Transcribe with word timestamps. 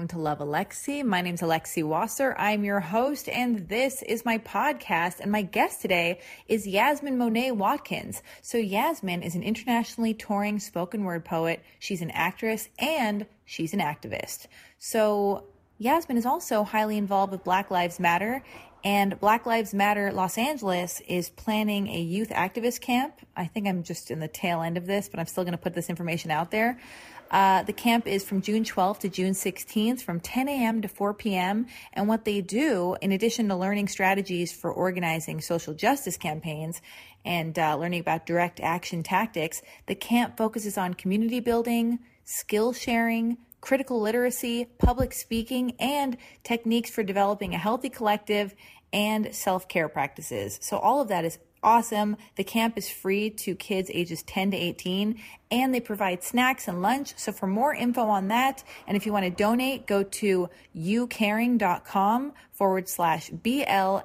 welcome 0.00 0.16
to 0.16 0.24
Love 0.24 0.38
Alexi. 0.38 1.04
My 1.04 1.20
name 1.20 1.34
is 1.34 1.42
Alexi 1.42 1.84
Wasser. 1.84 2.34
I'm 2.38 2.64
your 2.64 2.80
host, 2.80 3.28
and 3.28 3.68
this 3.68 4.00
is 4.00 4.24
my 4.24 4.38
podcast. 4.38 5.20
And 5.20 5.30
my 5.30 5.42
guest 5.42 5.82
today 5.82 6.20
is 6.48 6.66
Yasmin 6.66 7.18
Monet 7.18 7.50
Watkins. 7.50 8.22
So, 8.40 8.56
Yasmin 8.56 9.22
is 9.22 9.34
an 9.34 9.42
internationally 9.42 10.14
touring 10.14 10.58
spoken 10.58 11.04
word 11.04 11.26
poet. 11.26 11.62
She's 11.80 12.00
an 12.00 12.10
actress 12.12 12.70
and 12.78 13.26
she's 13.44 13.74
an 13.74 13.80
activist. 13.80 14.46
So, 14.78 15.44
Yasmin 15.76 16.16
is 16.16 16.24
also 16.24 16.64
highly 16.64 16.96
involved 16.96 17.32
with 17.32 17.44
Black 17.44 17.70
Lives 17.70 18.00
Matter. 18.00 18.42
And 18.82 19.20
Black 19.20 19.44
Lives 19.44 19.74
Matter 19.74 20.10
Los 20.12 20.38
Angeles 20.38 21.02
is 21.08 21.28
planning 21.28 21.88
a 21.88 22.00
youth 22.00 22.30
activist 22.30 22.80
camp. 22.80 23.12
I 23.36 23.44
think 23.44 23.68
I'm 23.68 23.82
just 23.82 24.10
in 24.10 24.20
the 24.20 24.28
tail 24.28 24.62
end 24.62 24.78
of 24.78 24.86
this, 24.86 25.10
but 25.10 25.20
I'm 25.20 25.26
still 25.26 25.44
going 25.44 25.52
to 25.52 25.58
put 25.58 25.74
this 25.74 25.90
information 25.90 26.30
out 26.30 26.50
there. 26.50 26.80
Uh, 27.30 27.62
the 27.62 27.72
camp 27.72 28.06
is 28.06 28.24
from 28.24 28.42
June 28.42 28.64
12th 28.64 29.00
to 29.00 29.08
June 29.08 29.32
16th 29.32 30.02
from 30.02 30.18
10 30.18 30.48
a.m. 30.48 30.82
to 30.82 30.88
4 30.88 31.14
p.m. 31.14 31.66
And 31.92 32.08
what 32.08 32.24
they 32.24 32.40
do, 32.40 32.96
in 33.00 33.12
addition 33.12 33.48
to 33.48 33.56
learning 33.56 33.88
strategies 33.88 34.52
for 34.52 34.72
organizing 34.72 35.40
social 35.40 35.74
justice 35.74 36.16
campaigns 36.16 36.82
and 37.24 37.58
uh, 37.58 37.76
learning 37.76 38.00
about 38.00 38.26
direct 38.26 38.60
action 38.60 39.02
tactics, 39.02 39.62
the 39.86 39.94
camp 39.94 40.36
focuses 40.36 40.76
on 40.76 40.94
community 40.94 41.38
building, 41.38 42.00
skill 42.24 42.72
sharing, 42.72 43.38
critical 43.60 44.00
literacy, 44.00 44.66
public 44.78 45.12
speaking, 45.12 45.76
and 45.78 46.16
techniques 46.42 46.90
for 46.90 47.02
developing 47.02 47.54
a 47.54 47.58
healthy 47.58 47.90
collective 47.90 48.54
and 48.92 49.32
self 49.34 49.68
care 49.68 49.88
practices. 49.88 50.58
So, 50.62 50.78
all 50.78 51.00
of 51.00 51.08
that 51.08 51.24
is 51.24 51.38
awesome. 51.62 52.16
The 52.36 52.44
camp 52.44 52.78
is 52.78 52.88
free 52.88 53.30
to 53.30 53.54
kids 53.54 53.90
ages 53.92 54.22
10 54.22 54.52
to 54.52 54.56
18 54.56 55.20
and 55.50 55.74
they 55.74 55.80
provide 55.80 56.22
snacks 56.22 56.68
and 56.68 56.80
lunch. 56.82 57.14
So 57.16 57.32
for 57.32 57.46
more 57.46 57.74
info 57.74 58.02
on 58.02 58.28
that, 58.28 58.62
and 58.86 58.96
if 58.96 59.06
you 59.06 59.12
want 59.12 59.24
to 59.24 59.30
donate, 59.30 59.86
go 59.86 60.02
to 60.02 60.48
youcaring.com 60.76 62.32
forward 62.52 62.88
slash 62.88 63.30
BLMLA 63.30 64.02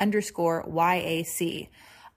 underscore 0.00 0.64
YAC. 0.64 1.68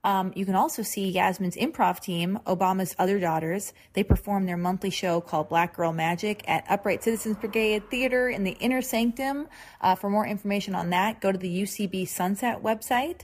Um, 0.06 0.32
you 0.36 0.46
can 0.46 0.54
also 0.54 0.84
see 0.84 1.10
Yasmin's 1.10 1.56
improv 1.56 2.00
team, 2.00 2.38
Obama's 2.46 2.96
Other 3.00 3.20
Daughters. 3.20 3.74
They 3.94 4.04
perform 4.04 4.46
their 4.46 4.56
monthly 4.56 4.92
show 4.92 5.20
called 5.20 5.50
Black 5.50 5.76
Girl 5.76 5.92
Magic 5.92 6.44
at 6.48 6.64
Upright 6.70 7.04
Citizens 7.04 7.38
Brigade 7.38 7.90
Theater 7.90 8.30
in 8.30 8.44
the 8.44 8.52
Inner 8.52 8.84
Sanctum. 8.84 9.48
Uh, 9.82 9.96
for 9.96 10.12
more 10.12 10.28
information 10.28 10.76
on 10.76 10.92
that, 10.92 11.22
go 11.22 11.32
to 11.32 11.40
the 11.40 11.64
UCB 11.64 12.08
Sunset 12.08 12.62
website. 12.62 13.22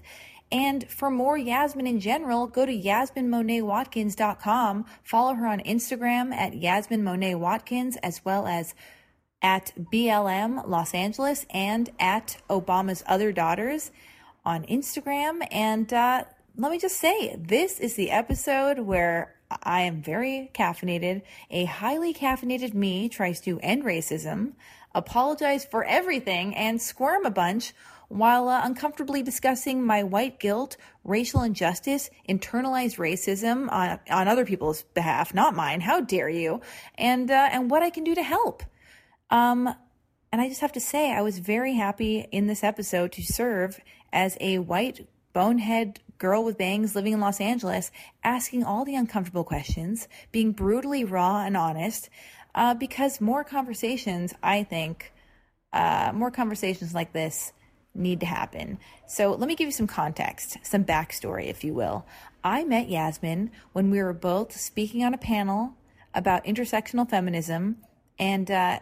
And 0.51 0.89
for 0.89 1.11
more 1.11 1.37
Yasmin 1.37 1.85
in 1.85 1.99
general, 1.99 2.47
go 2.47 2.65
to 2.65 2.73
yasminmonetwatkins.com. 2.73 4.85
Follow 5.03 5.35
her 5.35 5.45
on 5.45 5.59
Instagram 5.59 6.33
at 6.33 6.55
Yasmin 6.55 7.03
Monet 7.03 7.35
Watkins 7.35 7.95
as 7.97 8.25
well 8.25 8.47
as 8.47 8.73
at 9.43 9.71
BLM 9.77 10.67
Los 10.67 10.95
Angeles 10.95 11.45
and 11.51 11.91
at 11.99 12.41
Obama's 12.49 13.03
Other 13.05 13.31
Daughters 13.31 13.91
on 14.43 14.65
Instagram. 14.65 15.45
And 15.51 15.93
uh, 15.93 16.23
let 16.57 16.71
me 16.71 16.79
just 16.79 16.97
say, 16.97 17.35
this 17.39 17.79
is 17.79 17.95
the 17.95 18.11
episode 18.11 18.79
where 18.79 19.35
I 19.63 19.81
am 19.81 20.01
very 20.01 20.51
caffeinated. 20.53 21.21
A 21.49 21.65
highly 21.65 22.13
caffeinated 22.13 22.73
me 22.73 23.09
tries 23.09 23.39
to 23.41 23.59
end 23.61 23.83
racism, 23.83 24.53
apologize 24.93 25.65
for 25.65 25.83
everything, 25.83 26.55
and 26.55 26.81
squirm 26.81 27.25
a 27.25 27.31
bunch 27.31 27.73
while 28.09 28.49
uh, 28.49 28.61
uncomfortably 28.63 29.23
discussing 29.23 29.85
my 29.85 30.03
white 30.03 30.39
guilt, 30.39 30.75
racial 31.05 31.43
injustice, 31.43 32.09
internalized 32.27 32.97
racism 32.97 33.71
on, 33.71 33.99
on 34.09 34.27
other 34.27 34.45
people's 34.45 34.83
behalf, 34.93 35.33
not 35.33 35.55
mine. 35.55 35.79
How 35.79 36.01
dare 36.01 36.29
you? 36.29 36.59
And 36.95 37.31
uh, 37.31 37.49
and 37.51 37.71
what 37.71 37.83
I 37.83 37.89
can 37.89 38.03
do 38.03 38.13
to 38.13 38.23
help. 38.23 38.63
Um, 39.29 39.73
and 40.33 40.41
I 40.41 40.49
just 40.49 40.61
have 40.61 40.73
to 40.73 40.81
say, 40.81 41.13
I 41.13 41.21
was 41.21 41.39
very 41.39 41.75
happy 41.75 42.27
in 42.31 42.47
this 42.47 42.63
episode 42.63 43.13
to 43.13 43.23
serve 43.23 43.79
as 44.11 44.37
a 44.41 44.59
white 44.59 45.07
bonehead 45.33 46.01
girl 46.21 46.43
with 46.43 46.57
bangs 46.57 46.95
living 46.95 47.13
in 47.13 47.19
Los 47.19 47.41
Angeles, 47.41 47.91
asking 48.23 48.63
all 48.63 48.85
the 48.85 48.95
uncomfortable 48.95 49.43
questions, 49.43 50.07
being 50.31 50.51
brutally 50.51 51.03
raw 51.03 51.43
and 51.43 51.57
honest, 51.57 52.09
uh, 52.53 52.75
because 52.75 53.19
more 53.19 53.43
conversations, 53.43 54.31
I 54.43 54.63
think, 54.63 55.11
uh, 55.73 56.11
more 56.13 56.29
conversations 56.29 56.93
like 56.93 57.11
this 57.11 57.53
need 57.95 58.19
to 58.19 58.27
happen. 58.27 58.77
So 59.07 59.31
let 59.31 59.47
me 59.47 59.55
give 59.55 59.65
you 59.65 59.71
some 59.71 59.87
context, 59.87 60.57
some 60.61 60.85
backstory, 60.85 61.47
if 61.47 61.63
you 61.63 61.73
will. 61.73 62.05
I 62.43 62.63
met 62.65 62.87
Yasmin 62.87 63.49
when 63.73 63.89
we 63.89 64.01
were 64.01 64.13
both 64.13 64.55
speaking 64.55 65.03
on 65.03 65.15
a 65.15 65.17
panel 65.17 65.73
about 66.13 66.45
intersectional 66.45 67.09
feminism, 67.09 67.77
and 68.19 68.49
uh, 68.51 68.79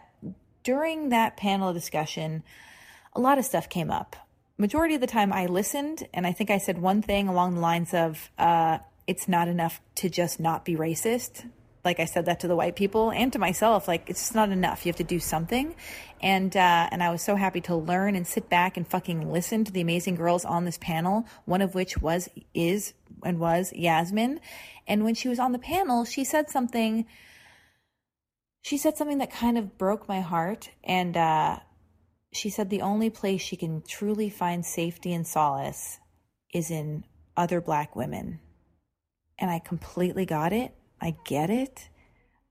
during 0.62 1.08
that 1.08 1.38
panel 1.38 1.72
discussion, 1.72 2.42
a 3.14 3.20
lot 3.20 3.38
of 3.38 3.46
stuff 3.46 3.68
came 3.68 3.90
up 3.90 4.14
majority 4.60 4.94
of 4.94 5.00
the 5.00 5.06
time 5.06 5.32
I 5.32 5.46
listened 5.46 6.06
and 6.12 6.26
I 6.26 6.32
think 6.32 6.50
I 6.50 6.58
said 6.58 6.78
one 6.78 7.02
thing 7.02 7.28
along 7.28 7.54
the 7.54 7.60
lines 7.60 7.94
of, 7.94 8.30
uh, 8.38 8.78
it's 9.06 9.26
not 9.26 9.48
enough 9.48 9.80
to 9.96 10.10
just 10.10 10.38
not 10.38 10.64
be 10.64 10.76
racist. 10.76 11.48
Like 11.82 11.98
I 11.98 12.04
said 12.04 12.26
that 12.26 12.40
to 12.40 12.48
the 12.48 12.54
white 12.54 12.76
people 12.76 13.10
and 13.10 13.32
to 13.32 13.38
myself, 13.38 13.88
like 13.88 14.10
it's 14.10 14.20
just 14.20 14.34
not 14.34 14.50
enough. 14.50 14.84
You 14.84 14.90
have 14.90 14.98
to 14.98 15.04
do 15.04 15.18
something. 15.18 15.74
And, 16.20 16.54
uh, 16.54 16.88
and 16.92 17.02
I 17.02 17.10
was 17.10 17.22
so 17.22 17.36
happy 17.36 17.62
to 17.62 17.74
learn 17.74 18.14
and 18.14 18.26
sit 18.26 18.50
back 18.50 18.76
and 18.76 18.86
fucking 18.86 19.32
listen 19.32 19.64
to 19.64 19.72
the 19.72 19.80
amazing 19.80 20.16
girls 20.16 20.44
on 20.44 20.66
this 20.66 20.76
panel, 20.76 21.26
one 21.46 21.62
of 21.62 21.74
which 21.74 21.96
was, 21.96 22.28
is, 22.52 22.92
and 23.24 23.40
was 23.40 23.72
Yasmin. 23.72 24.40
And 24.86 25.04
when 25.04 25.14
she 25.14 25.28
was 25.28 25.38
on 25.38 25.52
the 25.52 25.58
panel, 25.58 26.04
she 26.04 26.22
said 26.22 26.50
something, 26.50 27.06
she 28.60 28.76
said 28.76 28.98
something 28.98 29.18
that 29.18 29.32
kind 29.32 29.56
of 29.56 29.78
broke 29.78 30.06
my 30.06 30.20
heart. 30.20 30.70
And, 30.84 31.16
uh, 31.16 31.60
she 32.32 32.50
said 32.50 32.70
the 32.70 32.82
only 32.82 33.10
place 33.10 33.40
she 33.40 33.56
can 33.56 33.82
truly 33.82 34.30
find 34.30 34.64
safety 34.64 35.12
and 35.12 35.26
solace 35.26 35.98
is 36.52 36.70
in 36.70 37.04
other 37.36 37.60
black 37.60 37.96
women. 37.96 38.40
And 39.38 39.50
I 39.50 39.58
completely 39.58 40.26
got 40.26 40.52
it. 40.52 40.74
I 41.00 41.16
get 41.24 41.50
it. 41.50 41.88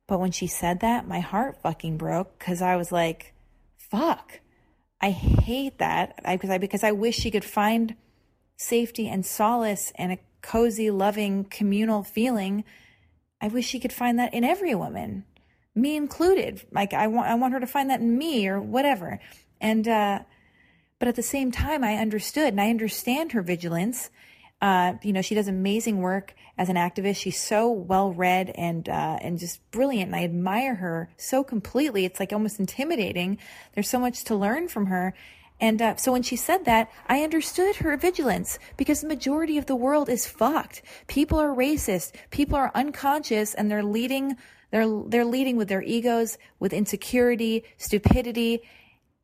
But 0.07 0.19
when 0.19 0.31
she 0.31 0.47
said 0.47 0.79
that, 0.79 1.07
my 1.07 1.19
heart 1.19 1.61
fucking 1.61 1.97
broke 1.97 2.39
because 2.39 2.61
I 2.61 2.75
was 2.75 2.91
like, 2.91 3.33
fuck. 3.77 4.39
I 5.01 5.11
hate 5.11 5.77
that 5.77 6.19
because 6.25 6.49
I 6.49 6.57
because 6.57 6.83
I 6.83 6.91
wish 6.91 7.15
she 7.15 7.31
could 7.31 7.45
find 7.45 7.95
safety 8.57 9.07
and 9.07 9.25
solace 9.25 9.93
and 9.95 10.11
a 10.11 10.19
cozy, 10.41 10.91
loving, 10.91 11.45
communal 11.45 12.03
feeling. 12.03 12.65
I 13.39 13.47
wish 13.47 13.65
she 13.65 13.79
could 13.79 13.93
find 13.93 14.19
that 14.19 14.33
in 14.33 14.43
every 14.43 14.75
woman, 14.75 15.23
me 15.73 15.95
included. 15.95 16.65
Like 16.71 16.93
I 16.93 17.07
want 17.07 17.27
I 17.29 17.35
want 17.35 17.53
her 17.53 17.59
to 17.61 17.67
find 17.67 17.89
that 17.89 18.01
in 18.01 18.17
me 18.17 18.47
or 18.47 18.59
whatever. 18.59 19.19
And, 19.61 19.87
uh, 19.87 20.19
but 20.99 21.07
at 21.07 21.15
the 21.15 21.23
same 21.23 21.51
time, 21.51 21.83
I 21.83 21.95
understood 21.95 22.49
and 22.49 22.61
I 22.61 22.69
understand 22.69 23.31
her 23.31 23.41
vigilance. 23.41 24.09
Uh, 24.61 24.93
you 25.01 25.13
know, 25.13 25.21
she 25.21 25.35
does 25.35 25.47
amazing 25.47 25.99
work 25.99 26.33
as 26.57 26.67
an 26.67 26.75
activist. 26.75 27.15
She's 27.15 27.39
so 27.39 27.71
well 27.71 28.11
read 28.11 28.51
and 28.55 28.87
uh, 28.89 29.17
and 29.21 29.39
just 29.39 29.59
brilliant, 29.71 30.07
and 30.07 30.15
I 30.15 30.25
admire 30.25 30.75
her 30.75 31.09
so 31.15 31.43
completely. 31.43 32.03
It's 32.03 32.19
like 32.19 32.33
almost 32.33 32.59
intimidating. 32.59 33.37
There's 33.73 33.89
so 33.89 33.99
much 33.99 34.25
to 34.25 34.35
learn 34.35 34.67
from 34.67 34.87
her. 34.87 35.13
And 35.61 35.81
uh, 35.81 35.95
so 35.95 36.11
when 36.11 36.23
she 36.23 36.35
said 36.35 36.65
that, 36.65 36.89
I 37.07 37.23
understood 37.23 37.77
her 37.77 37.95
vigilance 37.97 38.59
because 38.77 39.01
the 39.01 39.07
majority 39.07 39.57
of 39.57 39.65
the 39.65 39.75
world 39.75 40.09
is 40.09 40.27
fucked. 40.27 40.81
People 41.07 41.39
are 41.39 41.49
racist. 41.55 42.13
People 42.29 42.55
are 42.55 42.71
unconscious, 42.75 43.53
and 43.53 43.71
they're 43.71 43.83
leading. 43.83 44.35
They're 44.71 45.03
they're 45.07 45.25
leading 45.25 45.55
with 45.55 45.69
their 45.69 45.81
egos, 45.81 46.37
with 46.59 46.73
insecurity, 46.73 47.63
stupidity, 47.77 48.63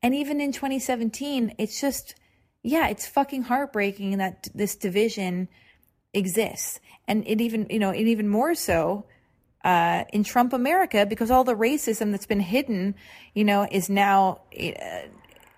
and 0.06 0.14
even 0.14 0.40
in 0.40 0.52
2017, 0.52 1.56
it's 1.58 1.82
just, 1.82 2.14
yeah, 2.62 2.90
it's 2.90 3.08
fucking 3.08 3.42
heartbreaking 3.42 4.20
that 4.20 4.48
this 4.54 4.76
division 4.76 5.48
exists. 6.14 6.80
And 7.08 7.24
it 7.26 7.42
even, 7.42 7.66
you 7.72 7.80
know, 7.80 7.90
it 7.90 8.04
even 8.04 8.28
more 8.28 8.54
so 8.54 9.08
uh, 9.64 10.04
in 10.14 10.24
Trump 10.24 10.54
America 10.54 11.08
because 11.08 11.32
all 11.32 11.44
the 11.44 11.56
racism 11.56 12.12
that's 12.12 12.28
been 12.28 12.40
hidden, 12.40 12.94
you 13.34 13.44
know, 13.44 13.68
is 13.72 13.90
now 13.90 14.42
uh, 14.56 15.08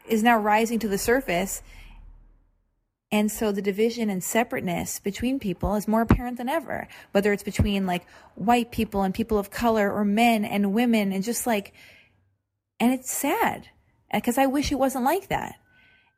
is 0.07 0.23
now 0.23 0.37
rising 0.37 0.79
to 0.79 0.87
the 0.87 0.97
surface. 0.97 1.61
And 3.11 3.29
so 3.29 3.51
the 3.51 3.61
division 3.61 4.09
and 4.09 4.23
separateness 4.23 5.01
between 5.01 5.39
people 5.39 5.75
is 5.75 5.89
more 5.89 6.03
apparent 6.03 6.37
than 6.37 6.47
ever, 6.47 6.87
whether 7.11 7.33
it's 7.33 7.43
between 7.43 7.85
like 7.85 8.05
white 8.35 8.71
people 8.71 9.01
and 9.01 9.13
people 9.13 9.39
of 9.39 9.51
color 9.51 9.91
or 9.91 10.05
men 10.05 10.45
and 10.45 10.73
women 10.73 11.11
and 11.11 11.21
just 11.21 11.45
like, 11.45 11.73
and 12.79 12.93
it's 12.93 13.11
sad 13.11 13.71
because 14.13 14.37
I 14.37 14.45
wish 14.45 14.71
it 14.71 14.79
wasn't 14.79 15.05
like 15.05 15.29
that. 15.29 15.55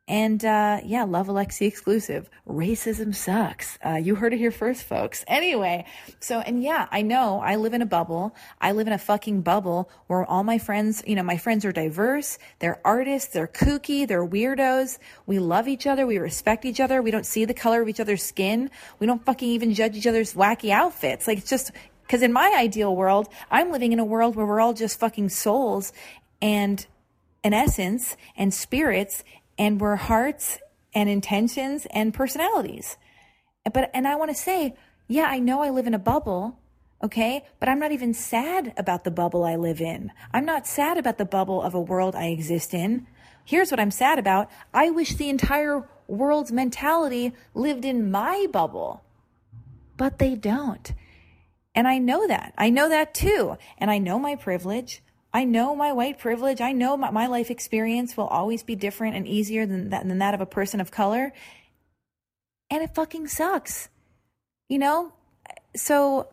And 0.08 0.44
uh, 0.44 0.80
yeah, 0.84 1.04
Love 1.04 1.28
Alexi 1.28 1.68
exclusive. 1.68 2.28
Racism 2.48 3.14
sucks. 3.14 3.78
Uh, 3.84 3.94
you 3.94 4.16
heard 4.16 4.32
it 4.32 4.38
here 4.38 4.50
first, 4.50 4.82
folks. 4.82 5.24
Anyway, 5.28 5.84
so, 6.18 6.40
and 6.40 6.64
yeah, 6.64 6.88
I 6.90 7.02
know 7.02 7.40
I 7.40 7.54
live 7.54 7.74
in 7.74 7.82
a 7.82 7.86
bubble. 7.86 8.34
I 8.60 8.72
live 8.72 8.88
in 8.88 8.92
a 8.92 8.98
fucking 8.98 9.42
bubble 9.42 9.88
where 10.08 10.24
all 10.24 10.42
my 10.42 10.58
friends, 10.58 11.04
you 11.06 11.14
know, 11.14 11.22
my 11.22 11.36
friends 11.36 11.64
are 11.64 11.70
diverse. 11.70 12.38
They're 12.58 12.80
artists. 12.84 13.32
They're 13.32 13.46
kooky. 13.46 14.08
They're 14.08 14.26
weirdos. 14.26 14.98
We 15.26 15.38
love 15.38 15.68
each 15.68 15.86
other. 15.86 16.08
We 16.08 16.18
respect 16.18 16.64
each 16.64 16.80
other. 16.80 17.02
We 17.02 17.12
don't 17.12 17.26
see 17.26 17.44
the 17.44 17.54
color 17.54 17.80
of 17.80 17.88
each 17.88 18.00
other's 18.00 18.24
skin. 18.24 18.68
We 18.98 19.06
don't 19.06 19.24
fucking 19.24 19.48
even 19.48 19.74
judge 19.74 19.96
each 19.96 20.08
other's 20.08 20.34
wacky 20.34 20.70
outfits. 20.70 21.28
Like, 21.28 21.38
it's 21.38 21.50
just, 21.50 21.70
Because 22.02 22.22
in 22.22 22.32
my 22.32 22.52
ideal 22.58 22.96
world, 22.96 23.28
I'm 23.48 23.70
living 23.70 23.92
in 23.92 24.00
a 24.00 24.04
world 24.04 24.34
where 24.34 24.44
we're 24.44 24.60
all 24.60 24.74
just 24.74 24.98
fucking 24.98 25.28
souls 25.28 25.92
and 26.42 26.84
an 27.42 27.52
essence 27.52 28.16
and 28.36 28.52
spirits 28.52 29.24
and 29.58 29.80
we're 29.80 29.96
hearts 29.96 30.58
and 30.94 31.08
intentions 31.08 31.86
and 31.90 32.14
personalities. 32.14 32.96
But, 33.72 33.90
and 33.92 34.08
I 34.08 34.16
want 34.16 34.30
to 34.30 34.36
say, 34.36 34.74
yeah, 35.06 35.26
I 35.28 35.38
know 35.38 35.62
I 35.62 35.70
live 35.70 35.86
in 35.86 35.94
a 35.94 35.98
bubble, 35.98 36.58
okay? 37.02 37.44
But 37.58 37.68
I'm 37.68 37.78
not 37.78 37.92
even 37.92 38.14
sad 38.14 38.72
about 38.76 39.04
the 39.04 39.10
bubble 39.10 39.44
I 39.44 39.56
live 39.56 39.80
in. 39.80 40.12
I'm 40.32 40.44
not 40.44 40.66
sad 40.66 40.98
about 40.98 41.18
the 41.18 41.24
bubble 41.24 41.62
of 41.62 41.74
a 41.74 41.80
world 41.80 42.14
I 42.14 42.26
exist 42.26 42.74
in. 42.74 43.06
Here's 43.44 43.70
what 43.70 43.80
I'm 43.80 43.90
sad 43.90 44.18
about. 44.18 44.50
I 44.72 44.90
wish 44.90 45.14
the 45.14 45.28
entire 45.28 45.88
world's 46.06 46.52
mentality 46.52 47.32
lived 47.54 47.84
in 47.84 48.10
my 48.10 48.46
bubble, 48.50 49.02
but 49.96 50.18
they 50.18 50.34
don't. 50.34 50.92
And 51.74 51.86
I 51.86 51.98
know 51.98 52.26
that. 52.26 52.52
I 52.58 52.70
know 52.70 52.88
that 52.88 53.14
too. 53.14 53.56
And 53.78 53.90
I 53.90 53.98
know 53.98 54.18
my 54.18 54.36
privilege. 54.36 55.02
I 55.32 55.44
know 55.44 55.76
my 55.76 55.92
white 55.92 56.18
privilege. 56.18 56.60
I 56.60 56.72
know 56.72 56.96
my, 56.96 57.10
my 57.10 57.26
life 57.26 57.50
experience 57.50 58.16
will 58.16 58.26
always 58.26 58.62
be 58.62 58.74
different 58.74 59.16
and 59.16 59.26
easier 59.26 59.66
than 59.66 59.90
that, 59.90 60.06
than 60.06 60.18
that 60.18 60.34
of 60.34 60.40
a 60.40 60.46
person 60.46 60.80
of 60.80 60.90
color. 60.90 61.32
And 62.68 62.82
it 62.82 62.94
fucking 62.94 63.28
sucks. 63.28 63.88
You 64.68 64.78
know? 64.78 65.12
So 65.76 66.28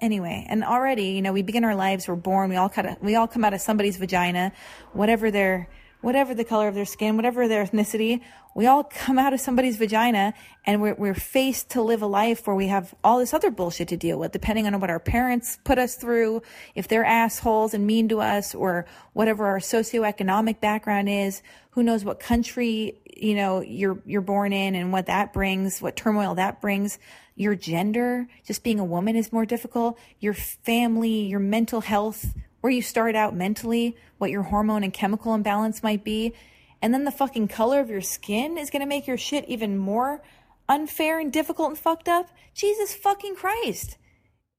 anyway, 0.00 0.46
and 0.48 0.64
already, 0.64 1.10
you 1.10 1.22
know, 1.22 1.32
we 1.32 1.42
begin 1.42 1.64
our 1.64 1.74
lives, 1.74 2.08
we're 2.08 2.16
born, 2.16 2.50
we 2.50 2.56
all 2.56 2.68
kind 2.68 2.88
of, 2.88 3.02
we 3.02 3.14
all 3.14 3.26
come 3.26 3.44
out 3.44 3.54
of 3.54 3.60
somebody's 3.60 3.96
vagina, 3.96 4.52
whatever 4.92 5.30
their 5.30 5.68
whatever 6.00 6.34
the 6.34 6.44
color 6.44 6.68
of 6.68 6.74
their 6.74 6.84
skin, 6.84 7.16
whatever 7.16 7.46
their 7.46 7.64
ethnicity, 7.64 8.20
we 8.54 8.66
all 8.66 8.82
come 8.82 9.18
out 9.18 9.32
of 9.32 9.40
somebody's 9.40 9.76
vagina 9.76 10.34
and 10.66 10.82
we're, 10.82 10.94
we're 10.94 11.14
faced 11.14 11.70
to 11.70 11.82
live 11.82 12.02
a 12.02 12.06
life 12.06 12.46
where 12.46 12.56
we 12.56 12.66
have 12.66 12.94
all 13.04 13.18
this 13.18 13.32
other 13.32 13.50
bullshit 13.50 13.88
to 13.88 13.96
deal 13.96 14.18
with, 14.18 14.32
depending 14.32 14.66
on 14.66 14.80
what 14.80 14.90
our 14.90 14.98
parents 14.98 15.58
put 15.62 15.78
us 15.78 15.94
through, 15.94 16.42
if 16.74 16.88
they're 16.88 17.04
assholes 17.04 17.74
and 17.74 17.86
mean 17.86 18.08
to 18.08 18.20
us, 18.20 18.54
or 18.54 18.86
whatever 19.12 19.46
our 19.46 19.58
socioeconomic 19.58 20.60
background 20.60 21.08
is. 21.08 21.42
Who 21.72 21.82
knows 21.82 22.04
what 22.04 22.18
country, 22.18 23.00
you 23.16 23.34
know, 23.34 23.60
you're, 23.60 24.02
you're 24.04 24.20
born 24.20 24.52
in 24.52 24.74
and 24.74 24.92
what 24.92 25.06
that 25.06 25.32
brings, 25.32 25.80
what 25.80 25.96
turmoil 25.96 26.34
that 26.34 26.60
brings. 26.60 26.98
Your 27.36 27.54
gender, 27.54 28.26
just 28.44 28.64
being 28.64 28.80
a 28.80 28.84
woman 28.84 29.16
is 29.16 29.32
more 29.32 29.46
difficult. 29.46 29.98
Your 30.18 30.34
family, 30.34 31.22
your 31.26 31.40
mental 31.40 31.80
health, 31.80 32.34
where 32.60 32.72
you 32.72 32.82
start 32.82 33.14
out 33.14 33.34
mentally, 33.34 33.96
what 34.18 34.30
your 34.30 34.44
hormone 34.44 34.84
and 34.84 34.92
chemical 34.92 35.34
imbalance 35.34 35.82
might 35.82 36.04
be, 36.04 36.34
and 36.82 36.94
then 36.94 37.04
the 37.04 37.10
fucking 37.10 37.48
color 37.48 37.80
of 37.80 37.90
your 37.90 38.00
skin 38.00 38.56
is 38.56 38.70
to 38.70 38.86
make 38.86 39.06
your 39.06 39.18
shit 39.18 39.44
even 39.48 39.76
more 39.76 40.22
unfair 40.68 41.18
and 41.18 41.32
difficult 41.32 41.70
and 41.70 41.78
fucked 41.78 42.08
up. 42.08 42.30
Jesus 42.54 42.94
fucking 42.94 43.34
Christ. 43.34 43.96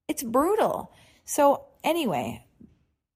It's 0.07 0.24
brutal. 0.24 0.92
So, 1.25 1.65
anyway, 1.83 2.45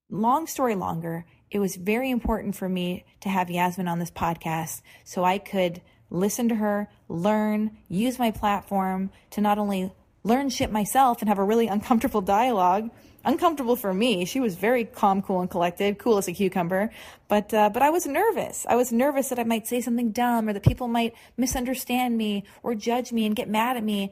long 0.09 0.47
story 0.47 0.75
longer, 0.75 1.25
it 1.51 1.59
was 1.59 1.75
very 1.75 2.09
important 2.09 2.55
for 2.55 2.67
me 2.67 3.05
to 3.21 3.29
have 3.29 3.51
Yasmin 3.51 3.87
on 3.87 3.99
this 3.99 4.11
podcast 4.11 4.81
so 5.03 5.23
I 5.23 5.37
could 5.37 5.81
listen 6.09 6.49
to 6.49 6.55
her, 6.55 6.89
learn, 7.07 7.77
use 7.87 8.17
my 8.17 8.31
platform 8.31 9.11
to 9.31 9.41
not 9.41 9.57
only 9.57 9.91
learn 10.23 10.49
shit 10.49 10.71
myself 10.71 11.21
and 11.21 11.29
have 11.29 11.37
a 11.37 11.43
really 11.43 11.67
uncomfortable 11.67 12.21
dialogue 12.21 12.89
uncomfortable 13.25 13.75
for 13.75 13.93
me. 13.93 14.25
She 14.25 14.39
was 14.39 14.55
very 14.55 14.85
calm, 14.85 15.21
cool, 15.21 15.41
and 15.41 15.49
collected, 15.49 15.97
cool 15.97 16.17
as 16.17 16.27
a 16.27 16.33
cucumber. 16.33 16.91
But 17.27 17.53
uh, 17.53 17.69
but 17.69 17.81
I 17.81 17.89
was 17.89 18.05
nervous. 18.05 18.65
I 18.69 18.75
was 18.75 18.91
nervous 18.91 19.29
that 19.29 19.39
I 19.39 19.43
might 19.43 19.67
say 19.67 19.81
something 19.81 20.11
dumb 20.11 20.47
or 20.47 20.53
that 20.53 20.63
people 20.63 20.87
might 20.87 21.13
misunderstand 21.35 22.17
me 22.17 22.45
or 22.63 22.75
judge 22.75 23.11
me 23.11 23.25
and 23.25 23.35
get 23.35 23.49
mad 23.49 23.75
at 23.77 23.83
me. 23.83 24.11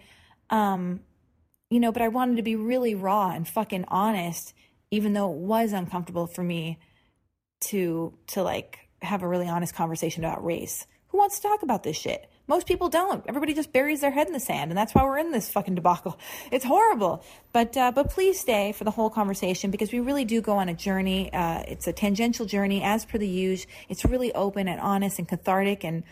Um, 0.49 1.01
you 1.69 1.79
know, 1.79 1.91
but 1.91 2.01
I 2.01 2.09
wanted 2.09 2.37
to 2.37 2.43
be 2.43 2.55
really 2.55 2.95
raw 2.95 3.31
and 3.31 3.47
fucking 3.47 3.85
honest, 3.87 4.53
even 4.91 5.13
though 5.13 5.31
it 5.31 5.37
was 5.37 5.71
uncomfortable 5.71 6.27
for 6.27 6.43
me 6.43 6.79
to 7.61 8.13
to 8.27 8.43
like 8.43 8.79
have 9.01 9.23
a 9.23 9.27
really 9.27 9.47
honest 9.47 9.75
conversation 9.75 10.23
about 10.23 10.43
race. 10.43 10.85
Who 11.07 11.17
wants 11.17 11.39
to 11.39 11.47
talk 11.47 11.61
about 11.63 11.83
this 11.83 11.97
shit? 11.97 12.29
Most 12.45 12.67
people 12.67 12.89
don't. 12.89 13.23
Everybody 13.25 13.53
just 13.53 13.71
buries 13.71 14.01
their 14.01 14.11
head 14.11 14.27
in 14.27 14.33
the 14.33 14.39
sand, 14.39 14.69
and 14.69 14.77
that's 14.77 14.93
why 14.93 15.03
we're 15.03 15.17
in 15.17 15.31
this 15.31 15.49
fucking 15.49 15.75
debacle. 15.75 16.19
It's 16.51 16.65
horrible. 16.65 17.23
But 17.53 17.77
uh, 17.77 17.91
but 17.93 18.09
please 18.09 18.37
stay 18.37 18.73
for 18.73 18.83
the 18.83 18.91
whole 18.91 19.09
conversation 19.09 19.71
because 19.71 19.93
we 19.93 20.01
really 20.01 20.25
do 20.25 20.41
go 20.41 20.57
on 20.57 20.67
a 20.67 20.73
journey. 20.73 21.31
Uh, 21.31 21.63
it's 21.67 21.87
a 21.87 21.93
tangential 21.93 22.45
journey, 22.45 22.83
as 22.83 23.05
per 23.05 23.17
the 23.17 23.27
use. 23.27 23.65
It's 23.87 24.03
really 24.03 24.33
open 24.33 24.67
and 24.67 24.81
honest 24.81 25.19
and 25.19 25.27
cathartic 25.27 25.85
and 25.85 26.03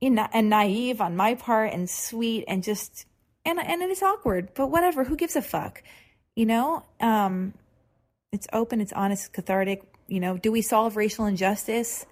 and 0.00 0.48
naive 0.48 1.00
on 1.02 1.14
my 1.14 1.34
part, 1.34 1.72
and 1.74 1.90
sweet 1.90 2.44
and 2.48 2.62
just 2.62 3.04
and 3.44 3.58
and 3.58 3.82
it 3.82 3.90
is 3.90 4.02
awkward. 4.02 4.54
But 4.54 4.68
whatever. 4.68 5.04
Who 5.04 5.16
gives 5.16 5.36
a 5.36 5.42
fuck? 5.42 5.82
You 6.34 6.46
know. 6.46 6.84
Um, 7.00 7.52
it's 8.32 8.46
open. 8.50 8.80
It's 8.80 8.94
honest. 8.94 9.34
Cathartic. 9.34 9.82
You 10.08 10.20
know. 10.20 10.38
Do 10.38 10.50
we 10.50 10.62
solve 10.62 10.96
racial 10.96 11.26
injustice? 11.26 12.06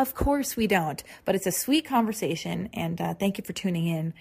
Of 0.00 0.14
course 0.14 0.56
we 0.56 0.66
don't, 0.66 1.04
but 1.26 1.34
it's 1.34 1.46
a 1.46 1.52
sweet 1.52 1.84
conversation, 1.84 2.70
and 2.72 2.98
uh, 2.98 3.12
thank 3.12 3.36
you 3.36 3.44
for 3.44 3.52
tuning 3.52 3.86
in. 3.86 4.14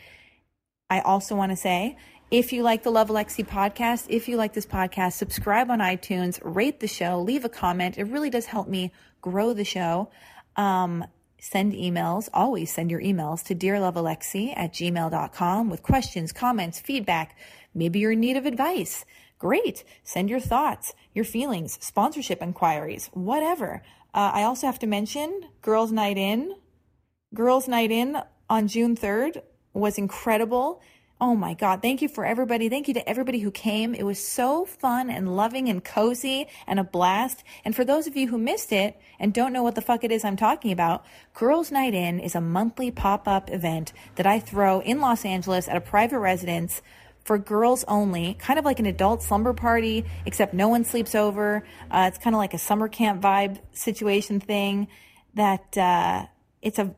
I 0.90 1.00
also 1.00 1.38
want 1.38 1.54
to 1.54 1.56
say 1.56 1.96
if 2.30 2.52
you 2.52 2.64
like 2.64 2.84
the 2.84 2.92
Love 2.92 3.08
Alexi 3.08 3.48
podcast, 3.48 4.06
if 4.10 4.28
you 4.28 4.36
like 4.36 4.52
this 4.52 4.66
podcast, 4.66 5.14
subscribe 5.14 5.72
on 5.72 5.80
iTunes, 5.80 6.38
rate 6.44 6.82
the 6.82 6.88
show, 6.88 7.22
leave 7.22 7.46
a 7.46 7.50
comment. 7.50 7.98
It 7.98 8.04
really 8.04 8.30
does 8.30 8.48
help 8.48 8.68
me 8.68 8.92
grow 9.22 9.54
the 9.54 9.64
show. 9.64 10.12
Um, 10.58 11.06
send 11.40 11.72
emails, 11.72 12.28
always 12.34 12.74
send 12.74 12.92
your 12.92 13.00
emails 13.00 13.42
to 13.46 13.56
dearlovealexi 13.56 14.52
at 14.58 14.74
gmail.com 14.74 15.70
with 15.70 15.82
questions, 15.82 16.34
comments, 16.34 16.82
feedback. 16.82 17.38
Maybe 17.74 18.00
you're 18.00 18.12
in 18.12 18.20
need 18.20 18.36
of 18.36 18.46
advice. 18.46 19.06
Great. 19.38 19.86
Send 20.04 20.30
your 20.30 20.42
thoughts, 20.42 20.94
your 21.14 21.24
feelings, 21.24 21.78
sponsorship 21.82 22.42
inquiries, 22.42 23.10
whatever. 23.14 23.82
Uh, 24.14 24.32
I 24.34 24.44
also 24.44 24.68
have 24.68 24.80
to 24.80 24.88
mention 24.88 25.46
Girls 25.62 25.92
Night 25.92 26.18
In. 26.18 26.56
Girls 27.34 27.68
Night 27.68 27.92
In 27.92 28.18
on 28.50 28.68
June 28.68 28.96
3rd 28.96 29.42
was 29.74 29.98
incredible. 29.98 30.82
Oh 31.22 31.36
my 31.36 31.54
God. 31.54 31.82
Thank 31.82 32.02
you 32.02 32.08
for 32.08 32.26
everybody. 32.26 32.70
Thank 32.70 32.88
you 32.88 32.94
to 32.94 33.08
everybody 33.08 33.40
who 33.40 33.52
came. 33.52 33.94
It 33.94 34.04
was 34.04 34.26
so 34.26 34.64
fun 34.66 35.10
and 35.10 35.36
loving 35.36 35.68
and 35.68 35.84
cozy 35.84 36.48
and 36.66 36.80
a 36.80 36.84
blast. 36.84 37.44
And 37.66 37.76
for 37.76 37.84
those 37.84 38.08
of 38.08 38.16
you 38.16 38.30
who 38.30 38.38
missed 38.38 38.72
it 38.72 38.98
and 39.20 39.34
don't 39.34 39.52
know 39.52 39.62
what 39.62 39.76
the 39.76 39.82
fuck 39.82 40.06
it 40.06 40.14
is 40.14 40.24
I'm 40.24 40.38
talking 40.38 40.72
about, 40.72 41.06
Girls 41.34 41.72
Night 41.72 41.94
In 41.94 42.22
is 42.22 42.36
a 42.36 42.42
monthly 42.42 42.90
pop 42.90 43.28
up 43.28 43.52
event 43.52 43.92
that 44.16 44.26
I 44.26 44.40
throw 44.40 44.80
in 44.80 45.02
Los 45.02 45.26
Angeles 45.26 45.68
at 45.68 45.76
a 45.76 45.82
private 45.82 46.20
residence 46.20 46.82
for 47.24 47.38
girls 47.38 47.84
only, 47.88 48.36
kind 48.36 48.58
of 48.58 48.66
like 48.66 48.80
an 48.80 48.86
adult 48.86 49.22
slumber 49.22 49.54
party, 49.54 50.06
except 50.26 50.54
no 50.54 50.68
one 50.68 50.84
sleeps 50.84 51.16
over. 51.16 51.64
Uh, 51.92 52.06
it's 52.08 52.18
kind 52.18 52.36
of 52.36 52.40
like 52.40 52.54
a 52.54 52.58
summer 52.58 52.88
camp 52.88 53.22
vibe 53.22 53.60
situation 53.72 54.40
thing. 54.40 54.88
That 55.36 55.78
uh, 55.78 56.26
it's 56.62 56.80
a 56.80 56.96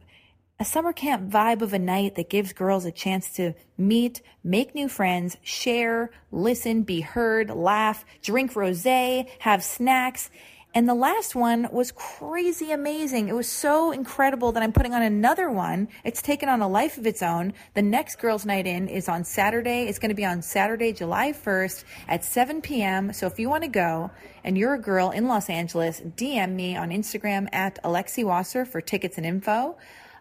a 0.61 0.63
summer 0.63 0.93
camp 0.93 1.31
vibe 1.31 1.63
of 1.63 1.73
a 1.73 1.79
night 1.79 2.13
that 2.13 2.29
gives 2.29 2.53
girls 2.53 2.85
a 2.85 2.91
chance 2.91 3.31
to 3.31 3.55
meet, 3.79 4.21
make 4.43 4.75
new 4.75 4.87
friends, 4.87 5.35
share, 5.41 6.11
listen, 6.31 6.83
be 6.83 7.01
heard, 7.01 7.49
laugh, 7.49 8.05
drink 8.21 8.53
rosé, 8.53 9.27
have 9.39 9.63
snacks. 9.63 10.29
And 10.73 10.87
the 10.87 10.95
last 10.95 11.35
one 11.35 11.67
was 11.69 11.91
crazy 11.91 12.71
amazing. 12.71 13.27
It 13.27 13.35
was 13.35 13.49
so 13.49 13.91
incredible 13.91 14.53
that 14.53 14.63
I'm 14.63 14.71
putting 14.71 14.93
on 14.93 15.01
another 15.01 15.51
one. 15.51 15.89
It's 16.05 16.21
taken 16.21 16.47
on 16.47 16.61
a 16.61 16.67
life 16.67 16.97
of 16.97 17.05
its 17.05 17.21
own. 17.21 17.53
The 17.73 17.81
next 17.81 18.19
Girls 18.19 18.45
Night 18.45 18.65
In 18.65 18.87
is 18.87 19.09
on 19.09 19.25
Saturday. 19.25 19.87
It's 19.87 19.99
going 19.99 20.09
to 20.09 20.15
be 20.15 20.23
on 20.23 20.41
Saturday, 20.41 20.93
July 20.93 21.33
1st 21.33 21.83
at 22.07 22.23
7 22.23 22.61
p.m. 22.61 23.11
So 23.11 23.27
if 23.27 23.37
you 23.37 23.49
want 23.49 23.63
to 23.63 23.69
go 23.69 24.11
and 24.45 24.57
you're 24.57 24.73
a 24.73 24.79
girl 24.79 25.09
in 25.11 25.27
Los 25.27 25.49
Angeles, 25.49 25.99
DM 25.99 26.53
me 26.53 26.77
on 26.77 26.89
Instagram 26.89 27.49
at 27.51 27.77
Alexi 27.83 28.23
Wasser 28.23 28.63
for 28.63 28.79
tickets 28.79 29.17
and 29.17 29.25
info. 29.25 29.75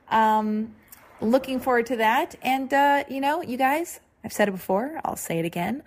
Um, 0.09 0.75
looking 1.21 1.61
forward 1.61 1.87
to 1.87 1.97
that. 1.97 2.35
And, 2.43 2.75
uh, 2.75 3.05
you 3.09 3.21
know, 3.21 3.41
you 3.41 3.57
guys, 3.57 4.01
I've 4.25 4.33
said 4.33 4.49
it 4.49 4.53
before, 4.53 5.01
I'll 5.05 5.15
say 5.15 5.39
it 5.39 5.45
again. 5.45 5.85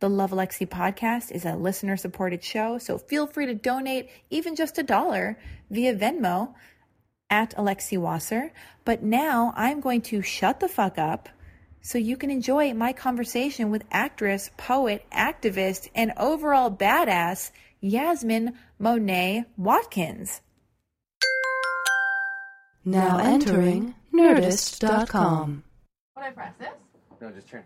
The 0.00 0.10
Love 0.10 0.32
Alexi 0.32 0.68
podcast 0.68 1.30
is 1.30 1.44
a 1.44 1.56
listener 1.56 1.96
supported 1.96 2.42
show, 2.42 2.78
so 2.78 2.98
feel 2.98 3.26
free 3.26 3.46
to 3.46 3.54
donate 3.54 4.10
even 4.28 4.56
just 4.56 4.78
a 4.78 4.82
dollar 4.82 5.38
via 5.70 5.94
Venmo 5.94 6.54
at 7.30 7.56
Alexi 7.56 7.96
Wasser. 7.96 8.52
But 8.84 9.02
now 9.02 9.54
I'm 9.56 9.80
going 9.80 10.02
to 10.02 10.20
shut 10.20 10.60
the 10.60 10.68
fuck 10.68 10.98
up 10.98 11.28
so 11.80 11.98
you 11.98 12.16
can 12.16 12.30
enjoy 12.30 12.74
my 12.74 12.92
conversation 12.92 13.70
with 13.70 13.84
actress, 13.90 14.50
poet, 14.56 15.04
activist, 15.12 15.88
and 15.94 16.12
overall 16.16 16.70
badass 16.70 17.50
Yasmin 17.80 18.54
Monet 18.78 19.44
Watkins. 19.56 20.40
Now 22.84 23.18
entering 23.18 23.94
Nerdist.com. 24.12 25.64
What 26.14 26.26
I 26.26 26.30
press 26.30 26.54
this? 26.58 26.68
No, 27.20 27.30
just 27.30 27.48
turn. 27.48 27.64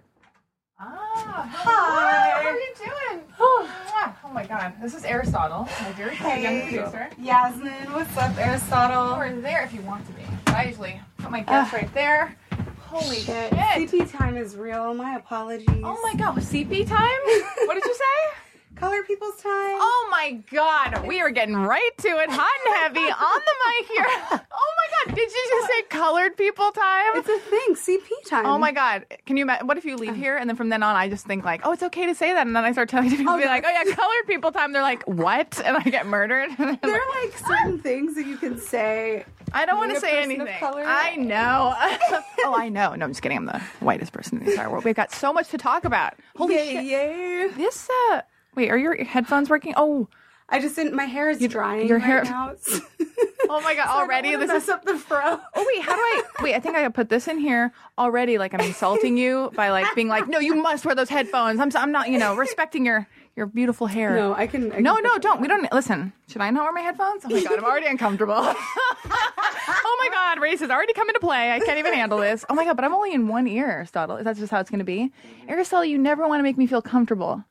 Ah, 0.81 1.49
Hi. 1.53 2.43
How 2.43 2.49
are 2.49 2.53
you 2.55 2.75
doing? 2.77 3.25
Oh, 3.41 4.15
oh 4.25 4.29
my 4.33 4.47
God, 4.47 4.75
this 4.81 4.95
is 4.95 5.05
Aristotle, 5.05 5.69
my 5.83 5.93
dear 5.93 6.13
young 6.13 6.63
producer. 6.63 7.11
Yasmin, 7.21 7.93
what's 7.93 8.17
up, 8.17 8.37
Aristotle? 8.39 9.15
Or 9.15 9.29
there 9.41 9.63
if 9.65 9.75
you 9.75 9.81
want 9.83 10.07
to 10.07 10.13
be. 10.13 10.23
I 10.47 10.67
usually 10.67 11.01
put 11.19 11.31
my 11.33 11.41
guest 11.41 11.73
right 11.73 11.93
there. 11.95 12.37
Holy 12.83 13.17
shit! 13.17 13.51
CP 13.53 14.11
time 14.11 14.37
is 14.37 14.57
real. 14.57 14.95
My 14.95 15.17
apologies. 15.17 15.67
Oh 15.83 15.99
my 16.03 16.15
God, 16.15 16.37
CP 16.37 16.87
time? 16.87 17.21
what 17.67 17.75
did 17.75 17.85
you 17.85 17.95
say? 17.95 18.39
Colored 18.79 19.07
people's 19.07 19.35
time. 19.43 19.77
Oh 19.81 20.09
my 20.11 20.39
God, 20.53 21.05
we 21.07 21.21
are 21.21 21.31
getting 21.31 21.57
right 21.57 21.91
to 21.99 22.09
it, 22.09 22.31
hot 22.31 22.57
and 22.67 22.75
heavy 22.77 23.01
on 23.11 23.41
the 23.45 23.55
mic 23.67 23.89
here. 23.89 24.07
Oh 24.07 24.73
my 24.77 25.05
God, 25.07 25.15
did 25.17 25.31
you 25.33 25.47
just 25.51 25.67
say 25.69 25.83
colored 25.89 26.37
people 26.37 26.71
time? 26.71 27.17
It's 27.17 27.29
a 27.29 27.39
thing. 27.39 27.75
CP 27.75 28.29
time. 28.29 28.47
Oh 28.47 28.57
my 28.59 28.71
God! 28.73 29.05
Can 29.27 29.37
you? 29.37 29.43
ima- 29.45 29.61
What 29.65 29.79
if 29.79 29.85
you 29.85 29.97
leave 29.97 30.15
here 30.15 30.37
and 30.37 30.49
then 30.49 30.57
from 30.57 30.69
then 30.69 30.83
on, 30.85 30.95
I 30.95 31.09
just 31.09 31.27
think 31.27 31.45
like, 31.45 31.63
oh, 31.65 31.73
it's 31.73 31.83
okay 31.83 32.07
to 32.07 32.15
say 32.15 32.33
that, 32.33 32.47
and 32.47 32.55
then 32.55 32.65
I 32.65 32.71
start 32.73 32.89
telling 32.89 33.11
people, 33.11 33.37
be 33.37 33.45
like, 33.47 33.65
oh 33.67 33.71
yeah, 33.71 33.95
colored 33.95 34.27
people 34.27 34.53
time. 34.53 34.73
They're 34.73 34.83
like, 34.83 35.03
what? 35.05 35.61
And 35.65 35.77
I 35.77 35.83
get 35.83 36.07
murdered. 36.07 36.51
There 36.59 36.95
are 36.95 37.23
like 37.25 37.37
certain 37.37 37.79
things 37.81 38.15
that 38.15 38.27
you 38.27 38.37
can 38.37 38.59
say. 38.59 39.25
I 39.53 39.67
don't 39.67 39.79
want 39.79 39.93
to 39.95 40.01
say 40.01 40.23
anything. 40.23 40.47
color? 40.61 40.85
I 40.87 41.17
know. 41.17 41.75
oh, 42.45 42.55
I 42.57 42.69
know. 42.69 42.95
No, 42.95 43.05
I'm 43.05 43.11
just 43.11 43.23
kidding. 43.23 43.37
I'm 43.39 43.47
the 43.47 43.61
whitest 43.81 44.13
person 44.13 44.39
in 44.39 44.45
the 44.45 44.51
entire 44.53 44.71
world. 44.71 44.85
We've 44.85 44.95
got 44.95 45.11
so 45.11 45.33
much 45.33 45.49
to 45.49 45.59
talk 45.59 45.85
about. 45.85 46.15
Holy 46.37 46.55
Yay, 46.55 46.73
shit! 46.73 46.85
yay. 46.85 47.49
This. 47.57 47.89
uh 48.13 48.21
Wait, 48.59 48.71
are 48.71 48.77
your 48.77 49.05
headphones 49.05 49.49
working? 49.49 49.73
Oh, 49.77 50.09
I 50.49 50.61
just 50.61 50.75
didn't. 50.75 50.93
My 50.93 51.05
hair 51.05 51.31
is 51.31 51.39
drying 51.47 51.87
your 51.87 51.99
right 51.99 52.05
hair- 52.05 52.25
now. 52.25 52.55
oh 53.49 53.61
my 53.61 53.77
God! 53.77 53.87
I 53.89 54.01
don't 54.01 54.03
Already, 54.03 54.35
this 54.35 54.49
mess 54.49 54.65
is 54.65 54.69
up 54.69 54.85
the 54.85 54.97
fro. 54.97 55.39
Oh 55.55 55.65
wait, 55.65 55.81
how 55.85 55.95
do 55.95 56.01
I 56.01 56.23
wait? 56.43 56.55
I 56.57 56.59
think 56.59 56.75
I 56.75 56.89
put 56.89 57.09
this 57.09 57.29
in 57.29 57.39
here 57.39 57.73
already. 57.97 58.37
Like 58.37 58.55
I'm 58.55 58.61
insulting 58.61 59.17
you 59.17 59.53
by 59.55 59.71
like 59.71 59.95
being 59.95 60.09
like, 60.09 60.27
no, 60.27 60.41
you 60.41 60.57
must 60.57 60.85
wear 60.85 60.97
those 60.97 61.09
headphones. 61.09 61.61
I'm 61.61 61.71
I'm 61.77 61.93
not, 61.93 62.09
you 62.09 62.19
know, 62.19 62.35
respecting 62.35 62.85
your 62.85 63.07
your 63.37 63.47
beautiful 63.47 63.87
hair. 63.87 64.17
No, 64.17 64.35
I 64.35 64.49
can. 64.49 64.73
I 64.73 64.75
can 64.75 64.83
no, 64.83 64.97
put 64.97 65.05
no, 65.05 65.19
don't. 65.19 65.37
on. 65.37 65.41
We 65.41 65.47
don't 65.47 65.73
listen. 65.73 66.13
Should 66.27 66.43
I 66.43 66.51
not 66.51 66.65
wear 66.65 66.73
my 66.73 66.81
headphones? 66.81 67.23
Oh 67.25 67.29
my 67.29 67.41
god, 67.41 67.59
I'm 67.59 67.65
already 67.65 67.87
uncomfortable. 67.87 68.35
oh 68.43 69.97
my 70.01 70.09
god, 70.11 70.43
race 70.43 70.59
has 70.59 70.71
already 70.71 70.95
come 70.95 71.09
into 71.09 71.21
play. 71.21 71.53
I 71.53 71.61
can't 71.61 71.79
even 71.79 71.95
handle 71.95 72.19
this. 72.19 72.45
Oh 72.51 72.57
my 72.57 72.65
god, 72.65 72.75
but 72.75 72.85
I'm 72.85 72.93
only 72.93 73.13
in 73.15 73.29
one 73.29 73.47
ear, 73.47 73.71
Aristotle. 73.71 74.17
Is 74.17 74.25
that 74.25 74.37
just 74.37 74.51
how 74.51 74.59
it's 74.59 74.69
gonna 74.71 74.83
be? 74.83 75.13
Aristotle, 75.47 75.85
you 75.85 75.97
never 75.97 76.27
want 76.27 76.41
to 76.41 76.43
make 76.43 76.59
me 76.59 76.67
feel 76.67 76.83
comfortable. 76.83 77.45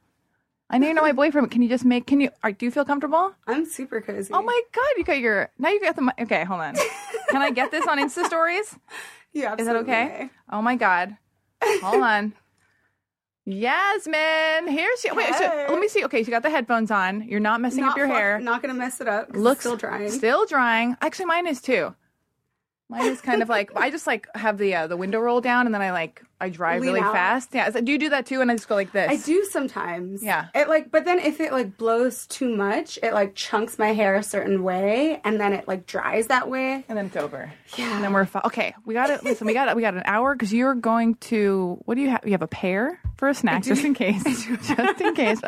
I 0.69 0.77
know 0.77 0.87
you're 0.87 0.95
not 0.95 1.03
my 1.05 1.11
boyfriend, 1.21 1.47
but 1.47 1.51
can 1.51 1.61
you 1.61 1.69
just 1.69 1.85
make? 1.85 2.07
Can 2.07 2.19
you? 2.19 2.29
Are, 2.43 2.51
do 2.51 2.65
you 2.65 2.71
feel 2.71 2.85
comfortable? 2.85 3.33
I'm 3.47 3.65
super 3.65 4.01
cozy. 4.01 4.33
Oh 4.33 4.41
my 4.41 4.61
god, 4.73 4.85
you 4.97 5.03
got 5.03 5.19
your 5.19 5.49
now 5.57 5.69
you 5.69 5.79
got 5.81 5.95
the 5.95 6.13
okay. 6.23 6.43
Hold 6.43 6.61
on. 6.61 6.75
Can 7.29 7.41
I 7.41 7.51
get 7.51 7.71
this 7.71 7.85
on 7.87 7.97
Insta 7.99 8.25
stories? 8.33 8.75
Yeah, 9.33 9.55
Is 9.57 9.65
that 9.67 9.75
okay? 9.77 10.29
Oh 10.51 10.61
my 10.61 10.75
god. 10.75 11.17
Hold 11.63 12.01
on. 12.03 12.33
Yasmin, 13.45 14.67
here's 14.67 15.03
your, 15.05 15.15
wait. 15.15 15.33
So, 15.33 15.65
let 15.69 15.79
me 15.79 15.87
see. 15.87 16.03
Okay, 16.03 16.21
she 16.23 16.31
got 16.31 16.43
the 16.43 16.49
headphones 16.49 16.91
on. 16.91 17.21
You're 17.29 17.39
not 17.39 17.61
messing 17.61 17.79
Not 17.81 17.91
up 17.91 17.97
your 17.97 18.07
fuck- 18.07 18.17
hair. 18.17 18.39
Not 18.39 18.61
gonna 18.61 18.73
mess 18.73 18.99
it 18.99 19.07
up. 19.07 19.29
Looks 19.33 19.61
still 19.61 19.77
drying. 19.77 20.09
Still 20.11 20.45
drying. 20.45 20.97
Actually, 21.01 21.27
mine 21.27 21.47
is 21.47 21.61
too. 21.61 21.95
Mine 22.89 23.07
is 23.07 23.19
kind 23.21 23.41
of 23.41 23.49
like 23.49 23.75
I 23.75 23.89
just 23.89 24.07
like 24.07 24.27
have 24.35 24.57
the 24.57 24.73
uh, 24.75 24.87
the 24.87 24.95
window 24.95 25.19
roll 25.19 25.41
down 25.41 25.65
and 25.65 25.75
then 25.75 25.81
I 25.81 25.91
like 25.91 26.23
I 26.39 26.49
drive 26.49 26.81
Lean 26.81 26.93
really 26.93 27.03
out. 27.03 27.13
fast. 27.13 27.49
Yeah. 27.53 27.69
So 27.71 27.81
do 27.81 27.91
you 27.91 27.97
do 27.97 28.09
that 28.09 28.25
too? 28.27 28.41
And 28.41 28.51
I 28.51 28.55
just 28.55 28.69
go 28.69 28.75
like 28.75 28.91
this. 28.91 29.09
I 29.09 29.17
do 29.17 29.43
sometimes. 29.45 30.23
Yeah. 30.23 30.47
It 30.53 30.69
like, 30.69 30.91
but 30.91 31.03
then 31.03 31.19
if 31.19 31.39
it 31.39 31.51
like 31.51 31.77
blows 31.77 32.27
too 32.27 32.55
much, 32.55 32.99
it 33.01 33.11
like 33.13 33.33
chunks 33.35 33.79
my 33.79 33.87
hair 33.93 34.15
a 34.15 34.23
certain 34.23 34.63
way, 34.63 35.19
and 35.23 35.39
then 35.39 35.51
it 35.53 35.67
like 35.67 35.87
dries 35.87 36.27
that 36.27 36.47
way. 36.49 36.85
And 36.87 36.97
then 36.97 37.07
it's 37.07 37.15
over. 37.17 37.51
Yeah. 37.75 37.95
And 37.95 38.03
then 38.03 38.13
we're 38.13 38.25
fi- 38.25 38.41
okay. 38.45 38.75
We 38.85 38.93
got 38.93 39.09
it. 39.09 39.23
Listen, 39.23 39.47
we 39.47 39.53
got 39.53 39.75
we 39.75 39.81
got 39.81 39.95
an 39.95 40.03
hour 40.05 40.33
because 40.35 40.53
you're 40.53 40.75
going 40.75 41.15
to. 41.15 41.79
What 41.85 41.95
do 41.95 42.01
you 42.01 42.09
have? 42.09 42.21
You 42.23 42.31
have 42.31 42.41
a 42.43 42.47
pear 42.47 43.01
for 43.17 43.27
a 43.27 43.33
snack, 43.33 43.63
just 43.63 43.83
in 43.83 43.95
case. 43.95 44.23
just 44.67 45.01
in 45.01 45.15
case. 45.15 45.41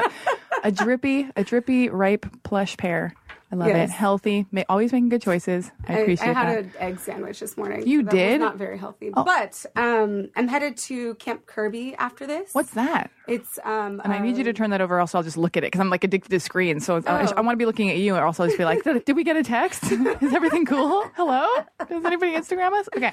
A 0.64 0.72
drippy, 0.72 1.30
a 1.36 1.44
drippy, 1.44 1.88
ripe, 1.90 2.26
plush 2.44 2.76
pear. 2.76 3.14
I 3.52 3.56
love 3.56 3.68
Yes. 3.70 3.90
it. 3.90 3.94
Healthy. 3.94 4.46
Ma- 4.52 4.62
always 4.70 4.92
making 4.92 5.10
good 5.10 5.24
choices. 5.24 5.72
I 5.88 5.94
I, 5.94 5.98
appreciate 6.00 6.28
that. 6.28 6.38
I 6.38 6.40
had 6.52 6.66
that. 6.66 6.66
an 6.66 6.72
egg 6.80 7.00
sandwich 7.00 7.40
this 7.40 7.58
morning. 7.58 7.88
You 7.88 8.04
that 8.04 8.12
did? 8.12 8.42
Oh. 8.42 8.44
Was 8.46 8.50
not 8.52 8.58
very 8.58 8.78
healthy. 8.78 9.10
But 9.10 9.66
um, 9.76 10.30
I'm 10.36 10.48
headed 10.48 10.78
to 10.78 11.16
Camp 11.16 11.48
Kirby 11.48 11.96
after 11.96 12.28
this. 12.28 12.54
What's 12.54 12.72
that? 12.72 13.10
It's 13.28 13.58
um. 13.64 14.02
And 14.04 14.14
I 14.14 14.20
need 14.20 14.38
you 14.38 14.44
to 14.44 14.54
turn 14.54 14.70
that 14.70 14.82
over, 14.82 15.00
else 15.00 15.16
I'll 15.16 15.24
just 15.24 15.38
look 15.38 15.58
at 15.58 15.64
it 15.64 15.68
because 15.68 15.82
I'm 15.82 15.90
like 15.90 16.04
addicted 16.04 16.30
to 16.30 16.40
screens. 16.40 16.86
So 16.86 16.98
I, 16.98 17.24
Oh. 17.26 17.34
I 17.38 17.42
want 17.42 17.56
to 17.56 17.58
be 17.58 17.66
looking 17.66 17.90
at 17.90 17.98
you, 17.98 18.16
or 18.16 18.24
else 18.26 18.40
I'll 18.40 18.46
just 18.46 18.58
be 18.58 18.66
like, 18.66 18.84
"Did 18.84 19.16
we 19.16 19.24
get 19.24 19.36
a 19.36 19.44
text? 19.44 19.84
Is 19.92 20.34
everything 20.34 20.66
cool? 20.66 21.10
Hello? 21.16 21.48
Does 21.88 22.06
anybody 22.06 22.34
Instagram 22.34 22.74
us? 22.74 22.88
Okay, 22.96 23.12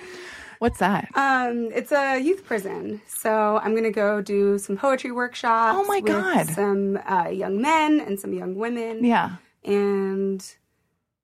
what's 0.58 0.78
that? 0.80 1.08
Um, 1.14 1.70
it's 1.72 1.92
a 1.92 2.18
youth 2.18 2.44
prison, 2.44 3.00
so 3.08 3.58
I'm 3.62 3.74
gonna 3.74 3.90
go 3.90 4.20
do 4.20 4.58
some 4.58 4.76
poetry 4.76 5.12
workshops. 5.12 5.78
Oh 5.80 5.84
my 5.86 5.96
with 6.00 6.12
God. 6.12 6.46
Some 6.48 6.98
uh, 7.08 7.28
young 7.28 7.60
men 7.62 8.00
and 8.00 8.20
some 8.20 8.34
young 8.34 8.54
women. 8.54 9.02
yeah. 9.02 9.36
And 9.66 10.42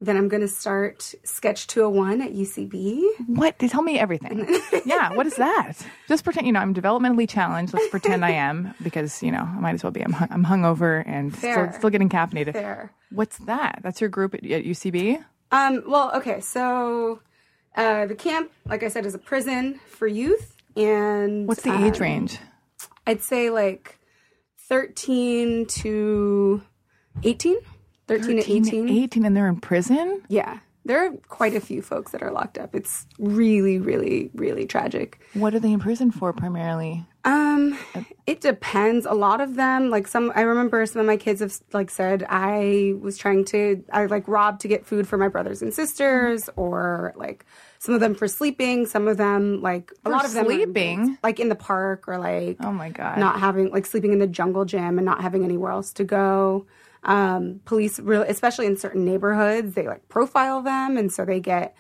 then 0.02 0.16
I'm 0.16 0.28
gonna 0.28 0.48
start 0.48 1.14
Sketch 1.22 1.68
201 1.68 2.20
at 2.20 2.32
UCB. 2.32 3.02
What? 3.28 3.56
Tell 3.60 3.82
me 3.82 3.98
everything. 3.98 4.46
yeah. 4.84 5.12
What 5.12 5.26
is 5.26 5.36
that? 5.36 5.74
Just 6.08 6.24
pretend. 6.24 6.46
You 6.46 6.52
know, 6.52 6.60
I'm 6.60 6.74
developmentally 6.74 7.28
challenged. 7.28 7.72
Let's 7.72 7.88
pretend 7.88 8.24
I 8.24 8.32
am 8.32 8.74
because 8.82 9.22
you 9.22 9.30
know 9.30 9.42
I 9.42 9.60
might 9.60 9.74
as 9.74 9.84
well 9.84 9.92
be. 9.92 10.02
I'm 10.02 10.12
hung, 10.12 10.28
I'm 10.30 10.44
hungover 10.44 11.04
and 11.06 11.34
still 11.34 11.72
still 11.72 11.90
getting 11.90 12.08
caffeinated. 12.08 12.52
There. 12.52 12.92
What's 13.10 13.38
that? 13.38 13.80
That's 13.82 14.00
your 14.00 14.10
group 14.10 14.34
at, 14.34 14.44
at 14.44 14.64
UCB. 14.64 15.24
Um, 15.52 15.84
well, 15.86 16.10
okay, 16.16 16.40
so 16.40 17.20
uh, 17.76 18.06
the 18.06 18.14
camp, 18.14 18.50
like 18.66 18.82
I 18.82 18.88
said, 18.88 19.06
is 19.06 19.14
a 19.14 19.18
prison 19.18 19.78
for 19.86 20.06
youth, 20.06 20.56
and 20.76 21.46
What's 21.46 21.62
the 21.62 21.70
um, 21.70 21.84
age 21.84 22.00
range? 22.00 22.38
I'd 23.06 23.22
say 23.22 23.50
like 23.50 23.98
13 24.68 25.66
to 25.66 26.62
18. 27.22 27.56
13, 28.08 28.36
to 28.42 28.52
18. 28.52 28.88
18, 28.88 29.24
and 29.24 29.36
they're 29.36 29.48
in 29.48 29.60
prison. 29.60 30.22
Yeah. 30.28 30.58
There 30.84 31.06
are 31.06 31.12
quite 31.28 31.54
a 31.54 31.60
few 31.60 31.80
folks 31.80 32.10
that 32.10 32.24
are 32.24 32.32
locked 32.32 32.58
up. 32.58 32.74
It's 32.74 33.06
really, 33.20 33.78
really, 33.78 34.30
really 34.34 34.66
tragic. 34.66 35.20
What 35.34 35.54
are 35.54 35.60
they 35.60 35.72
in 35.72 35.78
prison 35.78 36.10
for 36.10 36.32
primarily? 36.32 37.06
Um, 37.24 37.78
it 38.26 38.40
depends. 38.40 39.06
A 39.06 39.12
lot 39.12 39.40
of 39.40 39.54
them, 39.54 39.90
like 39.90 40.08
some, 40.08 40.32
I 40.34 40.40
remember 40.40 40.84
some 40.86 40.98
of 40.98 41.06
my 41.06 41.16
kids 41.16 41.38
have 41.38 41.54
like 41.72 41.88
said 41.88 42.26
I 42.28 42.94
was 43.00 43.16
trying 43.16 43.44
to, 43.46 43.84
I 43.92 44.06
like 44.06 44.26
robbed 44.26 44.62
to 44.62 44.68
get 44.68 44.84
food 44.84 45.06
for 45.06 45.16
my 45.16 45.28
brothers 45.28 45.62
and 45.62 45.72
sisters, 45.72 46.50
or 46.56 47.12
like 47.14 47.46
some 47.78 47.94
of 47.94 48.00
them 48.00 48.16
for 48.16 48.26
sleeping. 48.26 48.86
Some 48.86 49.06
of 49.06 49.18
them, 49.18 49.62
like 49.62 49.92
a 50.04 50.08
For 50.08 50.10
lot 50.10 50.24
of 50.24 50.32
them, 50.32 50.48
are 50.48 50.50
in 50.50 50.56
sleeping? 50.64 51.18
like 51.22 51.38
in 51.38 51.48
the 51.48 51.54
park, 51.54 52.08
or 52.08 52.18
like 52.18 52.56
Oh 52.58 52.72
my 52.72 52.88
god. 52.90 53.18
not 53.18 53.38
having 53.38 53.70
like 53.70 53.86
sleeping 53.86 54.12
in 54.12 54.18
the 54.18 54.26
jungle 54.26 54.64
gym 54.64 54.98
and 54.98 55.04
not 55.04 55.20
having 55.22 55.44
anywhere 55.44 55.70
else 55.70 55.92
to 55.92 56.02
go. 56.02 56.66
Um, 57.04 57.60
police 57.64 57.98
really, 57.98 58.28
especially 58.28 58.66
in 58.66 58.76
certain 58.76 59.04
neighborhoods, 59.04 59.74
they 59.74 59.88
like 59.88 60.08
profile 60.08 60.62
them, 60.62 60.96
and 60.96 61.12
so 61.12 61.24
they 61.24 61.40
get. 61.40 61.74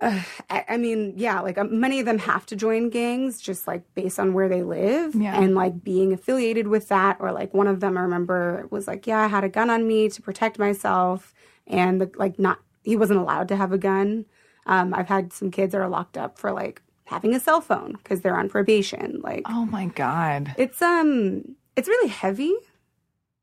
Uh, 0.00 0.22
I, 0.48 0.64
I 0.68 0.76
mean, 0.76 1.14
yeah, 1.16 1.40
like 1.40 1.58
um, 1.58 1.80
many 1.80 1.98
of 1.98 2.06
them 2.06 2.18
have 2.18 2.46
to 2.46 2.56
join 2.56 2.88
gangs 2.88 3.40
just 3.40 3.66
like 3.66 3.82
based 3.94 4.20
on 4.20 4.32
where 4.32 4.48
they 4.48 4.62
live 4.62 5.14
Yeah. 5.16 5.36
and 5.40 5.56
like 5.56 5.82
being 5.82 6.12
affiliated 6.12 6.68
with 6.68 6.86
that. 6.88 7.16
Or 7.18 7.32
like 7.32 7.52
one 7.52 7.66
of 7.66 7.80
them, 7.80 7.98
I 7.98 8.02
remember, 8.02 8.66
was 8.70 8.86
like, 8.86 9.06
"Yeah, 9.08 9.18
I 9.20 9.26
had 9.26 9.42
a 9.44 9.48
gun 9.48 9.70
on 9.70 9.88
me 9.88 10.08
to 10.08 10.22
protect 10.22 10.58
myself," 10.58 11.34
and 11.66 12.00
the, 12.00 12.10
like 12.16 12.38
not 12.38 12.60
he 12.84 12.96
wasn't 12.96 13.18
allowed 13.18 13.48
to 13.48 13.56
have 13.56 13.72
a 13.72 13.78
gun. 13.78 14.24
Um, 14.66 14.94
I've 14.94 15.08
had 15.08 15.32
some 15.32 15.50
kids 15.50 15.72
that 15.72 15.80
are 15.80 15.88
locked 15.88 16.16
up 16.16 16.38
for 16.38 16.52
like 16.52 16.80
having 17.06 17.34
a 17.34 17.40
cell 17.40 17.60
phone 17.60 17.94
because 17.94 18.20
they're 18.20 18.36
on 18.38 18.48
probation. 18.48 19.20
Like 19.22 19.42
Oh 19.46 19.66
my 19.66 19.86
god. 19.86 20.54
it's 20.56 20.80
um 20.80 21.56
it's 21.74 21.88
really 21.88 22.08
heavy 22.08 22.54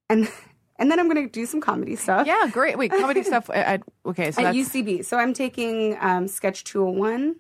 and 0.10 0.32
and 0.78 0.92
then 0.92 1.00
i'm 1.00 1.08
gonna 1.08 1.28
do 1.28 1.46
some 1.46 1.62
comedy 1.62 1.96
stuff 1.96 2.28
Yeah, 2.28 2.48
great. 2.52 2.78
Wait, 2.78 2.92
comedy 2.92 3.24
stuff. 3.32 3.50
Okay, 3.50 4.32
so 4.32 4.42
at 4.42 4.54
that's 4.54 4.58
ucb 4.58 5.04
so 5.06 5.18
i'm 5.18 5.34
taking 5.34 5.98
um 6.00 6.28
sketch 6.28 6.64
201 6.64 7.36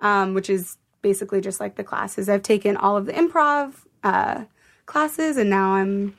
um 0.00 0.34
which 0.34 0.50
is 0.50 0.76
basically 1.02 1.40
just 1.40 1.60
like 1.60 1.76
the 1.76 1.84
classes 1.84 2.28
i've 2.28 2.42
taken 2.42 2.76
all 2.76 2.96
of 2.96 3.06
the 3.06 3.12
improv 3.12 3.72
uh 4.02 4.44
classes 4.86 5.36
and 5.36 5.48
now 5.50 5.70
i'm 5.70 6.16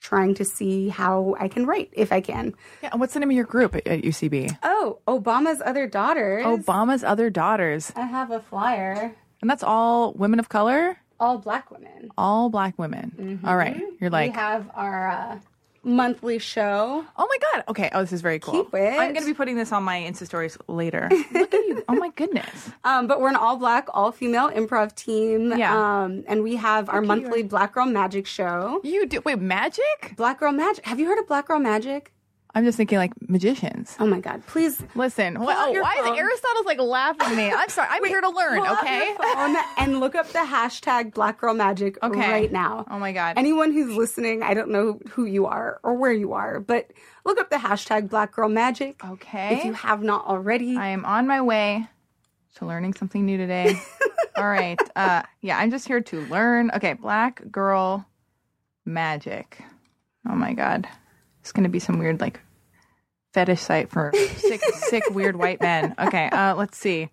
trying 0.00 0.34
to 0.34 0.44
see 0.44 0.88
how 0.88 1.36
i 1.38 1.46
can 1.48 1.66
write 1.66 1.90
if 1.92 2.10
i 2.12 2.20
can 2.20 2.54
yeah. 2.82 2.88
and 2.92 3.00
What's 3.00 3.12
the 3.14 3.20
name 3.20 3.30
of 3.30 3.36
your 3.36 3.44
group 3.44 3.74
at, 3.74 3.86
at 3.86 4.00
UCB? 4.02 4.56
oh 4.62 4.98
obama's 5.06 5.60
other 5.64 5.86
daughters 5.86 6.44
Obama's 6.44 7.04
other 7.04 7.28
daughters, 7.30 7.92
i 7.96 8.02
have 8.06 8.30
a 8.30 8.40
flyer 8.40 9.14
and 9.42 9.48
that's 9.50 9.62
all 9.62 10.12
women 10.14 10.38
of 10.38 10.48
color, 10.48 10.98
all 11.18 11.38
black 11.38 11.70
women 11.70 12.10
all 12.18 12.48
black 12.50 12.78
women. 12.78 13.40
All 13.44 13.56
right, 13.56 13.80
you're 14.00 14.10
like, 14.10 14.32
we 14.32 14.36
have 14.36 14.70
our 14.74 15.08
uh, 15.08 15.38
monthly 15.82 16.38
show 16.38 17.04
oh 17.16 17.26
my 17.28 17.38
god. 17.52 17.64
Okay, 17.68 17.90
oh 17.92 18.00
this 18.00 18.12
is 18.12 18.20
very 18.20 18.38
cool. 18.38 18.64
Keep 18.64 18.74
it. 18.74 18.98
I'm 18.98 19.12
gonna 19.12 19.26
be 19.26 19.34
putting 19.34 19.56
this 19.56 19.72
on 19.72 19.82
my 19.82 20.00
Insta 20.00 20.26
stories 20.26 20.56
later. 20.68 21.08
Look 21.32 21.54
at 21.54 21.66
you. 21.66 21.84
Oh 21.88 21.94
my 21.94 22.10
goodness. 22.10 22.70
Um, 22.84 23.06
but 23.06 23.20
we're 23.20 23.28
an 23.28 23.36
all 23.36 23.56
black, 23.56 23.88
all 23.94 24.12
female 24.12 24.50
improv 24.50 24.94
team. 24.94 25.56
Yeah. 25.56 25.74
Um, 25.76 26.24
and 26.28 26.42
we 26.42 26.56
have 26.56 26.88
our 26.88 27.00
monthly 27.00 27.42
Black 27.42 27.74
Girl 27.74 27.86
Magic 27.86 28.26
show. 28.26 28.80
You 28.84 29.06
do 29.06 29.20
wait 29.24 29.38
magic? 29.40 30.14
Black 30.16 30.40
Girl 30.40 30.52
Magic. 30.52 30.84
Have 30.86 31.00
you 31.00 31.06
heard 31.06 31.18
of 31.18 31.26
Black 31.26 31.46
Girl 31.46 31.58
Magic? 31.58 32.12
I'm 32.54 32.64
just 32.64 32.76
thinking 32.76 32.98
like 32.98 33.12
magicians. 33.28 33.94
Oh 34.00 34.06
my 34.06 34.18
God. 34.20 34.44
Please. 34.46 34.82
Listen, 34.96 35.36
out 35.36 35.46
well, 35.46 35.72
your 35.72 35.82
why 35.82 35.96
phone. 36.02 36.14
is 36.14 36.18
Aristotle's 36.18 36.66
like 36.66 36.80
laughing 36.80 37.20
at 37.28 37.36
me? 37.36 37.50
I'm 37.50 37.68
sorry. 37.68 37.88
I'm 37.90 38.04
here 38.04 38.20
to 38.20 38.28
learn. 38.28 38.58
Okay. 38.66 39.16
and 39.78 40.00
look 40.00 40.14
up 40.16 40.26
the 40.28 40.40
hashtag 40.40 41.14
Black 41.14 41.40
Girl 41.40 41.54
Magic 41.54 41.96
Okay. 42.02 42.30
right 42.30 42.50
now. 42.52 42.84
Oh 42.90 42.98
my 42.98 43.12
god. 43.12 43.38
Anyone 43.38 43.72
who's 43.72 43.96
listening, 43.96 44.42
I 44.42 44.54
don't 44.54 44.70
know 44.70 44.98
who 45.10 45.24
you 45.26 45.46
are 45.46 45.78
or 45.84 45.94
where 45.94 46.12
you 46.12 46.32
are, 46.32 46.58
but 46.58 46.90
look 47.24 47.38
up 47.38 47.50
the 47.50 47.56
hashtag 47.56 48.08
Black 48.08 48.32
Girl 48.32 48.48
Magic. 48.48 49.04
Okay. 49.04 49.58
If 49.58 49.64
you 49.64 49.72
have 49.72 50.02
not 50.02 50.26
already. 50.26 50.76
I 50.76 50.88
am 50.88 51.04
on 51.04 51.28
my 51.28 51.40
way 51.40 51.86
to 52.56 52.66
learning 52.66 52.94
something 52.94 53.24
new 53.24 53.36
today. 53.36 53.74
All 54.36 54.48
right. 54.48 54.80
Uh 54.96 55.22
yeah, 55.40 55.56
I'm 55.58 55.70
just 55.70 55.86
here 55.86 56.00
to 56.00 56.20
learn. 56.26 56.70
Okay, 56.74 56.94
black 56.94 57.42
girl 57.52 58.06
magic. 58.84 59.62
Oh 60.28 60.34
my 60.34 60.52
god, 60.52 60.88
it's 61.40 61.52
gonna 61.52 61.68
be 61.68 61.78
some 61.78 61.98
weird 61.98 62.20
like 62.20 62.40
fetish 63.32 63.60
site 63.60 63.90
for 63.90 64.12
sick, 64.36 64.60
sick, 64.74 65.04
weird 65.10 65.36
white 65.36 65.60
men. 65.60 65.94
Okay, 65.98 66.28
uh, 66.30 66.54
let's 66.54 66.78
see. 66.78 67.08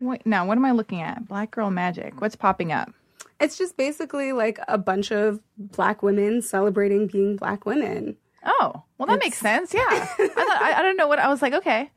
Wait, 0.00 0.26
now 0.26 0.46
what 0.46 0.58
am 0.58 0.64
I 0.64 0.72
looking 0.72 1.00
at? 1.00 1.26
Black 1.26 1.50
girl 1.50 1.70
magic. 1.70 2.20
What's 2.20 2.36
popping 2.36 2.72
up? 2.72 2.92
It's 3.40 3.56
just 3.58 3.76
basically 3.76 4.32
like 4.32 4.58
a 4.68 4.78
bunch 4.78 5.10
of 5.10 5.40
black 5.58 6.02
women 6.02 6.42
celebrating 6.42 7.06
being 7.06 7.36
black 7.36 7.66
women. 7.66 8.16
Oh, 8.44 8.82
well, 8.98 9.06
that 9.08 9.18
makes 9.18 9.38
sense. 9.38 9.74
Yeah, 9.74 9.86
I 9.88 9.98
thought 10.28 10.62
I, 10.62 10.74
I 10.78 10.82
don't 10.82 10.96
know 10.96 11.08
what 11.08 11.18
I 11.18 11.28
was 11.28 11.42
like. 11.42 11.52
Okay, 11.52 11.90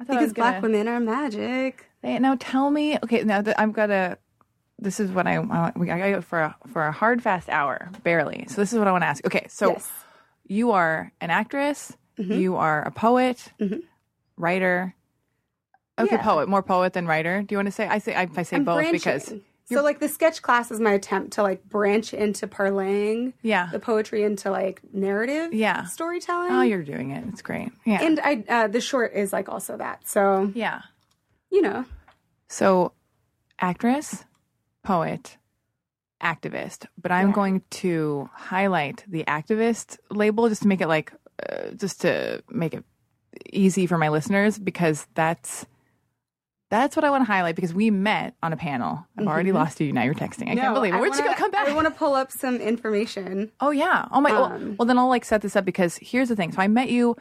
I 0.00 0.04
thought 0.04 0.16
I 0.16 0.20
Because 0.20 0.32
gonna, 0.32 0.50
black 0.52 0.62
women 0.62 0.88
are 0.88 1.00
magic. 1.00 1.86
They, 2.02 2.18
now 2.18 2.36
tell 2.38 2.70
me. 2.70 2.98
Okay, 3.02 3.22
now 3.22 3.42
that 3.42 3.58
I'm 3.60 3.72
gonna. 3.72 4.18
This 4.78 4.98
is 4.98 5.10
what 5.10 5.26
I 5.26 5.36
I, 5.36 5.72
I 5.76 6.10
got 6.12 6.24
for 6.24 6.40
a 6.40 6.56
for 6.72 6.86
a 6.86 6.92
hard 6.92 7.22
fast 7.22 7.48
hour, 7.48 7.90
barely. 8.02 8.46
So 8.48 8.56
this 8.60 8.72
is 8.72 8.78
what 8.78 8.88
I 8.88 8.92
want 8.92 9.02
to 9.02 9.06
ask. 9.08 9.24
Okay, 9.24 9.46
so 9.48 9.70
Yes. 9.72 9.90
You 10.46 10.72
are 10.72 11.12
an 11.20 11.30
actress. 11.30 11.96
You 12.16 12.56
are 12.56 12.82
a 12.82 12.90
poet, 12.92 13.52
writer. 14.36 14.94
Okay, 15.98 16.16
Yeah. 16.16 16.22
poet, 16.22 16.48
more 16.48 16.62
poet 16.62 16.92
than 16.92 17.06
writer. 17.06 17.42
Do 17.42 17.52
you 17.52 17.58
want 17.58 17.66
to 17.66 17.72
say? 17.72 17.86
I 17.88 17.98
say 17.98 18.14
I, 18.14 18.28
I 18.36 18.42
say 18.42 18.56
I'm 18.56 18.64
both 18.64 18.76
branching. 18.76 18.92
because 18.92 19.34
so 19.66 19.82
like 19.82 19.98
the 20.00 20.08
sketch 20.08 20.42
class 20.42 20.70
is 20.70 20.78
my 20.78 20.92
attempt 20.92 21.32
to 21.34 21.42
like 21.42 21.64
branch 21.64 22.12
into 22.12 22.46
parlaying 22.46 23.32
Yeah. 23.42 23.68
the 23.72 23.78
poetry 23.80 24.22
into 24.22 24.50
like 24.50 24.80
narrative 24.92 25.52
Yeah. 25.54 25.84
storytelling. 25.84 26.52
oh, 26.52 26.62
you're 26.62 26.82
doing 26.84 27.10
it. 27.10 27.24
It's 27.28 27.42
great. 27.42 27.72
Yeah, 27.84 28.02
and 28.02 28.20
I 28.20 28.44
uh, 28.48 28.66
the 28.68 28.80
short 28.80 29.12
is 29.14 29.32
like 29.32 29.48
also 29.48 29.76
that. 29.76 30.06
So 30.08 30.52
yeah. 30.54 30.82
you 31.50 31.62
know, 31.62 31.84
So, 32.48 32.92
actress, 33.60 34.24
poet, 34.82 35.36
activist. 36.24 36.86
But 37.00 37.12
I'm 37.12 37.28
Yeah. 37.28 37.34
going 37.34 37.62
to 37.82 38.28
highlight 38.32 39.04
the 39.06 39.22
activist 39.24 39.98
label 40.10 40.48
just 40.48 40.62
to 40.62 40.68
make 40.68 40.80
it 40.80 40.88
like, 40.88 41.12
uh, 41.48 41.70
just 41.76 42.00
to 42.00 42.42
make 42.50 42.74
it 42.74 42.84
easy 43.52 43.86
for 43.86 43.98
my 43.98 44.08
listeners 44.08 44.58
because 44.58 45.06
that's 45.14 45.66
that's 46.70 46.96
what 46.96 47.04
I 47.04 47.10
want 47.10 47.20
to 47.20 47.30
highlight 47.32 47.54
because 47.54 47.72
we 47.74 47.90
met 47.90 48.34
on 48.42 48.52
a 48.52 48.56
panel. 48.56 49.06
I've 49.16 49.28
already 49.28 49.52
lost 49.52 49.80
you. 49.80 49.92
Now 49.92 50.02
you're 50.02 50.14
texting. 50.14 50.48
I 50.50 50.56
can't 50.56 50.74
believe 50.74 50.94
it. 50.94 50.98
Where'd 50.98 51.14
you 51.14 51.22
go? 51.22 51.32
Come 51.34 51.50
back. 51.52 51.68
I 51.68 51.74
want 51.74 51.86
to 51.86 51.92
pull 51.92 52.14
up 52.14 52.32
some 52.32 52.56
information. 52.56 53.52
Oh 53.60 53.70
yeah. 53.70 54.08
Oh 54.10 54.20
my. 54.20 54.32
well- 54.32 54.44
Um, 54.52 54.76
well, 54.78 54.86
then 54.86 54.98
I'll 54.98 55.08
like 55.08 55.24
set 55.24 55.42
this 55.42 55.54
up 55.54 55.64
because 55.64 55.98
here's 56.02 56.28
the 56.30 56.36
thing. 56.36 56.50
So 56.52 56.60
I 56.60 56.66
met 56.68 56.88
you. 56.90 57.16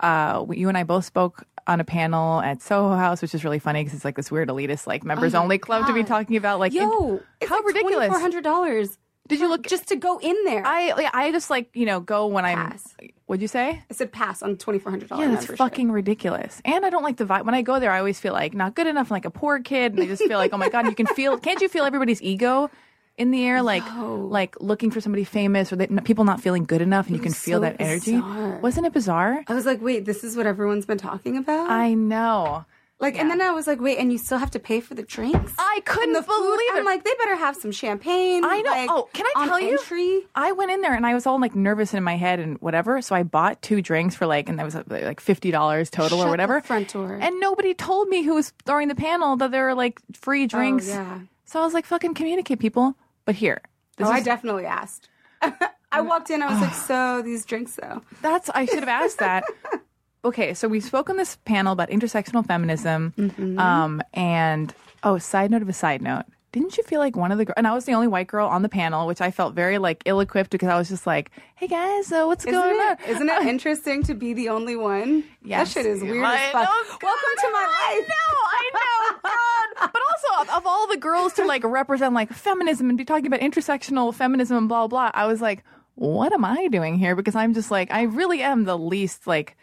Uh, 0.00 0.44
you 0.50 0.68
and 0.68 0.76
I 0.76 0.82
both 0.84 1.04
spoke 1.04 1.44
on 1.68 1.80
a 1.80 1.84
panel 1.84 2.40
at 2.40 2.62
Soho 2.62 2.96
House, 2.96 3.22
which 3.22 3.34
is 3.34 3.44
really 3.44 3.58
funny 3.60 3.80
because 3.84 3.94
it's 3.94 4.04
like 4.04 4.16
this 4.16 4.30
weird 4.30 4.48
elitist 4.48 4.86
like 4.86 5.04
members 5.04 5.34
Oh 5.34 5.40
only 5.42 5.58
club 5.58 5.86
to 5.86 5.92
be 5.92 6.02
talking 6.02 6.36
about 6.36 6.58
like. 6.58 6.74
in- 6.74 6.82
Yo, 6.82 7.20
it's 7.40 7.48
how 7.48 7.56
like 7.58 7.66
ridiculous! 7.66 8.08
Four 8.08 8.18
hundred 8.20 8.42
dollars. 8.42 8.98
Did 9.28 9.40
you 9.40 9.48
look? 9.48 9.66
just 9.66 9.88
to 9.88 9.96
go 9.96 10.18
in 10.18 10.34
there? 10.46 10.62
I, 10.64 11.10
I 11.12 11.30
just 11.32 11.50
like 11.50 11.68
you 11.74 11.84
know 11.84 12.00
go 12.00 12.26
when 12.26 12.44
I'm. 12.46 12.56
Pass. 12.70 12.96
What'd 13.26 13.42
you 13.42 13.48
say? 13.48 13.82
I 13.90 13.94
said 13.94 14.10
pass 14.10 14.42
on 14.42 14.56
twenty 14.56 14.78
four 14.78 14.90
hundred 14.90 15.10
dollars. 15.10 15.28
Yeah, 15.28 15.34
that's 15.34 15.46
fucking 15.58 15.92
ridiculous. 15.92 16.62
And 16.64 16.86
I 16.86 16.88
don't 16.90 17.02
like 17.02 17.18
the 17.18 17.26
vibe. 17.26 17.44
When 17.44 17.54
I 17.54 17.60
go 17.60 17.78
there, 17.78 17.90
I 17.90 17.98
always 17.98 18.18
feel 18.18 18.32
like 18.32 18.54
not 18.54 18.74
good 18.74 18.86
enough, 18.86 19.10
like 19.10 19.26
a 19.26 19.30
poor 19.30 19.60
kid, 19.60 19.92
and 19.92 20.02
I 20.02 20.06
just 20.06 20.22
feel 20.24 20.38
like, 20.38 20.54
oh 20.54 20.56
my 20.56 20.70
god, 20.70 20.86
you 20.86 20.94
can 20.94 21.06
feel. 21.08 21.36
Can't 21.36 21.60
you 21.60 21.68
feel 21.68 21.84
everybody's 21.84 22.22
ego 22.22 22.70
in 23.18 23.30
the 23.30 23.44
air, 23.44 23.60
like 23.62 23.84
like 23.96 24.56
looking 24.60 24.90
for 24.90 25.00
somebody 25.00 25.24
famous, 25.24 25.72
or 25.72 25.76
they, 25.76 25.86
people 26.04 26.24
not 26.24 26.40
feeling 26.40 26.64
good 26.64 26.80
enough, 26.80 27.06
and 27.08 27.16
you 27.16 27.22
can 27.22 27.32
feel 27.32 27.58
so 27.58 27.62
that 27.62 27.76
energy. 27.80 28.12
bizarre. 28.12 28.58
Wasn't 28.60 28.86
it 28.86 28.92
bizarre? 28.92 29.44
I 29.46 29.54
was 29.54 29.66
like, 29.66 29.82
wait, 29.82 30.04
this 30.04 30.24
is 30.24 30.36
what 30.36 30.46
everyone's 30.46 30.86
been 30.86 30.98
talking 30.98 31.36
about. 31.36 31.70
I 31.70 31.94
know. 31.94 32.64
like, 33.00 33.16
and 33.16 33.30
then 33.30 33.40
I 33.40 33.52
was 33.52 33.66
like, 33.68 33.80
wait, 33.80 33.98
and 33.98 34.10
you 34.10 34.18
still 34.18 34.38
have 34.38 34.50
to 34.52 34.58
pay 34.58 34.80
for 34.80 34.94
the 34.94 35.04
drinks. 35.04 35.52
I 35.56 35.82
couldn't 35.84 36.14
the 36.14 36.22
food. 36.22 36.36
believe 36.36 36.74
it. 36.74 36.78
I'm 36.78 36.84
like, 36.84 37.04
they 37.04 37.14
better 37.18 37.36
have 37.36 37.54
some 37.56 37.70
champagne. 37.72 38.44
I 38.44 38.60
know. 38.60 38.70
like, 38.70 38.90
oh, 38.90 39.08
can 39.12 39.24
I 39.36 39.46
tell 39.46 39.60
you? 39.60 39.78
Entry. 39.78 40.22
I 40.34 40.50
went 40.52 40.70
in 40.72 40.80
there 40.80 40.94
and 40.94 41.06
I 41.06 41.14
was 41.14 41.24
all 41.26 41.40
like 41.40 41.54
nervous 41.54 41.94
in 41.94 42.02
my 42.02 42.16
head 42.16 42.40
and 42.40 42.58
whatever. 42.60 43.00
So 43.02 43.14
I 43.14 43.22
bought 43.22 43.62
two 43.62 43.82
drinks 43.82 44.14
for 44.16 44.26
like, 44.26 44.48
and 44.48 44.58
that 44.58 44.64
was 44.64 44.74
uh, 44.74 44.82
like 44.88 45.20
fifty 45.20 45.50
dollars 45.52 45.90
total 45.90 46.18
Shut 46.18 46.26
or 46.26 46.30
whatever. 46.30 46.60
front 46.60 46.92
door. 46.92 47.18
And 47.20 47.38
nobody 47.38 47.72
told 47.72 48.08
me 48.08 48.22
who 48.22 48.34
was 48.34 48.52
throwing 48.66 48.88
the 48.88 48.96
panel 48.96 49.36
that 49.36 49.52
there 49.52 49.64
were 49.66 49.74
like 49.74 50.00
free 50.14 50.46
drinks. 50.48 50.88
Oh, 50.88 50.94
yeah. 50.94 51.20
So 51.44 51.60
I 51.60 51.64
was 51.64 51.72
like, 51.74 51.86
fucking 51.86 52.14
communicate, 52.14 52.58
people. 52.58 52.94
But 53.28 53.34
here, 53.34 53.60
this 53.98 54.08
oh, 54.08 54.10
I 54.10 54.20
is, 54.20 54.24
definitely 54.24 54.64
asked. 54.64 55.10
I 55.92 56.00
walked 56.00 56.30
in. 56.30 56.42
I 56.42 56.50
was 56.50 56.62
like, 56.62 56.72
so 56.88 57.20
these 57.20 57.44
drinks 57.44 57.76
though. 57.76 58.00
that's 58.22 58.48
I 58.48 58.64
should 58.64 58.78
have 58.78 58.88
asked 58.88 59.18
that. 59.18 59.44
okay, 60.24 60.54
so 60.54 60.66
we 60.66 60.80
spoke 60.80 61.10
on 61.10 61.18
this 61.18 61.36
panel 61.44 61.74
about 61.74 61.90
intersectional 61.90 62.46
feminism. 62.46 63.12
Mm-hmm. 63.18 63.58
Um, 63.58 64.00
and 64.14 64.72
oh, 65.02 65.18
side 65.18 65.50
note 65.50 65.60
of 65.60 65.68
a 65.68 65.74
side 65.74 66.00
note. 66.00 66.24
Didn't 66.52 66.78
you 66.78 66.82
feel 66.84 67.00
like 67.00 67.16
one 67.16 67.30
of 67.30 67.36
the 67.36 67.44
girls, 67.44 67.54
and 67.58 67.66
I 67.66 67.74
was 67.74 67.84
the 67.84 67.92
only 67.92 68.08
white 68.08 68.28
girl 68.28 68.48
on 68.48 68.62
the 68.62 68.70
panel, 68.70 69.06
which 69.06 69.20
I 69.20 69.30
felt 69.30 69.52
very 69.54 69.76
like 69.76 70.02
ill 70.06 70.20
equipped 70.20 70.48
because 70.48 70.70
I 70.70 70.78
was 70.78 70.88
just 70.88 71.06
like, 71.06 71.30
hey 71.56 71.66
guys, 71.66 72.06
so 72.06 72.28
what's 72.28 72.46
Isn't 72.46 72.58
going 72.58 72.76
it, 72.76 72.80
on? 72.80 72.96
isn't 73.14 73.28
it 73.28 73.42
interesting 73.46 74.02
to 74.04 74.14
be 74.14 74.32
the 74.32 74.48
only 74.48 74.74
one? 74.74 75.22
Yes. 75.44 75.74
That 75.74 75.80
shit 75.82 75.86
is 75.92 76.00
weird 76.00 76.24
I 76.24 76.46
as 76.46 76.52
fuck. 76.52 76.62
know, 76.62 76.70
God, 76.92 77.02
Welcome 77.02 77.34
to 77.42 77.50
my 77.52 77.66
I 77.68 77.98
life. 77.98 78.08
know, 78.08 78.38
I 78.40 78.70
know. 78.72 79.57
But 79.80 79.94
also, 80.10 80.52
of, 80.56 80.66
all 80.66 80.86
the 80.88 80.96
girls 80.96 81.32
to 81.34 81.44
like 81.44 81.62
represent 81.64 82.14
like 82.14 82.32
feminism 82.32 82.88
and 82.88 82.98
be 82.98 83.04
talking 83.04 83.26
about 83.26 83.40
intersectional 83.40 84.12
feminism 84.14 84.56
and 84.56 84.68
blah 84.68 84.86
blah, 84.88 85.10
I 85.14 85.26
was 85.26 85.40
like, 85.40 85.64
what 85.94 86.32
am 86.32 86.44
I 86.44 86.68
doing 86.68 86.98
here? 86.98 87.14
Because 87.16 87.34
I'm 87.34 87.54
just 87.54 87.70
like, 87.70 87.90
I 87.90 88.02
really 88.02 88.42
am 88.42 88.64
the 88.64 88.76
least 88.78 89.26
like, 89.26 89.56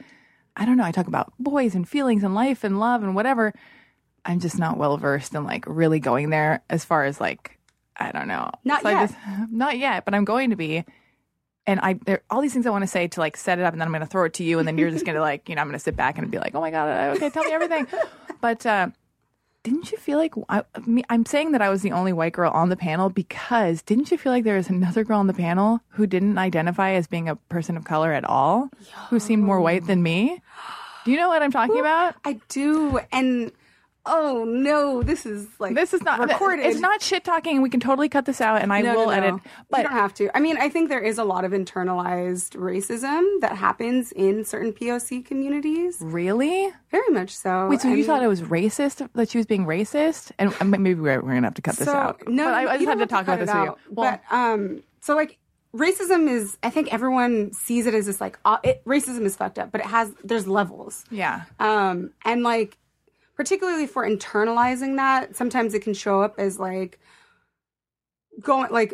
I 0.55 0.65
don't 0.65 0.77
know. 0.77 0.83
I 0.83 0.91
talk 0.91 1.07
about 1.07 1.33
boys 1.39 1.75
and 1.75 1.87
feelings 1.87 2.23
and 2.23 2.33
life 2.35 2.63
and 2.63 2.79
love 2.79 3.03
and 3.03 3.15
whatever. 3.15 3.53
I'm 4.23 4.39
just 4.39 4.57
not 4.57 4.77
well 4.77 4.97
versed 4.97 5.33
in 5.35 5.43
like 5.43 5.65
really 5.67 5.99
going 5.99 6.29
there 6.29 6.63
as 6.69 6.83
far 6.85 7.05
as 7.05 7.19
like, 7.21 7.57
I 7.97 8.11
don't 8.11 8.27
know. 8.27 8.49
Not 8.63 8.85
I 8.85 8.91
yet. 8.91 9.09
just- 9.09 9.51
not 9.51 9.77
yet, 9.77 10.05
but 10.05 10.13
I'm 10.13 10.25
going 10.25 10.49
to 10.49 10.55
be 10.55 10.83
and 11.67 11.79
I 11.79 11.93
there 12.05 12.21
all 12.29 12.41
these 12.41 12.53
things 12.53 12.65
I 12.65 12.69
want 12.69 12.83
to 12.83 12.87
say 12.87 13.07
to 13.07 13.19
like 13.19 13.37
set 13.37 13.59
it 13.59 13.65
up, 13.65 13.73
and 13.73 13.81
then 13.81 13.87
I'm 13.87 13.91
going 13.91 14.01
to 14.03 14.07
throw 14.07 14.25
it 14.25 14.33
to 14.35 14.43
you, 14.43 14.59
and 14.59 14.67
then 14.67 14.77
you're 14.77 14.91
just 14.91 15.05
going 15.05 15.15
to 15.15 15.21
like 15.21 15.49
you 15.49 15.55
know 15.55 15.61
I'm 15.61 15.67
going 15.67 15.73
to 15.77 15.83
sit 15.83 15.95
back 15.95 16.17
and 16.17 16.29
be 16.29 16.37
like, 16.37 16.53
oh 16.53 16.61
my 16.61 16.71
god, 16.71 17.15
okay, 17.17 17.29
tell 17.29 17.43
me 17.43 17.51
everything. 17.51 17.87
But 18.41 18.63
uh, 18.65 18.89
didn't 19.65 19.91
you 19.91 19.97
feel 19.97 20.19
like 20.19 20.35
I, 20.47 20.63
I'm 21.09 21.25
saying 21.25 21.51
that 21.53 21.61
I 21.61 21.69
was 21.69 21.81
the 21.81 21.91
only 21.91 22.13
white 22.13 22.33
girl 22.33 22.51
on 22.51 22.69
the 22.69 22.75
panel 22.77 23.09
because 23.09 23.81
didn't 23.81 24.11
you 24.11 24.17
feel 24.17 24.31
like 24.31 24.43
there 24.43 24.57
was 24.57 24.69
another 24.69 25.03
girl 25.03 25.17
on 25.17 25.25
the 25.25 25.33
panel 25.33 25.81
who 25.89 26.05
didn't 26.05 26.37
identify 26.37 26.91
as 26.91 27.07
being 27.07 27.27
a 27.27 27.35
person 27.35 27.75
of 27.75 27.83
color 27.83 28.13
at 28.13 28.23
all, 28.25 28.69
who 29.09 29.19
seemed 29.19 29.43
more 29.43 29.59
white 29.59 29.87
than 29.87 30.03
me? 30.03 30.39
Do 31.03 31.11
you 31.11 31.17
know 31.17 31.29
what 31.29 31.41
I'm 31.41 31.51
talking 31.51 31.79
about? 31.79 32.13
I 32.23 32.39
do, 32.47 32.99
and 33.11 33.51
oh 34.07 34.43
no, 34.47 35.01
this 35.03 35.25
is 35.25 35.47
like 35.59 35.73
This 35.75 35.93
is 35.93 36.01
not 36.03 36.19
recorded. 36.19 36.65
It's 36.65 36.79
not 36.79 37.01
shit 37.01 37.23
talking. 37.23 37.61
We 37.61 37.69
can 37.69 37.79
totally 37.79 38.09
cut 38.09 38.25
this 38.25 38.39
out, 38.41 38.61
and 38.61 38.71
I 38.71 38.81
No, 38.81 38.93
no, 38.93 38.99
will 38.99 39.05
no. 39.07 39.11
edit. 39.11 39.33
you 39.35 39.41
But 39.69 39.83
don't 39.83 39.91
have 39.91 40.13
to. 40.15 40.29
I 40.35 40.39
mean, 40.39 40.57
I 40.57 40.69
think 40.69 40.89
there 40.89 40.99
is 41.01 41.17
a 41.17 41.23
lot 41.23 41.43
of 41.45 41.51
internalized 41.51 42.55
racism 42.55 43.23
that 43.41 43.55
happens 43.57 44.11
in 44.11 44.45
certain 44.45 44.73
POC 44.73 45.25
communities. 45.25 45.97
really, 46.01 46.71
Very 46.91 47.09
much 47.09 47.35
so. 47.35 47.67
wait. 47.69 47.81
So 47.81 47.87
you 47.89 47.95
And- 47.97 48.05
thought 48.05 48.23
it 48.23 48.27
was 48.27 48.41
racist 48.41 49.07
that 49.13 49.29
she 49.29 49.37
was 49.37 49.45
being 49.45 49.65
racist, 49.65 50.31
and 50.39 50.53
uh, 50.59 50.65
maybe 50.65 50.95
we're, 50.99 51.21
we're 51.21 51.33
gonna 51.33 51.47
have 51.47 51.53
to 51.55 51.61
cut 51.61 51.75
this 51.77 51.87
out. 51.87 52.27
No, 52.27 52.45
but 52.45 52.53
I, 52.53 52.73
I 52.73 52.77
just 52.77 52.87
had 52.87 52.93
to 52.95 52.99
have 53.01 53.09
talk 53.09 53.23
about 53.23 53.39
this 53.39 53.49
it 53.49 53.55
with 53.55 53.65
you. 53.65 53.75
Well, 53.91 54.19
but 54.29 54.35
um, 54.35 54.83
so 55.01 55.15
like 55.15 55.37
racism 55.75 56.29
is. 56.29 56.57
I 56.63 56.69
think 56.69 56.93
everyone 56.93 57.53
sees 57.53 57.85
it 57.85 57.93
as 57.93 58.05
this 58.05 58.21
like 58.21 58.37
it, 58.63 58.83
racism 58.85 59.21
is 59.25 59.35
fucked 59.35 59.59
up, 59.59 59.71
but 59.71 59.81
it 59.81 59.87
has 59.87 60.11
there's 60.23 60.47
levels. 60.47 61.03
yeah, 61.11 61.43
Um, 61.59 62.11
and 62.23 62.43
like, 62.43 62.77
particularly 63.35 63.87
for 63.87 64.07
internalizing 64.07 64.95
that, 64.97 65.35
sometimes 65.35 65.73
it 65.73 65.81
can 65.81 65.93
show 65.93 66.21
up 66.21 66.35
as 66.37 66.59
like 66.59 66.99
going 68.41 68.71
like 68.71 68.93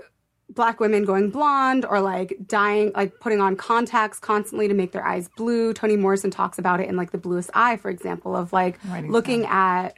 black 0.49 0.79
women 0.79 1.05
going 1.05 1.29
blonde 1.29 1.85
or 1.85 2.01
like 2.01 2.35
dying 2.45 2.91
like 2.93 3.19
putting 3.19 3.39
on 3.39 3.55
contacts 3.55 4.19
constantly 4.19 4.67
to 4.67 4.73
make 4.73 4.91
their 4.91 5.05
eyes 5.05 5.29
blue. 5.37 5.73
Toni 5.73 5.95
Morrison 5.95 6.29
talks 6.29 6.59
about 6.59 6.79
it 6.81 6.89
in 6.89 6.97
like 6.97 7.11
The 7.11 7.17
Bluest 7.17 7.49
Eye, 7.53 7.77
for 7.77 7.89
example, 7.89 8.35
of 8.35 8.51
like 8.51 8.77
looking 9.03 9.45
at 9.45 9.97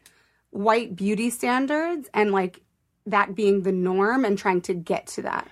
white 0.52 0.96
beauty 0.96 1.30
standards 1.32 2.10
and 2.14 2.32
like 2.32 2.62
that 3.08 3.36
being 3.36 3.64
the 3.64 3.72
norm 3.72 4.24
and 4.24 4.38
trying 4.38 4.62
to 4.62 4.74
get 4.74 5.08
to 5.08 5.24
that. 5.24 5.48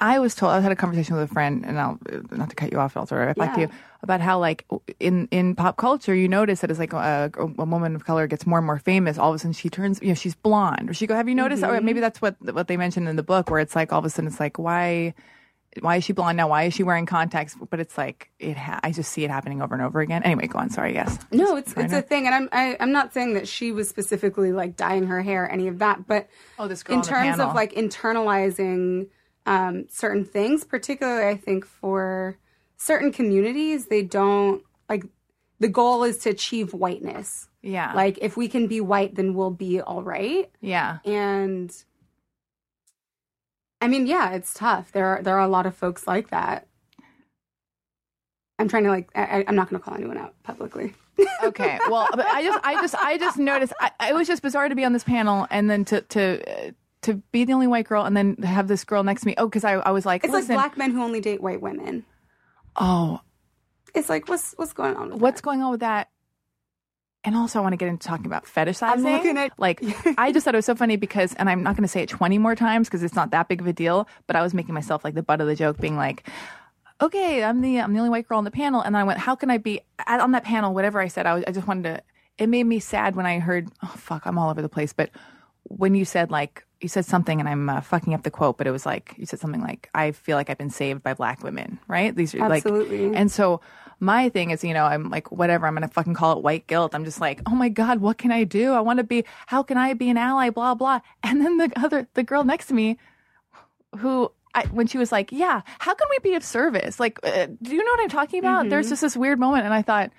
I 0.00 0.18
was 0.18 0.34
told 0.34 0.52
I 0.52 0.60
had 0.60 0.72
a 0.72 0.76
conversation 0.76 1.14
with 1.16 1.30
a 1.30 1.32
friend, 1.32 1.64
and 1.64 1.78
I'll 1.78 1.98
not 2.30 2.50
to 2.50 2.56
cut 2.56 2.72
you 2.72 2.78
off, 2.80 2.96
I'll 2.96 3.06
throw 3.06 3.22
it 3.22 3.26
right 3.26 3.36
back 3.36 3.54
to 3.54 3.60
you 3.62 3.68
about 4.02 4.20
how 4.20 4.38
like 4.38 4.64
in 4.98 5.28
in 5.30 5.54
pop 5.54 5.76
culture, 5.76 6.14
you 6.14 6.28
notice 6.28 6.60
that 6.60 6.70
it's 6.70 6.80
like 6.80 6.92
a, 6.92 7.30
a 7.38 7.46
woman 7.46 7.94
of 7.94 8.04
color 8.04 8.26
gets 8.26 8.44
more 8.46 8.58
and 8.58 8.66
more 8.66 8.78
famous, 8.78 9.18
all 9.18 9.30
of 9.30 9.36
a 9.36 9.38
sudden 9.38 9.52
she 9.52 9.70
turns, 9.70 10.00
you 10.02 10.08
know, 10.08 10.14
she's 10.14 10.34
blonde, 10.34 10.90
or 10.90 10.94
she 10.94 11.06
go. 11.06 11.14
Have 11.14 11.28
you 11.28 11.34
noticed? 11.34 11.62
Or 11.62 11.68
Mm-hmm. 11.68 11.84
maybe 11.84 12.00
that's 12.00 12.20
what 12.20 12.34
what 12.52 12.66
they 12.68 12.76
mentioned 12.76 13.08
in 13.08 13.16
the 13.16 13.22
book, 13.22 13.50
where 13.50 13.60
it's 13.60 13.76
like 13.76 13.92
all 13.92 14.00
of 14.00 14.04
a 14.04 14.10
sudden 14.10 14.26
it's 14.28 14.40
like 14.40 14.58
why. 14.58 15.14
Why 15.80 15.96
is 15.96 16.04
she 16.04 16.12
blonde 16.12 16.36
now? 16.36 16.46
Why 16.50 16.64
is 16.64 16.74
she 16.74 16.84
wearing 16.84 17.04
contacts? 17.04 17.56
But 17.68 17.80
it's 17.80 17.98
like 17.98 18.30
it. 18.38 18.56
Ha- 18.56 18.78
I 18.84 18.92
just 18.92 19.10
see 19.10 19.24
it 19.24 19.30
happening 19.30 19.60
over 19.60 19.74
and 19.74 19.82
over 19.82 19.98
again. 20.00 20.22
Anyway, 20.22 20.46
go 20.46 20.60
on. 20.60 20.70
Sorry. 20.70 20.94
Yes. 20.94 21.18
No, 21.32 21.56
it's 21.56 21.72
it's 21.76 21.92
a 21.92 22.00
thing, 22.00 22.26
and 22.26 22.34
I'm 22.34 22.48
I, 22.52 22.76
I'm 22.78 22.92
not 22.92 23.12
saying 23.12 23.34
that 23.34 23.48
she 23.48 23.72
was 23.72 23.88
specifically 23.88 24.52
like 24.52 24.76
dyeing 24.76 25.08
her 25.08 25.20
hair, 25.20 25.50
any 25.50 25.66
of 25.66 25.80
that, 25.80 26.06
but 26.06 26.28
Oh, 26.60 26.68
this 26.68 26.84
girl 26.84 26.96
in 26.98 27.02
terms 27.02 27.40
of 27.40 27.56
like 27.56 27.72
internalizing 27.74 29.08
um, 29.46 29.86
certain 29.88 30.24
things, 30.24 30.64
particularly 30.64 31.28
I 31.28 31.36
think 31.36 31.66
for 31.66 32.38
certain 32.76 33.12
communities, 33.12 33.86
they 33.86 34.02
don't 34.02 34.62
like 34.88 35.04
the 35.60 35.68
goal 35.68 36.04
is 36.04 36.18
to 36.18 36.30
achieve 36.30 36.72
whiteness. 36.74 37.48
Yeah. 37.62 37.92
Like 37.94 38.18
if 38.20 38.36
we 38.36 38.48
can 38.48 38.66
be 38.66 38.80
white, 38.80 39.14
then 39.14 39.34
we'll 39.34 39.50
be 39.50 39.80
all 39.80 40.02
right. 40.02 40.50
yeah. 40.60 40.98
And 41.04 41.72
I 43.80 43.88
mean, 43.88 44.06
yeah, 44.06 44.32
it's 44.32 44.54
tough. 44.54 44.92
There 44.92 45.06
are 45.06 45.22
there 45.22 45.36
are 45.36 45.44
a 45.44 45.48
lot 45.48 45.66
of 45.66 45.76
folks 45.76 46.06
like 46.06 46.30
that. 46.30 46.66
I'm 48.58 48.68
trying 48.68 48.84
to 48.84 48.90
like. 48.90 49.10
I, 49.14 49.44
I'm 49.46 49.56
not 49.56 49.68
going 49.68 49.80
to 49.80 49.84
call 49.84 49.94
anyone 49.94 50.16
out 50.16 50.34
publicly. 50.42 50.94
okay. 51.44 51.78
Well, 51.90 52.08
I 52.12 52.42
just, 52.42 52.60
I 52.64 52.74
just, 52.74 52.94
I 52.94 53.18
just 53.18 53.38
noticed. 53.38 53.72
I, 53.80 53.90
it 54.08 54.14
was 54.14 54.26
just 54.26 54.42
bizarre 54.42 54.68
to 54.68 54.74
be 54.74 54.84
on 54.84 54.92
this 54.92 55.04
panel 55.04 55.46
and 55.50 55.68
then 55.68 55.84
to 55.86 56.00
to 56.00 56.68
uh, 56.68 56.70
to 57.04 57.14
be 57.32 57.44
the 57.44 57.52
only 57.54 57.66
white 57.66 57.86
girl 57.86 58.04
and 58.04 58.16
then 58.16 58.36
have 58.42 58.68
this 58.68 58.84
girl 58.84 59.02
next 59.02 59.22
to 59.22 59.26
me. 59.28 59.34
Oh, 59.38 59.46
because 59.46 59.64
I, 59.64 59.74
I 59.74 59.90
was 59.90 60.04
like, 60.04 60.24
It's 60.24 60.32
listen, 60.32 60.54
like 60.56 60.64
black 60.74 60.76
men 60.78 60.90
who 60.92 61.02
only 61.02 61.20
date 61.20 61.40
white 61.42 61.60
women. 61.62 62.04
oh, 62.76 63.20
It's 63.94 64.08
like 64.08 64.28
what's 64.28 64.52
what's 64.56 64.72
going 64.72 64.96
on? 64.96 65.10
With 65.10 65.20
what's 65.20 65.40
that? 65.40 65.44
going 65.44 65.62
on 65.62 65.70
with 65.70 65.80
that? 65.80 66.08
And 67.26 67.34
also, 67.34 67.58
I 67.58 67.62
want 67.62 67.72
to 67.72 67.78
get 67.78 67.88
into 67.88 68.06
talking 68.06 68.26
about 68.26 68.44
fetishizing. 68.44 68.82
I'm 68.82 69.02
looking 69.02 69.38
at- 69.38 69.58
like, 69.58 69.80
I 70.18 70.30
just 70.30 70.44
thought 70.44 70.54
it 70.54 70.58
was 70.58 70.66
so 70.66 70.74
funny 70.74 70.96
because, 70.96 71.32
and 71.34 71.48
I'm 71.48 71.62
not 71.62 71.74
going 71.74 71.84
to 71.84 71.88
say 71.88 72.02
it 72.02 72.10
20 72.10 72.36
more 72.36 72.54
times 72.54 72.86
because 72.86 73.02
it's 73.02 73.14
not 73.14 73.30
that 73.30 73.48
big 73.48 73.62
of 73.62 73.66
a 73.66 73.72
deal. 73.72 74.06
But 74.26 74.36
I 74.36 74.42
was 74.42 74.52
making 74.52 74.74
myself 74.74 75.04
like 75.04 75.14
the 75.14 75.22
butt 75.22 75.40
of 75.40 75.46
the 75.46 75.54
joke, 75.56 75.78
being 75.80 75.96
like, 75.96 76.28
"Okay, 77.00 77.42
I'm 77.42 77.62
the 77.62 77.80
I'm 77.80 77.92
the 77.94 77.98
only 77.98 78.10
white 78.10 78.28
girl 78.28 78.36
on 78.38 78.44
the 78.44 78.50
panel," 78.50 78.82
and 78.82 78.94
then 78.94 79.00
I 79.00 79.04
went, 79.04 79.20
"How 79.20 79.34
can 79.36 79.50
I 79.50 79.56
be 79.56 79.80
at- 80.06 80.20
on 80.20 80.32
that 80.32 80.44
panel?" 80.44 80.74
Whatever 80.74 81.00
I 81.00 81.08
said, 81.08 81.24
I, 81.24 81.34
was, 81.34 81.44
I 81.46 81.52
just 81.52 81.66
wanted 81.66 81.84
to. 81.84 82.02
It 82.36 82.48
made 82.48 82.64
me 82.64 82.78
sad 82.78 83.16
when 83.16 83.24
I 83.24 83.38
heard, 83.38 83.68
"Oh 83.82 83.94
fuck, 83.96 84.26
I'm 84.26 84.36
all 84.36 84.50
over 84.50 84.60
the 84.60 84.68
place." 84.68 84.92
But 84.92 85.08
when 85.62 85.94
you 85.94 86.04
said 86.04 86.30
like 86.30 86.66
you 86.80 86.88
said 86.88 87.04
something, 87.04 87.40
and 87.40 87.48
I'm 87.48 87.68
uh, 87.70 87.80
fucking 87.80 88.14
up 88.14 88.22
the 88.22 88.30
quote, 88.30 88.58
but 88.58 88.66
it 88.66 88.70
was 88.70 88.84
like 88.84 89.14
you 89.16 89.26
said 89.26 89.40
something 89.40 89.62
like, 89.62 89.88
"I 89.94 90.12
feel 90.12 90.36
like 90.36 90.50
I've 90.50 90.58
been 90.58 90.70
saved 90.70 91.02
by 91.02 91.14
black 91.14 91.42
women," 91.42 91.78
right? 91.88 92.14
These 92.14 92.34
are 92.34 92.42
Absolutely. 92.42 93.08
like, 93.08 93.18
and 93.18 93.30
so 93.30 93.60
my 94.00 94.28
thing 94.28 94.50
is, 94.50 94.62
you 94.64 94.74
know, 94.74 94.84
I'm 94.84 95.10
like, 95.10 95.32
whatever, 95.32 95.66
I'm 95.66 95.74
going 95.74 95.86
to 95.86 95.92
fucking 95.92 96.14
call 96.14 96.36
it 96.36 96.42
white 96.42 96.66
guilt. 96.66 96.94
I'm 96.94 97.04
just 97.04 97.20
like, 97.20 97.40
oh 97.46 97.54
my 97.54 97.68
God, 97.68 98.00
what 98.00 98.18
can 98.18 98.30
I 98.32 98.44
do? 98.44 98.72
I 98.72 98.80
want 98.80 98.98
to 98.98 99.04
be, 99.04 99.24
how 99.46 99.62
can 99.62 99.78
I 99.78 99.94
be 99.94 100.10
an 100.10 100.16
ally? 100.16 100.50
Blah, 100.50 100.74
blah. 100.74 101.00
And 101.22 101.40
then 101.40 101.56
the 101.58 101.72
other, 101.76 102.06
the 102.14 102.22
girl 102.22 102.44
next 102.44 102.66
to 102.66 102.74
me 102.74 102.98
who, 103.98 104.30
I, 104.54 104.66
when 104.66 104.86
she 104.86 104.98
was 104.98 105.10
like, 105.10 105.32
yeah, 105.32 105.62
how 105.78 105.94
can 105.94 106.06
we 106.10 106.18
be 106.18 106.34
of 106.34 106.44
service? 106.44 107.00
Like, 107.00 107.18
uh, 107.24 107.46
do 107.60 107.74
you 107.74 107.78
know 107.78 107.90
what 107.90 108.00
I'm 108.00 108.08
talking 108.08 108.38
about? 108.38 108.68
There's 108.68 108.88
just 108.88 109.02
this 109.02 109.16
weird 109.16 109.40
moment. 109.40 109.64
And 109.64 109.74
I 109.74 109.82
thought, 109.82 110.10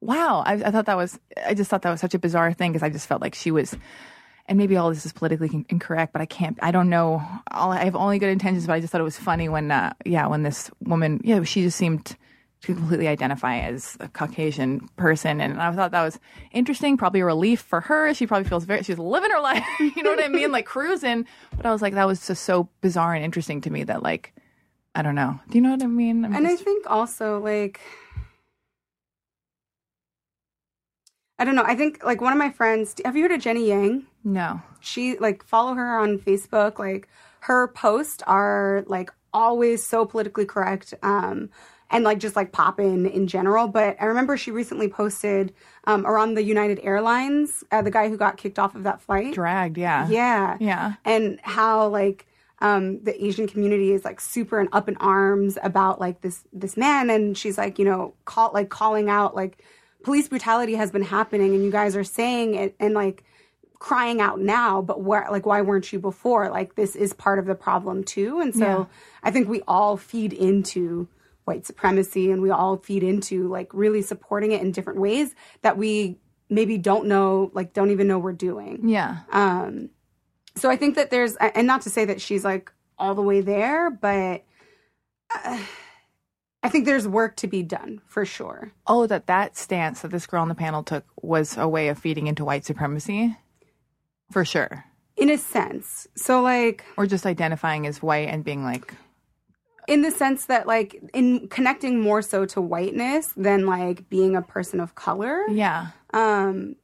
wow, 0.00 0.42
I, 0.44 0.54
I 0.54 0.70
thought 0.70 0.86
that 0.86 0.96
was, 0.96 1.18
I 1.44 1.54
just 1.54 1.70
thought 1.70 1.82
that 1.82 1.90
was 1.90 2.00
such 2.00 2.14
a 2.14 2.18
bizarre 2.18 2.52
thing 2.52 2.72
because 2.72 2.82
I 2.82 2.90
just 2.90 3.06
felt 3.06 3.20
like 3.20 3.34
she 3.34 3.50
was, 3.50 3.76
and 4.50 4.58
maybe 4.58 4.76
all 4.76 4.90
this 4.90 5.06
is 5.06 5.12
politically 5.12 5.64
incorrect, 5.68 6.12
but 6.12 6.20
I 6.20 6.26
can't, 6.26 6.58
I 6.60 6.72
don't 6.72 6.90
know. 6.90 7.22
All, 7.52 7.70
I 7.70 7.84
have 7.84 7.94
only 7.94 8.18
good 8.18 8.30
intentions, 8.30 8.66
but 8.66 8.72
I 8.72 8.80
just 8.80 8.90
thought 8.90 9.00
it 9.00 9.04
was 9.04 9.16
funny 9.16 9.48
when, 9.48 9.70
uh, 9.70 9.92
yeah, 10.04 10.26
when 10.26 10.42
this 10.42 10.72
woman, 10.80 11.20
yeah, 11.22 11.40
she 11.44 11.62
just 11.62 11.78
seemed 11.78 12.16
to 12.62 12.74
completely 12.74 13.06
identify 13.06 13.60
as 13.60 13.96
a 14.00 14.08
Caucasian 14.08 14.88
person. 14.96 15.40
And 15.40 15.62
I 15.62 15.70
thought 15.70 15.92
that 15.92 16.02
was 16.02 16.18
interesting, 16.50 16.96
probably 16.96 17.20
a 17.20 17.24
relief 17.24 17.60
for 17.60 17.80
her. 17.80 18.12
She 18.12 18.26
probably 18.26 18.48
feels 18.48 18.64
very, 18.64 18.82
she's 18.82 18.98
living 18.98 19.30
her 19.30 19.40
life, 19.40 19.64
you 19.78 20.02
know 20.02 20.10
what 20.10 20.22
I 20.22 20.26
mean? 20.26 20.50
Like 20.50 20.66
cruising. 20.66 21.26
But 21.56 21.64
I 21.64 21.70
was 21.70 21.80
like, 21.80 21.94
that 21.94 22.08
was 22.08 22.26
just 22.26 22.42
so 22.42 22.68
bizarre 22.80 23.14
and 23.14 23.24
interesting 23.24 23.60
to 23.60 23.70
me 23.70 23.84
that, 23.84 24.02
like, 24.02 24.34
I 24.96 25.02
don't 25.02 25.14
know. 25.14 25.38
Do 25.48 25.58
you 25.58 25.62
know 25.62 25.70
what 25.70 25.82
I 25.84 25.86
mean? 25.86 26.24
I'm 26.24 26.34
And 26.34 26.48
I 26.48 26.56
think 26.56 26.90
also 26.90 27.38
like 27.38 27.80
I 31.40 31.44
don't 31.44 31.56
know. 31.56 31.64
I 31.64 31.74
think 31.74 32.04
like 32.04 32.20
one 32.20 32.32
of 32.34 32.38
my 32.38 32.50
friends. 32.50 32.94
Have 33.04 33.16
you 33.16 33.22
heard 33.22 33.32
of 33.32 33.40
Jenny 33.40 33.66
Yang? 33.68 34.04
no. 34.22 34.60
She 34.82 35.18
like 35.18 35.42
follow 35.44 35.74
her 35.74 35.98
on 35.98 36.18
Facebook. 36.18 36.78
Like 36.78 37.08
her 37.40 37.68
posts 37.68 38.22
are 38.26 38.84
like 38.86 39.10
always 39.32 39.84
so 39.84 40.06
politically 40.06 40.46
correct. 40.46 40.94
Um, 41.02 41.50
and 41.90 42.04
like 42.04 42.18
just 42.18 42.36
like 42.36 42.52
pop 42.52 42.78
in 42.78 43.06
in 43.06 43.26
general. 43.26 43.68
But 43.68 43.96
I 44.00 44.04
remember 44.06 44.36
she 44.36 44.50
recently 44.50 44.88
posted 44.88 45.52
um, 45.84 46.06
around 46.06 46.34
the 46.34 46.42
United 46.42 46.80
Airlines, 46.82 47.64
uh, 47.72 47.82
the 47.82 47.90
guy 47.90 48.08
who 48.08 48.16
got 48.16 48.36
kicked 48.36 48.58
off 48.58 48.74
of 48.74 48.84
that 48.84 49.00
flight. 49.02 49.34
Dragged, 49.34 49.76
yeah. 49.76 50.08
Yeah. 50.08 50.56
Yeah. 50.60 50.94
And 51.04 51.40
how 51.42 51.88
like 51.88 52.26
um 52.60 53.02
the 53.02 53.24
Asian 53.24 53.46
community 53.46 53.92
is 53.92 54.04
like 54.04 54.20
super 54.20 54.60
and 54.60 54.68
up 54.72 54.88
in 54.88 54.96
arms 54.98 55.56
about 55.62 56.00
like 56.00 56.20
this 56.20 56.44
this 56.52 56.76
man 56.76 57.10
and 57.10 57.36
she's 57.36 57.58
like, 57.58 57.78
you 57.78 57.84
know, 57.84 58.14
call 58.24 58.50
like 58.52 58.68
calling 58.68 59.08
out 59.08 59.34
like 59.34 59.62
police 60.02 60.28
brutality 60.28 60.74
has 60.74 60.90
been 60.90 61.02
happening 61.02 61.54
and 61.54 61.64
you 61.64 61.70
guys 61.70 61.96
are 61.96 62.04
saying 62.04 62.54
it 62.54 62.74
and 62.80 62.94
like 62.94 63.24
crying 63.78 64.20
out 64.20 64.40
now, 64.40 64.82
but 64.82 65.00
where 65.02 65.26
like 65.30 65.46
why 65.46 65.62
weren't 65.62 65.92
you 65.92 65.98
before? 65.98 66.50
Like 66.50 66.74
this 66.74 66.94
is 66.96 67.12
part 67.12 67.38
of 67.38 67.46
the 67.46 67.54
problem 67.54 68.04
too. 68.04 68.40
And 68.40 68.54
so 68.54 68.60
Yeah. 68.60 68.84
I 69.22 69.30
think 69.30 69.48
we 69.48 69.62
all 69.66 69.96
feed 69.96 70.32
into 70.32 71.08
white 71.44 71.66
supremacy 71.66 72.30
and 72.30 72.42
we 72.42 72.50
all 72.50 72.76
feed 72.76 73.02
into 73.02 73.48
like 73.48 73.72
really 73.72 74.02
supporting 74.02 74.52
it 74.52 74.60
in 74.60 74.70
different 74.72 75.00
ways 75.00 75.34
that 75.62 75.76
we 75.78 76.18
maybe 76.48 76.76
don't 76.78 77.06
know 77.06 77.50
like 77.54 77.72
don't 77.72 77.90
even 77.90 78.06
know 78.06 78.18
we're 78.18 78.32
doing. 78.32 78.88
Yeah. 78.88 79.18
Um, 79.32 79.90
so 80.56 80.68
I 80.68 80.76
think 80.76 80.96
that 80.96 81.10
there's, 81.10 81.36
and 81.36 81.66
not 81.66 81.82
to 81.82 81.90
say 81.90 82.04
that 82.04 82.20
she's 82.20 82.44
like 82.44 82.70
all 82.98 83.14
the 83.14 83.22
way 83.22 83.40
there, 83.40 83.90
but 83.90 84.44
uh, 85.32 85.58
I 86.62 86.68
think 86.68 86.84
there's 86.84 87.08
work 87.08 87.36
to 87.36 87.46
be 87.46 87.62
done 87.62 88.00
for 88.06 88.24
sure. 88.26 88.72
Oh, 88.86 89.06
that 89.06 89.26
that 89.26 89.56
stance 89.56 90.02
that 90.02 90.10
this 90.10 90.26
girl 90.26 90.42
on 90.42 90.48
the 90.48 90.54
panel 90.54 90.82
took 90.82 91.04
was 91.22 91.56
a 91.56 91.66
way 91.66 91.88
of 91.88 91.98
feeding 91.98 92.26
into 92.26 92.44
white 92.44 92.64
supremacy? 92.64 93.36
For 94.30 94.44
sure. 94.44 94.84
In 95.16 95.30
a 95.30 95.38
sense. 95.38 96.06
So, 96.16 96.42
like, 96.42 96.84
Or 96.96 97.06
just 97.06 97.26
identifying 97.26 97.86
as 97.86 98.02
white 98.02 98.28
and 98.28 98.44
being 98.44 98.62
like, 98.62 98.94
in 99.88 100.02
the 100.02 100.10
sense 100.10 100.46
that, 100.46 100.66
like, 100.66 101.00
in 101.14 101.48
connecting 101.48 102.00
more 102.00 102.22
so 102.22 102.44
to 102.46 102.60
whiteness 102.60 103.32
than 103.36 103.66
like 103.66 104.08
being 104.08 104.36
a 104.36 104.42
person 104.42 104.80
of 104.80 104.94
color. 104.94 105.42
yeah. 105.48 105.88
Um, 106.12 106.76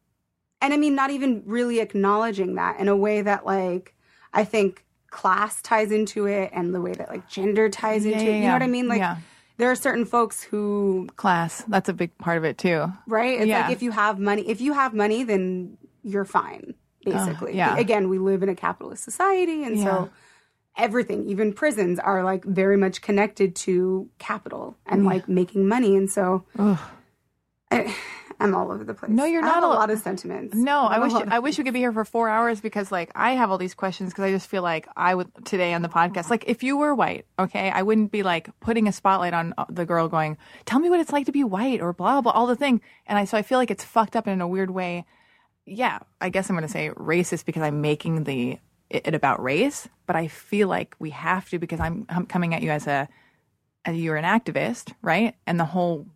and 0.63 0.73
I 0.73 0.77
mean, 0.79 0.95
not 0.95 1.11
even 1.11 1.43
really 1.45 1.81
acknowledging 1.81 2.55
that 2.55 2.81
in 2.81 2.89
a 2.89 2.97
way 2.97 3.21
that, 3.21 3.45
like, 3.45 3.95
I 4.33 4.45
think 4.45 4.85
class 5.11 5.61
ties 5.61 5.93
into 5.93 6.27
it 6.27 6.51
and 6.53 6.75
the 6.75 6.81
way 6.81 6.93
that, 6.93 7.09
like, 7.11 7.29
gender 7.29 7.69
ties 7.69 8.07
into 8.07 8.25
yeah, 8.25 8.31
it. 8.31 8.37
You 8.37 8.41
yeah. 8.43 8.47
know 8.49 8.55
what 8.55 8.63
I 8.63 8.67
mean? 8.69 8.89
Like, 8.89 8.99
Yeah. 8.99 9.19
There 9.59 9.71
are 9.71 9.75
certain 9.77 10.05
folks 10.05 10.43
who 10.43 11.09
Class. 11.17 11.63
That's 11.69 11.89
a 11.89 11.93
big 11.93 12.17
part 12.19 12.39
of 12.39 12.45
it 12.45 12.59
too. 12.59 12.93
right? 13.07 13.39
It's 13.41 13.47
Yeah. 13.47 13.63
like 13.63 13.73
if 13.73 13.83
you 13.83 13.91
have 13.93 14.19
money, 14.19 14.43
if 14.49 14.61
you 14.61 14.73
have 14.75 14.95
money, 14.95 15.23
then 15.25 15.77
you're 16.03 16.25
fine, 16.25 16.75
basically. 17.05 17.53
Uh, 17.53 17.57
yeah. 17.57 17.77
Again, 17.77 18.09
we 18.09 18.19
live 18.19 18.43
in 18.43 18.49
a 18.49 18.55
capitalist 18.55 19.03
society, 19.05 19.65
and 19.65 19.77
Yeah. 19.79 19.85
so 19.85 20.11
everything, 20.77 21.27
even 21.29 21.53
prisons, 21.53 21.99
are 21.99 22.23
like 22.23 22.45
very 22.45 22.77
much 22.77 23.01
connected 23.03 23.55
to 23.57 24.09
capital 24.19 24.77
and 24.87 25.05
like 25.05 25.29
making 25.29 25.67
money, 25.67 25.97
and 25.97 26.11
so. 26.11 26.45
I, 27.71 27.95
I'm 28.39 28.55
all 28.55 28.71
over 28.71 28.85
the 28.85 28.95
place. 28.95 29.11
No, 29.11 29.25
you're 29.25 29.43
I 29.43 29.47
have 29.47 29.63
not 29.63 29.65
a 29.65 29.69
lot 29.69 29.91
of 29.91 29.99
sentiments. 29.99 30.55
No, 30.55 30.81
I 30.81 30.99
wish 30.99 31.13
I 31.13 31.39
wish 31.39 31.59
we 31.59 31.65
could 31.65 31.73
be 31.73 31.81
here 31.81 31.93
for 31.93 32.05
four 32.05 32.29
hours 32.29 32.61
because 32.61 32.93
like 32.93 33.11
I 33.15 33.33
have 33.33 33.51
all 33.51 33.59
these 33.59 33.75
questions 33.75 34.11
because 34.11 34.25
I 34.25 34.31
just 34.31 34.49
feel 34.49 34.63
like 34.63 34.87
I 34.97 35.15
would 35.15 35.31
today 35.45 35.73
on 35.73 35.83
the 35.83 35.89
podcast. 35.89 36.31
Like 36.31 36.45
if 36.47 36.63
you 36.63 36.77
were 36.77 36.95
white, 36.95 37.27
okay, 37.39 37.71
I 37.71 37.83
wouldn't 37.83 38.13
be 38.13 38.23
like 38.23 38.49
putting 38.61 38.89
a 38.89 38.93
spotlight 38.93 39.35
on 39.35 39.55
uh, 39.57 39.65
the 39.71 39.87
girl 39.87 40.09
going, 40.09 40.37
"Tell 40.65 40.79
me 40.79 40.91
what 40.91 41.01
it's 41.01 41.13
like 41.13 41.27
to 41.27 41.33
be 41.33 41.45
white" 41.45 41.81
or 41.81 41.93
blah 41.93 42.21
blah 42.21 42.33
all 42.33 42.47
the 42.47 42.57
thing. 42.57 42.81
And 43.07 43.19
I 43.19 43.25
so 43.25 43.39
I 43.39 43.43
feel 43.43 43.59
like 43.59 43.71
it's 43.71 43.85
fucked 43.85 44.17
up 44.17 44.29
in 44.29 44.41
a 44.41 44.49
weird 44.49 44.71
way. 44.71 45.05
Yeah, 45.65 45.99
I 46.21 46.29
guess 46.29 46.49
I'm 46.49 46.57
going 46.57 46.67
to 46.67 46.73
say 46.73 46.91
racist 46.91 47.45
because 47.45 47.63
I'm 47.63 47.81
making 47.81 48.25
the 48.25 48.59
it 48.91 49.15
about 49.15 49.43
race, 49.43 49.89
but 50.07 50.17
I 50.17 50.29
feel 50.29 50.69
like 50.69 50.95
we 50.99 51.11
have 51.11 51.49
to 51.51 51.59
because 51.59 51.81
I'm, 51.81 52.07
I'm 52.09 52.27
coming 52.27 52.55
at 52.55 52.63
you 52.63 52.71
as 52.71 52.87
a 52.87 53.09
as 53.85 53.97
you're 53.97 54.17
an 54.17 54.25
activist, 54.25 54.93
right? 55.01 55.35
And 55.47 55.59
the 55.61 55.65
whole 55.65 56.07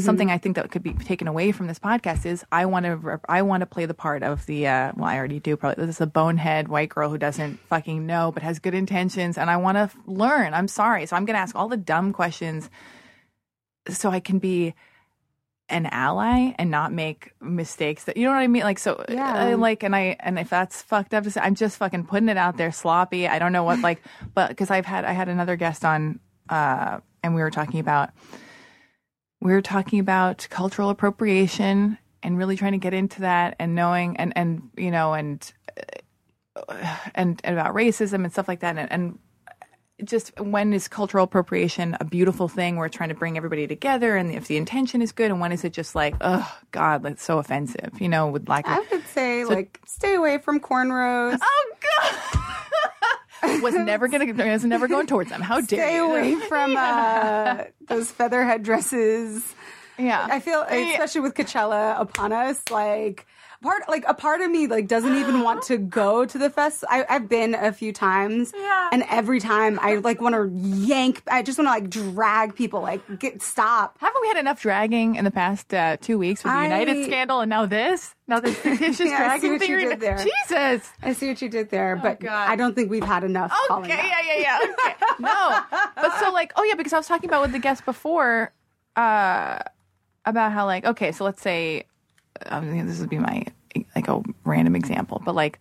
something 0.00 0.30
I 0.30 0.38
think 0.38 0.56
that 0.56 0.70
could 0.70 0.82
be 0.82 0.94
taken 0.94 1.26
away 1.28 1.52
from 1.52 1.66
this 1.66 1.78
podcast 1.78 2.24
is 2.26 2.44
I 2.52 2.66
want 2.66 2.86
to 2.86 3.20
I 3.28 3.42
want 3.42 3.60
to 3.62 3.66
play 3.66 3.86
the 3.86 3.94
part 3.94 4.22
of 4.22 4.46
the 4.46 4.66
uh, 4.66 4.92
well 4.96 5.06
I 5.08 5.16
already 5.18 5.40
do 5.40 5.56
probably 5.56 5.84
this 5.86 5.96
is 5.96 6.00
a 6.00 6.06
bonehead 6.06 6.68
white 6.68 6.88
girl 6.88 7.10
who 7.10 7.18
doesn't 7.18 7.58
fucking 7.68 8.06
know 8.06 8.32
but 8.32 8.42
has 8.42 8.58
good 8.58 8.74
intentions 8.74 9.36
and 9.38 9.50
I 9.50 9.56
want 9.56 9.76
to 9.76 9.82
f- 9.82 9.96
learn. 10.06 10.54
I'm 10.54 10.68
sorry, 10.68 11.06
so 11.06 11.16
I'm 11.16 11.24
going 11.24 11.34
to 11.34 11.40
ask 11.40 11.54
all 11.56 11.68
the 11.68 11.76
dumb 11.76 12.12
questions 12.12 12.70
so 13.88 14.10
I 14.10 14.20
can 14.20 14.38
be 14.38 14.74
an 15.68 15.86
ally 15.86 16.52
and 16.58 16.70
not 16.70 16.92
make 16.92 17.32
mistakes 17.40 18.04
that 18.04 18.16
you 18.16 18.24
know 18.26 18.32
what 18.32 18.38
I 18.40 18.46
mean 18.46 18.62
like 18.62 18.78
so 18.78 19.04
Yeah. 19.08 19.32
I 19.32 19.54
like 19.54 19.82
and 19.82 19.96
I 19.96 20.16
and 20.20 20.38
if 20.38 20.50
that's 20.50 20.82
fucked 20.82 21.14
up 21.14 21.24
to 21.24 21.30
say, 21.30 21.40
I'm 21.40 21.54
just 21.54 21.78
fucking 21.78 22.04
putting 22.04 22.28
it 22.28 22.36
out 22.36 22.58
there 22.58 22.72
sloppy 22.72 23.26
I 23.26 23.38
don't 23.38 23.52
know 23.52 23.64
what 23.64 23.80
like 23.80 24.02
but 24.34 24.48
because 24.48 24.70
I've 24.70 24.84
had 24.84 25.04
I 25.04 25.12
had 25.12 25.28
another 25.28 25.56
guest 25.56 25.84
on 25.84 26.20
uh 26.50 26.98
and 27.22 27.34
we 27.34 27.40
were 27.40 27.50
talking 27.50 27.80
about 27.80 28.10
were 29.50 29.62
talking 29.62 29.98
about 29.98 30.46
cultural 30.50 30.90
appropriation 30.90 31.98
and 32.22 32.38
really 32.38 32.56
trying 32.56 32.72
to 32.72 32.78
get 32.78 32.94
into 32.94 33.22
that 33.22 33.56
and 33.58 33.74
knowing 33.74 34.16
and 34.16 34.32
and 34.36 34.70
you 34.76 34.90
know 34.90 35.14
and 35.14 35.52
uh, 36.68 36.96
and, 37.14 37.40
and 37.44 37.58
about 37.58 37.74
racism 37.74 38.24
and 38.24 38.32
stuff 38.32 38.46
like 38.46 38.60
that. 38.60 38.76
And, 38.76 38.92
and 38.92 39.18
just 40.04 40.38
when 40.40 40.72
is 40.72 40.88
cultural 40.88 41.24
appropriation 41.24 41.96
a 42.00 42.04
beautiful 42.04 42.48
thing? 42.48 42.76
Where 42.76 42.86
it's 42.86 42.96
trying 42.96 43.08
to 43.10 43.14
bring 43.14 43.36
everybody 43.36 43.66
together 43.66 44.16
and 44.16 44.32
if 44.32 44.48
the 44.48 44.56
intention 44.56 45.00
is 45.00 45.12
good 45.12 45.30
and 45.30 45.40
when 45.40 45.52
is 45.52 45.64
it 45.64 45.72
just 45.72 45.94
like 45.94 46.14
oh 46.20 46.58
god 46.72 47.02
that's 47.02 47.22
so 47.22 47.38
offensive 47.38 47.92
you 48.00 48.08
know 48.08 48.28
would 48.28 48.48
like 48.48 48.66
I 48.66 48.80
would 48.90 49.06
say 49.08 49.44
like 49.44 49.80
stay 49.86 50.14
away 50.14 50.38
from 50.38 50.60
cornrows. 50.60 51.38
oh 51.40 51.72
god 51.80 52.42
was 53.42 53.74
never 53.74 54.08
gonna 54.08 54.26
was 54.32 54.64
never 54.64 54.88
going 54.88 55.06
towards 55.06 55.30
them 55.30 55.40
how 55.40 55.60
dare 55.60 55.90
you? 55.90 55.96
Stay 55.96 55.96
you 55.96 56.04
away 56.36 56.48
from 56.48 56.76
uh, 56.76 57.64
those 57.88 58.10
feather 58.10 58.44
headdresses. 58.44 59.54
yeah 59.98 60.26
I 60.30 60.40
feel, 60.40 60.62
especially 60.62 61.22
with 61.22 61.34
Coachella 61.34 62.00
upon 62.00 62.32
us, 62.32 62.62
like 62.70 63.26
part 63.62 63.88
like 63.88 64.04
a 64.08 64.14
part 64.14 64.40
of 64.40 64.50
me 64.50 64.66
like 64.66 64.88
doesn't 64.88 65.16
even 65.16 65.42
want 65.42 65.62
to 65.64 65.78
go 66.02 66.24
to 66.26 66.38
the 66.38 66.50
fest. 66.50 66.84
I, 66.90 67.04
I've 67.08 67.28
been 67.28 67.54
a 67.54 67.72
few 67.72 67.92
times, 67.92 68.52
Yeah. 68.56 68.88
and 68.92 69.04
every 69.08 69.40
time 69.40 69.78
I 69.80 69.94
like 69.96 70.20
want 70.20 70.34
to 70.34 70.50
yank. 70.52 71.22
I 71.30 71.42
just 71.42 71.58
want 71.58 71.68
to 71.68 71.72
like 71.72 71.88
drag 72.14 72.54
people. 72.54 72.80
Like 72.82 73.18
get 73.18 73.40
stop. 73.42 73.96
Haven't 74.00 74.20
we 74.22 74.28
had 74.28 74.36
enough 74.36 74.60
dragging 74.60 75.14
in 75.14 75.24
the 75.24 75.30
past 75.30 75.72
uh, 75.72 75.96
two 76.00 76.18
weeks 76.18 76.42
with 76.44 76.52
the 76.52 76.58
I- 76.58 76.64
United 76.64 77.04
scandal 77.06 77.40
and 77.40 77.48
now 77.50 77.64
this? 77.66 78.14
Now 78.28 78.40
this 78.40 78.56
fictitious 78.58 79.00
Yeah, 79.08 79.18
dragging 79.18 79.52
what 79.52 79.68
you 79.68 79.78
did 79.78 80.00
there. 80.00 80.18
Jesus. 80.18 80.90
I 81.02 81.12
see 81.12 81.28
what 81.28 81.40
you 81.40 81.48
did 81.48 81.70
there, 81.70 81.96
but 81.96 82.18
Oh, 82.20 82.24
God. 82.26 82.48
I 82.50 82.56
don't 82.56 82.74
think 82.74 82.90
we've 82.90 83.02
had 83.04 83.24
enough. 83.24 83.52
Okay, 83.70 83.88
yeah, 83.88 84.20
yeah, 84.36 84.38
yeah. 84.40 84.58
Okay. 84.62 84.94
no. 85.20 85.60
But 85.96 86.18
so 86.20 86.30
like, 86.32 86.52
oh 86.56 86.64
yeah, 86.64 86.74
because 86.74 86.92
I 86.92 86.98
was 86.98 87.06
talking 87.06 87.28
about 87.30 87.42
with 87.42 87.52
the 87.52 87.58
guest 87.58 87.84
before, 87.84 88.52
uh, 88.96 89.58
about 90.24 90.52
how 90.52 90.66
like, 90.66 90.84
okay, 90.84 91.12
so 91.12 91.24
let's 91.24 91.42
say, 91.42 91.84
um, 92.46 92.86
this 92.86 93.00
would 93.00 93.10
be 93.10 93.18
my 93.18 93.44
like 93.96 94.08
a 94.08 94.22
random 94.44 94.76
example, 94.76 95.20
but 95.24 95.34
like, 95.34 95.58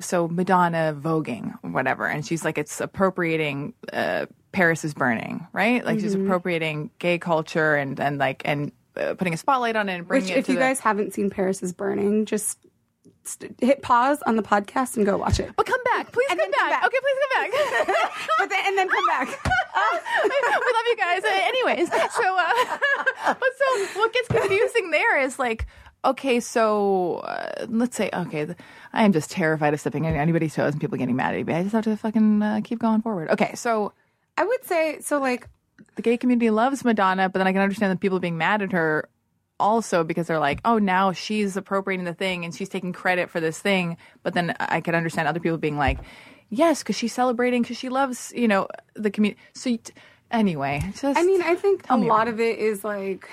so 0.00 0.26
Madonna 0.28 0.96
voguing, 0.98 1.52
whatever, 1.62 2.06
and 2.06 2.24
she's 2.26 2.44
like, 2.44 2.58
it's 2.58 2.80
appropriating 2.80 3.74
uh, 3.92 4.26
Paris 4.52 4.84
is 4.84 4.94
burning, 4.94 5.46
right? 5.52 5.84
Like 5.84 5.98
Mm-hmm. 5.98 6.04
she's 6.04 6.14
appropriating 6.14 6.90
gay 6.98 7.18
culture 7.18 7.74
and 7.76 7.98
and 8.00 8.18
like 8.18 8.42
and 8.44 8.72
uh, 8.96 9.14
putting 9.14 9.34
a 9.34 9.36
spotlight 9.36 9.76
on 9.76 9.88
it 9.88 9.94
and 9.98 10.06
bringing 10.08 10.28
Which, 10.28 10.36
it 10.36 10.38
if 10.40 10.48
you 10.48 10.54
the- 10.56 10.60
guys 10.60 10.80
haven't 10.80 11.14
seen 11.14 11.30
Paris 11.30 11.62
is 11.62 11.72
Burning, 11.72 12.24
just 12.26 12.58
st- 13.24 13.54
hit 13.60 13.82
pause 13.82 14.22
on 14.26 14.36
the 14.36 14.42
podcast 14.42 14.96
and 14.96 15.06
go 15.06 15.16
watch 15.16 15.40
it. 15.40 15.50
But 15.56 15.66
come 15.66 15.82
back, 15.84 16.12
please 16.12 16.28
come 16.28 16.38
then 16.38 16.52
come 16.52 16.68
back. 16.68 16.80
back. 16.82 16.86
Okay, 16.86 16.98
please 17.00 17.16
come 17.20 17.42
back. 17.42 18.10
but 18.38 18.50
then 18.50 18.60
and 18.66 18.78
then 18.78 18.88
come 18.88 19.06
back. 19.06 19.28
we 20.24 20.28
love 20.28 20.86
you 20.86 20.96
guys. 20.96 21.24
Uh, 21.24 21.28
anyways, 21.32 21.88
so 21.90 22.38
uh, 22.38 22.78
but 23.26 23.50
so 23.58 23.86
what 24.00 24.12
gets 24.12 24.28
confusing 24.28 24.90
there 24.90 25.20
is 25.20 25.38
like, 25.38 25.66
okay, 26.04 26.40
so 26.40 27.16
uh, 27.18 27.66
let's 27.68 27.96
say, 27.96 28.10
okay, 28.12 28.46
th- 28.46 28.58
I 28.92 29.04
am 29.04 29.12
just 29.12 29.30
terrified 29.30 29.74
of 29.74 29.80
stepping 29.80 30.06
on 30.06 30.14
anybody's 30.14 30.54
toes 30.54 30.72
and 30.72 30.80
people 30.80 30.98
getting 30.98 31.16
mad 31.16 31.34
at 31.34 31.46
me. 31.46 31.54
I 31.54 31.62
just 31.62 31.74
have 31.74 31.84
to 31.84 31.96
fucking 31.96 32.42
uh, 32.42 32.60
keep 32.64 32.78
going 32.78 33.02
forward. 33.02 33.30
Okay, 33.30 33.54
so 33.54 33.92
I 34.36 34.44
would 34.44 34.64
say 34.64 34.98
so. 35.00 35.18
Like 35.18 35.48
the 35.96 36.02
gay 36.02 36.16
community 36.16 36.50
loves 36.50 36.84
Madonna, 36.84 37.28
but 37.28 37.38
then 37.38 37.46
I 37.46 37.52
can 37.52 37.60
understand 37.60 37.92
the 37.92 37.96
people 37.96 38.18
being 38.18 38.38
mad 38.38 38.62
at 38.62 38.72
her 38.72 39.08
also 39.58 40.04
because 40.04 40.26
they're 40.26 40.38
like, 40.38 40.60
oh, 40.64 40.78
now 40.78 41.12
she's 41.12 41.56
appropriating 41.56 42.04
the 42.04 42.14
thing 42.14 42.44
and 42.44 42.54
she's 42.54 42.68
taking 42.68 42.92
credit 42.92 43.30
for 43.30 43.40
this 43.40 43.58
thing. 43.58 43.96
But 44.22 44.34
then 44.34 44.54
I 44.58 44.80
could 44.80 44.94
understand 44.94 45.28
other 45.28 45.40
people 45.40 45.58
being 45.58 45.78
like, 45.78 45.98
yes, 46.50 46.82
because 46.82 46.96
she's 46.96 47.12
celebrating 47.12 47.62
because 47.62 47.78
she 47.78 47.88
loves, 47.88 48.32
you 48.34 48.48
know, 48.48 48.68
the 48.94 49.10
community. 49.10 49.40
So 49.54 49.70
you 49.70 49.78
t- 49.78 49.92
anyway, 50.30 50.82
just 50.94 51.18
I 51.18 51.22
mean, 51.22 51.42
I 51.42 51.54
think 51.54 51.84
a 51.88 51.96
lot 51.96 52.28
of 52.28 52.40
it 52.40 52.58
is 52.58 52.84
like, 52.84 53.28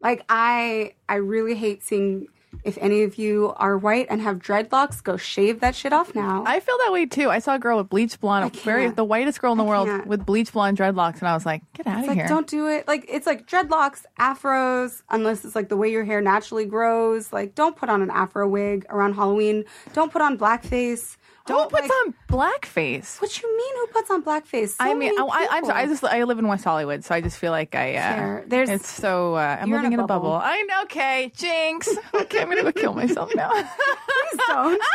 like 0.00 0.24
I, 0.28 0.94
I 1.08 1.16
really 1.16 1.54
hate 1.54 1.82
seeing. 1.82 2.28
If 2.64 2.76
any 2.80 3.02
of 3.04 3.16
you 3.16 3.54
are 3.56 3.78
white 3.78 4.06
and 4.10 4.20
have 4.20 4.38
dreadlocks, 4.38 5.02
go 5.02 5.16
shave 5.16 5.60
that 5.60 5.74
shit 5.74 5.92
off 5.92 6.14
now. 6.14 6.42
I 6.46 6.60
feel 6.60 6.76
that 6.84 6.92
way 6.92 7.06
too. 7.06 7.30
I 7.30 7.38
saw 7.38 7.54
a 7.54 7.58
girl 7.58 7.78
with 7.78 7.88
bleached 7.88 8.20
blonde, 8.20 8.54
very 8.56 8.88
the 8.88 9.04
whitest 9.04 9.40
girl 9.40 9.52
in 9.52 9.58
the 9.58 9.64
I 9.64 9.68
world 9.68 9.86
can't. 9.88 10.06
with 10.06 10.26
bleached 10.26 10.52
blonde 10.52 10.76
dreadlocks, 10.76 11.20
and 11.20 11.28
I 11.28 11.34
was 11.34 11.46
like, 11.46 11.62
get 11.74 11.86
out 11.86 11.98
It's 11.98 12.02
of 12.02 12.08
like 12.08 12.18
here. 12.18 12.28
don't 12.28 12.46
do 12.46 12.68
it. 12.68 12.86
Like 12.88 13.06
it's 13.08 13.26
like 13.26 13.46
dreadlocks, 13.46 14.04
afros, 14.18 15.02
unless 15.10 15.44
it's 15.44 15.54
like 15.54 15.68
the 15.68 15.76
way 15.76 15.90
your 15.90 16.04
hair 16.04 16.20
naturally 16.20 16.64
grows. 16.66 17.32
Like 17.32 17.54
don't 17.54 17.76
put 17.76 17.88
on 17.88 18.02
an 18.02 18.10
afro 18.10 18.48
wig 18.48 18.84
around 18.90 19.14
Halloween. 19.14 19.64
Don't 19.92 20.12
put 20.12 20.20
on 20.20 20.36
blackface. 20.36 21.16
Who 21.50 21.56
Don't 21.58 21.70
puts 21.70 21.82
like- 21.82 21.90
on 22.06 22.14
blackface? 22.28 23.20
What 23.20 23.42
you 23.42 23.56
mean? 23.56 23.74
Who 23.76 23.86
puts 23.88 24.10
on 24.10 24.22
blackface? 24.22 24.68
So 24.70 24.76
I 24.80 24.94
mean, 24.94 25.14
many 25.16 25.18
I, 25.18 25.48
I'm 25.50 25.64
sorry. 25.64 25.82
I 25.82 25.86
just 25.86 26.04
I 26.04 26.22
live 26.24 26.38
in 26.38 26.46
West 26.48 26.64
Hollywood, 26.64 27.04
so 27.04 27.14
I 27.14 27.20
just 27.20 27.38
feel 27.38 27.50
like 27.52 27.74
I. 27.74 27.96
Uh, 27.96 28.00
Fair. 28.00 28.44
There's- 28.46 28.68
it's 28.70 28.88
so 28.90 29.34
uh, 29.34 29.58
I'm 29.60 29.68
you're 29.68 29.78
in 29.78 29.84
living 29.84 29.98
a 29.98 30.00
in 30.00 30.04
a 30.04 30.06
bubble. 30.06 30.30
bubble. 30.30 30.42
I 30.44 30.62
know. 30.62 30.82
Okay, 30.84 31.32
jinx. 31.36 31.88
Okay, 32.14 32.42
I'm 32.42 32.48
gonna 32.48 32.62
go 32.62 32.72
kill 32.72 32.94
myself 32.94 33.30
now. 33.34 33.50
Please 33.50 34.40
don't. 34.48 34.80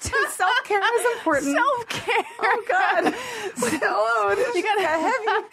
Self 0.00 0.52
care 0.64 0.80
is 0.80 1.16
important. 1.18 1.54
Self 1.56 1.88
care. 1.88 2.24
Oh 2.40 2.64
God. 2.68 3.04
oh, 3.82 4.34
this 4.36 4.54
You 4.54 4.62
gotta 4.62 4.82
got 4.82 5.00
heavy. 5.00 5.46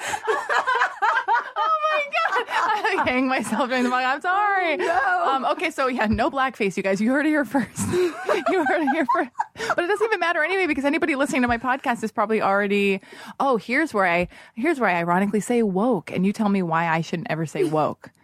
oh 1.58 1.80
my 1.91 2.04
god! 2.06 2.46
I 2.50 2.94
like 2.96 3.08
hang 3.08 3.28
myself 3.28 3.70
during 3.70 3.84
the 3.84 3.89
podcast. 3.89 4.06
I'm 4.06 4.22
sorry. 4.22 4.78
no. 4.78 5.24
Um, 5.26 5.46
okay, 5.46 5.72
so 5.72 5.88
yeah, 5.88 6.06
no 6.06 6.30
blackface, 6.30 6.78
you 6.78 6.84
guys. 6.84 7.02
You 7.02 7.12
heard 7.12 7.26
it 7.26 7.30
here 7.30 7.46
first. 7.46 7.80
you 7.91 8.13
heard 8.65 8.84
it 8.84 8.89
here 8.94 9.06
first. 9.15 9.32
But 9.76 9.86
it 9.86 9.88
doesn't 9.88 10.06
even 10.06 10.20
matter 10.20 10.44
anyway 10.46 10.68
because 10.68 10.86
anybody 10.86 11.16
listening 11.16 11.42
to 11.42 11.48
my 11.48 11.58
podcast 11.58 12.04
is 12.04 12.12
probably 12.12 12.42
already. 12.42 13.02
Oh, 13.40 13.58
here's 13.58 13.94
where 13.94 14.06
I 14.06 14.28
here's 14.56 14.80
where 14.80 14.90
I 14.90 14.96
ironically 15.00 15.40
say 15.42 15.62
woke, 15.64 16.12
and 16.12 16.26
you 16.26 16.32
tell 16.34 16.50
me 16.50 16.62
why 16.64 16.88
I 16.88 17.02
shouldn't 17.02 17.30
ever 17.30 17.46
say 17.46 17.64
woke. 17.64 18.10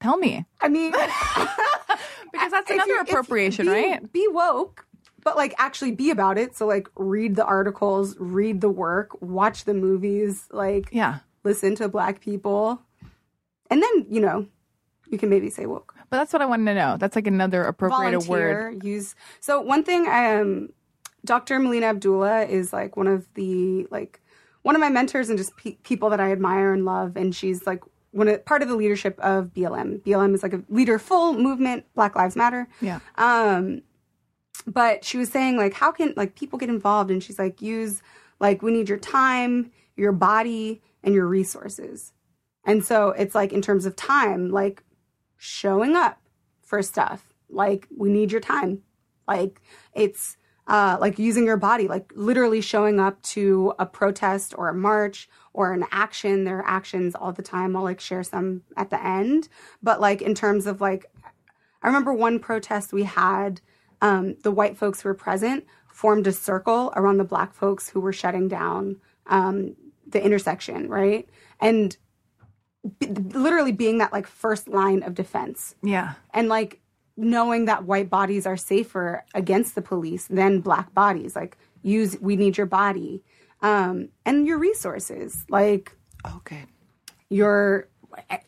Tell 0.00 0.16
me 0.16 0.46
I 0.60 0.68
mean, 0.68 0.92
because 2.32 2.50
that's 2.52 2.70
another 2.70 2.94
you- 2.94 3.00
appropriation, 3.00 3.66
be- 3.66 3.72
right? 3.72 4.12
Be 4.12 4.28
woke, 4.30 4.86
but 5.24 5.36
like 5.36 5.54
actually 5.58 5.90
be 5.92 6.10
about 6.10 6.38
it. 6.38 6.56
So 6.56 6.66
like 6.66 6.88
read 6.96 7.34
the 7.34 7.44
articles, 7.44 8.14
read 8.20 8.60
the 8.60 8.68
work, 8.68 9.20
watch 9.20 9.64
the 9.64 9.74
movies, 9.74 10.46
like 10.52 10.88
Yeah. 10.92 11.18
listen 11.42 11.74
to 11.76 11.88
black 11.88 12.20
people, 12.20 12.80
and 13.70 13.82
then 13.82 14.06
you 14.08 14.20
know 14.20 14.46
you 15.10 15.18
can 15.18 15.30
maybe 15.30 15.50
say 15.50 15.66
woke. 15.66 15.94
But 16.10 16.18
that's 16.18 16.32
what 16.32 16.42
I 16.42 16.46
wanted 16.46 16.66
to 16.66 16.74
know. 16.74 16.96
That's 16.96 17.16
like 17.16 17.26
another 17.26 17.64
appropriated 17.64 18.28
word. 18.28 18.84
Use. 18.84 19.14
So 19.40 19.60
one 19.60 19.82
thing, 19.82 20.06
I 20.06 20.36
um, 20.40 20.68
Dr. 21.28 21.58
Melina 21.58 21.86
Abdullah 21.86 22.46
is 22.46 22.72
like 22.72 22.96
one 22.96 23.06
of 23.06 23.28
the 23.34 23.86
like 23.90 24.18
one 24.62 24.74
of 24.74 24.80
my 24.80 24.88
mentors 24.88 25.28
and 25.28 25.36
just 25.36 25.54
pe- 25.58 25.76
people 25.82 26.08
that 26.08 26.20
I 26.20 26.32
admire 26.32 26.72
and 26.72 26.86
love, 26.86 27.18
and 27.18 27.36
she's 27.36 27.66
like 27.66 27.82
one 28.12 28.28
of 28.28 28.42
part 28.46 28.62
of 28.62 28.68
the 28.68 28.74
leadership 28.74 29.20
of 29.20 29.52
BLM. 29.52 30.00
BLM 30.00 30.34
is 30.34 30.42
like 30.42 30.54
a 30.54 30.62
leader 30.70 30.98
full 30.98 31.34
movement, 31.34 31.84
Black 31.94 32.16
Lives 32.16 32.34
Matter. 32.34 32.66
Yeah. 32.80 33.00
Um, 33.16 33.82
but 34.66 35.04
she 35.04 35.18
was 35.18 35.28
saying 35.28 35.58
like, 35.58 35.74
how 35.74 35.92
can 35.92 36.14
like 36.16 36.34
people 36.34 36.58
get 36.58 36.70
involved? 36.70 37.10
And 37.10 37.22
she's 37.22 37.38
like, 37.38 37.60
use 37.60 38.02
like 38.40 38.62
we 38.62 38.72
need 38.72 38.88
your 38.88 38.98
time, 38.98 39.70
your 39.96 40.12
body, 40.12 40.80
and 41.04 41.14
your 41.14 41.26
resources. 41.26 42.14
And 42.64 42.82
so 42.82 43.10
it's 43.10 43.34
like 43.34 43.52
in 43.52 43.60
terms 43.60 43.84
of 43.84 43.96
time, 43.96 44.48
like 44.48 44.82
showing 45.36 45.94
up 45.94 46.22
for 46.62 46.80
stuff. 46.82 47.34
Like 47.50 47.86
we 47.94 48.08
need 48.08 48.32
your 48.32 48.40
time. 48.40 48.80
Like 49.26 49.60
it's 49.92 50.37
uh, 50.68 50.96
like 51.00 51.18
using 51.18 51.44
your 51.46 51.56
body, 51.56 51.88
like 51.88 52.12
literally 52.14 52.60
showing 52.60 53.00
up 53.00 53.20
to 53.22 53.74
a 53.78 53.86
protest 53.86 54.54
or 54.56 54.68
a 54.68 54.74
march 54.74 55.28
or 55.52 55.72
an 55.72 55.84
action. 55.90 56.44
There 56.44 56.58
are 56.58 56.66
actions 56.68 57.14
all 57.14 57.32
the 57.32 57.42
time. 57.42 57.74
I'll 57.74 57.82
like 57.82 58.00
share 58.00 58.22
some 58.22 58.62
at 58.76 58.90
the 58.90 59.02
end. 59.04 59.48
But 59.82 60.00
like 60.00 60.22
in 60.22 60.34
terms 60.34 60.66
of 60.66 60.80
like, 60.80 61.06
I 61.82 61.86
remember 61.86 62.12
one 62.12 62.38
protest 62.38 62.92
we 62.92 63.04
had. 63.04 63.60
Um, 64.00 64.36
the 64.44 64.52
white 64.52 64.76
folks 64.76 65.00
who 65.00 65.08
were 65.08 65.14
present 65.14 65.64
formed 65.88 66.26
a 66.28 66.32
circle 66.32 66.92
around 66.94 67.16
the 67.18 67.24
black 67.24 67.52
folks 67.52 67.88
who 67.88 67.98
were 68.00 68.12
shutting 68.12 68.46
down 68.46 68.96
um, 69.26 69.74
the 70.06 70.22
intersection, 70.24 70.88
right? 70.88 71.28
And 71.60 71.96
b- 73.00 73.08
literally 73.08 73.72
being 73.72 73.98
that 73.98 74.12
like 74.12 74.26
first 74.28 74.68
line 74.68 75.02
of 75.02 75.14
defense 75.14 75.74
Yeah. 75.82 76.14
and 76.32 76.48
like 76.48 76.80
knowing 77.18 77.64
that 77.64 77.84
white 77.84 78.08
bodies 78.08 78.46
are 78.46 78.56
safer 78.56 79.24
against 79.34 79.74
the 79.74 79.82
police 79.82 80.26
than 80.28 80.60
black 80.60 80.94
bodies. 80.94 81.34
Like 81.34 81.58
use 81.82 82.16
we 82.20 82.36
need 82.36 82.56
your 82.56 82.66
body 82.66 83.22
um 83.60 84.08
and 84.24 84.46
your 84.46 84.58
resources. 84.58 85.44
Like 85.50 85.96
Okay. 86.36 86.64
your 87.28 87.88
eh, 88.30 88.38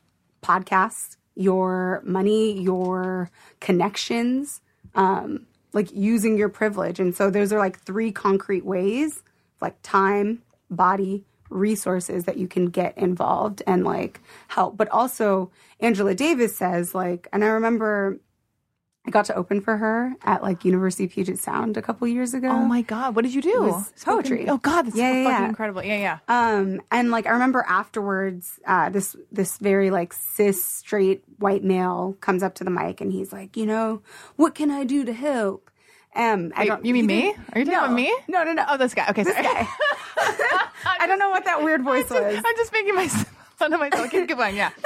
podcast 0.43 1.17
your 1.35 2.01
money 2.05 2.61
your 2.61 3.31
connections 3.61 4.61
um 4.95 5.47
like 5.73 5.91
using 5.93 6.37
your 6.39 6.49
privilege. 6.49 6.99
And 7.01 7.15
so 7.15 7.29
those 7.31 7.53
are 7.53 7.59
like 7.59 7.81
three 7.81 8.13
concrete 8.13 8.65
ways 8.65 9.23
like 9.61 9.77
time 9.83 10.43
body 10.71 11.25
resources 11.49 12.25
that 12.25 12.37
you 12.37 12.47
can 12.47 12.67
get 12.67 12.97
involved 12.97 13.63
and 13.67 13.85
like 13.85 14.21
help. 14.47 14.77
But 14.77 14.89
also 14.91 15.51
angela 15.81 16.15
davis 16.15 16.57
says 16.57 16.95
like 16.95 17.27
and 17.33 17.43
i 17.43 17.49
remember 17.49 18.21
i 19.07 19.11
got 19.11 19.25
to 19.25 19.35
open 19.35 19.61
for 19.61 19.77
her 19.79 20.13
at 20.23 20.43
like 20.43 20.65
university 20.65 21.05
of 21.05 21.11
puget 21.11 21.39
sound 21.39 21.77
a 21.77 21.83
couple 21.83 22.07
years 22.07 22.35
ago 22.35 22.49
Oh 22.51 22.65
my 22.67 22.83
God! 22.83 23.15
What 23.17 23.23
did 23.25 23.33
you 23.35 23.41
do? 23.43 23.83
poetry. 24.05 24.49
Oh 24.49 24.59
God, 24.59 24.83
that's 24.87 24.97
Yeah, 24.97 25.11
so 25.11 25.17
yeah, 25.17 25.25
fucking 25.25 25.43
yeah. 25.43 25.49
incredible. 25.49 25.83
Yeah, 25.85 25.97
yeah. 25.97 26.19
Um, 26.29 26.83
and 26.91 27.11
like 27.11 27.27
I 27.27 27.31
remember 27.31 27.65
afterwards, 27.67 28.61
uh, 28.67 28.91
this 28.91 29.17
this 29.33 29.57
very 29.59 29.91
like 29.91 30.13
cis 30.13 30.63
straight 30.65 31.23
white 31.39 31.65
male 31.65 32.17
comes 32.21 32.43
up 32.43 32.55
to 32.57 32.65
the 32.65 32.71
mic 32.71 33.01
and 33.01 33.11
he's 33.13 33.33
like, 33.33 33.57
you 33.57 33.67
know, 33.67 34.03
what 34.37 34.55
can 34.55 34.71
I 34.71 34.85
do 34.85 35.05
to 35.05 35.13
help? 35.13 35.71
Um, 36.15 36.53
I 36.57 36.67
don't. 36.67 36.85
you 36.85 36.93
mean 36.93 37.07
me? 37.07 37.35
Are 37.53 37.59
you 37.61 37.65
talking 37.65 37.73
no. 37.73 37.85
about 37.85 37.95
me? 37.95 38.15
No, 38.29 38.43
no, 38.45 38.53
no. 38.53 38.65
Oh, 38.69 38.77
this 38.77 38.95
guy. 38.95 39.07
Okay, 39.11 39.23
sorry. 39.25 39.43
guy. 39.43 39.67
I 41.01 41.07
don't 41.07 41.19
know 41.19 41.31
what 41.31 41.45
that 41.47 41.63
weird 41.63 41.83
voice 41.83 42.11
was. 42.11 42.35
I'm 42.45 42.57
just 42.57 42.73
making 42.73 42.95
my 42.97 43.07
fun 43.57 43.73
of 43.73 43.81
myself. 43.81 44.11
Keep 44.11 44.29
going. 44.29 44.57
Yeah. 44.57 44.71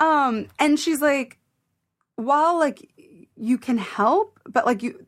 Um, 0.00 0.48
and 0.58 0.78
she's 0.78 1.00
like, 1.00 1.38
while 2.16 2.58
like 2.58 2.88
you 3.36 3.58
can 3.58 3.78
help, 3.78 4.38
but 4.48 4.66
like 4.66 4.82
you, 4.82 5.04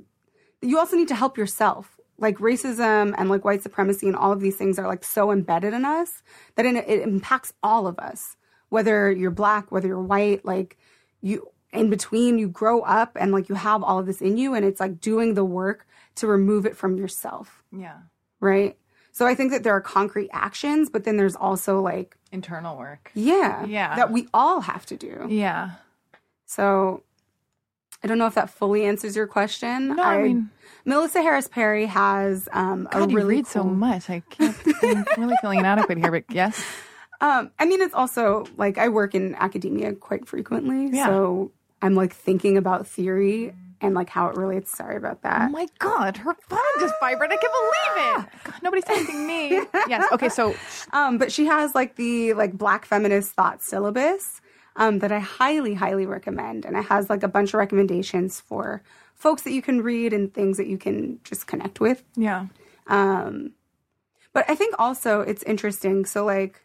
you 0.63 0.79
also 0.79 0.97
need 0.97 1.09
to 1.09 1.15
help 1.15 1.37
yourself. 1.39 1.99
Like 2.19 2.39
racism 2.39 3.15
and 3.19 3.29
like 3.29 3.45
white 3.45 3.63
supremacy 3.63 4.07
and 4.07 4.17
all 4.17 4.33
of 4.33 4.41
these 4.41 4.57
things 4.57 4.79
are 4.79 4.87
like 4.87 5.05
so 5.05 5.31
embedded 5.31 5.75
in 5.75 5.85
us 5.85 6.23
that 6.55 6.65
it, 6.65 6.75
it 6.77 7.01
impacts 7.03 7.53
all 7.63 7.87
of 7.87 7.99
us. 7.99 8.37
Whether 8.71 9.13
you're 9.13 9.31
black, 9.31 9.71
whether 9.71 9.87
you're 9.87 10.03
white, 10.03 10.45
like 10.45 10.79
you, 11.21 11.47
in 11.73 11.91
between 11.91 12.39
you 12.39 12.49
grow 12.49 12.81
up 12.81 13.17
and 13.21 13.33
like 13.33 13.49
you 13.51 13.55
have 13.55 13.83
all 13.83 13.99
of 13.99 14.07
this 14.07 14.23
in 14.23 14.39
you 14.39 14.55
and 14.55 14.65
it's 14.65 14.81
like 14.81 14.99
doing 15.01 15.35
the 15.35 15.45
work 15.45 15.87
to 16.15 16.27
remove 16.27 16.65
it 16.65 16.75
from 16.77 16.97
yourself 16.97 17.63
Yeah. 17.71 17.99
right 18.41 18.79
so 19.13 19.27
i 19.27 19.35
think 19.35 19.51
that 19.51 19.63
there 19.63 19.75
are 19.75 19.81
concrete 19.83 20.31
actions 20.33 20.89
but 20.89 21.05
then 21.05 21.17
there's 21.19 21.37
also 21.37 21.81
like 21.83 22.17
Internal 22.33 22.79
work. 22.79 23.11
yeah 23.15 23.67
Yeah. 23.67 23.95
that 23.97 24.11
we 24.11 24.29
all 24.33 24.61
have 24.63 24.87
to 24.87 24.97
do 24.97 25.27
Yeah. 25.29 25.73
so 26.47 27.03
i 28.07 28.09
don't 28.09 28.19
know 28.19 28.27
if 28.27 28.35
that 28.35 28.49
fully 28.49 28.85
answers 28.85 29.17
your 29.17 29.27
question 29.27 29.97
No, 29.97 30.03
I 30.03 30.23
mean- 30.23 30.51
melissa 30.85 31.21
harris 31.21 31.49
perry 31.49 31.87
has 31.87 32.49
um 32.53 32.87
a 32.93 33.01
God, 33.01 33.11
you 33.11 33.17
really 33.17 33.35
read 33.37 33.47
so 33.49 33.65
much. 33.65 34.09
I 34.09 34.23
can't. 34.31 34.57
I'm 34.85 35.05
really 35.19 35.35
feeling 35.43 35.59
inadequate 35.59 35.99
here, 35.99 36.13
but 36.13 36.25
yes. 36.31 36.63
Um, 37.19 37.51
I 37.59 37.65
mean, 37.65 37.81
it's 37.81 37.95
also 37.95 38.45
like 38.59 38.77
I 38.77 38.89
work 38.91 39.15
in 39.15 39.35
academia 39.37 39.95
quite 39.95 40.29
frequently, 40.29 40.91
Yeah. 40.95 41.07
so 41.07 41.51
I'm 41.81 41.95
like 41.95 42.13
thinking 42.15 42.59
about 42.59 42.87
theory 42.87 43.55
and 43.81 43.95
like 43.95 44.11
how 44.11 44.29
it 44.29 44.37
relates. 44.37 44.71
Sorry 44.77 44.97
about 44.97 45.23
that. 45.23 45.49
Oh 45.49 45.53
my 45.53 45.67
God, 45.79 46.19
her 46.19 46.35
phone 46.49 46.59
just 46.79 46.93
vibrated. 47.01 47.39
I 47.39 47.41
can't 47.41 47.55
believe 47.59 48.27
it. 48.27 48.31
God, 48.45 48.55
nobody's 48.63 48.85
texting 48.85 49.27
me. 49.27 49.63
Yes. 49.89 50.05
Okay. 50.13 50.29
So 50.29 50.55
Um, 50.93 51.17
but 51.17 51.33
she 51.33 51.47
has 51.47 51.75
like 51.75 51.97
the 51.97 52.35
like 52.35 52.53
Black 52.53 52.85
feminist 52.85 53.33
thought 53.33 53.63
syllabus 53.63 54.43
um, 54.77 55.01
that 55.01 55.11
I 55.11 55.19
highly, 55.19 55.75
highly 55.75 56.07
recommend, 56.07 56.65
and 56.65 56.77
it 56.77 56.85
has 56.87 57.11
like 57.11 57.23
a 57.23 57.29
bunch 57.29 57.51
of 57.51 57.59
recommendations 57.59 58.41
for 58.41 58.83
folks 59.15 59.43
that 59.43 59.53
you 59.53 59.63
can 59.63 59.83
read 59.83 60.13
and 60.13 60.33
things 60.33 60.57
that 60.59 60.67
you 60.67 60.79
can 60.79 61.19
just 61.25 61.47
connect 61.47 61.81
with. 61.81 62.05
yeah. 62.15 62.47
Um, 62.87 63.53
but 64.33 64.45
I 64.49 64.55
think 64.55 64.75
also 64.79 65.21
it's 65.23 65.43
interesting. 65.43 66.05
So, 66.05 66.25
like, 66.25 66.65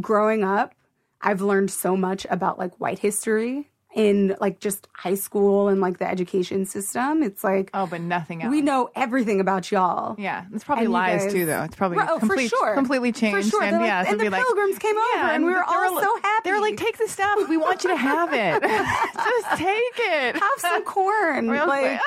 growing 0.00 0.42
up, 0.44 0.74
I've 1.20 1.40
learned 1.40 1.70
so 1.70 1.96
much 1.96 2.26
about 2.28 2.58
like 2.58 2.74
white 2.80 2.98
history 2.98 3.70
in 3.94 4.34
like 4.40 4.58
just 4.58 4.88
high 4.94 5.14
school 5.14 5.68
and 5.68 5.80
like 5.80 5.98
the 5.98 6.08
education 6.08 6.64
system. 6.64 7.22
It's 7.22 7.44
like 7.44 7.70
Oh, 7.74 7.86
but 7.86 8.00
nothing 8.00 8.42
else. 8.42 8.50
we 8.50 8.62
know 8.62 8.90
everything 8.94 9.38
about 9.40 9.70
y'all. 9.70 10.14
Yeah, 10.18 10.44
it's 10.54 10.64
probably 10.64 10.84
And 10.86 10.94
lies 10.94 11.24
guys- 11.24 11.32
too, 11.32 11.44
though. 11.46 11.62
It's 11.62 11.76
probably 11.76 11.98
oh, 12.00 12.18
for 12.18 12.38
sure. 12.40 12.74
completely 12.74 13.12
changed. 13.12 13.46
For 13.50 13.50
sure. 13.58 13.62
And 13.64 13.76
like- 13.78 13.86
yeah, 13.86 14.04
and 14.08 14.18
the 14.18 14.24
be 14.24 14.28
like, 14.30 14.42
pilgrims 14.42 14.78
came 14.78 14.96
over 14.96 15.24
and 15.32 15.44
we 15.44 15.50
were 15.52 15.62
all 15.62 16.00
so 16.00 16.16
happy. 16.22 16.42
They 16.48 16.52
were 16.52 16.60
like, 16.60 16.76
"Take 16.76 16.96
the 16.98 17.06
stuff. 17.08 17.48
We 17.48 17.56
want 17.56 17.84
you 17.84 17.90
to 17.90 17.96
have 17.96 18.32
it. 18.32 18.62
Just 19.14 19.58
take 19.58 19.98
it." 19.98 20.36
Have 20.36 20.58
some 20.58 20.84
corn. 20.84 21.50
Or 21.50 21.66
like, 21.66 22.00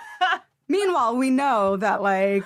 meanwhile, 0.68 1.16
we 1.16 1.30
know 1.30 1.76
that 1.76 2.02
like 2.02 2.44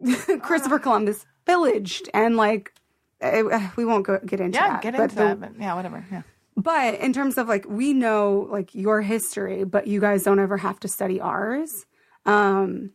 Christopher 0.42 0.78
Columbus 0.78 1.26
pillaged 1.46 2.08
and 2.14 2.36
like 2.36 2.72
eh, 3.20 3.68
we 3.76 3.84
won't 3.84 4.06
go, 4.06 4.18
get 4.24 4.40
into 4.40 4.56
yeah, 4.58 4.68
that. 4.70 4.82
get 4.82 4.96
but 4.96 5.02
into 5.04 5.14
the- 5.16 5.22
that. 5.22 5.40
But 5.40 5.52
yeah, 5.60 5.74
whatever. 5.74 6.04
Yeah. 6.10 6.22
But 6.56 7.00
in 7.00 7.12
terms 7.12 7.36
of 7.36 7.48
like, 7.48 7.66
we 7.68 7.92
know 7.92 8.48
like 8.50 8.74
your 8.74 9.02
history, 9.02 9.64
but 9.64 9.86
you 9.86 10.00
guys 10.00 10.22
don't 10.22 10.38
ever 10.38 10.56
have 10.56 10.78
to 10.80 10.88
study 10.88 11.20
ours. 11.20 11.84
Um, 12.26 12.92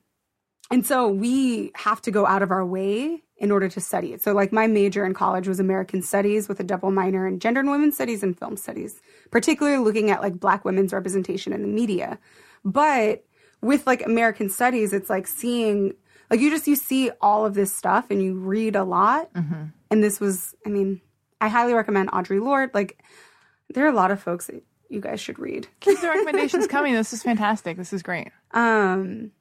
and 0.71 0.85
so 0.85 1.07
we 1.07 1.71
have 1.75 2.01
to 2.03 2.11
go 2.11 2.25
out 2.25 2.41
of 2.41 2.51
our 2.51 2.65
way 2.65 3.23
in 3.37 3.51
order 3.51 3.67
to 3.69 3.81
study 3.81 4.13
it. 4.13 4.21
So, 4.21 4.33
like, 4.33 4.51
my 4.51 4.67
major 4.67 5.05
in 5.05 5.13
college 5.13 5.47
was 5.47 5.59
American 5.59 6.01
Studies 6.01 6.47
with 6.47 6.59
a 6.59 6.63
double 6.63 6.91
minor 6.91 7.25
in 7.25 7.39
gender 7.39 7.61
and 7.61 7.71
women's 7.71 7.95
studies 7.95 8.21
and 8.21 8.37
film 8.37 8.55
studies, 8.57 9.01
particularly 9.31 9.83
looking 9.83 10.11
at 10.11 10.21
like 10.21 10.39
Black 10.39 10.65
women's 10.65 10.93
representation 10.93 11.53
in 11.53 11.61
the 11.61 11.67
media. 11.67 12.19
But 12.63 13.23
with 13.61 13.87
like 13.87 14.05
American 14.05 14.49
Studies, 14.49 14.93
it's 14.93 15.09
like 15.09 15.25
seeing, 15.25 15.93
like, 16.29 16.39
you 16.39 16.49
just, 16.49 16.67
you 16.67 16.75
see 16.75 17.11
all 17.21 17.45
of 17.45 17.55
this 17.55 17.73
stuff 17.73 18.11
and 18.11 18.21
you 18.21 18.35
read 18.35 18.75
a 18.75 18.83
lot. 18.83 19.29
And 19.89 20.03
this 20.03 20.19
was, 20.19 20.53
I 20.65 20.69
mean, 20.69 21.01
I 21.41 21.47
highly 21.47 21.73
recommend 21.73 22.11
Audre 22.11 22.43
Lorde. 22.43 22.71
Like, 22.73 23.01
there 23.73 23.85
are 23.85 23.91
a 23.91 23.95
lot 23.95 24.11
of 24.11 24.21
folks 24.21 24.47
that 24.47 24.63
you 24.89 24.99
guys 24.99 25.19
should 25.21 25.39
read. 25.39 25.67
Keep 25.79 26.01
the 26.01 26.07
recommendations 26.07 26.67
coming. 26.67 26.93
This 26.93 27.13
is 27.13 27.23
fantastic. 27.23 27.77
This 27.77 27.93
is 27.93 28.03
great. 28.03 28.29
Um, 28.51 29.31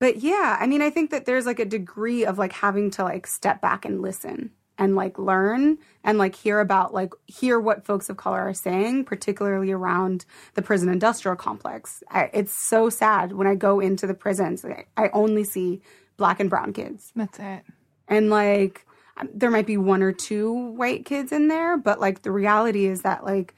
but 0.00 0.16
yeah, 0.18 0.56
I 0.60 0.66
mean, 0.66 0.82
I 0.82 0.90
think 0.90 1.10
that 1.10 1.26
there's 1.26 1.46
like 1.46 1.58
a 1.58 1.64
degree 1.64 2.24
of 2.24 2.38
like 2.38 2.52
having 2.52 2.90
to 2.92 3.04
like 3.04 3.26
step 3.26 3.60
back 3.60 3.84
and 3.84 4.02
listen 4.02 4.50
and 4.76 4.96
like 4.96 5.18
learn 5.18 5.78
and 6.02 6.18
like 6.18 6.34
hear 6.34 6.60
about 6.60 6.92
like 6.92 7.12
hear 7.26 7.60
what 7.60 7.84
folks 7.84 8.08
of 8.08 8.16
color 8.16 8.40
are 8.40 8.54
saying, 8.54 9.04
particularly 9.04 9.70
around 9.70 10.24
the 10.54 10.62
prison 10.62 10.88
industrial 10.88 11.36
complex. 11.36 12.02
I, 12.10 12.30
it's 12.32 12.52
so 12.52 12.90
sad 12.90 13.32
when 13.32 13.46
I 13.46 13.54
go 13.54 13.80
into 13.80 14.06
the 14.06 14.14
prisons, 14.14 14.64
I, 14.64 14.84
I 14.96 15.10
only 15.12 15.44
see 15.44 15.80
black 16.16 16.40
and 16.40 16.50
brown 16.50 16.72
kids 16.72 17.12
That's 17.14 17.38
it. 17.38 17.62
and 18.08 18.30
like 18.30 18.86
there 19.32 19.50
might 19.50 19.66
be 19.66 19.76
one 19.76 20.02
or 20.02 20.12
two 20.12 20.52
white 20.52 21.04
kids 21.04 21.32
in 21.32 21.48
there 21.48 21.76
but 21.76 22.00
like 22.00 22.22
the 22.22 22.32
reality 22.32 22.86
is 22.86 23.02
that 23.02 23.24
like 23.24 23.54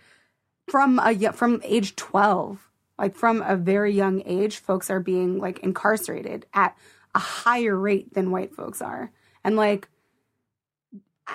from 0.69 0.99
a 0.99 1.33
from 1.33 1.61
age 1.65 1.97
12 1.97 2.71
like 2.99 3.15
from 3.15 3.43
a 3.43 3.57
very 3.57 3.93
young 3.93 4.23
age 4.27 4.59
folks 4.59 4.91
are 4.91 5.01
being 5.01 5.39
like 5.39 5.59
incarcerated 5.61 6.47
at 6.55 6.77
a 7.15 7.19
higher 7.19 7.77
rate 7.77 8.13
than 8.15 8.31
white 8.31 8.55
folks 8.55 8.83
are. 8.83 9.11
And 9.43 9.57
like 9.57 9.89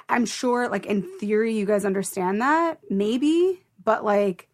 i'm 0.08 0.26
sure 0.26 0.70
like 0.70 0.86
in 0.86 1.02
theory 1.20 1.54
you 1.54 1.66
guys 1.66 1.84
understand 1.84 2.42
that 2.42 2.80
maybe 2.90 3.62
but 3.84 4.06
like 4.06 4.48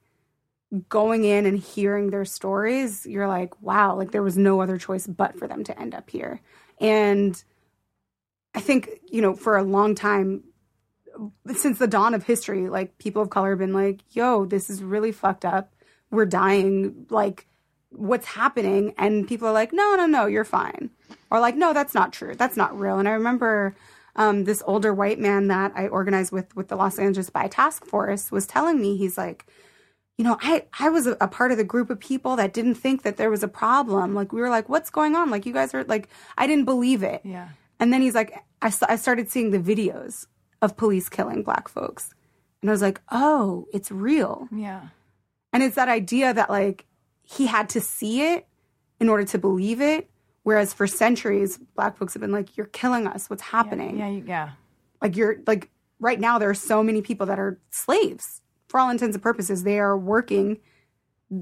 going 0.89 1.25
in 1.25 1.45
and 1.45 1.59
hearing 1.59 2.09
their 2.09 2.25
stories 2.25 3.05
you're 3.05 3.27
like 3.27 3.59
wow 3.61 3.95
like 3.95 4.11
there 4.11 4.23
was 4.23 4.35
no 4.35 4.61
other 4.61 4.79
choice 4.79 5.05
but 5.05 5.37
for 5.37 5.47
them 5.47 5.63
to 5.63 5.79
end 5.79 5.93
up 5.93 6.09
here. 6.09 6.41
And 6.79 7.41
I 8.57 8.59
think, 8.59 8.89
you 9.11 9.21
know, 9.21 9.35
for 9.35 9.55
a 9.55 9.63
long 9.63 9.93
time, 9.93 10.43
since 11.55 11.77
the 11.77 11.87
dawn 11.87 12.13
of 12.13 12.23
history, 12.23 12.69
like 12.69 12.97
people 12.97 13.21
of 13.21 13.29
color 13.29 13.51
have 13.51 13.59
been 13.59 13.73
like, 13.73 13.99
yo, 14.15 14.45
this 14.45 14.69
is 14.69 14.81
really 14.81 15.11
fucked 15.11 15.45
up. 15.45 15.73
We're 16.09 16.25
dying. 16.25 17.05
Like, 17.09 17.45
what's 17.89 18.25
happening? 18.25 18.93
And 18.97 19.27
people 19.27 19.47
are 19.47 19.53
like, 19.53 19.73
no, 19.73 19.95
no, 19.95 20.05
no, 20.07 20.25
you're 20.25 20.43
fine. 20.43 20.89
Or 21.29 21.39
like, 21.39 21.55
no, 21.55 21.73
that's 21.73 21.93
not 21.93 22.13
true. 22.13 22.33
That's 22.35 22.57
not 22.57 22.79
real. 22.79 22.97
And 22.99 23.07
I 23.07 23.11
remember 23.11 23.75
um, 24.15 24.45
this 24.45 24.63
older 24.65 24.93
white 24.93 25.19
man 25.19 25.47
that 25.49 25.71
I 25.75 25.87
organized 25.87 26.31
with 26.31 26.55
with 26.55 26.67
the 26.69 26.75
Los 26.75 26.97
Angeles 26.97 27.29
Bi 27.29 27.47
Task 27.47 27.85
Force 27.85 28.31
was 28.31 28.47
telling 28.47 28.81
me, 28.81 28.97
he's 28.97 29.17
like, 29.17 29.45
you 30.17 30.25
know, 30.25 30.37
I, 30.41 30.65
I 30.79 30.89
was 30.89 31.05
a, 31.05 31.15
a 31.21 31.27
part 31.27 31.51
of 31.51 31.57
the 31.57 31.63
group 31.63 31.91
of 31.91 31.99
people 31.99 32.35
that 32.37 32.53
didn't 32.53 32.75
think 32.75 33.03
that 33.03 33.17
there 33.17 33.29
was 33.29 33.43
a 33.43 33.47
problem. 33.47 34.15
Like, 34.15 34.33
we 34.33 34.41
were 34.41 34.49
like, 34.49 34.67
what's 34.67 34.89
going 34.89 35.15
on? 35.15 35.29
Like, 35.29 35.45
you 35.45 35.53
guys 35.53 35.75
are 35.75 35.83
like, 35.83 36.09
I 36.37 36.47
didn't 36.47 36.65
believe 36.65 37.03
it. 37.03 37.21
Yeah. 37.23 37.49
And 37.79 37.93
then 37.93 38.01
he's 38.01 38.15
like, 38.15 38.33
I, 38.61 38.73
I 38.87 38.95
started 38.95 39.29
seeing 39.29 39.51
the 39.51 39.59
videos 39.59 40.25
of 40.61 40.77
police 40.77 41.09
killing 41.09 41.43
black 41.43 41.67
folks. 41.67 42.13
And 42.61 42.69
I 42.69 42.73
was 42.73 42.81
like, 42.81 43.01
oh, 43.11 43.67
it's 43.73 43.91
real. 43.91 44.47
Yeah. 44.51 44.89
And 45.53 45.63
it's 45.63 45.75
that 45.75 45.89
idea 45.89 46.33
that 46.33 46.49
like 46.49 46.85
he 47.23 47.45
had 47.45 47.69
to 47.69 47.81
see 47.81 48.21
it 48.21 48.47
in 48.99 49.09
order 49.09 49.25
to 49.25 49.37
believe 49.37 49.81
it. 49.81 50.09
Whereas 50.43 50.73
for 50.73 50.87
centuries, 50.87 51.57
black 51.75 51.97
folks 51.97 52.13
have 52.13 52.21
been 52.21 52.31
like, 52.31 52.57
you're 52.57 52.67
killing 52.67 53.05
us. 53.05 53.29
What's 53.29 53.43
happening? 53.43 53.97
Yeah. 53.99 54.07
Yeah. 54.09 54.49
Like 55.01 55.15
you're 55.15 55.37
like 55.45 55.69
right 55.99 56.19
now, 56.19 56.39
there 56.39 56.49
are 56.49 56.55
so 56.55 56.81
many 56.81 57.01
people 57.01 57.27
that 57.27 57.39
are 57.39 57.59
slaves 57.69 58.41
for 58.67 58.79
all 58.79 58.89
intents 58.89 59.15
and 59.15 59.23
purposes. 59.23 59.63
They 59.63 59.79
are 59.79 59.97
working, 59.97 60.59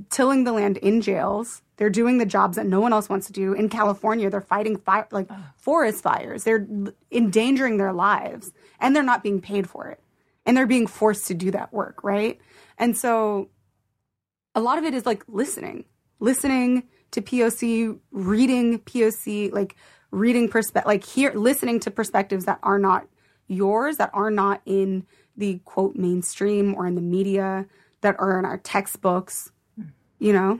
tilling 0.09 0.43
the 0.43 0.51
land 0.51 0.77
in 0.77 1.01
jails. 1.01 1.61
They're 1.77 1.89
doing 1.89 2.17
the 2.17 2.25
jobs 2.25 2.55
that 2.55 2.65
no 2.65 2.79
one 2.79 2.93
else 2.93 3.09
wants 3.09 3.27
to 3.27 3.33
do. 3.33 3.53
In 3.53 3.69
California, 3.69 4.29
they're 4.29 4.41
fighting 4.41 4.77
fire, 4.77 5.07
like 5.11 5.29
forest 5.57 6.01
fires. 6.01 6.43
They're 6.43 6.67
endangering 7.11 7.77
their 7.77 7.93
lives 7.93 8.51
and 8.79 8.95
they're 8.95 9.03
not 9.03 9.23
being 9.23 9.41
paid 9.41 9.69
for 9.69 9.87
it. 9.87 10.01
And 10.45 10.55
they're 10.55 10.67
being 10.67 10.87
forced 10.87 11.27
to 11.27 11.33
do 11.33 11.51
that 11.51 11.73
work, 11.73 12.03
right? 12.03 12.39
And 12.77 12.95
so 12.95 13.49
a 14.53 14.61
lot 14.61 14.77
of 14.77 14.85
it 14.85 14.93
is 14.93 15.05
like 15.05 15.23
listening, 15.27 15.85
listening 16.19 16.83
to 17.11 17.21
POC, 17.21 17.99
reading 18.11 18.79
POC, 18.79 19.51
like 19.51 19.75
reading 20.11 20.47
perspective, 20.47 20.87
like 20.87 21.03
here, 21.03 21.31
listening 21.33 21.79
to 21.81 21.91
perspectives 21.91 22.45
that 22.45 22.59
are 22.63 22.79
not 22.79 23.07
yours, 23.47 23.97
that 23.97 24.11
are 24.13 24.31
not 24.31 24.61
in 24.65 25.05
the 25.35 25.59
quote 25.65 25.95
mainstream 25.95 26.73
or 26.75 26.87
in 26.87 26.95
the 26.95 27.01
media, 27.01 27.65
that 28.01 28.15
are 28.19 28.39
in 28.39 28.45
our 28.45 28.57
textbooks, 28.57 29.51
you 30.25 30.33
know? 30.33 30.59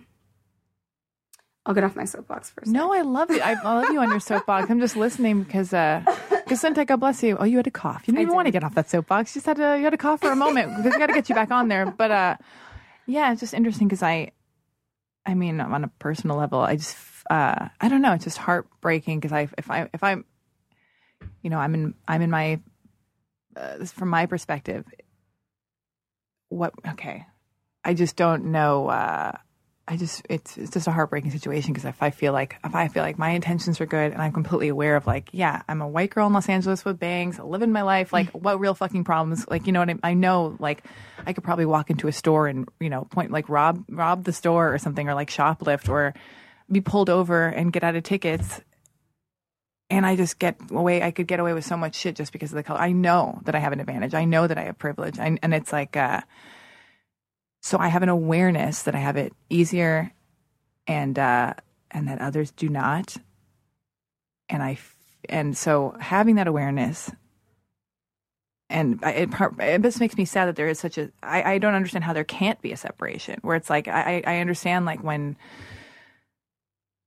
I'll 1.65 1.73
get 1.73 1.83
off 1.83 1.95
my 1.95 2.05
soapbox 2.05 2.51
first. 2.51 2.67
No, 2.67 2.93
I 2.93 3.01
love 3.01 3.31
it. 3.31 3.41
I, 3.41 3.59
love 3.63 3.89
you 3.91 3.99
on 3.99 4.09
your 4.09 4.19
soapbox. 4.19 4.69
I'm 4.69 4.79
just 4.79 4.95
listening 4.95 5.41
because, 5.41 5.73
uh, 5.73 6.03
Gesundheit, 6.47 6.85
God 6.85 6.97
bless 6.97 7.23
you. 7.23 7.35
Oh, 7.39 7.45
you 7.45 7.57
had 7.57 7.65
a 7.65 7.71
cough. 7.71 8.03
You 8.05 8.13
didn't 8.13 8.27
even 8.27 8.35
want 8.35 8.45
to 8.45 8.51
get 8.51 8.63
off 8.63 8.75
that 8.75 8.87
soapbox. 8.87 9.33
You 9.33 9.39
just 9.39 9.47
had 9.47 9.57
to, 9.57 9.75
you 9.75 9.83
had 9.83 9.89
to 9.89 9.97
cough 9.97 10.21
for 10.21 10.29
a 10.29 10.35
moment 10.35 10.77
because 10.77 10.93
we 10.93 10.99
got 10.99 11.07
to 11.07 11.13
get 11.13 11.27
you 11.27 11.33
back 11.33 11.49
on 11.49 11.67
there. 11.67 11.87
But, 11.89 12.11
uh, 12.11 12.37
yeah, 13.07 13.31
it's 13.31 13.39
just 13.39 13.55
interesting 13.55 13.87
because 13.87 14.03
I, 14.03 14.33
I 15.25 15.33
mean, 15.33 15.59
on 15.59 15.83
a 15.83 15.87
personal 15.97 16.37
level, 16.37 16.59
I 16.59 16.75
just, 16.75 16.95
uh, 17.31 17.69
I 17.81 17.89
don't 17.89 18.03
know. 18.03 18.13
It's 18.13 18.25
just 18.25 18.37
heartbreaking 18.37 19.19
because 19.19 19.33
I, 19.33 19.49
if 19.57 19.71
I, 19.71 19.89
if 19.91 20.03
I'm, 20.03 20.25
you 21.41 21.49
know, 21.49 21.57
I'm 21.57 21.73
in, 21.73 21.95
I'm 22.07 22.21
in 22.21 22.29
my, 22.29 22.59
uh, 23.55 23.83
from 23.85 24.09
my 24.09 24.27
perspective, 24.27 24.85
what, 26.49 26.73
okay. 26.89 27.25
I 27.83 27.95
just 27.95 28.15
don't 28.15 28.45
know, 28.45 28.87
uh, 28.87 29.31
I 29.87 29.97
just 29.97 30.23
it's 30.29 30.57
it's 30.57 30.71
just 30.71 30.87
a 30.87 30.91
heartbreaking 30.91 31.29
situation 31.29 31.71
because 31.71 31.85
if 31.85 32.01
I 32.01 32.09
feel 32.09 32.33
like 32.33 32.55
if 32.65 32.73
I 32.73 32.87
feel 32.87 33.03
like 33.03 33.19
my 33.19 33.29
intentions 33.29 33.79
are 33.79 33.85
good 33.85 34.13
and 34.13 34.21
I'm 34.21 34.31
completely 34.31 34.69
aware 34.69 34.95
of 34.95 35.05
like 35.05 35.29
yeah 35.31 35.61
I'm 35.69 35.81
a 35.81 35.87
white 35.87 36.09
girl 36.09 36.25
in 36.25 36.33
Los 36.33 36.49
Angeles 36.49 36.83
with 36.83 36.97
bangs 36.97 37.37
living 37.37 37.71
my 37.71 37.83
life 37.83 38.11
like 38.11 38.31
what 38.31 38.59
real 38.59 38.73
fucking 38.73 39.03
problems 39.03 39.47
like 39.47 39.67
you 39.67 39.73
know 39.73 39.81
what 39.81 39.89
I, 39.91 39.95
I 40.01 40.13
know 40.15 40.55
like 40.59 40.83
I 41.25 41.33
could 41.33 41.43
probably 41.43 41.67
walk 41.67 41.91
into 41.91 42.07
a 42.07 42.11
store 42.11 42.47
and 42.47 42.67
you 42.79 42.89
know 42.89 43.03
point 43.03 43.29
like 43.29 43.47
rob 43.47 43.83
rob 43.87 44.23
the 44.23 44.33
store 44.33 44.73
or 44.73 44.79
something 44.79 45.07
or 45.07 45.13
like 45.13 45.29
shoplift 45.29 45.87
or 45.87 46.15
be 46.71 46.81
pulled 46.81 47.11
over 47.11 47.45
and 47.47 47.71
get 47.71 47.83
out 47.83 47.95
of 47.95 48.01
tickets. 48.01 48.61
And 49.91 50.03
I 50.03 50.15
just 50.15 50.39
get 50.39 50.59
away 50.71 51.03
I 51.03 51.11
could 51.11 51.27
get 51.27 51.39
away 51.39 51.53
with 51.53 51.63
so 51.63 51.77
much 51.77 51.93
shit 51.93 52.15
just 52.15 52.31
because 52.31 52.51
of 52.51 52.55
the 52.55 52.63
color. 52.63 52.79
I 52.79 52.91
know 52.91 53.39
that 53.43 53.53
I 53.53 53.59
have 53.59 53.71
an 53.71 53.79
advantage. 53.79 54.15
I 54.15 54.25
know 54.25 54.47
that 54.47 54.57
I 54.57 54.63
have 54.63 54.79
privilege. 54.79 55.19
I, 55.19 55.37
and 55.43 55.53
it's 55.53 55.71
like 55.71 55.95
uh 55.95 56.21
so 57.65 57.79
I 57.79 57.87
have 57.87 58.03
an 58.03 58.09
awareness 58.09 58.83
that 58.83 58.93
I 58.93 58.99
have 58.99 59.17
it 59.17 59.33
easier 59.49 60.11
and 60.85 61.17
uh 61.17 61.55
and 61.89 62.07
that 62.07 62.21
others 62.21 62.51
do 62.51 62.69
not. 62.69 63.17
And 64.47 64.61
I 64.61 64.77
and 65.29 65.57
so 65.57 65.95
having 65.99 66.35
that 66.35 66.45
awareness 66.45 67.11
and 68.69 68.99
it, 69.01 69.29
it 69.59 69.81
just 69.81 69.99
makes 69.99 70.15
me 70.15 70.25
sad 70.25 70.45
that 70.45 70.55
there 70.55 70.67
is 70.67 70.77
such 70.77 70.99
a 70.99 71.09
I, 71.23 71.53
I 71.53 71.57
don't 71.57 71.73
understand 71.73 72.03
how 72.03 72.13
there 72.13 72.23
can't 72.23 72.61
be 72.61 72.71
a 72.71 72.77
separation 72.77 73.39
where 73.41 73.55
it's 73.55 73.69
like 73.71 73.87
I 73.87 74.21
I 74.27 74.37
understand 74.41 74.85
like 74.85 75.03
when 75.03 75.35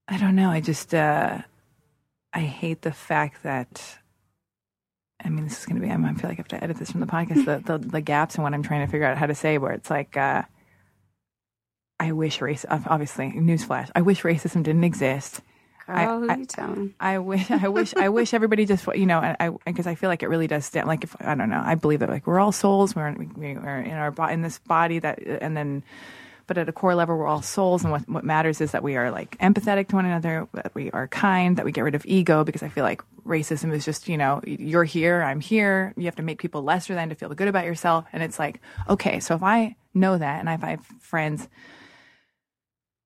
I 0.08 0.18
don't 0.18 0.34
know 0.34 0.50
I 0.50 0.60
just 0.60 0.92
uh 0.92 1.40
I 2.32 2.40
hate 2.40 2.82
the 2.82 2.90
fact 2.90 3.44
that 3.44 4.00
I 5.24 5.28
mean, 5.30 5.44
this 5.44 5.58
is 5.58 5.66
going 5.66 5.80
to 5.80 5.86
be, 5.86 5.92
I 5.92 5.96
feel 5.96 6.30
like 6.30 6.38
I 6.38 6.42
have 6.42 6.48
to 6.48 6.62
edit 6.62 6.76
this 6.78 6.90
from 6.92 7.00
the 7.00 7.06
podcast, 7.06 7.44
the, 7.44 7.78
the, 7.78 7.78
the 7.78 8.00
gaps 8.00 8.36
in 8.36 8.42
what 8.42 8.54
I'm 8.54 8.62
trying 8.62 8.86
to 8.86 8.90
figure 8.90 9.06
out 9.06 9.18
how 9.18 9.26
to 9.26 9.34
say, 9.34 9.58
where 9.58 9.72
it's 9.72 9.90
like, 9.90 10.16
uh, 10.16 10.42
I 12.00 12.12
wish 12.12 12.40
race, 12.40 12.64
obviously, 12.70 13.32
newsflash, 13.32 13.90
I 13.96 14.02
wish 14.02 14.22
racism 14.22 14.62
didn't 14.62 14.84
exist. 14.84 15.40
I- 15.88 16.04
Girl, 16.04 16.20
who 16.20 16.30
I- 16.30 16.36
you 16.36 16.46
telling? 16.46 16.94
I 17.00 17.18
wish, 17.18 17.50
I 17.50 17.68
wish, 17.68 17.94
I 17.96 18.08
wish 18.10 18.32
everybody 18.34 18.66
just, 18.66 18.86
you 18.94 19.06
know, 19.06 19.20
and 19.20 19.36
I, 19.40 19.50
because 19.66 19.86
I 19.88 19.96
feel 19.96 20.08
like 20.08 20.22
it 20.22 20.28
really 20.28 20.46
does 20.46 20.64
stand, 20.64 20.86
like, 20.86 21.02
if, 21.02 21.16
I 21.20 21.34
don't 21.34 21.50
know, 21.50 21.62
I 21.64 21.74
believe 21.74 21.98
that, 22.00 22.08
like, 22.10 22.26
we're 22.26 22.38
all 22.38 22.52
souls, 22.52 22.94
we're, 22.94 23.08
in- 23.08 23.34
we, 23.36 23.54
we're 23.56 23.80
in 23.80 23.92
our, 23.94 24.14
in 24.30 24.42
this 24.42 24.58
body 24.60 25.00
that, 25.00 25.18
and 25.20 25.56
then, 25.56 25.82
but 26.46 26.56
at 26.58 26.68
a 26.68 26.72
core 26.72 26.94
level, 26.94 27.16
we're 27.16 27.26
all 27.26 27.42
souls, 27.42 27.82
and 27.82 27.90
what, 27.90 28.08
what 28.08 28.24
matters 28.24 28.60
is 28.60 28.70
that 28.72 28.82
we 28.84 28.96
are, 28.96 29.10
like, 29.10 29.36
empathetic 29.38 29.88
to 29.88 29.96
one 29.96 30.04
another, 30.06 30.46
that 30.52 30.72
we 30.74 30.90
are 30.92 31.08
kind, 31.08 31.56
that 31.56 31.64
we 31.64 31.72
get 31.72 31.82
rid 31.82 31.94
of 31.96 32.06
ego, 32.06 32.44
because 32.44 32.62
I 32.62 32.68
feel 32.68 32.84
like 32.84 33.02
racism 33.26 33.72
is 33.72 33.84
just, 33.84 34.08
you 34.08 34.16
know, 34.16 34.40
you're 34.44 34.84
here, 34.84 35.22
I'm 35.22 35.40
here, 35.40 35.94
you 35.96 36.04
have 36.04 36.16
to 36.16 36.22
make 36.22 36.40
people 36.40 36.62
lesser 36.62 36.94
than 36.94 37.08
to 37.08 37.14
feel 37.14 37.28
good 37.30 37.48
about 37.48 37.64
yourself, 37.64 38.04
and 38.12 38.22
it's 38.22 38.38
like, 38.38 38.60
okay, 38.88 39.20
so 39.20 39.34
if 39.34 39.42
I 39.42 39.76
know 39.94 40.18
that, 40.18 40.40
and 40.40 40.48
if 40.48 40.64
I 40.64 40.70
have 40.70 40.86
friends 41.00 41.48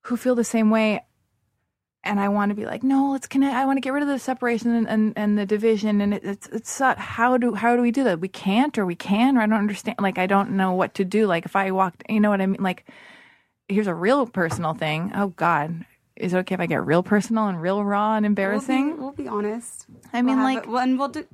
who 0.03 0.17
feel 0.17 0.35
the 0.35 0.45
same 0.45 0.71
way, 0.71 1.05
and 2.05 2.19
I 2.19 2.29
want 2.29 2.51
to 2.51 2.57
be 2.57 2.67
like, 2.67 2.83
no, 2.83 3.13
let's 3.13 3.29
connect. 3.29 3.55
I 3.55 3.65
want 3.65 3.77
to 3.77 3.81
get 3.81 3.93
rid 3.93 4.03
of 4.03 4.09
the 4.09 4.19
separation 4.19 4.75
and, 4.75 4.89
and, 4.89 5.13
and 5.15 5.39
the 5.39 5.47
division. 5.47 6.01
And 6.01 6.15
it, 6.15 6.25
it's 6.25 6.49
it's 6.49 6.79
how 6.79 7.37
do 7.37 7.55
how 7.55 7.77
do 7.77 7.83
we 7.83 7.93
do 7.93 8.03
that? 8.05 8.21
We 8.21 8.29
can't, 8.29 8.77
or 8.77 8.85
we 8.85 8.97
can, 8.97 9.39
or 9.39 9.41
I 9.41 9.47
don't 9.47 9.59
understand. 9.59 9.99
Like 10.01 10.19
I 10.19 10.27
don't 10.27 10.51
know 10.53 10.73
what 10.73 10.95
to 10.95 11.05
do. 11.05 11.27
Like 11.27 11.45
if 11.45 11.55
I 11.55 11.71
walked, 11.71 12.03
you 12.09 12.19
know 12.19 12.31
what 12.31 12.41
I 12.41 12.47
mean? 12.47 12.61
Like 12.61 12.89
here's 13.69 13.87
a 13.87 13.95
real 13.95 14.27
personal 14.27 14.75
thing. 14.75 15.13
Oh 15.15 15.29
God, 15.29 15.85
is 16.23 16.33
it 16.35 16.39
okay 16.39 16.55
if 16.55 16.61
I 16.61 16.67
get 16.67 16.85
real 16.87 17.03
personal 17.03 17.49
and 17.49 17.61
real 17.61 17.83
raw 17.85 18.15
and 18.17 18.25
embarrassing? 18.25 18.97
We'll 18.99 19.13
be, 19.13 19.25
we'll 19.25 19.39
be 19.41 19.49
honest. 19.49 19.87
I 20.13 20.23
mean, 20.23 20.37
We'll 20.37 20.45
like- 20.45 20.63
it- 20.65 20.69
well, 20.69 20.83
and 20.83 20.99
we'll 20.99 21.09
de- 21.09 21.27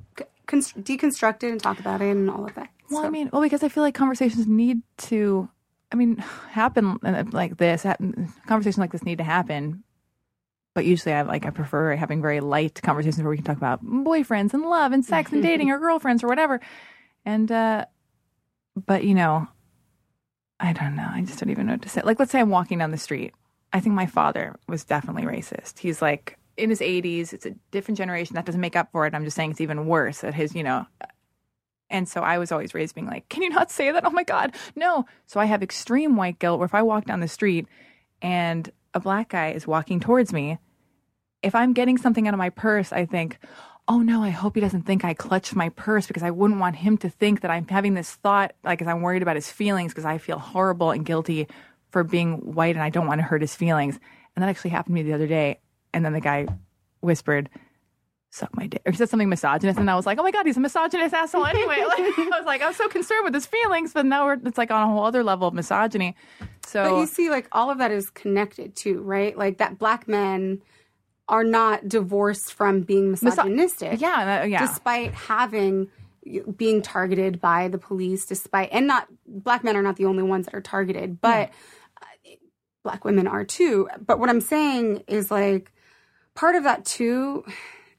const- 0.47 0.81
deconstruct 0.83 1.43
it 1.43 1.51
and 1.51 1.61
talk 1.61 1.79
about 1.79 2.01
it 2.01 2.09
and 2.09 2.29
all 2.29 2.45
of 2.45 2.55
that. 2.55 2.69
Well, 2.89 3.05
I 3.05 3.09
mean, 3.09 3.29
well, 3.31 3.41
because 3.41 3.63
I 3.63 3.69
feel 3.69 3.83
like 3.83 3.93
conversations 3.93 4.47
need 4.47 4.81
to, 5.09 5.47
I 5.91 5.95
mean, 5.95 6.17
happen 6.49 6.97
uh, 7.03 7.23
like 7.31 7.57
this. 7.57 7.83
happen- 7.83 8.33
Conversations 8.47 8.79
like 8.79 8.91
this 8.91 9.03
need 9.03 9.19
to 9.19 9.23
happen. 9.23 9.83
But 10.75 10.85
usually, 10.85 11.13
I 11.13 11.23
like 11.23 11.45
I 11.45 11.49
prefer 11.49 11.95
having 11.95 12.21
very 12.21 12.39
light 12.39 12.79
conversations 12.83 13.21
where 13.21 13.29
we 13.31 13.37
can 13.37 13.43
talk 13.45 13.57
about 13.57 13.83
boyfriends 13.83 14.53
and 14.53 14.63
love 14.63 14.91
and 14.91 15.03
sex 15.03 15.31
and 15.31 15.41
dating 15.49 15.71
or 15.71 15.79
girlfriends 15.79 16.23
or 16.23 16.27
whatever. 16.27 16.59
And, 17.25 17.51
uh 17.51 17.85
but 18.85 19.03
you 19.03 19.13
know, 19.15 19.47
I 20.59 20.73
don't 20.73 20.95
know. 20.95 21.07
I 21.11 21.21
just 21.21 21.39
don't 21.39 21.49
even 21.49 21.65
know 21.67 21.73
what 21.73 21.81
to 21.81 21.89
say. 21.89 22.01
Like, 22.03 22.19
let's 22.19 22.31
say 22.31 22.39
I'm 22.39 22.49
walking 22.49 22.77
down 22.77 22.91
the 22.91 22.97
street. 22.97 23.33
I 23.71 23.79
think 23.79 23.95
my 23.95 24.05
father 24.05 24.55
was 24.67 24.83
definitely 24.83 25.23
racist. 25.23 25.79
He's 25.79 26.01
like 26.01 26.37
in 26.57 26.69
his 26.69 26.79
80s. 26.81 27.33
It's 27.33 27.45
a 27.45 27.55
different 27.71 27.97
generation. 27.97 28.35
That 28.35 28.45
doesn't 28.45 28.61
make 28.61 28.75
up 28.75 28.91
for 28.91 29.05
it. 29.05 29.13
I'm 29.13 29.23
just 29.23 29.35
saying 29.35 29.51
it's 29.51 29.61
even 29.61 29.85
worse 29.87 30.23
at 30.23 30.33
his, 30.33 30.55
you 30.55 30.63
know, 30.63 30.85
and 31.89 32.07
so 32.07 32.21
I 32.21 32.37
was 32.37 32.51
always 32.51 32.73
raised 32.73 32.95
being 32.95 33.07
like, 33.07 33.27
can 33.29 33.41
you 33.41 33.49
not 33.49 33.71
say 33.71 33.91
that? 33.91 34.05
Oh 34.05 34.11
my 34.11 34.23
God, 34.23 34.55
no. 34.75 35.05
So 35.25 35.39
I 35.39 35.45
have 35.45 35.63
extreme 35.63 36.15
white 36.15 36.39
guilt 36.39 36.59
where 36.59 36.65
if 36.65 36.75
I 36.75 36.81
walk 36.81 37.05
down 37.05 37.19
the 37.19 37.27
street 37.27 37.67
and 38.21 38.71
a 38.93 38.99
black 38.99 39.29
guy 39.29 39.51
is 39.51 39.65
walking 39.65 39.99
towards 39.99 40.31
me, 40.31 40.59
if 41.41 41.55
I'm 41.55 41.73
getting 41.73 41.97
something 41.97 42.27
out 42.27 42.33
of 42.33 42.37
my 42.37 42.49
purse, 42.49 42.91
I 42.91 43.05
think, 43.05 43.39
oh 43.87 43.99
no, 43.99 44.21
I 44.21 44.29
hope 44.29 44.53
he 44.55 44.61
doesn't 44.61 44.83
think 44.83 45.03
I 45.03 45.13
clutched 45.15 45.55
my 45.55 45.69
purse 45.69 46.05
because 46.05 46.21
I 46.21 46.31
wouldn't 46.31 46.59
want 46.59 46.75
him 46.75 46.97
to 46.99 47.09
think 47.09 47.41
that 47.41 47.49
I'm 47.49 47.67
having 47.67 47.95
this 47.95 48.11
thought, 48.11 48.53
like, 48.63 48.79
'cause 48.79 48.87
I'm 48.87 49.01
worried 49.01 49.23
about 49.23 49.35
his 49.35 49.51
feelings 49.51 49.91
because 49.91 50.05
I 50.05 50.19
feel 50.19 50.37
horrible 50.37 50.91
and 50.91 51.05
guilty 51.05 51.47
for 51.91 52.03
being 52.03 52.53
white 52.53 52.75
and 52.75 52.83
I 52.83 52.89
don't 52.89 53.07
want 53.07 53.19
to 53.19 53.23
hurt 53.23 53.41
his 53.41 53.55
feelings. 53.55 53.99
And 54.35 54.43
that 54.43 54.49
actually 54.49 54.71
happened 54.71 54.95
to 54.95 55.03
me 55.03 55.09
the 55.09 55.13
other 55.15 55.27
day. 55.27 55.59
And 55.93 56.05
then 56.05 56.13
the 56.13 56.21
guy 56.21 56.47
whispered, 57.01 57.49
suck 58.31 58.55
my 58.55 58.67
dick. 58.67 58.81
Or 58.85 58.91
he 58.91 58.97
said 58.97 59.09
something 59.09 59.27
misogynist, 59.27 59.79
and 59.79 59.89
I 59.89 59.95
was 59.95 60.05
like, 60.05 60.19
oh 60.19 60.23
my 60.23 60.31
god, 60.31 60.45
he's 60.45 60.57
a 60.57 60.59
misogynist 60.59 61.13
asshole 61.13 61.45
anyway. 61.45 61.83
Like, 61.87 61.99
I 61.99 62.37
was 62.37 62.45
like, 62.45 62.61
I 62.61 62.67
was 62.67 62.77
so 62.77 62.87
concerned 62.87 63.23
with 63.23 63.33
his 63.33 63.47
feelings, 63.47 63.93
but 63.93 64.05
now 64.05 64.25
we're, 64.25 64.37
it's 64.45 64.57
like 64.57 64.69
on 64.69 64.83
a 64.83 64.91
whole 64.91 65.03
other 65.03 65.23
level 65.23 65.47
of 65.47 65.53
misogyny. 65.53 66.15
But 66.39 66.47
So 66.67 66.99
you 66.99 67.07
see, 67.07 67.29
like 67.31 67.47
all 67.51 67.71
of 67.71 67.79
that 67.79 67.91
is 67.91 68.11
connected 68.11 68.75
too, 68.75 69.01
right? 69.01 69.35
Like 69.35 69.57
that 69.57 69.79
black 69.79 70.07
men 70.07 70.61
are 71.27 71.43
not 71.43 71.87
divorced 71.87 72.53
from 72.53 72.81
being 72.81 73.11
misogynistic. 73.11 73.99
yeah, 73.99 74.25
that, 74.25 74.49
yeah, 74.49 74.59
Despite 74.67 75.13
having 75.13 75.87
being 76.55 76.81
targeted 76.83 77.41
by 77.41 77.67
the 77.69 77.77
police, 77.79 78.25
despite 78.25 78.69
and 78.71 78.85
not 78.85 79.07
black 79.25 79.63
men 79.63 79.75
are 79.75 79.81
not 79.81 79.95
the 79.95 80.05
only 80.05 80.21
ones 80.23 80.45
that 80.45 80.53
are 80.53 80.61
targeted, 80.61 81.19
but 81.21 81.49
uh, 81.49 81.51
black 82.83 83.05
women 83.05 83.27
are 83.27 83.43
too. 83.43 83.87
But 84.05 84.19
what 84.19 84.29
I'm 84.29 84.41
saying 84.41 85.03
is 85.07 85.31
like 85.31 85.71
part 86.35 86.55
of 86.55 86.63
that 86.63 86.85
too, 86.85 87.43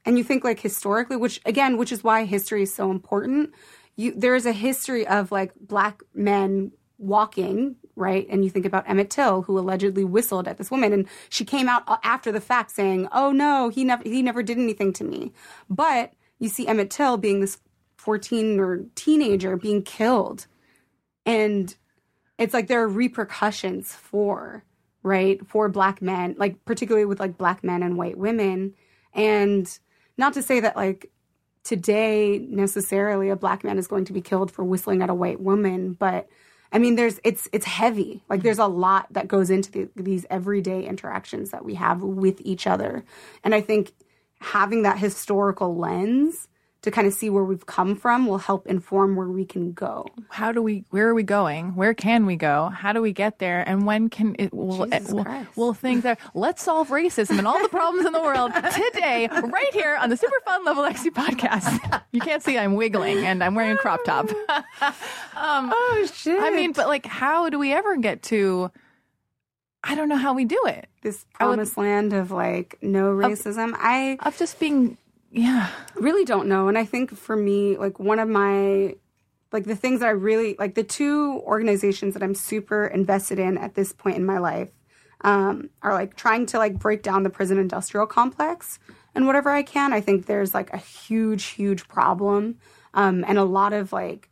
and 0.05 0.17
you 0.17 0.23
think 0.23 0.43
like 0.43 0.59
historically, 0.59 1.17
which 1.17 1.41
again, 1.45 1.77
which 1.77 1.91
is 1.91 2.03
why 2.03 2.25
history 2.25 2.63
is 2.63 2.73
so 2.73 2.91
important. 2.91 3.53
You 3.95 4.13
there 4.15 4.35
is 4.35 4.45
a 4.45 4.53
history 4.53 5.05
of 5.07 5.31
like 5.31 5.53
black 5.59 6.01
men 6.13 6.71
walking 6.97 7.75
right 7.95 8.27
and 8.29 8.43
you 8.43 8.49
think 8.49 8.65
about 8.65 8.87
emmett 8.87 9.09
till 9.09 9.41
who 9.41 9.57
allegedly 9.57 10.03
whistled 10.03 10.47
at 10.47 10.59
this 10.59 10.69
woman 10.69 10.93
and 10.93 11.07
she 11.29 11.43
came 11.43 11.67
out 11.67 11.83
after 12.03 12.31
the 12.31 12.39
fact 12.39 12.69
saying 12.69 13.07
oh 13.11 13.31
no 13.31 13.69
he 13.69 13.83
never 13.83 14.03
he 14.03 14.21
never 14.21 14.43
did 14.43 14.59
anything 14.59 14.93
to 14.93 15.03
me 15.03 15.33
but 15.67 16.13
you 16.37 16.47
see 16.47 16.67
emmett 16.67 16.91
till 16.91 17.17
being 17.17 17.39
this 17.41 17.57
14 17.97 18.59
or 18.59 18.85
teenager 18.93 19.57
being 19.57 19.81
killed 19.81 20.45
and 21.25 21.75
it's 22.37 22.53
like 22.53 22.67
there 22.67 22.83
are 22.83 22.87
repercussions 22.87 23.95
for 23.95 24.63
right 25.03 25.45
for 25.47 25.67
black 25.69 26.01
men 26.01 26.35
like 26.37 26.63
particularly 26.65 27.05
with 27.05 27.19
like 27.19 27.37
black 27.37 27.63
men 27.63 27.83
and 27.83 27.97
white 27.97 28.17
women. 28.17 28.73
And 29.13 29.79
not 30.17 30.33
to 30.33 30.43
say 30.43 30.59
that 30.59 30.75
like 30.75 31.11
today 31.63 32.39
necessarily 32.39 33.29
a 33.29 33.35
black 33.35 33.63
man 33.63 33.77
is 33.77 33.87
going 33.87 34.05
to 34.05 34.13
be 34.13 34.21
killed 34.21 34.51
for 34.51 34.63
whistling 34.63 35.01
at 35.01 35.09
a 35.11 35.13
white 35.13 35.39
woman 35.39 35.93
but 35.93 36.27
i 36.71 36.79
mean 36.79 36.95
there's 36.95 37.19
it's 37.23 37.47
it's 37.51 37.65
heavy. 37.65 38.23
Like 38.29 38.41
there's 38.41 38.59
a 38.59 38.65
lot 38.65 39.07
that 39.11 39.27
goes 39.27 39.49
into 39.49 39.71
the, 39.71 39.89
these 39.95 40.25
everyday 40.29 40.85
interactions 40.85 41.51
that 41.51 41.63
we 41.63 41.75
have 41.75 42.01
with 42.01 42.41
each 42.41 42.65
other. 42.65 43.03
And 43.43 43.53
i 43.53 43.61
think 43.61 43.93
having 44.39 44.81
that 44.83 44.97
historical 44.97 45.75
lens 45.75 46.47
to 46.81 46.89
kind 46.91 47.05
of 47.05 47.13
see 47.13 47.29
where 47.29 47.43
we've 47.43 47.65
come 47.67 47.95
from 47.95 48.25
will 48.25 48.39
help 48.39 48.65
inform 48.67 49.15
where 49.15 49.27
we 49.27 49.45
can 49.45 49.71
go 49.73 50.05
how 50.29 50.51
do 50.53 50.61
we? 50.61 50.85
Where 50.91 51.09
are 51.09 51.13
we 51.13 51.23
going? 51.23 51.75
Where 51.75 51.93
can 51.93 52.25
we 52.25 52.37
go? 52.37 52.69
How 52.69 52.93
do 52.93 53.01
we 53.01 53.11
get 53.11 53.39
there? 53.39 53.67
And 53.67 53.85
when 53.85 54.09
can 54.09 54.35
it? 54.39 54.53
Will, 54.53 54.85
Jesus 54.87 55.11
will, 55.11 55.25
will 55.57 55.73
things 55.73 56.03
that 56.03 56.19
let's 56.33 56.63
solve 56.63 56.87
racism 56.87 57.37
and 57.37 57.45
all 57.47 57.61
the 57.61 57.67
problems 57.69 58.05
in 58.05 58.13
the 58.13 58.21
world 58.21 58.53
today, 58.53 59.27
right 59.29 59.73
here 59.73 59.97
on 59.97 60.09
the 60.09 60.15
Super 60.17 60.39
Fun 60.45 60.63
Level 60.63 60.83
Lexi 60.83 61.11
podcast. 61.11 62.01
You 62.11 62.21
can't 62.21 62.41
see 62.41 62.57
I'm 62.57 62.75
wiggling 62.75 63.25
and 63.25 63.43
I'm 63.43 63.55
wearing 63.55 63.73
a 63.73 63.77
crop 63.77 64.03
top. 64.05 64.29
Um, 65.35 65.71
oh 65.73 66.07
shit 66.13 66.39
I 66.41 66.49
mean, 66.51 66.71
but 66.71 66.87
like, 66.87 67.05
how 67.05 67.49
do 67.49 67.57
we 67.59 67.73
ever 67.73 67.97
get 67.97 68.21
to? 68.23 68.71
I 69.83 69.95
don't 69.95 70.07
know 70.09 70.17
how 70.17 70.33
we 70.33 70.45
do 70.45 70.61
it. 70.67 70.87
this 71.01 71.25
I 71.39 71.45
would- 71.45 71.55
promised 71.55 71.77
land 71.77 72.13
of 72.13 72.31
like 72.31 72.77
no 72.81 73.11
racism 73.11 73.73
i 73.77 74.17
Of 74.21 74.37
just 74.37 74.59
being, 74.59 74.97
yeah, 75.31 75.69
really 75.95 76.25
don't 76.25 76.47
know 76.47 76.67
and 76.67 76.77
i 76.77 76.83
think 76.83 77.15
for 77.15 77.35
me 77.35 77.77
like 77.77 77.99
one 77.99 78.19
of 78.19 78.27
my 78.27 78.95
like 79.51 79.65
the 79.65 79.75
things 79.75 79.99
that 79.99 80.07
i 80.07 80.11
really 80.11 80.55
like 80.59 80.75
the 80.75 80.83
two 80.83 81.41
organizations 81.45 82.13
that 82.13 82.23
i'm 82.23 82.35
super 82.35 82.87
invested 82.87 83.39
in 83.39 83.57
at 83.57 83.75
this 83.75 83.93
point 83.93 84.17
in 84.17 84.25
my 84.25 84.37
life 84.37 84.69
um, 85.23 85.69
are 85.83 85.93
like 85.93 86.15
trying 86.15 86.47
to 86.47 86.57
like 86.57 86.79
break 86.79 87.03
down 87.03 87.21
the 87.21 87.29
prison 87.29 87.59
industrial 87.59 88.07
complex 88.07 88.79
and 89.13 89.27
whatever 89.27 89.49
i 89.51 89.61
can 89.61 89.93
i 89.93 90.01
think 90.01 90.25
there's 90.25 90.53
like 90.53 90.73
a 90.73 90.77
huge 90.77 91.45
huge 91.45 91.87
problem 91.87 92.57
um, 92.93 93.23
and 93.27 93.37
a 93.37 93.43
lot 93.43 93.73
of 93.73 93.93
like 93.93 94.29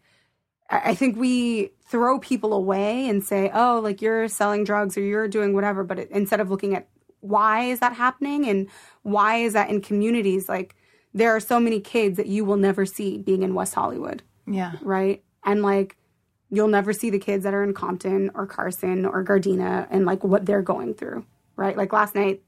I 0.72 0.93
think 0.93 1.18
we 1.18 1.72
throw 1.88 2.20
people 2.20 2.54
away 2.54 3.10
and 3.10 3.24
say, 3.24 3.50
"Oh, 3.52 3.80
like 3.84 4.04
you're 4.04 4.28
selling 4.28 4.64
drugs 4.64 4.95
or 4.97 5.02
you're 5.02 5.28
doing 5.28 5.54
whatever," 5.56 5.84
but 5.84 5.97
it, 5.97 6.12
instead 6.12 6.39
of 6.39 6.52
looking 6.52 6.76
at 6.76 6.88
why 7.22 7.64
is 7.64 7.80
that 7.80 7.93
happening 7.93 8.47
and 8.47 8.70
why 9.02 9.38
is 9.38 9.54
that 9.54 9.70
in 9.70 9.82
communities 9.82 10.47
like 10.47 10.76
there 11.14 11.36
are 11.36 11.39
so 11.39 11.60
many 11.60 11.80
kids 11.80 12.18
that 12.18 12.28
you 12.28 12.45
will 12.45 12.57
never 12.57 12.86
see 12.86 13.18
being 13.18 13.41
in 13.43 13.53
West 13.53 13.74
Hollywood, 13.74 14.22
Yeah. 14.45 14.74
right? 14.82 15.24
And 15.43 15.62
like 15.64 15.95
you'll 16.49 16.68
never 16.68 16.93
see 16.93 17.10
the 17.10 17.20
kids 17.20 17.43
that 17.43 17.53
are 17.53 17.64
in 17.64 17.74
Compton 17.74 18.32
or 18.34 18.45
Carson 18.47 19.05
or 19.05 19.24
Gardena 19.24 19.88
and 19.91 20.05
like 20.05 20.24
what 20.24 20.45
they're 20.45 20.62
going 20.64 20.93
through, 20.93 21.26
right? 21.55 21.78
Like 21.78 21.93
last 21.93 22.16
night, 22.16 22.41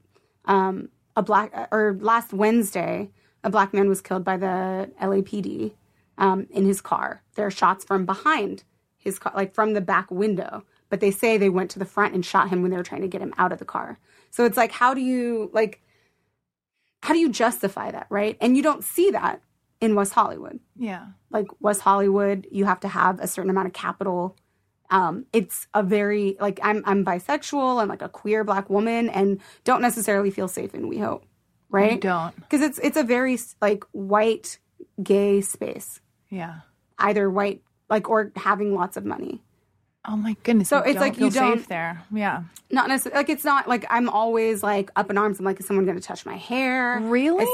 um, 0.46 0.88
a 1.16 1.22
black 1.22 1.52
or 1.70 1.96
last 2.00 2.32
Wednesday, 2.32 3.10
a 3.44 3.50
black 3.50 3.72
man 3.74 3.88
was 3.88 4.00
killed 4.00 4.24
by 4.24 4.36
the 4.36 4.90
LAPD 5.00 5.72
um, 6.18 6.46
in 6.50 6.64
his 6.64 6.80
car. 6.80 7.22
There 7.34 7.46
are 7.46 7.50
shots 7.50 7.84
from 7.84 8.06
behind 8.06 8.64
his 8.96 9.18
car, 9.18 9.32
like 9.36 9.54
from 9.54 9.72
the 9.74 9.80
back 9.80 10.10
window, 10.10 10.64
but 10.88 11.00
they 11.00 11.10
say 11.10 11.36
they 11.36 11.48
went 11.48 11.70
to 11.72 11.78
the 11.78 11.84
front 11.84 12.14
and 12.14 12.24
shot 12.24 12.48
him 12.48 12.62
when 12.62 12.70
they 12.70 12.76
were 12.76 12.82
trying 12.82 13.02
to 13.02 13.08
get 13.08 13.20
him 13.20 13.34
out 13.38 13.52
of 13.52 13.58
the 13.58 13.64
car. 13.64 13.98
So 14.30 14.44
it's 14.44 14.56
like, 14.56 14.72
how 14.72 14.94
do 14.94 15.00
you 15.00 15.50
like? 15.52 15.80
How 17.02 17.12
do 17.14 17.20
you 17.20 17.30
justify 17.30 17.90
that, 17.90 18.06
right? 18.10 18.36
And 18.40 18.56
you 18.56 18.62
don't 18.62 18.84
see 18.84 19.10
that 19.10 19.42
in 19.80 19.94
West 19.96 20.12
Hollywood 20.12 20.60
Yeah. 20.76 21.06
like 21.30 21.46
West 21.60 21.80
Hollywood, 21.80 22.46
you 22.50 22.64
have 22.64 22.80
to 22.80 22.88
have 22.88 23.18
a 23.20 23.26
certain 23.26 23.50
amount 23.50 23.66
of 23.66 23.72
capital. 23.72 24.36
Um, 24.90 25.26
it's 25.32 25.66
a 25.74 25.82
very 25.82 26.36
like 26.40 26.60
I'm 26.62 26.82
I'm 26.86 27.04
bisexual, 27.04 27.80
I'm 27.82 27.88
like 27.88 28.02
a 28.02 28.08
queer 28.08 28.44
black 28.44 28.68
woman, 28.70 29.08
and 29.08 29.40
don't 29.64 29.82
necessarily 29.82 30.30
feel 30.30 30.48
safe 30.48 30.74
in 30.74 30.82
WeHo, 30.90 31.22
You 31.22 31.28
right? 31.70 32.00
don't. 32.00 32.34
Because 32.36 32.60
it's 32.60 32.78
it's 32.78 32.96
a 32.96 33.02
very 33.02 33.38
like 33.60 33.84
white 33.92 34.58
gay 35.02 35.40
space, 35.40 36.00
Yeah. 36.30 36.60
either 36.98 37.28
white 37.30 37.62
like 37.90 38.08
or 38.08 38.32
having 38.36 38.74
lots 38.74 38.96
of 38.96 39.04
money. 39.04 39.42
Oh 40.04 40.16
my 40.16 40.36
goodness. 40.42 40.68
So 40.68 40.78
it's 40.78 40.98
like 40.98 41.18
you 41.18 41.30
don't- 41.30 41.58
safe 41.58 41.68
there. 41.68 42.02
Yeah. 42.12 42.42
Not 42.70 42.88
necessarily 42.88 43.18
like 43.18 43.28
it's 43.28 43.44
not 43.44 43.68
like 43.68 43.84
I'm 43.90 44.08
always 44.08 44.62
like 44.62 44.90
up 44.96 45.10
in 45.10 45.18
arms. 45.18 45.38
I'm 45.38 45.44
like, 45.44 45.60
is 45.60 45.66
someone 45.66 45.84
going 45.84 45.98
to 45.98 46.02
touch 46.02 46.24
my 46.26 46.36
hair? 46.36 46.98
Really? 47.00 47.46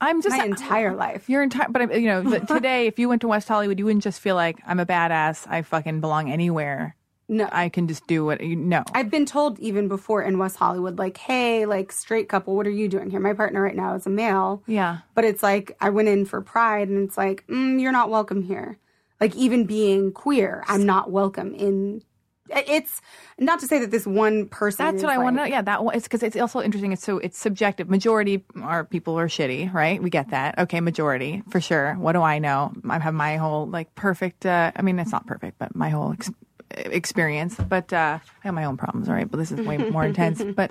I'm 0.00 0.22
just 0.22 0.36
My 0.36 0.44
entire 0.44 0.94
life. 0.94 1.28
Your 1.28 1.42
entire, 1.42 1.68
but 1.68 2.00
you 2.00 2.06
know, 2.06 2.22
but 2.22 2.46
today, 2.46 2.86
if 2.86 2.98
you 2.98 3.08
went 3.08 3.22
to 3.22 3.28
West 3.28 3.48
Hollywood, 3.48 3.78
you 3.78 3.84
wouldn't 3.86 4.04
just 4.04 4.20
feel 4.20 4.36
like 4.36 4.58
I'm 4.66 4.78
a 4.78 4.86
badass. 4.86 5.46
I 5.48 5.62
fucking 5.62 6.00
belong 6.00 6.30
anywhere. 6.30 6.94
No, 7.28 7.48
I 7.50 7.68
can 7.70 7.88
just 7.88 8.06
do 8.06 8.24
what 8.24 8.40
you 8.40 8.54
know. 8.54 8.84
I've 8.94 9.10
been 9.10 9.26
told 9.26 9.58
even 9.58 9.88
before 9.88 10.22
in 10.22 10.38
West 10.38 10.56
Hollywood, 10.56 10.96
like, 10.96 11.16
hey, 11.16 11.66
like 11.66 11.90
straight 11.90 12.28
couple, 12.28 12.54
what 12.54 12.68
are 12.68 12.70
you 12.70 12.88
doing 12.88 13.10
here? 13.10 13.18
My 13.18 13.32
partner 13.32 13.60
right 13.62 13.74
now 13.74 13.94
is 13.94 14.06
a 14.06 14.10
male. 14.10 14.62
Yeah. 14.68 14.98
But 15.14 15.24
it's 15.24 15.42
like 15.42 15.76
I 15.80 15.90
went 15.90 16.06
in 16.08 16.24
for 16.24 16.40
pride, 16.40 16.88
and 16.88 17.02
it's 17.08 17.16
like 17.18 17.44
mm, 17.48 17.80
you're 17.80 17.90
not 17.90 18.10
welcome 18.10 18.42
here. 18.42 18.78
Like 19.20 19.34
even 19.34 19.64
being 19.64 20.12
queer, 20.12 20.64
I'm 20.68 20.84
not 20.84 21.10
welcome 21.10 21.54
in. 21.54 22.02
It's 22.48 23.00
not 23.40 23.58
to 23.60 23.66
say 23.66 23.80
that 23.80 23.90
this 23.90 24.06
one 24.06 24.46
person. 24.48 24.84
That's 24.86 25.02
what 25.02 25.12
I 25.12 25.18
want 25.18 25.36
to 25.36 25.42
know. 25.42 25.48
Yeah, 25.48 25.62
that 25.62 25.82
one. 25.82 25.96
It's 25.96 26.04
because 26.04 26.22
it's 26.22 26.36
also 26.36 26.60
interesting. 26.62 26.92
It's 26.92 27.02
so 27.02 27.18
it's 27.18 27.36
subjective. 27.36 27.88
Majority 27.90 28.44
are 28.62 28.84
people 28.84 29.18
are 29.18 29.26
shitty, 29.26 29.72
right? 29.72 30.00
We 30.00 30.10
get 30.10 30.30
that. 30.30 30.58
Okay, 30.58 30.80
majority 30.80 31.42
for 31.50 31.60
sure. 31.60 31.94
What 31.94 32.12
do 32.12 32.22
I 32.22 32.38
know? 32.38 32.72
I 32.88 33.00
have 33.00 33.14
my 33.14 33.36
whole 33.36 33.66
like 33.66 33.94
perfect. 33.96 34.46
Uh, 34.46 34.70
I 34.76 34.82
mean, 34.82 34.98
it's 35.00 35.10
not 35.10 35.26
perfect, 35.26 35.58
but 35.58 35.74
my 35.74 35.88
whole 35.88 36.12
ex- 36.12 36.30
experience. 36.70 37.56
But 37.56 37.92
uh, 37.92 38.20
I 38.22 38.46
have 38.46 38.54
my 38.54 38.64
own 38.64 38.76
problems, 38.76 39.08
all 39.08 39.14
right. 39.16 39.28
But 39.28 39.38
this 39.38 39.50
is 39.50 39.60
way 39.66 39.78
more 39.78 40.04
intense. 40.04 40.42
But 40.54 40.70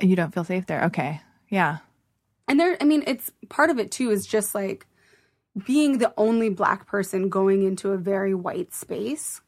you 0.00 0.16
don't 0.16 0.32
feel 0.34 0.44
safe 0.44 0.66
there. 0.66 0.84
Okay, 0.86 1.20
yeah, 1.48 1.78
And 2.48 2.58
there, 2.58 2.76
I 2.80 2.84
mean, 2.84 3.04
it's 3.06 3.30
part 3.48 3.70
of 3.70 3.78
it 3.78 3.90
too 3.92 4.10
is 4.10 4.26
just 4.26 4.54
like 4.54 4.86
being 5.66 5.98
the 5.98 6.12
only 6.16 6.48
black 6.48 6.86
person 6.86 7.28
going 7.28 7.62
into 7.62 7.90
a 7.90 7.98
very 7.98 8.34
white 8.34 8.72
space 8.72 9.40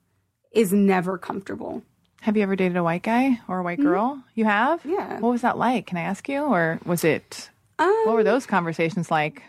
is 0.52 0.72
never 0.72 1.16
comfortable. 1.18 1.82
Have 2.22 2.36
you 2.36 2.42
ever 2.42 2.54
dated 2.56 2.76
a 2.76 2.82
white 2.84 3.02
guy 3.02 3.40
or 3.48 3.60
a 3.60 3.62
white 3.62 3.80
girl? 3.80 4.22
You 4.34 4.44
have? 4.44 4.80
Mm-hmm. 4.80 4.90
Yeah. 4.90 5.20
What 5.20 5.30
was 5.30 5.42
that 5.42 5.58
like? 5.58 5.86
Can 5.86 5.98
I 5.98 6.02
ask 6.02 6.28
you? 6.28 6.42
Or 6.42 6.78
was 6.84 7.02
it, 7.04 7.50
Um, 7.78 7.88
what 8.04 8.14
were 8.14 8.22
those 8.22 8.46
conversations 8.46 9.10
like? 9.10 9.42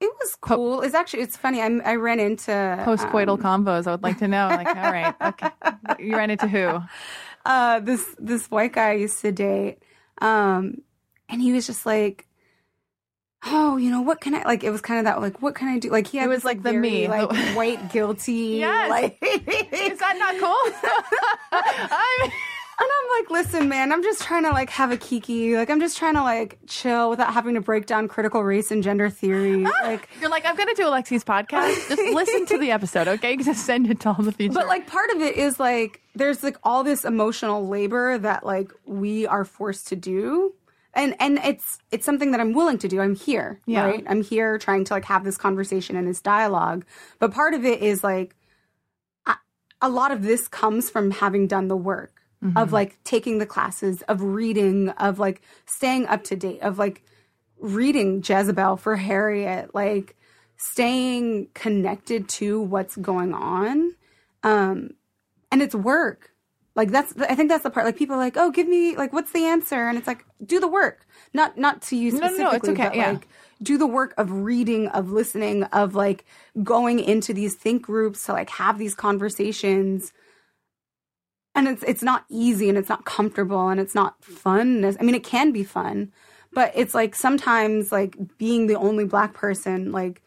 It 0.00 0.12
was 0.20 0.36
cool. 0.40 0.82
It's 0.82 0.94
actually 0.94 1.22
it's 1.22 1.36
funny. 1.36 1.60
I, 1.62 1.66
I 1.84 1.94
ran 1.96 2.20
into 2.20 2.50
Postcoital 2.52 3.42
um, 3.44 3.64
combos. 3.64 3.86
I 3.86 3.92
would 3.92 4.02
like 4.02 4.18
to 4.18 4.28
know. 4.28 4.48
Like, 4.48 4.66
all 4.66 4.74
right, 4.92 5.14
okay. 5.22 5.50
You 5.98 6.16
ran 6.16 6.30
into 6.30 6.46
who? 6.46 6.80
uh, 7.46 7.80
this 7.80 8.04
this 8.18 8.50
white 8.50 8.74
guy 8.74 8.90
I 8.90 8.94
used 8.94 9.20
to 9.22 9.32
date, 9.32 9.78
um, 10.20 10.82
and 11.28 11.40
he 11.40 11.52
was 11.52 11.66
just 11.66 11.86
like, 11.86 12.26
"Oh, 13.46 13.76
you 13.76 13.90
know 13.90 14.00
what 14.00 14.20
can 14.20 14.34
I 14.34 14.42
like?" 14.44 14.64
It 14.64 14.70
was 14.70 14.80
kind 14.80 14.98
of 15.00 15.04
that 15.06 15.20
like, 15.20 15.42
"What 15.42 15.54
can 15.54 15.68
I 15.68 15.78
do?" 15.78 15.90
Like 15.90 16.06
he 16.06 16.18
had 16.18 16.26
It 16.26 16.28
was 16.28 16.38
this, 16.38 16.44
like 16.44 16.62
the 16.62 16.70
very, 16.72 16.80
me. 16.80 17.08
like 17.08 17.30
white 17.56 17.92
guilty, 17.92 18.58
Yes. 18.60 18.90
like. 18.90 19.18
Is 19.22 19.98
that 19.98 20.16
not 20.18 20.38
cool? 20.40 20.90
I'm, 21.52 22.30
And 22.76 22.88
I'm 22.90 23.22
like, 23.22 23.30
listen, 23.30 23.68
man, 23.68 23.92
I'm 23.92 24.02
just 24.02 24.22
trying 24.22 24.42
to 24.42 24.50
like 24.50 24.68
have 24.70 24.90
a 24.90 24.96
kiki. 24.96 25.56
Like, 25.56 25.70
I'm 25.70 25.78
just 25.78 25.96
trying 25.96 26.14
to 26.14 26.22
like 26.22 26.58
chill 26.66 27.08
without 27.08 27.32
having 27.32 27.54
to 27.54 27.60
break 27.60 27.86
down 27.86 28.08
critical 28.08 28.42
race 28.42 28.72
and 28.72 28.82
gender 28.82 29.08
theory. 29.10 29.58
Like, 29.84 30.08
you're 30.20 30.28
like, 30.30 30.44
I'm 30.44 30.56
going 30.56 30.68
to 30.68 30.74
do 30.74 30.82
Alexi's 30.84 31.22
podcast. 31.22 31.88
Just 31.88 32.02
listen 32.14 32.46
to 32.46 32.58
the 32.58 32.72
episode, 32.72 33.06
okay? 33.06 33.36
Just 33.36 33.64
send 33.64 33.88
it 33.90 34.00
to 34.00 34.08
all 34.08 34.22
the 34.22 34.32
future. 34.32 34.54
but 34.54 34.66
like 34.66 34.88
part 34.88 35.10
of 35.10 35.20
it 35.20 35.36
is 35.36 35.60
like 35.60 36.00
there's 36.16 36.42
like 36.42 36.56
all 36.64 36.82
this 36.82 37.04
emotional 37.04 37.68
labor 37.68 38.18
that 38.18 38.44
like 38.44 38.72
we 38.86 39.24
are 39.28 39.44
forced 39.44 39.86
to 39.88 39.96
do. 39.96 40.52
And 40.94 41.14
and 41.20 41.38
it's 41.44 41.78
it's 41.90 42.04
something 42.06 42.30
that 42.32 42.40
I'm 42.40 42.52
willing 42.52 42.78
to 42.78 42.88
do. 42.88 43.00
I'm 43.00 43.14
here, 43.16 43.60
Yeah. 43.66 43.84
right? 43.84 44.04
I'm 44.08 44.22
here 44.22 44.58
trying 44.58 44.84
to 44.84 44.94
like 44.94 45.04
have 45.06 45.24
this 45.24 45.36
conversation 45.36 45.96
and 45.96 46.06
this 46.08 46.20
dialogue. 46.20 46.84
But 47.18 47.32
part 47.32 47.54
of 47.54 47.64
it 47.64 47.82
is 47.82 48.04
like 48.04 48.36
I, 49.26 49.36
a 49.80 49.88
lot 49.88 50.12
of 50.12 50.22
this 50.22 50.48
comes 50.48 50.90
from 50.90 51.10
having 51.10 51.46
done 51.46 51.68
the 51.68 51.76
work 51.76 52.20
of 52.56 52.72
like 52.74 53.02
taking 53.04 53.38
the 53.38 53.46
classes, 53.46 54.02
of 54.02 54.20
reading, 54.20 54.90
of 54.90 55.18
like 55.18 55.40
staying 55.64 56.06
up 56.08 56.22
to 56.24 56.36
date, 56.36 56.60
of 56.60 56.78
like 56.78 57.02
reading 57.58 58.22
Jezebel 58.22 58.76
for 58.76 58.96
Harriet, 58.96 59.74
like 59.74 60.14
staying 60.58 61.48
connected 61.54 62.28
to 62.28 62.60
what's 62.60 62.96
going 62.96 63.32
on. 63.32 63.94
Um, 64.42 64.90
and 65.50 65.62
it's 65.62 65.74
work. 65.74 66.33
Like 66.76 66.90
that's, 66.90 67.14
I 67.18 67.34
think 67.34 67.50
that's 67.50 67.62
the 67.62 67.70
part. 67.70 67.86
Like 67.86 67.96
people 67.96 68.16
are 68.16 68.18
like, 68.18 68.36
oh, 68.36 68.50
give 68.50 68.66
me 68.66 68.96
like, 68.96 69.12
what's 69.12 69.32
the 69.32 69.44
answer? 69.44 69.88
And 69.88 69.96
it's 69.96 70.06
like, 70.08 70.24
do 70.44 70.58
the 70.58 70.68
work. 70.68 71.06
Not 71.32 71.56
not 71.56 71.82
to 71.82 71.96
you 71.96 72.12
no, 72.12 72.18
no, 72.18 72.26
specifically, 72.26 72.56
it's 72.56 72.68
okay, 72.68 72.88
but 72.88 72.96
yeah. 72.96 73.10
like 73.12 73.28
do 73.62 73.78
the 73.78 73.86
work 73.86 74.14
of 74.18 74.30
reading, 74.30 74.88
of 74.88 75.10
listening, 75.12 75.64
of 75.64 75.94
like 75.94 76.24
going 76.62 76.98
into 76.98 77.32
these 77.32 77.54
think 77.54 77.82
groups 77.82 78.26
to 78.26 78.32
like 78.32 78.50
have 78.50 78.78
these 78.78 78.94
conversations 78.94 80.12
and 81.54 81.68
it's 81.68 81.82
it's 81.84 82.02
not 82.02 82.24
easy 82.28 82.68
and 82.68 82.76
it's 82.76 82.88
not 82.88 83.04
comfortable 83.04 83.68
and 83.68 83.80
it's 83.80 83.94
not 83.94 84.22
fun. 84.24 84.84
I 84.84 85.02
mean, 85.02 85.14
it 85.14 85.24
can 85.24 85.52
be 85.52 85.64
fun, 85.64 86.12
but 86.52 86.72
it's 86.74 86.94
like 86.94 87.14
sometimes 87.14 87.92
like 87.92 88.16
being 88.38 88.66
the 88.66 88.74
only 88.76 89.04
black 89.04 89.34
person, 89.34 89.92
like 89.92 90.22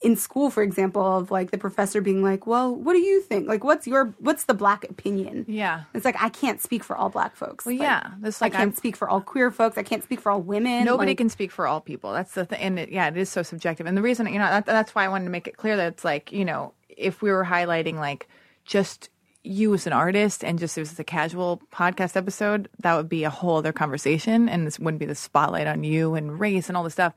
in 0.00 0.14
school, 0.14 0.48
for 0.48 0.62
example, 0.62 1.02
of 1.04 1.30
like 1.30 1.50
the 1.50 1.58
professor 1.58 2.00
being 2.00 2.22
like, 2.22 2.46
"Well, 2.46 2.74
what 2.74 2.92
do 2.92 3.00
you 3.00 3.20
think? 3.20 3.48
Like, 3.48 3.64
what's 3.64 3.86
your 3.86 4.14
what's 4.18 4.44
the 4.44 4.54
black 4.54 4.84
opinion?" 4.84 5.44
yeah. 5.48 5.84
It's 5.92 6.04
like 6.04 6.20
I 6.22 6.28
can't 6.28 6.60
speak 6.62 6.84
for 6.84 6.96
all 6.96 7.08
black 7.08 7.34
folks. 7.34 7.66
Well, 7.66 7.74
Like, 7.74 7.82
yeah. 7.82 8.10
This 8.20 8.40
I 8.40 8.48
can't 8.48 8.62
I'm, 8.62 8.74
speak 8.74 8.96
for 8.96 9.08
all 9.08 9.20
queer 9.20 9.50
folks. 9.50 9.76
I 9.76 9.82
can't 9.82 10.04
speak 10.04 10.20
for 10.20 10.30
all 10.30 10.40
women. 10.40 10.84
nobody 10.84 11.10
Like, 11.10 11.18
can 11.18 11.28
speak 11.28 11.50
for 11.50 11.66
all 11.66 11.80
people. 11.80 12.12
That's 12.12 12.32
the 12.32 12.44
thing. 12.44 12.60
And 12.60 12.78
it, 12.78 12.90
yeah, 12.90 13.08
it 13.08 13.16
is 13.16 13.28
so 13.28 13.42
subjective. 13.42 13.86
And 13.86 13.96
the 13.96 14.02
reason, 14.02 14.26
you 14.28 14.38
know, 14.38 14.48
that, 14.48 14.66
that's 14.66 14.94
why 14.94 15.04
I 15.04 15.08
wanted 15.08 15.24
to 15.24 15.30
make 15.30 15.48
it 15.48 15.56
clear 15.56 15.76
that 15.76 15.92
it's 15.92 16.04
like, 16.04 16.30
you 16.30 16.44
know, 16.44 16.74
if 16.88 17.20
we 17.20 17.30
were 17.32 17.44
highlighting 17.44 17.96
like 17.96 18.28
just 18.64 19.10
you 19.44 19.72
as 19.72 19.86
an 19.86 19.92
artist 19.92 20.44
and 20.44 20.58
just 20.58 20.76
it 20.76 20.82
was 20.82 20.98
a 20.98 21.04
casual 21.04 21.60
podcast 21.72 22.16
episode, 22.16 22.68
that 22.80 22.94
would 22.94 23.08
be 23.08 23.24
a 23.24 23.30
whole 23.30 23.56
other 23.56 23.72
conversation. 23.72 24.48
And 24.48 24.66
this 24.66 24.78
wouldn't 24.78 24.98
be 25.00 25.06
the 25.06 25.14
spotlight 25.14 25.66
on 25.66 25.84
you 25.84 26.14
and 26.14 26.38
race 26.38 26.68
and 26.68 26.76
all 26.76 26.84
this 26.84 26.92
stuff. 26.92 27.14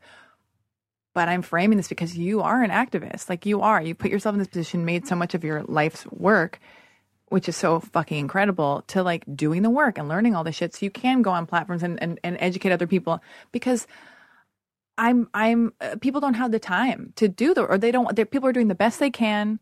But 1.13 1.27
I'm 1.27 1.41
framing 1.41 1.77
this 1.77 1.89
because 1.89 2.17
you 2.17 2.41
are 2.41 2.63
an 2.63 2.71
activist. 2.71 3.29
Like 3.29 3.45
you 3.45 3.61
are. 3.61 3.81
You 3.81 3.95
put 3.95 4.11
yourself 4.11 4.33
in 4.33 4.39
this 4.39 4.47
position, 4.47 4.85
made 4.85 5.07
so 5.07 5.15
much 5.15 5.33
of 5.33 5.43
your 5.43 5.63
life's 5.63 6.05
work 6.07 6.59
which 7.31 7.47
is 7.47 7.55
so 7.55 7.79
fucking 7.79 8.17
incredible 8.17 8.83
to 8.87 9.01
like 9.01 9.23
doing 9.33 9.61
the 9.61 9.69
work 9.69 9.97
and 9.97 10.09
learning 10.09 10.35
all 10.35 10.43
this 10.43 10.55
shit 10.55 10.75
so 10.75 10.85
you 10.85 10.91
can 10.91 11.21
go 11.21 11.31
on 11.31 11.45
platforms 11.45 11.81
and, 11.81 12.01
and, 12.03 12.19
and 12.25 12.35
educate 12.41 12.73
other 12.73 12.87
people 12.87 13.21
because 13.53 13.87
i'm 14.97 15.29
i'm 15.33 15.73
uh, 15.79 15.95
people 16.01 16.19
don't 16.19 16.33
have 16.33 16.51
the 16.51 16.59
time 16.59 17.13
to 17.15 17.29
do 17.29 17.53
the 17.53 17.63
or 17.63 17.77
they 17.77 17.89
don't 17.89 18.15
people 18.31 18.49
are 18.49 18.53
doing 18.53 18.67
the 18.67 18.75
best 18.75 18.99
they 18.99 19.09
can 19.09 19.59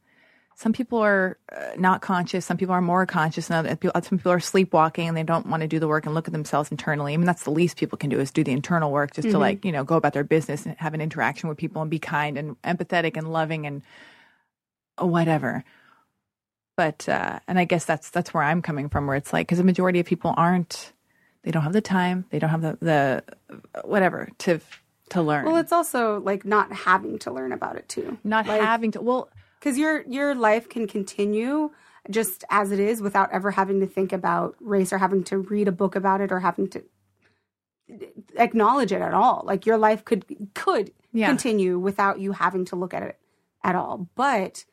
some 0.59 0.73
people 0.73 0.99
are 0.99 1.37
uh, 1.55 1.69
not 1.77 2.01
conscious. 2.01 2.45
Some 2.45 2.57
people 2.57 2.75
are 2.75 2.81
more 2.81 3.05
conscious 3.05 3.49
and 3.49 3.65
other 3.65 3.77
people, 3.77 4.01
some 4.01 4.17
people 4.17 4.33
are 4.33 4.41
sleepwalking 4.41 5.07
and 5.07 5.15
they 5.15 5.23
don't 5.23 5.47
want 5.47 5.61
to 5.61 5.67
do 5.69 5.79
the 5.79 5.87
work 5.87 6.05
and 6.05 6.13
look 6.13 6.27
at 6.27 6.33
themselves 6.33 6.69
internally. 6.69 7.13
I 7.13 7.17
mean 7.17 7.25
that's 7.25 7.43
the 7.43 7.49
least 7.51 7.77
people 7.77 7.97
can 7.97 8.09
do 8.09 8.19
is 8.19 8.29
do 8.29 8.43
the 8.43 8.51
internal 8.51 8.91
work 8.91 9.13
just 9.13 9.29
to 9.29 9.37
like 9.37 9.63
you 9.63 9.71
know 9.71 9.85
go 9.85 9.95
about 9.95 10.11
their 10.11 10.25
business 10.25 10.65
and 10.65 10.75
have 10.77 10.93
an 10.93 10.99
interaction 10.99 11.47
with 11.47 11.57
people 11.57 11.81
and 11.81 11.89
be 11.89 11.97
kind 11.97 12.37
and 12.37 12.61
empathetic 12.63 13.15
and 13.15 13.31
loving 13.31 13.65
and 13.67 13.83
whatever. 14.97 15.63
But 16.75 17.07
uh 17.07 17.39
and 17.47 17.57
i 17.57 17.63
guess 17.63 17.85
that's 17.85 18.09
that's 18.09 18.33
where 18.33 18.43
i'm 18.43 18.61
coming 18.61 18.89
from 18.89 19.07
where 19.07 19.15
it's 19.15 19.31
like 19.31 19.47
because 19.47 19.59
the 19.59 19.63
majority 19.63 20.01
of 20.01 20.05
people 20.05 20.33
aren't 20.35 20.91
they 21.43 21.51
don't 21.51 21.63
have 21.63 21.73
the 21.73 21.81
time 21.81 22.25
they 22.31 22.39
don't 22.39 22.49
have 22.49 22.61
the 22.61 22.77
the 22.81 23.23
whatever 23.85 24.27
to 24.39 24.59
to 25.09 25.21
learn. 25.21 25.45
Well, 25.45 25.57
it's 25.57 25.71
also 25.71 26.19
like 26.19 26.45
not 26.45 26.71
having 26.71 27.17
to 27.19 27.31
learn 27.31 27.51
about 27.51 27.77
it 27.77 27.87
too. 27.89 28.17
not 28.23 28.45
like, 28.45 28.61
having 28.61 28.91
to 28.91 29.01
well 29.01 29.29
because 29.59 29.77
your 29.77 30.03
your 30.07 30.35
life 30.35 30.69
can 30.69 30.87
continue 30.87 31.71
just 32.09 32.43
as 32.49 32.71
it 32.71 32.79
is 32.79 33.01
without 33.01 33.31
ever 33.31 33.51
having 33.51 33.79
to 33.81 33.87
think 33.87 34.13
about 34.13 34.55
race 34.59 34.91
or 34.93 34.97
having 34.97 35.23
to 35.25 35.37
read 35.39 35.67
a 35.67 35.71
book 35.71 35.95
about 35.95 36.21
it 36.21 36.31
or 36.31 36.39
having 36.39 36.67
to 36.69 36.83
acknowledge 38.37 38.91
it 38.91 39.01
at 39.01 39.13
all. 39.13 39.43
Like 39.45 39.65
your 39.65 39.77
life 39.77 40.05
could 40.05 40.25
could 40.53 40.91
Yeah. 41.11 41.27
continue 41.27 41.79
without 41.79 42.19
you 42.19 42.31
having 42.33 42.65
to 42.65 42.75
look 42.75 42.93
at 42.93 43.03
it 43.03 43.19
at 43.63 43.75
all. 43.75 44.07
But 44.15 44.65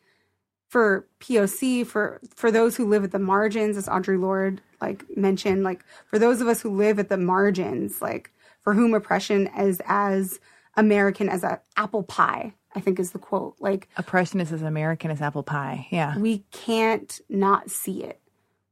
for 0.68 1.06
POC, 1.20 1.84
for 1.86 2.20
for 2.34 2.50
those 2.50 2.76
who 2.76 2.86
live 2.86 3.04
at 3.04 3.12
the 3.12 3.18
margins, 3.18 3.76
as 3.76 3.86
Audre 3.88 4.20
Lorde 4.20 4.60
like 4.80 5.04
mentioned, 5.16 5.64
like 5.64 5.84
for 6.06 6.18
those 6.18 6.40
of 6.40 6.48
us 6.48 6.60
who 6.60 6.70
live 6.70 6.98
at 6.98 7.08
the 7.08 7.16
margins, 7.16 8.02
like 8.02 8.30
for 8.62 8.74
whom 8.74 8.94
oppression 8.94 9.46
is 9.58 9.80
as 9.86 10.38
American 10.76 11.28
as 11.28 11.42
a 11.44 11.60
apple 11.76 12.02
pie, 12.02 12.52
I 12.76 12.80
think 12.80 13.00
is 13.00 13.10
the 13.12 13.18
quote. 13.18 13.56
Like 13.58 13.88
Oppression 13.96 14.40
is 14.40 14.52
as 14.52 14.62
American 14.62 15.10
as 15.10 15.20
apple 15.20 15.42
pie. 15.42 15.88
Yeah. 15.90 16.16
we 16.18 16.44
can't 16.52 17.20
not 17.28 17.70
see 17.70 18.04
it. 18.04 18.20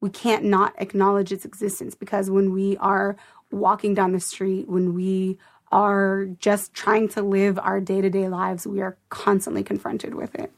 We 0.01 0.11
can't 0.11 0.45
not 0.45 0.75
acknowledge 0.79 1.33
its 1.33 1.47
existence 1.47 1.95
because 1.95 2.31
when 2.31 2.53
we 2.53 2.77
are 2.77 3.17
walking 3.51 3.95
down 3.95 4.13
the 4.13 4.21
street, 4.21 4.69
when 4.69 4.93
we 4.95 5.39
are 5.73 6.27
just 6.39 6.75
trying 6.75 7.09
to 7.09 7.23
live 7.23 7.59
our 7.59 7.81
day 7.81 8.03
to 8.03 8.11
day 8.11 8.29
lives, 8.29 8.67
we 8.67 8.83
are 8.83 8.99
constantly 9.09 9.65
confronted 9.65 10.15
with 10.15 10.35
it. 10.35 10.53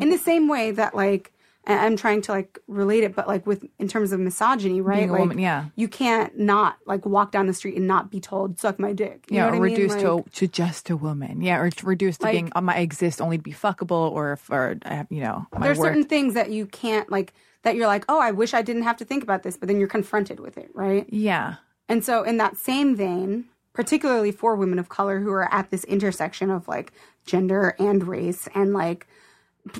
In 0.00 0.10
the 0.10 0.18
same 0.18 0.48
way 0.48 0.70
that, 0.70 0.94
like, 0.94 1.32
I'm 1.66 1.96
trying 1.96 2.22
to 2.22 2.32
like 2.32 2.58
relate 2.68 3.02
it, 3.02 3.14
but 3.16 3.26
like 3.26 3.46
with 3.46 3.64
in 3.78 3.88
terms 3.88 4.12
of 4.12 4.20
misogyny, 4.20 4.80
right? 4.80 4.98
Being 4.98 5.08
a 5.10 5.12
like, 5.12 5.20
woman, 5.20 5.38
yeah. 5.38 5.66
you 5.74 5.88
can't 5.88 6.38
not 6.38 6.78
like 6.86 7.04
walk 7.04 7.32
down 7.32 7.46
the 7.46 7.52
street 7.54 7.76
and 7.76 7.86
not 7.88 8.10
be 8.10 8.20
told 8.20 8.58
"suck 8.58 8.78
my 8.78 8.92
dick." 8.92 9.26
You 9.28 9.36
yeah, 9.38 9.42
know 9.42 9.48
or 9.48 9.50
what 9.50 9.56
I 9.56 9.60
mean? 9.68 9.72
reduced 9.74 9.98
to 10.00 10.14
Like- 10.14 10.32
to 10.32 10.46
just 10.48 10.90
a 10.90 10.96
woman. 10.96 11.40
Yeah, 11.42 11.58
or 11.58 11.70
reduced 11.82 12.20
to 12.20 12.26
Like- 12.26 12.32
being 12.34 12.52
um, 12.54 12.68
I 12.68 12.78
exist 12.78 13.20
only 13.20 13.36
to 13.38 13.42
be 13.42 13.52
fuckable, 13.52 14.12
or 14.12 14.34
if, 14.34 14.48
or 14.50 14.76
I 14.84 14.94
have, 14.94 15.06
you 15.10 15.20
know, 15.20 15.46
my 15.52 15.66
there's 15.66 15.78
worth. 15.78 15.88
certain 15.88 16.04
things 16.04 16.34
that 16.34 16.50
you 16.50 16.66
can't 16.66 17.10
like 17.10 17.32
that 17.62 17.74
you're 17.74 17.88
like, 17.88 18.04
oh, 18.08 18.20
I 18.20 18.30
wish 18.30 18.54
I 18.54 18.62
didn't 18.62 18.84
have 18.84 18.96
to 18.98 19.04
think 19.04 19.24
about 19.24 19.42
this, 19.42 19.56
but 19.56 19.66
then 19.66 19.78
you're 19.80 19.88
confronted 19.88 20.38
with 20.38 20.56
it, 20.56 20.70
right? 20.72 21.04
Yeah, 21.08 21.56
And 21.88 22.04
so, 22.04 22.22
in 22.22 22.36
that 22.36 22.56
same 22.56 22.94
vein, 22.94 23.46
particularly 23.72 24.30
for 24.30 24.54
women 24.54 24.78
of 24.78 24.88
color 24.88 25.18
who 25.18 25.30
are 25.32 25.52
at 25.52 25.70
this 25.70 25.82
intersection 25.84 26.48
of 26.50 26.68
like 26.68 26.92
gender 27.26 27.74
and 27.80 28.06
race, 28.06 28.48
and 28.54 28.72
like 28.72 29.08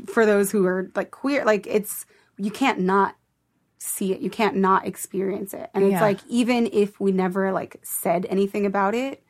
for 0.07 0.27
those 0.27 0.51
who 0.51 0.67
are 0.67 0.91
like 0.95 1.11
queer, 1.11 1.45
like 1.45 1.67
it's 1.67 2.07
you 2.39 2.51
can't 2.51 2.81
not 2.81 3.17
see 3.79 4.13
it, 4.13 4.21
you 4.21 4.31
can't 4.31 4.57
not 4.57 4.87
experience 4.87 5.55
it. 5.55 5.71
And 5.75 5.85
it's 5.85 5.93
Yeah. 5.93 6.01
like, 6.01 6.21
even 6.29 6.69
if 6.73 6.99
we 7.01 7.13
never 7.13 7.53
like 7.53 7.77
said 7.83 8.27
anything 8.29 8.67
about 8.67 8.95
it, 8.95 9.23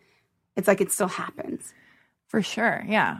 it's 0.57 0.67
like 0.69 0.81
it 0.81 0.91
still 0.93 1.09
happens. 1.09 1.73
for 2.29 2.43
sure. 2.43 2.85
Yeah. 2.89 3.19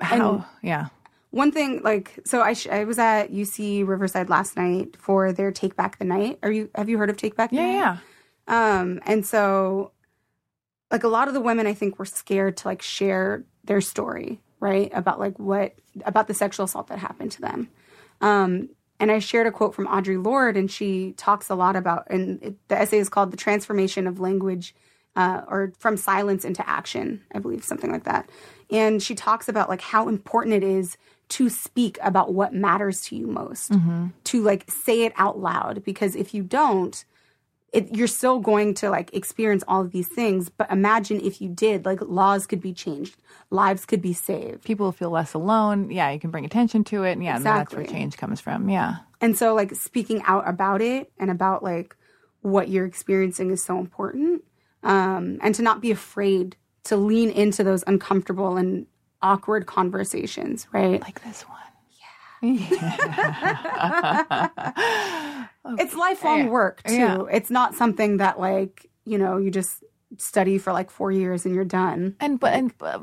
How? 0.00 0.44
yeah. 0.62 0.86
One 1.30 1.50
thing, 1.52 1.80
like, 1.82 2.18
so 2.24 2.42
I, 2.42 2.52
sh- 2.54 2.68
I 2.68 2.84
was 2.84 2.98
at 2.98 3.32
UC 3.32 3.86
Riverside 3.86 4.28
last 4.28 4.56
night 4.56 4.96
for 4.96 5.32
their 5.32 5.50
Take 5.52 5.76
Back 5.76 5.98
the 5.98 6.04
Night. 6.04 6.38
Are 6.42 6.50
you 6.50 6.70
have 6.74 6.88
you 6.88 6.98
heard 6.98 7.10
of 7.10 7.16
Take 7.16 7.36
Back? 7.36 7.50
the 7.50 7.56
Yeah, 7.56 7.62
Night? 7.62 7.98
yeah. 8.48 8.78
Um, 8.78 9.00
and 9.06 9.24
so 9.26 9.92
like 10.90 11.04
a 11.04 11.08
lot 11.08 11.28
of 11.28 11.34
the 11.34 11.40
women 11.40 11.66
I 11.66 11.74
think 11.74 11.98
were 11.98 12.04
scared 12.04 12.56
to 12.58 12.68
like 12.68 12.82
share 12.82 13.44
their 13.64 13.80
story, 13.80 14.40
right? 14.60 14.90
About 14.94 15.18
like 15.18 15.38
what 15.38 15.74
about 16.04 16.28
the 16.28 16.34
sexual 16.34 16.64
assault 16.64 16.88
that 16.88 16.98
happened 16.98 17.32
to 17.32 17.40
them. 17.40 17.68
Um, 18.20 18.68
and 18.98 19.10
I 19.10 19.18
shared 19.18 19.46
a 19.46 19.50
quote 19.50 19.74
from 19.74 19.86
Audre 19.86 20.22
Lorde, 20.22 20.58
and 20.58 20.70
she 20.70 21.12
talks 21.16 21.48
a 21.48 21.54
lot 21.54 21.74
about, 21.74 22.06
and 22.10 22.42
it, 22.42 22.68
the 22.68 22.78
essay 22.78 22.98
is 22.98 23.08
called 23.08 23.30
"The 23.30 23.36
Transformation 23.38 24.06
of 24.06 24.20
Language," 24.20 24.74
uh, 25.16 25.42
or 25.48 25.72
from 25.78 25.96
silence 25.96 26.44
into 26.44 26.68
action, 26.68 27.22
I 27.34 27.38
believe, 27.38 27.64
something 27.64 27.90
like 27.90 28.04
that. 28.04 28.28
And 28.70 29.02
she 29.02 29.14
talks 29.14 29.48
about 29.48 29.68
like 29.70 29.80
how 29.80 30.08
important 30.08 30.54
it 30.54 30.62
is 30.62 30.98
to 31.30 31.48
speak 31.48 31.96
about 32.02 32.34
what 32.34 32.52
matters 32.52 33.02
to 33.02 33.16
you 33.16 33.26
most, 33.26 33.72
to 34.24 34.42
like 34.42 34.70
say 34.70 35.04
it 35.04 35.12
out 35.16 35.38
loud, 35.38 35.82
because 35.84 36.14
if 36.14 36.34
you 36.34 36.42
don't, 36.42 37.04
it, 37.72 37.94
you're 37.94 38.08
still 38.08 38.40
going 38.40 38.74
to 38.74 38.90
like 38.90 39.14
experience 39.14 39.62
all 39.68 39.80
of 39.80 39.92
these 39.92 40.08
things 40.08 40.48
but 40.48 40.70
imagine 40.70 41.20
if 41.20 41.40
you 41.40 41.48
did 41.48 41.84
like 41.84 42.00
laws 42.02 42.46
could 42.46 42.60
be 42.60 42.72
changed 42.72 43.16
lives 43.50 43.86
could 43.86 44.02
be 44.02 44.12
saved 44.12 44.64
People 44.64 44.90
feel 44.92 45.10
less 45.10 45.34
alone. 45.34 45.90
Yeah, 45.90 46.10
you 46.10 46.18
can 46.20 46.30
bring 46.30 46.44
attention 46.44 46.84
to 46.84 47.04
it. 47.04 47.12
And 47.12 47.22
yeah, 47.24 47.36
and 47.36 47.44
that's 47.44 47.74
where 47.74 47.84
change 47.84 48.16
comes 48.16 48.40
from. 48.40 48.68
Yeah. 48.68 48.96
and 49.20 49.36
so 49.36 49.54
like 49.54 49.74
speaking 49.74 50.22
out 50.26 50.48
about 50.48 50.80
it 50.82 51.12
and 51.18 51.30
about 51.30 51.62
like 51.62 51.96
what 52.42 52.68
you're 52.68 52.86
experiencing 52.86 53.50
is 53.50 53.62
so 53.62 53.78
important 53.78 54.42
um 54.82 55.38
and 55.42 55.54
to 55.54 55.62
not 55.62 55.80
be 55.80 55.90
afraid 55.90 56.56
to 56.84 56.96
lean 56.96 57.28
into 57.30 57.62
those 57.62 57.84
uncomfortable 57.86 58.56
and 58.56 58.86
awkward 59.22 59.66
conversations 59.66 60.66
right 60.72 61.00
Like 61.02 61.22
this 61.22 61.42
one. 61.42 61.56
It's 65.78 65.94
lifelong 65.94 66.48
work 66.48 66.82
too. 66.84 66.94
Yeah. 66.94 67.24
it's 67.30 67.50
not 67.50 67.74
something 67.74 68.16
that 68.18 68.40
like 68.40 68.88
you 69.04 69.18
know 69.18 69.36
you 69.36 69.50
just 69.50 69.82
study 70.18 70.58
for 70.58 70.72
like 70.72 70.90
4 70.90 71.12
years 71.12 71.44
and 71.46 71.54
you're 71.54 71.64
done. 71.64 72.16
And 72.20 72.40
but 72.40 72.52
and 72.54 72.72
uh, 72.80 73.00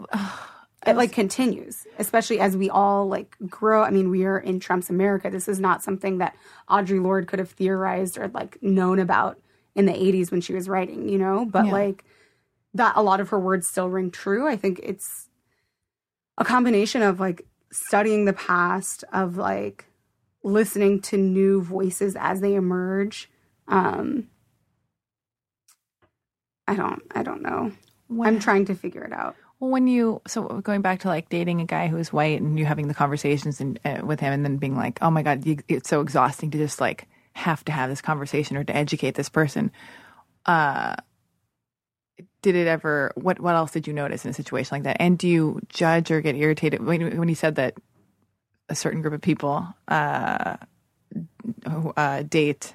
it 0.85 0.95
like 0.95 1.11
continues 1.11 1.85
especially 1.99 2.39
as 2.39 2.57
we 2.57 2.69
all 2.69 3.07
like 3.07 3.35
grow. 3.47 3.83
I 3.83 3.89
mean 3.91 4.09
we 4.09 4.25
are 4.25 4.37
in 4.39 4.59
trump's 4.59 4.89
america. 4.89 5.29
This 5.29 5.47
is 5.47 5.59
not 5.59 5.83
something 5.83 6.17
that 6.17 6.35
audre 6.69 7.01
lorde 7.01 7.27
could 7.27 7.39
have 7.39 7.51
theorized 7.51 8.17
or 8.17 8.27
like 8.29 8.61
known 8.61 8.99
about 8.99 9.39
in 9.75 9.85
the 9.85 9.93
80s 9.93 10.31
when 10.31 10.41
she 10.41 10.53
was 10.53 10.67
writing 10.67 11.07
you 11.09 11.17
know? 11.17 11.45
But 11.45 11.65
Yeah. 11.67 11.71
like 11.71 12.03
that 12.73 12.93
a 12.95 13.01
lot 13.01 13.19
of 13.21 13.29
her 13.29 13.39
words 13.39 13.67
still 13.67 13.89
ring 13.89 14.11
true. 14.11 14.47
I 14.47 14.55
think 14.57 14.79
it's 14.83 15.29
a 16.37 16.43
combination 16.45 17.01
of 17.01 17.19
like 17.19 17.46
studying 17.71 18.25
the 18.25 18.33
past 18.33 19.03
of 19.13 19.37
like 19.37 19.85
listening 20.43 21.01
to 21.01 21.17
new 21.17 21.61
voices 21.61 22.15
as 22.17 22.41
they 22.41 22.55
emerge 22.55 23.29
um 23.67 24.27
i 26.67 26.75
don't 26.75 27.01
i 27.13 27.21
don't 27.23 27.41
know 27.41 27.71
i'm 28.21 28.39
trying 28.39 28.65
to 28.65 28.73
figure 28.75 29.03
it 29.03 29.11
out 29.11 29.35
Well, 29.59 29.71
when 29.71 29.87
you 29.87 30.21
so 30.27 30.43
going 30.61 30.81
back 30.81 30.99
to 31.01 31.07
like 31.07 31.29
dating 31.29 31.61
a 31.61 31.65
guy 31.65 31.87
who's 31.87 32.13
white 32.13 32.39
and 32.39 32.59
you 32.59 32.65
having 32.65 32.87
the 32.87 32.93
conversations 32.93 33.59
and 33.59 33.79
uh, 33.83 34.01
with 34.05 34.19
him 34.19 34.31
and 34.31 34.45
then 34.45 34.57
being 34.57 34.75
like, 34.75 34.99
oh 35.01 35.09
my 35.09 35.23
god, 35.23 35.45
you, 35.45 35.57
it's 35.67 35.89
so 35.89 36.01
exhausting 36.01 36.51
to 36.51 36.57
just 36.57 36.79
like 36.79 37.07
have 37.33 37.65
to 37.65 37.71
have 37.71 37.89
this 37.89 38.01
conversation 38.01 38.55
or 38.55 38.63
to 38.63 38.75
educate 38.75 39.15
this 39.15 39.29
person. 39.29 39.71
Uh, 40.45 40.95
did 42.41 42.55
it 42.55 42.67
ever? 42.67 43.11
What 43.15 43.39
what 43.39 43.55
else 43.55 43.71
did 43.71 43.87
you 43.87 43.93
notice 43.93 44.25
in 44.25 44.31
a 44.31 44.33
situation 44.33 44.75
like 44.75 44.83
that? 44.83 44.97
And 44.99 45.17
do 45.17 45.27
you 45.27 45.59
judge 45.69 46.11
or 46.11 46.21
get 46.21 46.35
irritated 46.35 46.83
when 46.85 47.17
when 47.17 47.29
you 47.29 47.35
said 47.35 47.55
that 47.55 47.75
a 48.69 48.75
certain 48.75 49.01
group 49.01 49.13
of 49.13 49.21
people 49.21 49.67
uh, 49.87 50.57
uh, 51.95 52.23
date? 52.23 52.73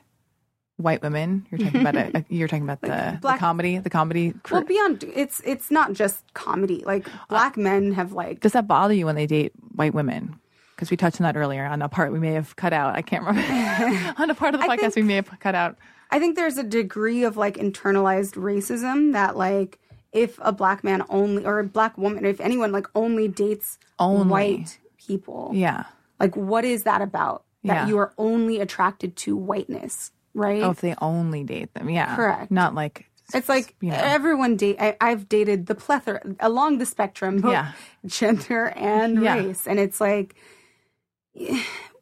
White 0.78 1.02
women. 1.02 1.46
You're 1.50 1.58
talking 1.58 1.80
about 1.82 1.94
a, 1.96 2.24
you're 2.34 2.48
talking 2.48 2.64
about 2.64 2.80
the, 2.80 2.88
the 2.88 3.18
black- 3.20 3.38
comedy, 3.38 3.78
the 3.78 3.90
comedy. 3.90 4.32
cr- 4.42 4.54
Well, 4.54 4.64
beyond 4.64 5.04
it's 5.14 5.40
it's 5.44 5.70
not 5.70 5.92
just 5.92 6.24
comedy. 6.34 6.82
Like 6.84 7.06
black 7.28 7.56
men 7.56 7.92
have 7.92 8.12
like 8.14 8.40
Does 8.40 8.52
that 8.52 8.66
bother 8.66 8.94
you 8.94 9.06
when 9.06 9.14
they 9.14 9.26
date 9.26 9.52
white 9.76 9.94
women? 9.94 10.34
Because 10.74 10.90
we 10.90 10.96
touched 10.96 11.20
on 11.20 11.24
that 11.24 11.36
earlier 11.36 11.64
on 11.66 11.82
a 11.82 11.88
part 11.88 12.10
we 12.10 12.18
may 12.18 12.32
have 12.32 12.56
cut 12.56 12.72
out. 12.72 12.96
I 12.96 13.02
can't 13.02 13.22
remember 13.24 14.14
on 14.18 14.30
a 14.30 14.34
part 14.34 14.54
of 14.54 14.60
the 14.60 14.68
I 14.68 14.76
podcast 14.76 14.96
we 14.96 15.02
may 15.02 15.14
have 15.16 15.28
cut 15.38 15.54
out. 15.54 15.76
I 16.12 16.18
think 16.20 16.36
there's 16.36 16.58
a 16.58 16.62
degree 16.62 17.24
of 17.24 17.36
like 17.36 17.56
internalized 17.56 18.34
racism 18.34 19.12
that 19.14 19.36
like 19.36 19.78
if 20.12 20.38
a 20.42 20.52
black 20.52 20.84
man 20.84 21.02
only 21.08 21.44
or 21.44 21.58
a 21.58 21.64
black 21.64 21.96
woman 21.96 22.24
if 22.26 22.38
anyone 22.40 22.70
like 22.70 22.86
only 22.94 23.26
dates 23.28 23.78
Only. 23.98 24.28
white 24.28 24.78
people 25.08 25.50
Yeah. 25.54 25.84
like 26.20 26.36
what 26.36 26.64
is 26.66 26.82
that 26.84 27.00
about 27.00 27.44
that 27.64 27.74
Yeah. 27.74 27.88
you 27.88 27.96
are 27.98 28.12
only 28.18 28.60
attracted 28.60 29.16
to 29.24 29.34
whiteness 29.36 30.12
right 30.34 30.62
Oh, 30.62 30.70
if 30.70 30.80
they 30.82 30.94
only 31.00 31.44
date 31.44 31.72
them. 31.74 31.88
Yeah. 31.88 32.14
Correct. 32.14 32.50
Not 32.50 32.74
like 32.74 33.06
it's 33.34 33.48
like 33.48 33.74
you 33.80 33.88
know. 33.90 33.96
everyone 33.98 34.56
date 34.56 34.76
I, 34.78 34.96
i've 35.00 35.26
dated 35.30 35.64
the 35.66 35.74
plethora 35.74 36.20
along 36.40 36.76
the 36.78 36.84
spectrum 36.86 37.40
both 37.40 37.52
Yeah. 37.52 37.72
gender 38.04 38.66
and 38.76 39.22
Yeah. 39.22 39.36
race 39.36 39.66
and 39.66 39.78
it's 39.80 39.98
like 40.00 40.34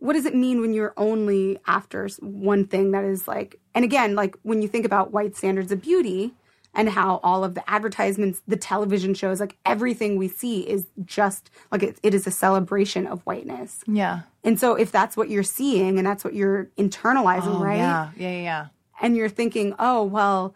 what 0.01 0.15
does 0.15 0.27
it 0.27 0.35
mean 0.35 0.61
when 0.61 0.73
you're 0.75 0.95
only 0.97 1.59
after 1.67 2.09
one 2.21 2.67
thing 2.67 2.91
that 2.91 3.05
is 3.05 3.29
like 3.29 3.59
and 3.75 3.85
again 3.85 4.15
like 4.15 4.35
when 4.43 4.61
you 4.63 4.69
think 4.69 4.85
about 4.85 5.13
white 5.13 5.37
standards 5.37 5.71
of 5.71 5.81
beauty 5.81 6.33
and 6.75 6.89
how 6.89 7.19
all 7.23 7.43
of 7.45 7.55
the 7.55 7.71
advertisements 7.71 8.43
the 8.49 8.57
television 8.57 9.15
shows 9.15 9.41
like 9.41 9.57
everything 9.65 10.17
we 10.17 10.29
see 10.29 10.61
is 10.61 10.87
just 11.05 11.51
like 11.71 11.83
it, 11.83 11.99
it 12.03 12.15
is 12.15 12.27
a 12.27 12.31
celebration 12.31 13.07
of 13.07 13.21
whiteness 13.23 13.83
yeah. 13.87 14.21
and 14.45 14.59
so 14.59 14.75
if 14.75 14.91
that's 14.91 15.17
what 15.17 15.29
you're 15.31 15.43
seeing 15.43 15.99
and 15.99 16.07
that's 16.07 16.25
what 16.25 16.35
you're 16.35 16.67
internalizing 16.79 17.61
Oh, 17.61 17.65
right 17.65 17.77
Yeah. 17.79 18.11
Yeah. 18.17 18.31
Yeah. 18.31 18.43
yeah. 18.43 18.67
and 19.03 19.17
you're 19.17 19.29
thinking, 19.29 19.75
oh, 19.79 20.03
well, 20.05 20.55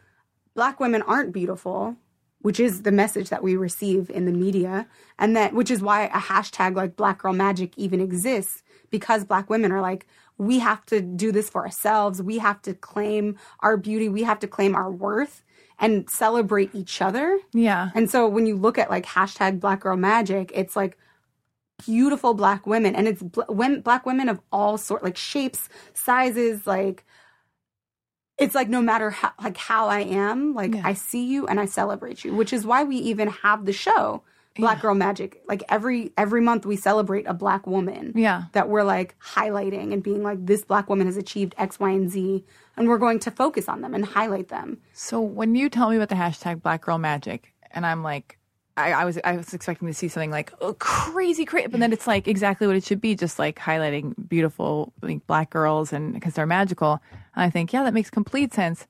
black 0.55 0.78
women 0.80 1.03
aren't 1.03 1.32
beautiful, 1.32 1.97
which 2.45 2.61
is 2.61 2.82
the 2.82 2.92
message 2.92 3.30
that 3.30 3.42
we 3.42 3.57
receive 3.57 4.11
in 4.11 4.26
the 4.26 4.32
media. 4.32 4.86
And 5.18 5.34
that, 5.34 5.55
which 5.55 5.70
is 5.70 5.80
why 5.80 6.05
a 6.09 6.18
hashtag 6.18 6.76
like 6.76 6.95
Black 6.95 7.22
Girl 7.22 7.32
Magic 7.32 7.72
even 7.78 8.03
exists 8.03 8.62
because 8.90 9.24
black 9.24 9.49
women 9.49 9.72
are 9.72 9.80
like, 9.80 10.07
we 10.36 10.59
have 10.59 10.84
to 10.86 11.01
do 11.01 11.32
this 11.32 11.49
for 11.49 11.64
ourselves. 11.64 12.20
We 12.20 12.36
have 12.36 12.61
to 12.62 12.74
claim 12.74 13.38
our 13.61 13.78
beauty. 13.78 14.11
We 14.11 14.24
have 14.24 14.40
to 14.40 14.47
claim 14.47 14.74
our 14.74 14.92
worth 14.92 15.42
and 15.78 16.11
celebrate 16.11 16.74
each 16.74 17.01
other. 17.01 17.38
Yeah. 17.55 17.88
And 17.95 18.11
so 18.11 18.28
when 18.28 18.45
you 18.45 18.57
look 18.57 18.76
at 18.76 18.90
like 18.90 19.07
hashtag 19.07 19.59
Black 19.59 19.80
Girl 19.80 19.97
Magic, 19.97 20.53
it's 20.55 20.76
like 20.76 20.99
beautiful 21.86 22.34
black 22.34 22.66
women 22.66 22.95
and 22.95 23.09
it's 23.09 23.22
bl- 23.22 23.40
when, 23.49 23.80
black 23.80 24.05
women 24.05 24.28
of 24.28 24.38
all 24.53 24.76
sort 24.76 25.03
like 25.03 25.16
shapes 25.16 25.70
sizes 25.95 26.66
like 26.66 27.07
it's 28.39 28.55
like 28.55 28.68
no 28.68 28.80
matter 28.82 29.11
how 29.11 29.32
like 29.43 29.57
how 29.57 29.89
i 29.89 30.01
am 30.01 30.55
like 30.55 30.74
Yeah. 30.74 30.82
i 30.85 30.95
see 30.95 31.24
you 31.24 31.47
and 31.47 31.61
i 31.61 31.66
celebrate 31.66 32.24
you 32.24 32.35
which 32.35 32.53
is 32.53 32.66
why 32.66 32.82
we 32.85 32.97
even 32.97 33.28
have 33.28 33.64
the 33.64 33.72
show 33.72 34.22
black 34.57 34.80
girl 34.82 34.95
magic 34.95 35.43
like 35.49 35.62
every 35.68 36.12
every 36.16 36.41
month 36.41 36.64
we 36.64 36.76
celebrate 36.76 37.26
a 37.26 37.35
black 37.35 37.66
woman 37.66 38.12
Yeah. 38.14 38.45
that 38.53 38.68
we're 38.68 38.85
like 38.85 39.16
highlighting 39.20 39.93
and 39.93 40.01
being 40.03 40.22
like 40.22 40.45
this 40.47 40.64
black 40.64 40.89
woman 40.89 41.07
has 41.07 41.16
achieved 41.16 41.55
x 41.59 41.80
y 41.80 41.91
and 41.91 42.09
z 42.11 42.45
and 42.76 42.89
we're 42.89 42.99
going 42.99 43.18
to 43.20 43.30
focus 43.32 43.68
on 43.68 43.80
them 43.80 43.95
and 43.95 44.05
highlight 44.05 44.49
them 44.49 44.78
So 44.93 45.20
when 45.20 45.55
you 45.57 45.68
tell 45.68 45.91
me 45.91 45.97
about 45.97 46.09
the 46.09 46.14
hashtag 46.16 46.62
Black 46.62 46.82
Girl 46.82 46.99
Magic, 46.99 47.53
and 47.72 47.85
I'm 47.87 48.03
like, 48.05 48.39
I, 48.77 48.93
I 48.93 49.05
was 49.05 49.18
I 49.22 49.37
was 49.37 49.55
expecting 49.55 49.87
to 49.87 49.95
see 49.95 50.09
something 50.09 50.31
like 50.31 50.53
oh, 50.61 50.75
crazy, 50.75 51.45
crazy, 51.45 51.68
but 51.68 51.81
then 51.81 51.93
it's 51.93 52.07
like 52.07 52.27
exactly 52.27 52.66
what 52.66 52.77
it 52.77 52.85
should 52.85 53.01
be, 53.01 53.14
just 53.14 53.39
like 53.39 53.59
highlighting 53.59 54.14
beautiful 54.29 54.93
like, 55.01 55.27
black 55.27 55.51
girls 55.51 55.93
and 55.93 56.12
because 56.12 56.35
they're 56.35 56.47
magical. 56.47 57.01
And 57.37 57.45
I 57.45 57.51
think, 57.51 57.72
yeah, 57.72 57.85
that 57.85 57.95
makes 57.95 58.11
complete 58.11 58.53
sense. 58.53 58.87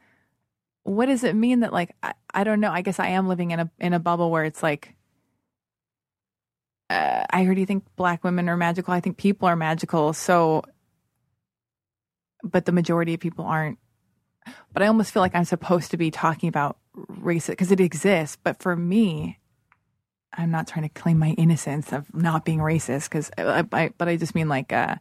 What 0.85 1.07
does 1.07 1.25
it 1.25 1.35
mean 1.35 1.61
that 1.61 1.73
like 1.73 1.95
I, 2.03 2.15
I 2.33 2.45
don't 2.45 2.61
know? 2.61 2.71
I 2.71 2.83
guess 2.83 2.99
I 2.99 3.09
am 3.09 3.29
living 3.29 3.51
in 3.51 3.61
a 3.61 3.71
in 3.79 3.93
a 3.93 3.99
bubble 3.99 4.31
where 4.31 4.45
it's 4.45 4.63
like. 4.63 4.95
Uh, 6.91 7.25
I 7.31 7.47
already 7.47 7.65
think 7.65 7.85
black 7.97 8.23
women 8.25 8.47
are 8.49 8.59
magical. 8.59 8.93
I 8.93 9.01
think 9.01 9.17
people 9.17 9.49
are 9.49 9.57
magical. 9.57 10.13
So, 10.13 10.65
but 12.43 12.67
the 12.67 12.73
majority 12.73 13.15
of 13.15 13.21
people 13.21 13.47
aren't 13.47 13.79
but 14.73 14.83
I 14.83 14.87
almost 14.87 15.13
feel 15.13 15.23
like 15.23 15.35
I'm 15.35 15.45
supposed 15.45 15.91
to 15.93 15.97
be 15.97 16.11
talking 16.11 16.49
about 16.49 16.77
race 16.95 17.47
because 17.47 17.73
it 17.73 17.81
exists. 17.81 18.37
But 18.43 18.61
for 18.61 18.77
me, 18.77 19.39
I'm 20.37 20.51
not 20.51 20.67
trying 20.67 20.89
to 20.89 21.01
claim 21.01 21.19
my 21.19 21.31
innocence 21.31 21.93
of 21.93 22.13
not 22.15 22.45
being 22.45 22.59
racist 22.59 23.05
because 23.05 23.31
I, 23.39 23.65
I, 23.73 23.91
but 23.97 24.09
I 24.09 24.17
just 24.17 24.35
mean 24.35 24.49
like 24.49 24.73
uh, 24.73 24.97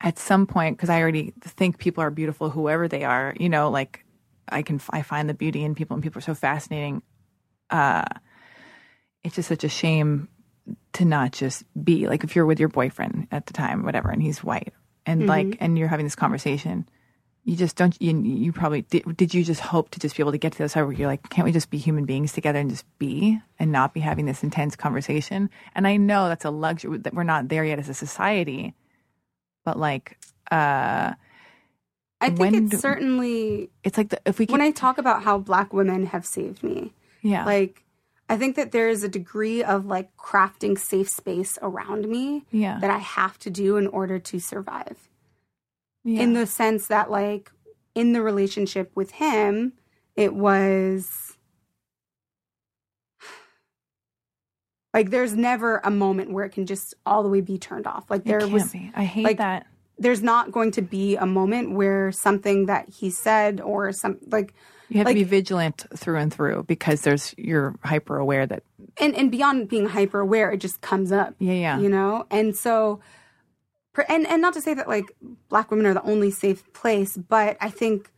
at 0.00 0.18
some 0.18 0.46
point 0.46 0.76
because 0.76 0.90
I 0.90 1.00
already 1.00 1.34
think 1.40 1.78
people 1.78 2.02
are 2.02 2.10
beautiful, 2.10 2.50
whoever 2.50 2.88
they 2.88 3.04
are. 3.04 3.34
You 3.38 3.48
know, 3.48 3.70
like 3.70 4.04
I 4.48 4.62
can 4.62 4.80
I 4.90 5.02
find 5.02 5.28
the 5.28 5.34
beauty 5.34 5.62
in 5.64 5.74
people, 5.74 5.94
and 5.94 6.02
people 6.02 6.18
are 6.18 6.22
so 6.22 6.34
fascinating. 6.34 7.02
Uh, 7.70 8.04
it's 9.22 9.36
just 9.36 9.48
such 9.48 9.64
a 9.64 9.68
shame 9.68 10.28
to 10.94 11.04
not 11.04 11.32
just 11.32 11.64
be 11.82 12.06
like 12.08 12.24
if 12.24 12.34
you're 12.36 12.46
with 12.46 12.60
your 12.60 12.68
boyfriend 12.68 13.28
at 13.30 13.46
the 13.46 13.52
time, 13.52 13.84
whatever, 13.84 14.10
and 14.10 14.22
he's 14.22 14.42
white, 14.42 14.72
and 15.04 15.26
like, 15.26 15.56
and 15.60 15.78
you're 15.78 15.88
having 15.88 16.06
this 16.06 16.16
conversation 16.16 16.88
you 17.48 17.56
just 17.56 17.76
don't 17.76 17.96
you, 17.98 18.14
you 18.20 18.52
probably 18.52 18.82
did, 18.82 19.16
did 19.16 19.32
you 19.32 19.42
just 19.42 19.60
hope 19.60 19.88
to 19.88 19.98
just 19.98 20.14
be 20.14 20.22
able 20.22 20.32
to 20.32 20.38
get 20.38 20.52
to 20.52 20.58
this 20.58 20.72
side 20.72 20.82
where 20.82 20.92
you're 20.92 21.06
like 21.08 21.30
can't 21.30 21.46
we 21.46 21.52
just 21.52 21.70
be 21.70 21.78
human 21.78 22.04
beings 22.04 22.30
together 22.34 22.58
and 22.58 22.68
just 22.68 22.84
be 22.98 23.40
and 23.58 23.72
not 23.72 23.94
be 23.94 24.00
having 24.00 24.26
this 24.26 24.42
intense 24.42 24.76
conversation? 24.76 25.48
And 25.74 25.88
i 25.88 25.96
know 25.96 26.28
that's 26.28 26.44
a 26.44 26.50
luxury 26.50 26.98
that 26.98 27.14
we're 27.14 27.22
not 27.22 27.48
there 27.48 27.64
yet 27.64 27.78
as 27.78 27.88
a 27.88 27.94
society 27.94 28.74
but 29.64 29.78
like 29.78 30.18
uh 30.50 31.14
i 32.20 32.30
think 32.30 32.54
it's 32.54 32.70
do- 32.72 32.76
certainly 32.76 33.70
it's 33.82 33.96
like 33.96 34.10
the, 34.10 34.20
if 34.26 34.38
we 34.38 34.44
can 34.44 34.52
when 34.52 34.60
i 34.60 34.70
talk 34.70 34.98
about 34.98 35.22
how 35.22 35.38
black 35.38 35.72
women 35.72 36.04
have 36.04 36.26
saved 36.26 36.62
me 36.62 36.92
yeah. 37.22 37.46
like 37.46 37.82
i 38.28 38.36
think 38.36 38.56
that 38.56 38.72
there 38.72 38.90
is 38.90 39.02
a 39.02 39.08
degree 39.08 39.64
of 39.64 39.86
like 39.86 40.14
crafting 40.18 40.78
safe 40.78 41.08
space 41.08 41.58
around 41.62 42.06
me 42.08 42.44
yeah. 42.50 42.78
that 42.78 42.90
i 42.90 42.98
have 42.98 43.38
to 43.38 43.48
do 43.48 43.78
in 43.78 43.86
order 43.86 44.18
to 44.18 44.38
survive 44.38 45.08
yeah. 46.08 46.22
in 46.22 46.32
the 46.32 46.46
sense 46.46 46.86
that 46.86 47.10
like 47.10 47.50
in 47.94 48.12
the 48.12 48.22
relationship 48.22 48.90
with 48.94 49.10
him 49.12 49.74
it 50.16 50.34
was 50.34 51.36
like 54.94 55.10
there's 55.10 55.34
never 55.34 55.82
a 55.84 55.90
moment 55.90 56.32
where 56.32 56.46
it 56.46 56.50
can 56.50 56.64
just 56.64 56.94
all 57.04 57.22
the 57.22 57.28
way 57.28 57.42
be 57.42 57.58
turned 57.58 57.86
off 57.86 58.10
like 58.10 58.24
there 58.24 58.46
was 58.48 58.72
be. 58.72 58.90
i 58.94 59.04
hate 59.04 59.24
like, 59.24 59.36
that 59.36 59.66
there's 59.98 60.22
not 60.22 60.50
going 60.52 60.70
to 60.70 60.80
be 60.82 61.16
a 61.16 61.26
moment 61.26 61.72
where 61.72 62.10
something 62.12 62.66
that 62.66 62.88
he 62.88 63.10
said 63.10 63.60
or 63.60 63.92
some 63.92 64.16
like 64.28 64.54
you 64.88 64.98
have 64.98 65.04
like- 65.04 65.14
to 65.14 65.20
be 65.20 65.24
vigilant 65.24 65.84
through 65.94 66.16
and 66.16 66.32
through 66.32 66.64
because 66.66 67.02
there's 67.02 67.34
you're 67.36 67.74
hyper 67.84 68.16
aware 68.16 68.46
that 68.46 68.62
and 68.98 69.14
and 69.14 69.30
beyond 69.30 69.68
being 69.68 69.86
hyper 69.86 70.20
aware 70.20 70.50
it 70.52 70.58
just 70.58 70.80
comes 70.80 71.12
up 71.12 71.34
yeah 71.38 71.52
yeah 71.52 71.78
you 71.78 71.90
know 71.90 72.26
and 72.30 72.56
so 72.56 73.00
and 74.08 74.26
and 74.26 74.42
not 74.42 74.54
to 74.54 74.60
say 74.60 74.74
that 74.74 74.88
like 74.88 75.04
black 75.48 75.70
women 75.70 75.86
are 75.86 75.94
the 75.94 76.02
only 76.02 76.30
safe 76.30 76.70
place 76.72 77.16
but 77.16 77.56
i 77.60 77.70
think 77.70 78.10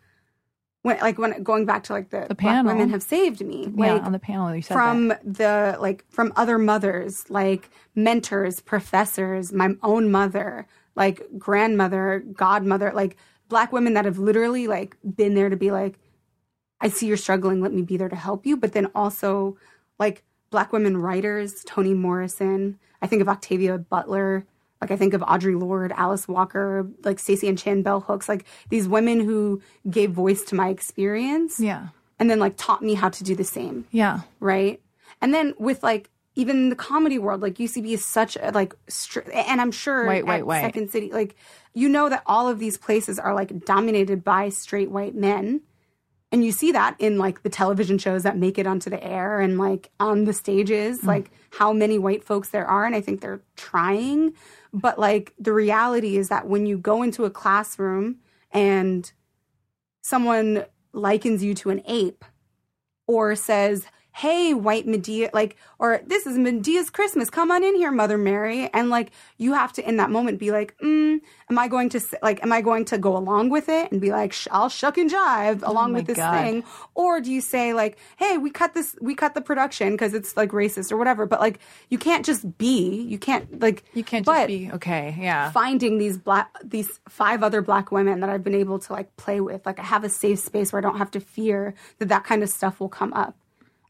when 0.83 0.99
like 1.01 1.19
when 1.19 1.43
going 1.43 1.67
back 1.67 1.83
to 1.85 1.93
like 1.93 2.11
the, 2.11 2.27
The 2.29 2.35
black 2.35 2.65
women 2.65 2.91
have 2.91 3.03
saved 3.03 3.45
me 3.45 3.73
yeah 3.77 3.95
like 3.95 4.03
on 4.03 4.13
the 4.13 4.19
panel 4.19 4.55
you 4.55 4.63
said 4.63 4.75
from 4.75 5.09
that. 5.09 5.21
the 5.35 5.77
like 5.81 6.05
from 6.11 6.33
other 6.37 6.59
mothers 6.59 7.29
like 7.31 7.71
mentors 7.95 8.61
professors 8.61 9.53
my 9.53 9.71
own 9.83 10.11
mother 10.11 10.67
like 10.97 11.23
grandmother 11.39 12.25
godmother 12.33 12.93
like 12.95 13.17
black 13.49 13.73
women 13.73 13.95
that 13.95 14.05
have 14.05 14.19
literally 14.19 14.67
like 14.67 14.97
been 15.17 15.35
there 15.35 15.49
to 15.49 15.57
be 15.57 15.71
like 15.71 15.99
i 16.81 16.89
see 16.89 17.07
you're 17.07 17.17
struggling 17.17 17.61
let 17.61 17.73
me 17.73 17.83
be 17.83 17.97
there 17.97 18.09
to 18.09 18.17
help 18.17 18.47
you 18.47 18.57
but 18.57 18.73
then 18.73 18.87
also 18.95 19.57
like 19.99 20.23
black 20.51 20.73
women 20.73 20.97
writers 20.97 21.63
toni 21.65 21.95
morrison 21.95 22.79
i 23.03 23.07
think 23.07 23.21
of 23.21 23.29
octavia 23.29 23.77
butler 23.77 24.47
like 24.81 24.91
i 24.91 24.97
think 24.97 25.15
of 25.15 25.21
audre 25.23 25.59
lorde 25.61 25.93
alice 25.97 26.27
walker 26.29 26.89
like 27.05 27.19
staceyann 27.19 27.59
chin 27.59 27.83
bell 27.83 28.01
hooks 28.01 28.29
like 28.29 28.45
these 28.69 28.89
women 28.89 29.21
who 29.21 29.61
gave 29.89 30.11
voice 30.11 30.43
to 30.45 30.55
my 30.55 30.69
experience 30.69 31.61
yeah 31.61 31.89
and 32.19 32.31
then 32.31 32.39
like 32.39 32.55
taught 32.57 32.83
me 32.83 32.95
how 32.95 33.09
to 33.09 33.25
do 33.25 33.35
the 33.35 33.45
same 33.45 33.87
yeah 33.91 34.21
right? 34.41 34.81
And 35.23 35.35
then 35.35 35.55
with 35.59 35.83
like 35.83 36.09
even 36.35 36.71
the 36.71 36.77
comedy 36.77 37.19
world, 37.19 37.43
like 37.43 37.55
UCB 37.55 37.89
is 37.89 38.05
such 38.05 38.37
a 38.41 38.51
like, 38.53 38.75
str- 38.89 39.29
and 39.35 39.61
I'm 39.61 39.73
sure 39.73 40.07
White, 40.07 40.25
white, 40.27 40.47
white. 40.47 40.63
Second 40.63 40.91
City, 40.91 41.11
like 41.13 41.37
you 41.75 41.89
know 41.89 42.09
that 42.09 42.23
all 42.27 42.49
of 42.49 42.59
these 42.59 42.79
places 42.79 43.19
are 43.19 43.35
like 43.35 43.65
dominated 43.65 44.25
by 44.25 44.49
straight 44.49 44.91
white 44.91 45.15
men, 45.15 45.61
and 46.33 46.45
you 46.45 46.53
see 46.53 46.73
that 46.73 46.95
in 46.99 47.19
like 47.19 47.43
the 47.43 47.49
television 47.49 47.99
shows 47.99 48.23
that 48.23 48.37
make 48.37 48.59
it 48.59 48.67
onto 48.67 48.89
the 48.89 49.03
air 49.03 49.41
and 49.41 49.59
like 49.59 49.91
on 49.99 50.25
the 50.25 50.33
stages, 50.33 51.01
mm. 51.01 51.07
like 51.07 51.31
how 51.51 51.73
many 51.73 51.99
white 51.99 52.25
folks 52.25 52.51
there 52.51 52.67
are, 52.67 52.85
and 52.85 52.95
I 52.95 53.01
think 53.01 53.21
they're 53.21 53.43
trying, 53.57 54.35
but 54.73 54.99
like 54.99 55.35
the 55.39 55.53
reality 55.53 56.17
is 56.17 56.29
that 56.29 56.47
when 56.47 56.67
you 56.67 56.79
go 56.79 57.03
into 57.03 57.25
a 57.25 57.31
classroom 57.31 58.17
and 58.53 59.11
someone 60.03 60.65
likens 60.93 61.43
you 61.43 61.55
to 61.55 61.71
an 61.71 61.83
ape 61.87 62.25
or 63.07 63.35
says, 63.35 63.87
Hey, 64.13 64.55
white 64.55 64.87
Madea, 64.87 65.31
like, 65.33 65.57
or 65.79 66.01
this 66.07 66.27
is 66.27 66.37
Madea's 66.37 66.91
Christmas. 66.91 67.31
Come 67.31 67.51
on 67.51 67.63
in 67.63 67.75
here, 67.75 67.91
Mother 67.91 68.19
Mary. 68.19 68.69
And 68.73 68.91
like, 68.91 69.13
you 69.39 69.53
have 69.53 69.73
to, 69.75 69.89
in 69.89 69.97
that 69.99 70.11
moment, 70.11 70.39
be 70.39 70.51
like, 70.51 70.77
mm, 70.79 71.21
am 71.49 71.59
I 71.59 71.69
going 71.69 71.89
to, 71.91 72.01
like, 72.23 72.43
am 72.43 72.53
I 72.53 72.61
going 72.61 72.85
to 72.87 72.99
go 72.99 73.17
along 73.17 73.51
with 73.51 73.69
it 73.69 73.93
and 73.93 74.01
be 74.01 74.11
like, 74.11 74.35
I'll 74.51 74.69
shuck 74.69 74.99
and 74.99 75.11
jive 75.11 75.63
along 75.67 75.93
my 75.93 75.99
with 75.99 76.07
this 76.07 76.17
God. 76.17 76.33
thing? 76.33 76.65
Or 76.95 77.21
do 77.21 77.31
you 77.33 77.41
say, 77.41 77.73
like, 77.73 77.99
hey, 78.17 78.39
we 78.39 78.51
cut 78.51 78.75
this, 78.75 78.97
we 79.01 79.15
cut 79.15 79.35
the 79.35 79.41
production 79.41 79.93
because 79.93 80.15
it's 80.15 80.37
like 80.37 80.51
racist 80.51 80.91
or 80.91 80.97
whatever. 80.97 81.27
But 81.27 81.41
like, 81.41 81.61
you 81.89 81.99
can't 81.99 82.25
just 82.25 82.59
be, 82.59 83.03
you 83.03 83.19
can't, 83.19 83.61
like, 83.61 83.85
you 83.95 84.05
can't 84.05 84.27
just 84.27 84.47
be 84.47 84.71
okay 84.73 85.17
yeah 85.19 85.51
finding 85.51 85.99
these 85.99 86.19
black 86.19 86.51
these 86.65 87.01
five 87.09 87.43
other 87.43 87.63
black 87.63 87.91
women 87.93 88.21
that 88.21 88.31
I've 88.31 88.45
been 88.45 88.55
able 88.55 88.79
to 88.81 88.93
like 88.93 89.17
play 89.17 89.41
with 89.41 89.65
like 89.67 89.79
I 89.79 89.83
have 89.83 90.05
a 90.05 90.09
safe 90.09 90.39
space 90.39 90.73
where 90.73 90.79
I 90.79 90.83
don't 90.83 90.99
have 90.99 91.11
to 91.13 91.21
fear 91.21 91.75
that 91.99 92.09
that 92.09 92.25
kind 92.25 92.43
of 92.43 92.49
stuff 92.49 92.81
will 92.81 92.89
come 92.89 93.13
up. 93.13 93.37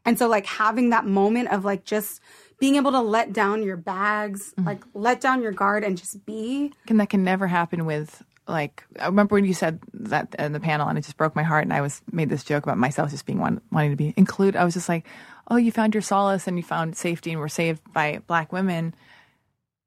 And 0.05 0.17
so 0.17 0.27
like 0.27 0.45
having 0.45 0.89
that 0.89 1.05
moment 1.05 1.49
of 1.49 1.63
like 1.65 1.83
just 1.83 2.21
being 2.59 2.75
able 2.75 2.91
to 2.91 3.01
let 3.01 3.33
down 3.33 3.63
your 3.63 3.77
bags, 3.77 4.53
Mm. 4.57 4.65
like 4.65 4.83
let 4.93 5.21
down 5.21 5.41
your 5.41 5.51
guard 5.51 5.83
and 5.83 5.97
just 5.97 6.25
be 6.25 6.71
and 6.87 6.99
that 6.99 7.09
can 7.09 7.23
never 7.23 7.47
happen 7.47 7.85
with 7.85 8.23
like 8.47 8.83
I 8.99 9.05
remember 9.05 9.35
when 9.35 9.45
you 9.45 9.53
said 9.53 9.79
that 9.93 10.35
in 10.37 10.51
the 10.51 10.59
panel 10.59 10.87
and 10.87 10.97
it 10.97 11.01
just 11.03 11.17
broke 11.17 11.35
my 11.35 11.43
heart 11.43 11.63
and 11.63 11.73
I 11.73 11.81
was 11.81 12.01
made 12.11 12.29
this 12.29 12.43
joke 12.43 12.63
about 12.63 12.77
myself 12.77 13.11
just 13.11 13.25
being 13.25 13.39
one 13.39 13.61
wanting 13.71 13.91
to 13.91 13.95
be 13.95 14.13
included. 14.17 14.57
I 14.59 14.65
was 14.65 14.73
just 14.73 14.89
like, 14.89 15.05
Oh, 15.49 15.57
you 15.57 15.71
found 15.71 15.93
your 15.93 16.01
solace 16.01 16.47
and 16.47 16.57
you 16.57 16.63
found 16.63 16.95
safety 16.95 17.31
and 17.31 17.39
were 17.39 17.49
saved 17.49 17.81
by 17.93 18.21
black 18.27 18.51
women. 18.51 18.93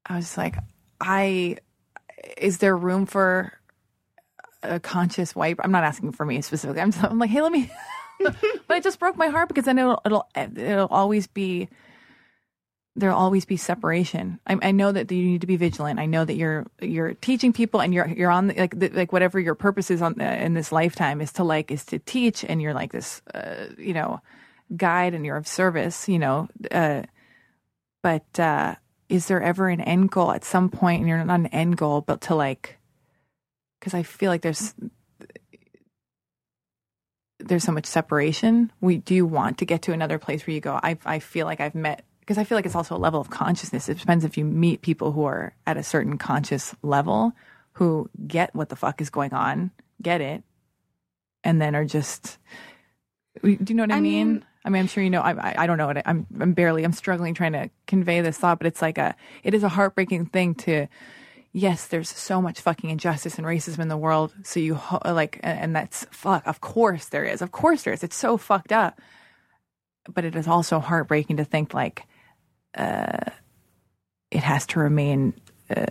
I 0.05 0.15
was 0.17 0.25
just 0.25 0.37
like, 0.37 0.55
I 1.01 1.57
is 2.37 2.57
there 2.59 2.75
room 2.75 3.05
for 3.05 3.53
a 4.63 4.79
conscious 4.79 5.35
white 5.35 5.57
I'm 5.59 5.71
not 5.71 5.83
asking 5.83 6.13
for 6.13 6.25
me 6.25 6.41
specifically. 6.41 6.81
I'm 6.81 6.91
just 6.91 7.03
I'm 7.03 7.19
like, 7.19 7.29
hey, 7.29 7.41
let 7.41 7.51
me 7.51 7.69
but 8.67 8.77
it 8.77 8.83
just 8.83 8.99
broke 8.99 9.17
my 9.17 9.27
heart 9.27 9.47
because 9.47 9.65
then 9.65 9.77
it'll 9.77 10.01
it'll 10.05 10.27
it'll 10.35 10.87
always 10.87 11.27
be 11.27 11.69
there'll 12.95 13.17
always 13.17 13.45
be 13.45 13.57
separation. 13.57 14.39
I, 14.47 14.57
I 14.61 14.71
know 14.71 14.91
that 14.91 15.11
you 15.11 15.23
need 15.23 15.41
to 15.41 15.47
be 15.47 15.57
vigilant. 15.57 15.99
I 15.99 16.05
know 16.05 16.23
that 16.23 16.35
you're 16.35 16.65
you're 16.81 17.13
teaching 17.15 17.53
people, 17.53 17.81
and 17.81 17.93
you're 17.93 18.07
you're 18.07 18.31
on 18.31 18.47
the, 18.47 18.55
like 18.55 18.79
the, 18.79 18.89
like 18.89 19.11
whatever 19.11 19.39
your 19.39 19.55
purpose 19.55 19.91
is 19.91 20.01
on 20.01 20.19
uh, 20.19 20.23
in 20.23 20.53
this 20.53 20.71
lifetime 20.71 21.21
is 21.21 21.31
to 21.33 21.43
like 21.43 21.71
is 21.71 21.85
to 21.85 21.99
teach, 21.99 22.43
and 22.43 22.61
you're 22.61 22.73
like 22.73 22.91
this 22.91 23.21
uh, 23.33 23.67
you 23.77 23.93
know 23.93 24.21
guide, 24.75 25.13
and 25.13 25.25
you're 25.25 25.37
of 25.37 25.47
service. 25.47 26.07
You 26.07 26.19
know, 26.19 26.47
uh, 26.71 27.03
but 28.01 28.39
uh, 28.39 28.75
is 29.09 29.27
there 29.27 29.41
ever 29.41 29.67
an 29.67 29.81
end 29.81 30.11
goal 30.11 30.31
at 30.31 30.45
some 30.45 30.69
point? 30.69 31.01
And 31.01 31.09
you're 31.09 31.23
not 31.23 31.39
an 31.39 31.47
end 31.47 31.77
goal, 31.77 32.01
but 32.01 32.21
to 32.21 32.35
like 32.35 32.77
because 33.79 33.93
I 33.93 34.03
feel 34.03 34.31
like 34.31 34.41
there's 34.41 34.73
there's 37.45 37.63
so 37.63 37.71
much 37.71 37.85
separation. 37.85 38.71
We 38.81 38.97
do 38.97 39.15
you 39.15 39.25
want 39.25 39.57
to 39.59 39.65
get 39.65 39.81
to 39.83 39.93
another 39.93 40.17
place 40.17 40.45
where 40.45 40.53
you 40.53 40.61
go. 40.61 40.79
I 40.81 40.97
I 41.05 41.19
feel 41.19 41.45
like 41.45 41.59
I've 41.61 41.75
met 41.75 42.03
because 42.19 42.37
I 42.37 42.43
feel 42.43 42.57
like 42.57 42.65
it's 42.65 42.75
also 42.75 42.95
a 42.95 42.97
level 42.97 43.21
of 43.21 43.29
consciousness. 43.29 43.87
It 43.87 43.99
depends 43.99 44.25
if 44.25 44.37
you 44.37 44.45
meet 44.45 44.81
people 44.81 45.11
who 45.11 45.25
are 45.25 45.53
at 45.67 45.77
a 45.77 45.83
certain 45.83 46.17
conscious 46.17 46.75
level 46.81 47.33
who 47.73 48.09
get 48.25 48.55
what 48.55 48.69
the 48.69 48.75
fuck 48.75 49.01
is 49.01 49.09
going 49.09 49.33
on, 49.33 49.71
get 50.01 50.21
it, 50.21 50.43
and 51.43 51.61
then 51.61 51.75
are 51.75 51.85
just. 51.85 52.37
Do 53.43 53.49
you 53.67 53.75
know 53.75 53.83
what 53.83 53.91
I, 53.91 53.97
I 53.97 53.99
mean? 54.01 54.33
mean- 54.33 54.45
I 54.63 54.69
mean, 54.69 54.79
I'm 54.79 54.87
sure 54.87 55.03
you 55.03 55.11
know. 55.11 55.21
I, 55.21 55.63
I 55.63 55.67
don't 55.67 55.77
know 55.77 55.85
what 55.85 55.97
I, 55.97 56.03
I'm. 56.07 56.25
I'm 56.39 56.53
barely. 56.53 56.83
I'm 56.83 56.91
struggling 56.93 57.35
trying 57.35 57.51
to 57.53 57.69
convey 57.85 58.21
this 58.21 58.39
thought, 58.39 58.57
but 58.57 58.65
it's 58.65 58.81
like 58.81 58.97
a. 58.97 59.15
It 59.43 59.53
is 59.53 59.61
a 59.61 59.69
heartbreaking 59.69 60.25
thing 60.27 60.55
to. 60.55 60.87
Yes, 61.57 61.87
there's 61.87 62.09
so 62.09 62.41
much 62.41 62.59
fucking 62.59 62.89
injustice 62.89 63.37
and 63.37 63.47
racism 63.47 63.79
in 63.79 63.87
the 63.87 63.95
world. 63.95 64.33
So 64.43 64.59
you 64.59 64.75
ho- 64.75 64.99
like, 65.05 65.39
and 65.41 65.57
and 65.57 65.75
that's 65.75 66.05
fuck. 66.11 66.45
Of 66.45 66.59
course 66.59 67.05
there 67.05 67.23
is. 67.23 67.41
Of 67.41 67.53
course 67.53 67.83
there 67.83 67.93
is. 67.93 68.03
It's 68.03 68.17
so 68.17 68.35
fucked 68.35 68.73
up. 68.73 68.99
But 70.13 70.25
it 70.25 70.35
is 70.35 70.49
also 70.49 70.79
heartbreaking 70.79 71.37
to 71.37 71.45
think 71.45 71.73
like, 71.73 72.03
uh, 72.77 73.31
it 74.31 74.43
has 74.43 74.65
to 74.67 74.79
remain. 74.81 75.33
Uh, 75.73 75.85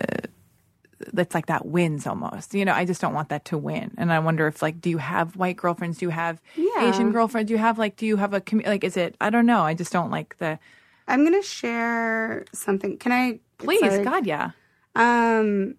that's 1.15 1.35
like 1.35 1.47
that 1.47 1.65
wins 1.65 2.07
almost. 2.07 2.53
You 2.53 2.67
know, 2.67 2.75
I 2.75 2.85
just 2.85 3.01
don't 3.01 3.15
want 3.15 3.31
that 3.31 3.47
to 3.47 3.57
win. 3.57 3.93
And 3.97 4.13
I 4.13 4.19
wonder 4.19 4.47
if 4.47 4.61
like, 4.61 4.83
do 4.83 4.91
you 4.91 4.99
have 4.99 5.35
white 5.35 5.57
girlfriends? 5.57 5.97
Do 5.97 6.05
you 6.05 6.11
have 6.11 6.43
Yeah. 6.57 6.91
Asian 6.91 7.11
girlfriends? 7.11 7.49
Do 7.49 7.55
you 7.55 7.59
have 7.59 7.79
like, 7.79 7.97
do 7.97 8.05
you 8.05 8.17
have 8.19 8.35
a 8.35 8.41
commu- 8.43 8.67
like? 8.67 8.85
Is 8.85 8.99
it? 8.99 9.17
I 9.19 9.31
don't 9.31 9.47
know. 9.47 9.63
I 9.63 9.73
just 9.73 9.93
don't 9.95 10.11
like 10.11 10.37
the. 10.37 10.59
I'm 11.09 11.25
gonna 11.25 11.43
share 11.43 12.45
something. 12.53 12.99
Can 12.99 13.13
I? 13.13 13.41
Please. 13.57 13.81
God, 14.05 14.27
yeah. 14.27 14.51
Um. 14.95 15.77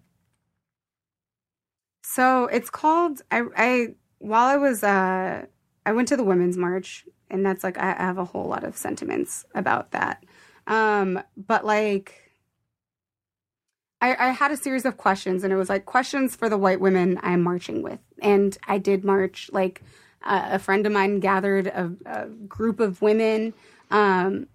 So 2.02 2.46
it's 2.46 2.70
called. 2.70 3.22
I 3.30 3.42
I 3.56 3.88
while 4.18 4.46
I 4.46 4.56
was 4.56 4.82
uh 4.82 5.46
I 5.84 5.92
went 5.92 6.08
to 6.08 6.16
the 6.16 6.24
women's 6.24 6.56
march 6.56 7.06
and 7.30 7.44
that's 7.44 7.64
like 7.64 7.78
I, 7.78 7.92
have 7.92 8.18
a 8.18 8.24
whole 8.24 8.46
lot 8.46 8.64
of 8.64 8.76
sentiments 8.76 9.44
about 9.54 9.92
that. 9.92 10.24
Um, 10.66 11.22
but 11.36 11.64
like. 11.64 12.22
I, 14.02 14.28
I 14.28 14.30
had 14.30 14.50
a 14.50 14.58
series 14.58 14.84
of 14.84 14.98
questions, 14.98 15.42
and 15.42 15.50
it 15.50 15.56
was 15.56 15.70
like 15.70 15.86
questions 15.86 16.36
for 16.36 16.50
the 16.50 16.58
white 16.58 16.80
women 16.80 17.18
I'm 17.22 17.42
marching 17.42 17.82
with. 17.82 17.98
And 18.20 18.56
I 18.68 18.76
did 18.76 19.06
march. 19.06 19.48
Like 19.54 19.82
uh, 20.22 20.48
a 20.52 20.58
friend 20.58 20.84
of 20.84 20.92
mine 20.92 21.18
gathered 21.18 21.68
a, 21.68 21.90
a 22.04 22.26
group 22.26 22.78
of 22.78 23.00
women 23.00 23.54
um, 23.90 24.48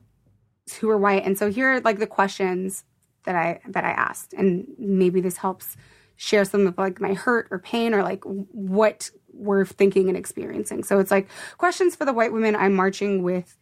who 0.80 0.88
were 0.88 0.98
white, 0.98 1.26
and 1.26 1.40
so 1.40 1.50
here 1.50 1.70
are 1.70 1.80
like 1.82 1.98
the 1.98 2.08
questions 2.08 2.84
that 3.24 3.36
I 3.36 3.60
that 3.68 3.84
I 3.84 3.92
asked, 3.92 4.34
and 4.34 4.68
maybe 4.78 5.22
this 5.22 5.38
helps 5.38 5.78
share 6.16 6.46
some 6.46 6.68
of 6.68 6.78
like 6.78 7.02
my 7.02 7.14
hurt 7.14 7.48
or 7.50 7.60
pain 7.60 7.94
or 7.94 8.04
like 8.04 8.24
what 8.24 9.10
we're 9.34 9.66
thinking 9.66 10.08
and 10.08 10.18
experiencing. 10.18 10.84
So 10.84 11.00
it's 11.00 11.12
like 11.12 11.28
questions 11.58 11.96
for 11.96 12.06
the 12.06 12.14
white 12.14 12.34
women 12.34 12.56
I'm 12.56 12.76
marching 12.76 13.24
with 13.24 13.58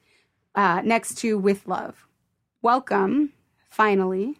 uh, 0.55 0.81
next 0.83 1.15
to 1.19 1.37
with 1.37 1.67
love. 1.67 2.05
Welcome, 2.61 3.33
finally. 3.69 4.39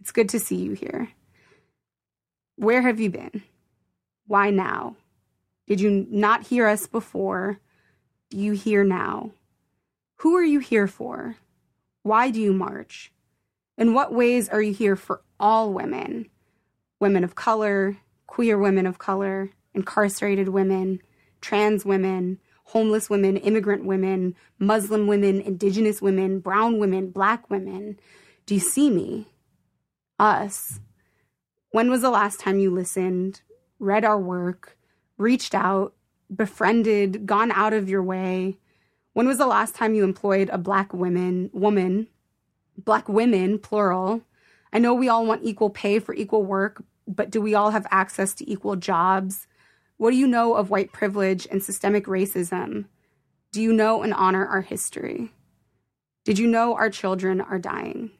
It's 0.00 0.12
good 0.12 0.28
to 0.30 0.38
see 0.40 0.56
you 0.56 0.72
here. 0.72 1.10
Where 2.56 2.82
have 2.82 3.00
you 3.00 3.10
been? 3.10 3.42
Why 4.26 4.50
now? 4.50 4.96
Did 5.66 5.80
you 5.80 6.06
not 6.10 6.46
hear 6.46 6.66
us 6.66 6.86
before? 6.86 7.58
Do 8.30 8.38
you 8.38 8.52
hear 8.52 8.84
now? 8.84 9.32
Who 10.16 10.36
are 10.36 10.42
you 10.44 10.60
here 10.60 10.86
for? 10.86 11.36
Why 12.02 12.30
do 12.30 12.40
you 12.40 12.52
march? 12.52 13.12
In 13.76 13.92
what 13.92 14.12
ways 14.12 14.48
are 14.48 14.62
you 14.62 14.72
here 14.72 14.96
for 14.96 15.22
all 15.40 15.72
women? 15.72 16.28
Women 17.00 17.24
of 17.24 17.34
color, 17.34 17.96
queer 18.26 18.56
women 18.56 18.86
of 18.86 18.98
color, 18.98 19.50
incarcerated 19.74 20.48
women, 20.48 21.00
trans 21.40 21.84
women, 21.84 22.38
homeless 22.66 23.10
women, 23.10 23.36
immigrant 23.36 23.84
women, 23.84 24.34
Muslim 24.58 25.06
women, 25.06 25.40
indigenous 25.40 26.00
women, 26.00 26.38
brown 26.38 26.78
women, 26.78 27.10
black 27.10 27.50
women. 27.50 27.98
Do 28.46 28.54
you 28.54 28.60
see 28.60 28.90
me? 28.90 29.26
Us. 30.18 30.80
When 31.70 31.90
was 31.90 32.02
the 32.02 32.10
last 32.10 32.38
time 32.38 32.60
you 32.60 32.70
listened, 32.70 33.42
read 33.80 34.04
our 34.04 34.18
work, 34.18 34.78
reached 35.18 35.54
out, 35.54 35.94
befriended, 36.34 37.26
gone 37.26 37.50
out 37.50 37.72
of 37.72 37.88
your 37.88 38.02
way? 38.02 38.58
When 39.12 39.26
was 39.26 39.38
the 39.38 39.46
last 39.46 39.74
time 39.74 39.94
you 39.94 40.04
employed 40.04 40.48
a 40.50 40.58
black 40.58 40.94
woman, 40.94 41.50
woman, 41.52 42.08
black 42.76 43.08
women, 43.08 43.58
plural? 43.58 44.22
I 44.72 44.78
know 44.78 44.94
we 44.94 45.08
all 45.08 45.26
want 45.26 45.44
equal 45.44 45.70
pay 45.70 45.98
for 45.98 46.14
equal 46.14 46.42
work, 46.42 46.82
but 47.06 47.30
do 47.30 47.40
we 47.40 47.54
all 47.54 47.70
have 47.70 47.86
access 47.90 48.34
to 48.34 48.50
equal 48.50 48.76
jobs? 48.76 49.46
What 49.96 50.10
do 50.10 50.16
you 50.16 50.26
know 50.26 50.54
of 50.54 50.70
white 50.70 50.92
privilege 50.92 51.46
and 51.50 51.62
systemic 51.62 52.06
racism? 52.06 52.86
Do 53.52 53.62
you 53.62 53.72
know 53.72 54.02
and 54.02 54.12
honor 54.12 54.46
our 54.46 54.62
history? 54.62 55.32
Did 56.24 56.38
you 56.38 56.46
know 56.46 56.74
our 56.74 56.90
children 56.90 57.40
are 57.40 57.58
dying? 57.58 58.10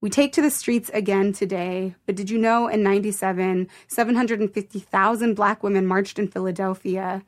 We 0.00 0.10
take 0.10 0.32
to 0.32 0.42
the 0.42 0.50
streets 0.50 0.90
again 0.92 1.32
today, 1.32 1.94
but 2.04 2.14
did 2.14 2.28
you 2.28 2.36
know 2.36 2.68
in 2.68 2.82
97, 2.82 3.68
750,000 3.88 5.34
black 5.34 5.62
women 5.62 5.86
marched 5.86 6.18
in 6.18 6.28
Philadelphia? 6.28 7.22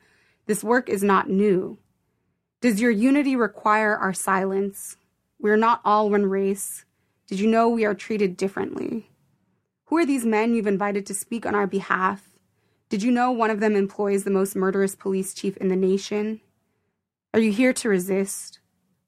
This 0.45 0.63
work 0.63 0.89
is 0.89 1.01
not 1.01 1.29
new. 1.29 1.77
Does 2.61 2.81
your 2.81 2.91
unity 2.91 3.35
require 3.35 3.95
our 3.95 4.13
silence? 4.13 4.97
We're 5.39 5.57
not 5.57 5.81
all 5.85 6.09
one 6.09 6.25
race. 6.25 6.85
Did 7.27 7.39
you 7.39 7.47
know 7.47 7.69
we 7.69 7.85
are 7.85 7.93
treated 7.93 8.37
differently? 8.37 9.09
Who 9.85 9.97
are 9.97 10.05
these 10.05 10.25
men 10.25 10.53
you've 10.53 10.67
invited 10.67 11.05
to 11.05 11.13
speak 11.13 11.45
on 11.45 11.55
our 11.55 11.67
behalf? 11.67 12.27
Did 12.89 13.03
you 13.03 13.11
know 13.11 13.31
one 13.31 13.49
of 13.49 13.59
them 13.59 13.75
employs 13.75 14.23
the 14.23 14.31
most 14.31 14.55
murderous 14.55 14.95
police 14.95 15.33
chief 15.33 15.55
in 15.57 15.67
the 15.67 15.75
nation? 15.75 16.41
Are 17.33 17.39
you 17.39 17.51
here 17.51 17.73
to 17.73 17.89
resist? 17.89 18.59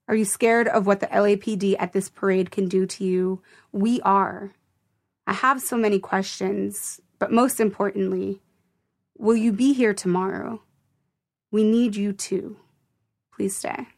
Are 0.06 0.14
you 0.14 0.24
scared 0.24 0.68
of 0.68 0.86
what 0.86 1.00
the 1.00 1.06
LAPD 1.06 1.76
at 1.78 1.92
this 1.92 2.08
parade 2.08 2.50
can 2.50 2.68
do 2.68 2.86
to 2.86 3.04
you? 3.04 3.42
We 3.72 4.00
are. 4.02 4.52
I 5.26 5.32
have 5.32 5.60
so 5.60 5.76
many 5.76 5.98
questions, 5.98 7.00
but 7.18 7.32
most 7.32 7.60
importantly, 7.60 8.40
will 9.16 9.36
you 9.36 9.52
be 9.52 9.72
here 9.72 9.94
tomorrow? 9.94 10.62
We 11.50 11.64
need 11.64 11.96
you 11.96 12.12
too. 12.12 12.56
Please 13.34 13.56
stay. 13.56 13.88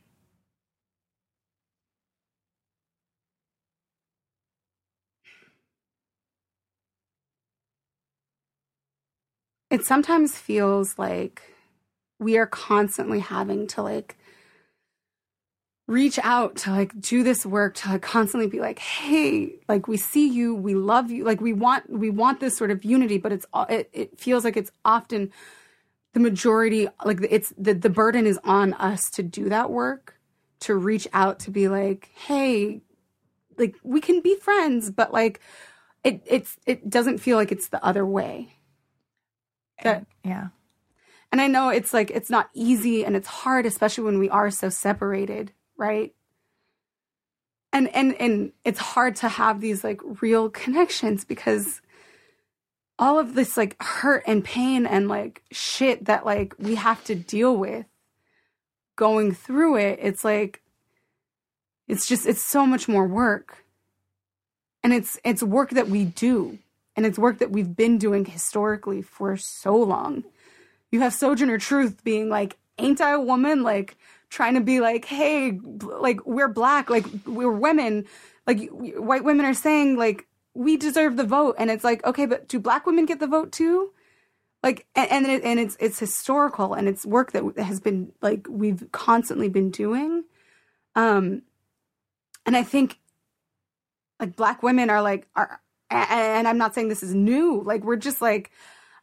It 9.72 9.86
sometimes 9.86 10.36
feels 10.36 10.98
like 10.98 11.40
we 12.18 12.36
are 12.36 12.46
constantly 12.46 13.20
having 13.20 13.66
to 13.68 13.80
like 13.80 14.18
reach 15.88 16.18
out 16.22 16.56
to 16.56 16.70
like 16.70 17.00
do 17.00 17.22
this 17.22 17.46
work 17.46 17.74
to 17.76 17.88
like 17.88 18.02
constantly 18.02 18.46
be 18.46 18.60
like 18.60 18.78
hey 18.78 19.54
like 19.70 19.88
we 19.88 19.96
see 19.96 20.28
you 20.28 20.54
we 20.54 20.74
love 20.74 21.10
you 21.10 21.24
like 21.24 21.40
we 21.40 21.54
want 21.54 21.88
we 21.88 22.10
want 22.10 22.38
this 22.38 22.54
sort 22.54 22.70
of 22.70 22.84
unity 22.84 23.16
but 23.16 23.32
it's 23.32 23.46
it, 23.70 23.88
it 23.94 24.20
feels 24.20 24.44
like 24.44 24.58
it's 24.58 24.70
often 24.84 25.32
the 26.12 26.20
majority 26.20 26.86
like 27.04 27.18
it's 27.30 27.54
the, 27.56 27.72
the 27.72 27.90
burden 27.90 28.26
is 28.26 28.38
on 28.44 28.74
us 28.74 29.10
to 29.10 29.22
do 29.22 29.48
that 29.48 29.70
work 29.70 30.20
to 30.60 30.76
reach 30.76 31.08
out 31.14 31.38
to 31.40 31.50
be 31.50 31.66
like 31.68 32.10
hey 32.14 32.82
like 33.56 33.74
we 33.82 34.02
can 34.02 34.20
be 34.20 34.36
friends 34.36 34.90
but 34.90 35.14
like 35.14 35.40
it 36.04 36.22
it's 36.26 36.58
it 36.66 36.90
doesn't 36.90 37.18
feel 37.18 37.38
like 37.38 37.50
it's 37.50 37.68
the 37.68 37.82
other 37.82 38.04
way 38.04 38.54
that 39.82 40.06
Yeah. 40.24 40.48
and 41.30 41.40
I 41.40 41.46
know 41.46 41.68
it's 41.70 41.92
like 41.92 42.10
it's 42.10 42.30
not 42.30 42.50
easy 42.54 43.04
and 43.04 43.16
it's 43.16 43.28
hard, 43.28 43.66
especially 43.66 44.04
when 44.04 44.18
we 44.18 44.28
are 44.30 44.50
so 44.50 44.68
separated, 44.68 45.52
right? 45.76 46.14
And 47.72 47.88
and 47.94 48.14
and 48.16 48.52
it's 48.64 48.78
hard 48.78 49.16
to 49.16 49.28
have 49.28 49.60
these 49.60 49.82
like 49.82 50.00
real 50.20 50.50
connections 50.50 51.24
because 51.24 51.80
all 52.98 53.18
of 53.18 53.34
this 53.34 53.56
like 53.56 53.82
hurt 53.82 54.22
and 54.26 54.44
pain 54.44 54.86
and 54.86 55.08
like 55.08 55.42
shit 55.50 56.04
that 56.04 56.24
like 56.26 56.54
we 56.58 56.74
have 56.74 57.02
to 57.04 57.14
deal 57.14 57.56
with 57.56 57.86
going 58.96 59.32
through 59.32 59.76
it, 59.76 59.98
it's 60.02 60.22
like 60.24 60.60
it's 61.88 62.06
just 62.06 62.26
it's 62.26 62.44
so 62.44 62.66
much 62.66 62.88
more 62.88 63.06
work. 63.06 63.64
And 64.84 64.92
it's 64.92 65.18
it's 65.24 65.42
work 65.42 65.70
that 65.70 65.88
we 65.88 66.04
do. 66.04 66.58
And 66.94 67.06
it's 67.06 67.18
work 67.18 67.38
that 67.38 67.50
we've 67.50 67.74
been 67.74 67.98
doing 67.98 68.24
historically 68.24 69.02
for 69.02 69.36
so 69.36 69.76
long 69.76 70.24
you 70.92 71.00
have 71.00 71.14
Sojourner 71.14 71.58
Truth 71.58 72.04
being 72.04 72.28
like, 72.28 72.58
"Ain't 72.78 73.00
I 73.00 73.12
a 73.12 73.20
woman?" 73.20 73.64
Like 73.64 73.96
trying 74.28 74.54
to 74.54 74.60
be 74.60 74.78
like, 74.78 75.06
"Hey, 75.06 75.58
like 75.80 76.24
we're 76.24 76.48
black, 76.48 76.88
like 76.88 77.06
we're 77.26 77.50
women." 77.50 78.04
Like 78.46 78.68
white 78.70 79.24
women 79.24 79.46
are 79.46 79.54
saying 79.54 79.96
like 79.96 80.26
we 80.54 80.76
deserve 80.76 81.16
the 81.16 81.24
vote, 81.24 81.56
and 81.58 81.70
it's 81.70 81.84
like, 81.84 82.04
okay, 82.04 82.26
but 82.26 82.46
do 82.48 82.60
black 82.60 82.86
women 82.86 83.06
get 83.06 83.20
the 83.20 83.26
vote 83.26 83.52
too? 83.52 83.92
Like, 84.62 84.86
and 84.94 85.10
and, 85.10 85.26
it, 85.26 85.42
and 85.44 85.58
it's 85.58 85.76
it's 85.80 85.98
historical, 85.98 86.74
and 86.74 86.88
it's 86.88 87.06
work 87.06 87.32
that 87.32 87.56
has 87.58 87.80
been 87.80 88.12
like 88.20 88.46
we've 88.48 88.86
constantly 88.92 89.48
been 89.48 89.70
doing. 89.70 90.24
Um, 90.94 91.42
and 92.44 92.56
I 92.56 92.62
think 92.64 92.98
like 94.20 94.36
black 94.36 94.62
women 94.62 94.90
are 94.90 95.02
like 95.02 95.26
are, 95.34 95.60
and 95.92 96.48
I'm 96.48 96.58
not 96.58 96.74
saying 96.74 96.88
this 96.88 97.02
is 97.02 97.14
new. 97.14 97.62
Like 97.62 97.84
we're 97.84 97.96
just 97.96 98.20
like 98.20 98.50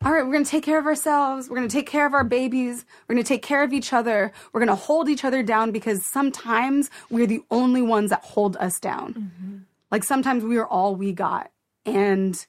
all 0.02 0.14
right, 0.14 0.26
we're 0.26 0.32
going 0.32 0.46
to 0.46 0.50
take 0.50 0.64
care 0.64 0.80
of 0.80 0.86
ourselves. 0.86 1.50
We're 1.50 1.58
going 1.58 1.68
to 1.68 1.76
take 1.76 1.88
care 1.88 2.06
of 2.06 2.14
our 2.14 2.24
babies. 2.24 2.86
We're 3.08 3.16
going 3.16 3.24
to 3.24 3.28
take 3.28 3.42
care 3.42 3.64
of 3.64 3.74
each 3.74 3.92
other. 3.92 4.32
We're 4.54 4.62
going 4.62 4.70
to 4.70 4.76
hold 4.76 5.10
each 5.10 5.26
other 5.26 5.44
down 5.44 5.72
because 5.72 6.06
sometimes 6.06 6.90
we're 7.10 7.28
the 7.28 7.42
only 7.52 7.82
ones 7.82 8.12
that 8.12 8.24
hold 8.24 8.56
us 8.58 8.80
down. 8.80 9.14
Mm-hmm. 9.14 9.58
Like 9.92 10.06
sometimes 10.06 10.46
we 10.46 10.58
are 10.58 10.66
all 10.66 10.96
we 10.96 11.12
got. 11.12 11.52
And 11.86 12.46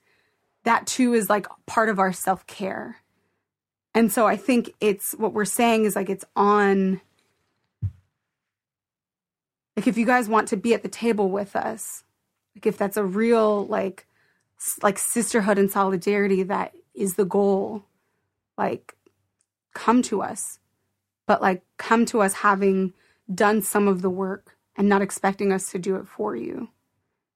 that 0.63 0.87
too 0.87 1.13
is 1.13 1.29
like 1.29 1.49
part 1.67 1.89
of 1.89 1.99
our 1.99 2.13
self 2.13 2.47
care. 2.47 2.99
And 3.95 4.13
so 4.13 4.29
I 4.29 4.37
think 4.37 4.73
it's 4.81 5.13
what 5.15 5.33
we're 5.33 5.45
saying 5.45 5.87
is 5.87 5.97
like 5.97 6.09
it's 6.09 6.25
on. 6.37 7.01
Like 9.77 9.89
if 9.89 9.99
you 9.99 10.07
guys 10.07 10.29
want 10.29 10.49
to 10.49 10.57
be 10.57 10.73
at 10.73 10.83
the 10.83 10.89
table 10.89 11.31
with 11.31 11.57
us, 11.57 12.05
like 12.55 12.67
if 12.67 12.79
that's 12.79 12.97
a 12.97 13.05
real 13.05 13.67
like 13.67 14.07
like 14.83 14.99
sisterhood 14.99 15.59
and 15.59 15.71
solidarity 15.71 16.43
that 16.45 16.75
is 16.95 17.15
the 17.15 17.25
goal, 17.25 17.85
like 18.59 18.95
come 19.75 20.03
to 20.03 20.23
us. 20.23 20.59
But 21.27 21.41
like 21.41 21.63
come 21.79 22.07
to 22.07 22.21
us 22.23 22.35
having 22.35 22.93
done 23.33 23.63
some 23.63 23.89
of 23.89 24.03
the 24.03 24.11
work 24.11 24.57
and 24.77 24.89
not 24.89 25.03
expecting 25.03 25.53
us 25.53 25.71
to 25.71 25.79
do 25.79 25.97
it 25.97 26.09
for 26.09 26.35
you. 26.35 26.69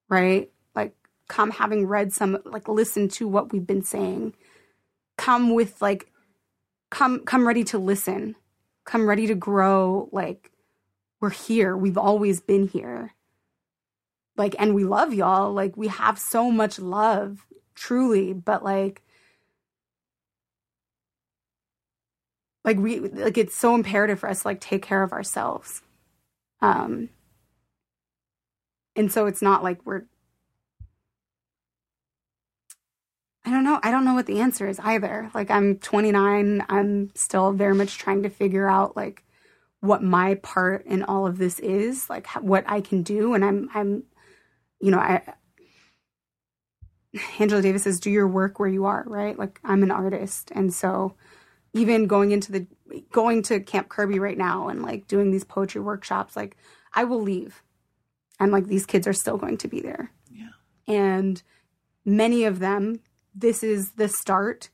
Right? 0.08 0.50
Like 0.74 0.94
come 1.28 1.50
having 1.50 1.86
read 1.86 2.12
some 2.12 2.38
like 2.44 2.68
listen 2.68 3.08
to 3.10 3.28
what 3.28 3.52
we've 3.52 3.66
been 3.66 3.84
saying. 3.84 4.34
Come 5.16 5.54
with 5.54 5.80
like 5.80 6.10
come 6.90 7.20
come 7.20 7.46
ready 7.46 7.64
to 7.64 7.78
listen. 7.78 8.36
Come 8.84 9.08
ready 9.08 9.26
to 9.28 9.34
grow 9.34 10.08
like 10.12 10.50
we're 11.20 11.30
here. 11.30 11.76
We've 11.76 11.96
always 11.96 12.40
been 12.40 12.68
here 12.68 13.14
like 14.37 14.55
and 14.59 14.74
we 14.74 14.85
love 14.85 15.14
y'all 15.14 15.53
like 15.53 15.76
we 15.76 15.89
have 15.89 16.18
so 16.18 16.51
much 16.51 16.78
love 16.78 17.47
truly 17.74 18.32
but 18.32 18.64
like 18.64 19.03
like 22.64 22.78
we 22.78 23.01
like 23.01 23.39
it's 23.39 23.55
so 23.57 23.74
imperative 23.74 24.18
for 24.20 24.28
us 24.28 24.43
to 24.43 24.49
like 24.49 24.61
take 24.61 24.82
care 24.82 25.03
of 25.03 25.12
ourselves 25.12 25.82
um 26.61 27.09
and 28.97 29.12
so 29.12 29.26
it's 29.26 29.43
not 29.43 29.62
like 29.62 29.85
we're 29.85 30.05
I 33.45 33.51
don't 33.51 33.64
know. 33.64 33.78
I 33.82 33.91
don't 33.91 34.05
know 34.07 34.14
what 34.14 34.26
the 34.26 34.41
answer 34.41 34.66
is 34.66 34.80
either. 34.80 35.30
Like 35.35 35.51
I'm 35.51 35.76
29, 35.78 36.64
I'm 36.68 37.11
still 37.14 37.53
very 37.53 37.74
much 37.74 37.99
trying 37.99 38.22
to 38.22 38.30
figure 38.30 38.68
out 38.68 38.97
like 38.97 39.22
what 39.80 40.03
my 40.03 40.37
part 40.37 40.87
in 40.87 41.03
all 41.03 41.26
of 41.26 41.37
this 41.37 41.59
is, 41.59 42.09
like 42.09 42.26
what 42.41 42.64
I 42.66 42.80
can 42.80 43.03
do 43.03 43.35
and 43.35 43.45
I'm 43.45 43.68
I'm 43.74 44.05
you 44.85 44.91
know, 44.91 44.99
I 44.99 45.22
Angela 47.39 47.62
Davis 47.62 47.85
says 47.85 48.01
do 48.01 48.11
your 48.11 48.28
work 48.28 48.59
where 48.59 48.68
you 48.68 48.85
are, 48.85 49.05
right? 49.07 49.39
Like 49.39 49.61
I'm 49.64 49.82
an 49.82 49.91
artist 49.91 50.51
and 50.55 50.74
so 50.74 51.14
even 51.72 52.07
going 52.07 52.32
into 52.32 52.53
the 52.53 52.66
going 53.11 53.43
to 53.45 53.61
Camp 53.61 53.89
Kirby 53.89 54.18
right 54.18 54.37
now 54.37 54.68
and 54.68 54.82
like 54.82 55.07
doing 55.07 55.30
these 55.30 55.45
poetry 55.45 55.80
workshops, 55.80 56.37
like 56.37 56.57
I 56.93 57.05
will 57.05 57.20
leave. 57.20 57.62
And 58.39 58.53
like 58.53 58.66
these 58.66 58.85
kids 58.85 59.07
are 59.07 59.14
still 59.14 59.39
going 59.39 59.57
to 59.59 59.68
be 59.68 59.80
there. 59.80 60.11
Yeah. 60.30 60.51
And 60.87 61.43
many 62.05 62.45
of 62.45 62.59
them, 62.59 63.01
this 63.35 63.62
is 63.62 63.93
the 63.93 64.09
start 64.09 64.68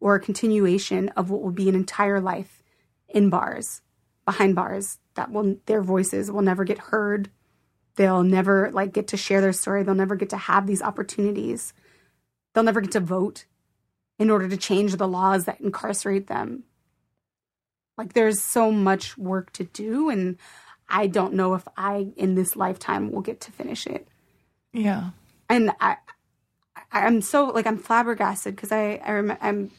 or 0.00 0.14
a 0.14 0.20
continuation 0.20 1.10
of 1.10 1.28
what 1.28 1.42
will 1.42 1.50
be 1.50 1.68
an 1.68 1.74
entire 1.74 2.20
life 2.20 2.62
in 3.08 3.28
bars, 3.28 3.82
behind 4.24 4.54
bars, 4.54 4.98
that 5.16 5.30
will 5.30 5.56
their 5.66 5.82
voices 5.82 6.30
will 6.30 6.42
never 6.42 6.64
get 6.64 6.78
heard. 6.78 7.30
They'll 7.96 8.22
never 8.22 8.70
like 8.72 8.92
get 8.92 9.08
to 9.08 9.16
share 9.16 9.40
their 9.40 9.52
story. 9.52 9.82
They'll 9.82 9.94
never 9.94 10.16
get 10.16 10.30
to 10.30 10.36
have 10.36 10.66
these 10.66 10.82
opportunities. 10.82 11.72
They'll 12.52 12.64
never 12.64 12.80
get 12.80 12.92
to 12.92 13.00
vote 13.00 13.46
in 14.18 14.30
order 14.30 14.48
to 14.48 14.56
change 14.56 14.96
the 14.96 15.08
laws 15.08 15.44
that 15.44 15.60
incarcerate 15.60 16.26
them. 16.26 16.64
Like 17.96 18.12
there's 18.12 18.40
so 18.40 18.70
much 18.70 19.18
work 19.18 19.52
to 19.54 19.64
do 19.64 20.08
and 20.08 20.38
I 20.88 21.06
don't 21.06 21.34
know 21.34 21.54
if 21.54 21.66
I 21.76 22.08
in 22.16 22.34
this 22.34 22.56
lifetime 22.56 23.12
will 23.12 23.20
get 23.20 23.40
to 23.42 23.52
finish 23.52 23.86
it. 23.86 24.08
Yeah. 24.72 25.10
And 25.48 25.72
I 25.80 25.96
I'm 26.92 27.20
so 27.22 27.46
like 27.46 27.66
I'm 27.66 27.78
flabbergasted 27.78 28.56
because 28.56 28.72
I 28.72 29.00
I 29.04 29.12
rem- 29.12 29.38
I'm 29.40 29.70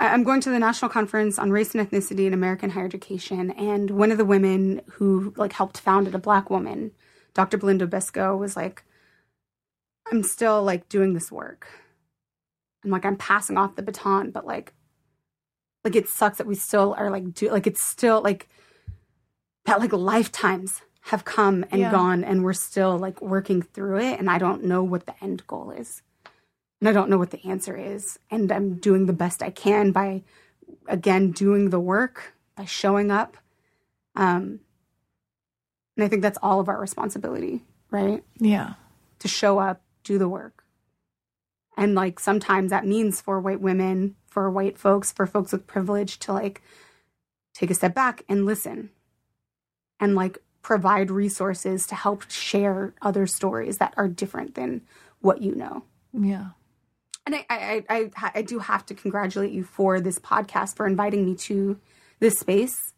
I'm 0.00 0.24
going 0.24 0.40
to 0.42 0.50
the 0.50 0.58
national 0.58 0.90
conference 0.90 1.38
on 1.38 1.50
race 1.50 1.74
and 1.74 1.88
ethnicity 1.88 2.26
in 2.26 2.34
American 2.34 2.70
higher 2.70 2.84
education, 2.84 3.50
and 3.52 3.90
one 3.90 4.10
of 4.10 4.18
the 4.18 4.24
women 4.24 4.80
who 4.92 5.32
like 5.36 5.52
helped 5.52 5.78
found 5.78 6.08
it, 6.08 6.14
a 6.14 6.18
black 6.18 6.50
woman, 6.50 6.90
Dr. 7.32 7.56
Belinda 7.56 7.86
Biscoe, 7.86 8.36
was 8.36 8.56
like, 8.56 8.84
"I'm 10.10 10.22
still 10.22 10.62
like 10.62 10.88
doing 10.88 11.14
this 11.14 11.30
work. 11.30 11.68
I'm 12.84 12.90
like 12.90 13.04
I'm 13.04 13.16
passing 13.16 13.56
off 13.56 13.76
the 13.76 13.82
baton, 13.82 14.30
but 14.30 14.44
like, 14.46 14.74
like 15.84 15.96
it 15.96 16.08
sucks 16.08 16.38
that 16.38 16.46
we 16.46 16.54
still 16.56 16.94
are 16.98 17.10
like 17.10 17.32
do 17.32 17.50
like 17.50 17.66
it's 17.66 17.82
still 17.82 18.20
like 18.20 18.48
that 19.64 19.80
like 19.80 19.92
lifetimes 19.92 20.82
have 21.02 21.24
come 21.24 21.64
and 21.70 21.80
Yeah. 21.82 21.90
gone, 21.90 22.24
and 22.24 22.42
we're 22.44 22.52
still 22.52 22.98
like 22.98 23.22
working 23.22 23.62
through 23.62 24.00
it, 24.00 24.18
and 24.18 24.28
I 24.28 24.38
don't 24.38 24.64
know 24.64 24.82
what 24.82 25.06
the 25.06 25.14
end 25.22 25.46
goal 25.46 25.70
is." 25.70 26.02
And 26.84 26.90
I 26.90 26.92
don't 26.92 27.08
know 27.08 27.16
what 27.16 27.30
the 27.30 27.42
answer 27.48 27.74
is. 27.74 28.18
And 28.30 28.52
I'm 28.52 28.74
doing 28.74 29.06
the 29.06 29.14
best 29.14 29.42
I 29.42 29.48
can 29.48 29.90
by, 29.90 30.22
again, 30.86 31.30
doing 31.30 31.70
the 31.70 31.80
work, 31.80 32.34
by 32.56 32.66
showing 32.66 33.10
up. 33.10 33.38
Um, 34.14 34.60
and 35.96 36.04
I 36.04 36.08
think 36.08 36.20
that's 36.20 36.36
all 36.42 36.60
of 36.60 36.68
our 36.68 36.78
responsibility, 36.78 37.62
right? 37.90 38.22
Yeah. 38.38 38.74
To 39.20 39.28
show 39.28 39.58
up, 39.58 39.80
do 40.02 40.18
the 40.18 40.28
work. 40.28 40.62
And 41.74 41.94
like 41.94 42.20
sometimes 42.20 42.68
that 42.68 42.84
means 42.84 43.18
for 43.18 43.40
white 43.40 43.62
women, 43.62 44.16
for 44.26 44.50
white 44.50 44.76
folks, 44.76 45.10
for 45.10 45.26
folks 45.26 45.52
with 45.52 45.66
privilege 45.66 46.18
to 46.18 46.34
like 46.34 46.60
take 47.54 47.70
a 47.70 47.74
step 47.74 47.94
back 47.94 48.24
and 48.28 48.44
listen 48.44 48.90
and 49.98 50.14
like 50.14 50.36
provide 50.60 51.10
resources 51.10 51.86
to 51.86 51.94
help 51.94 52.30
share 52.30 52.92
other 53.00 53.26
stories 53.26 53.78
that 53.78 53.94
are 53.96 54.06
different 54.06 54.54
than 54.54 54.82
what 55.20 55.40
you 55.40 55.54
know. 55.54 55.84
Yeah. 56.12 56.48
And 57.26 57.34
I, 57.34 57.46
I, 57.48 57.84
I, 57.88 58.30
I, 58.34 58.42
do 58.42 58.58
have 58.58 58.84
to 58.86 58.94
congratulate 58.94 59.50
you 59.50 59.64
for 59.64 59.98
this 59.98 60.18
podcast 60.18 60.76
for 60.76 60.86
inviting 60.86 61.24
me 61.24 61.34
to 61.36 61.78
this 62.20 62.38
space, 62.38 62.92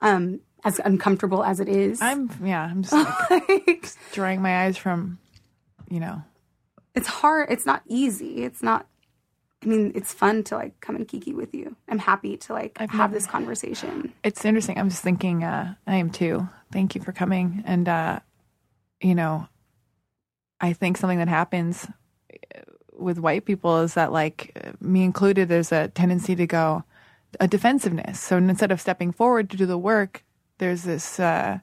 um, 0.00 0.40
as 0.64 0.80
uncomfortable 0.84 1.42
as 1.42 1.58
it 1.58 1.68
is. 1.68 2.00
I'm 2.00 2.30
yeah, 2.44 2.62
I'm 2.62 2.82
just 2.82 2.92
like 3.30 3.48
like, 3.48 3.92
drying 4.12 4.40
my 4.40 4.64
eyes 4.64 4.76
from 4.76 5.18
you 5.90 5.98
know. 5.98 6.22
it's 6.94 7.08
hard. 7.08 7.50
It's 7.50 7.66
not 7.66 7.82
easy. 7.88 8.44
It's 8.44 8.62
not. 8.62 8.86
I 9.64 9.66
mean, 9.66 9.92
it's 9.94 10.12
fun 10.12 10.42
to 10.44 10.56
like 10.56 10.80
come 10.80 10.96
and 10.96 11.06
kiki 11.06 11.34
with 11.34 11.52
you. 11.54 11.76
I'm 11.88 11.98
happy 11.98 12.36
to 12.36 12.52
like 12.52 12.76
I've 12.80 12.90
have 12.90 13.10
never- 13.10 13.14
this 13.14 13.26
conversation. 13.26 14.12
It's 14.22 14.44
interesting. 14.44 14.78
I'm 14.78 14.90
just 14.90 15.02
thinking 15.02 15.42
uh 15.42 15.74
I 15.88 15.96
am 15.96 16.10
too. 16.10 16.48
Thank 16.70 16.94
you 16.94 17.00
for 17.02 17.12
coming 17.12 17.62
and 17.66 17.88
uh 17.88 18.20
you 19.00 19.16
know 19.16 19.48
I 20.60 20.72
think 20.72 20.96
something 20.96 21.18
that 21.18 21.28
happens 21.28 21.88
with 22.98 23.18
white 23.18 23.44
people 23.44 23.80
is 23.80 23.94
that 23.94 24.12
like 24.12 24.74
me 24.80 25.02
included 25.02 25.48
there's 25.48 25.72
a 25.72 25.88
tendency 25.88 26.34
to 26.36 26.46
go 26.46 26.84
a 27.40 27.48
defensiveness. 27.48 28.20
So 28.20 28.36
instead 28.36 28.70
of 28.70 28.80
stepping 28.80 29.12
forward 29.12 29.50
to 29.50 29.56
do 29.56 29.66
the 29.66 29.78
work, 29.78 30.24
there's 30.58 30.82
this 30.82 31.18
uh 31.18 31.58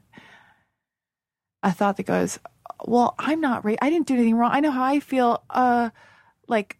a 1.61 1.71
thought 1.71 1.97
that 1.97 2.05
goes, 2.05 2.39
"Well, 2.85 3.15
I'm 3.19 3.41
not 3.41 3.65
right. 3.65 3.77
I 3.81 3.89
didn't 3.89 4.07
do 4.07 4.13
anything 4.15 4.35
wrong. 4.35 4.51
I 4.53 4.61
know 4.61 4.71
how 4.71 4.83
I 4.83 4.99
feel. 4.99 5.43
Uh 5.49 5.89
like 6.47 6.77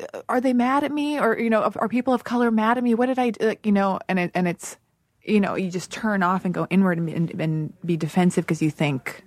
uh, 0.00 0.22
are 0.28 0.40
they 0.40 0.52
mad 0.52 0.84
at 0.84 0.92
me 0.92 1.18
or 1.18 1.38
you 1.38 1.50
know 1.50 1.62
are 1.62 1.88
people 1.88 2.12
of 2.12 2.24
color 2.24 2.50
mad 2.50 2.76
at 2.76 2.84
me 2.84 2.94
what 2.94 3.06
did 3.06 3.18
i 3.18 3.30
do 3.30 3.46
like, 3.46 3.64
you 3.64 3.72
know 3.72 3.98
and 4.08 4.18
it, 4.18 4.30
and 4.34 4.46
it's 4.46 4.76
you 5.22 5.40
know 5.40 5.54
you 5.54 5.70
just 5.70 5.90
turn 5.90 6.22
off 6.22 6.44
and 6.44 6.52
go 6.52 6.66
inward 6.68 6.98
and, 6.98 7.08
and, 7.08 7.40
and 7.40 7.72
be 7.84 7.96
defensive 7.96 8.44
because 8.44 8.60
you 8.60 8.70
think 8.70 9.22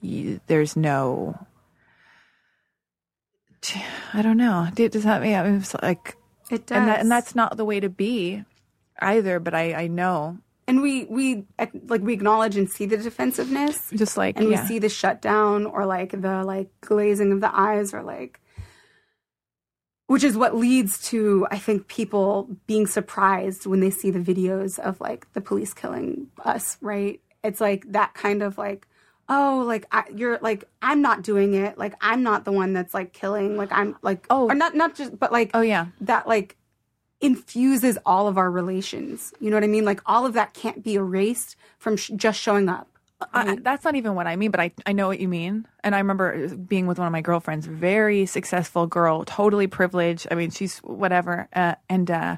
you, 0.00 0.40
there's 0.46 0.76
no 0.76 1.38
i 4.12 4.22
don't 4.22 4.36
know. 4.36 4.68
Does 4.74 5.04
that 5.04 5.24
yeah 5.24 5.44
it's 5.56 5.74
like 5.82 6.16
It 6.50 6.66
does, 6.66 6.76
and 6.76 6.88
that 6.88 7.00
and 7.00 7.10
that's 7.10 7.34
not 7.34 7.56
the 7.56 7.64
way 7.64 7.80
to 7.80 7.88
be 7.88 8.44
either 9.00 9.40
but 9.40 9.54
i 9.54 9.74
i 9.74 9.86
know. 9.86 10.38
And 10.66 10.82
we 10.82 11.04
we 11.04 11.44
like 11.86 12.02
we 12.02 12.12
acknowledge 12.12 12.56
and 12.56 12.68
see 12.68 12.84
the 12.84 12.98
defensiveness, 12.98 13.90
just 13.94 14.16
like 14.18 14.36
and 14.36 14.50
yeah. 14.50 14.62
we 14.62 14.68
see 14.68 14.78
the 14.78 14.90
shutdown 14.90 15.64
or 15.64 15.86
like 15.86 16.10
the 16.10 16.44
like 16.44 16.68
glazing 16.82 17.32
of 17.32 17.40
the 17.40 17.50
eyes 17.54 17.94
or 17.94 18.02
like 18.02 18.40
which 20.08 20.24
is 20.24 20.36
what 20.36 20.56
leads 20.56 20.98
to 21.10 21.46
i 21.50 21.58
think 21.58 21.86
people 21.86 22.48
being 22.66 22.86
surprised 22.86 23.66
when 23.66 23.80
they 23.80 23.90
see 23.90 24.10
the 24.10 24.18
videos 24.18 24.78
of 24.78 25.00
like 25.00 25.30
the 25.34 25.40
police 25.40 25.74
killing 25.74 26.28
us 26.44 26.78
right? 26.80 27.20
It's 27.44 27.60
like 27.60 27.84
that 27.92 28.14
kind 28.14 28.42
of 28.42 28.58
like 28.58 28.87
oh 29.28 29.64
like 29.66 29.86
I, 29.92 30.04
you're 30.14 30.38
like 30.40 30.64
i'm 30.82 31.02
not 31.02 31.22
doing 31.22 31.54
it 31.54 31.76
like 31.78 31.94
i'm 32.00 32.22
not 32.22 32.44
the 32.44 32.52
one 32.52 32.72
that's 32.72 32.94
like 32.94 33.12
killing 33.12 33.56
like 33.56 33.70
i'm 33.72 33.96
like 34.02 34.26
Oh. 34.30 34.48
or 34.48 34.54
not 34.54 34.74
not 34.74 34.94
just 34.94 35.18
but 35.18 35.32
like 35.32 35.50
oh 35.54 35.60
yeah 35.60 35.86
that 36.02 36.26
like 36.26 36.56
infuses 37.20 37.98
all 38.06 38.28
of 38.28 38.38
our 38.38 38.50
relations 38.50 39.32
you 39.40 39.50
know 39.50 39.56
what 39.56 39.64
i 39.64 39.68
mean 39.68 39.84
like 39.84 40.00
all 40.06 40.24
of 40.24 40.34
that 40.34 40.54
can't 40.54 40.82
be 40.84 40.94
erased 40.94 41.56
from 41.78 41.96
sh- 41.96 42.12
just 42.16 42.40
showing 42.40 42.68
up 42.68 42.88
I, 43.32 43.56
that's 43.56 43.84
not 43.84 43.96
even 43.96 44.14
what 44.14 44.28
I 44.28 44.36
mean, 44.36 44.52
but 44.52 44.60
I, 44.60 44.70
I 44.86 44.92
know 44.92 45.08
what 45.08 45.18
you 45.18 45.26
mean. 45.26 45.66
And 45.82 45.92
I 45.92 45.98
remember 45.98 46.54
being 46.56 46.86
with 46.86 46.98
one 46.98 47.06
of 47.08 47.10
my 47.12 47.20
girlfriends, 47.20 47.66
very 47.66 48.26
successful 48.26 48.86
girl, 48.86 49.24
totally 49.24 49.66
privileged. 49.66 50.28
I 50.30 50.36
mean, 50.36 50.50
she's 50.50 50.78
whatever. 50.78 51.48
Uh, 51.52 51.74
and 51.88 52.08
uh, 52.08 52.36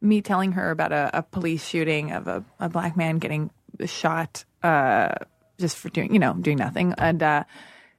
me 0.00 0.22
telling 0.22 0.52
her 0.52 0.70
about 0.70 0.92
a, 0.92 1.10
a 1.18 1.22
police 1.24 1.66
shooting 1.66 2.12
of 2.12 2.28
a, 2.28 2.44
a 2.60 2.68
black 2.68 2.96
man 2.96 3.18
getting 3.18 3.50
shot 3.86 4.44
uh, 4.62 5.14
just 5.60 5.76
for 5.76 5.88
doing, 5.88 6.12
you 6.12 6.18
know, 6.18 6.34
doing 6.34 6.58
nothing. 6.58 6.94
And 6.98 7.22
uh, 7.22 7.44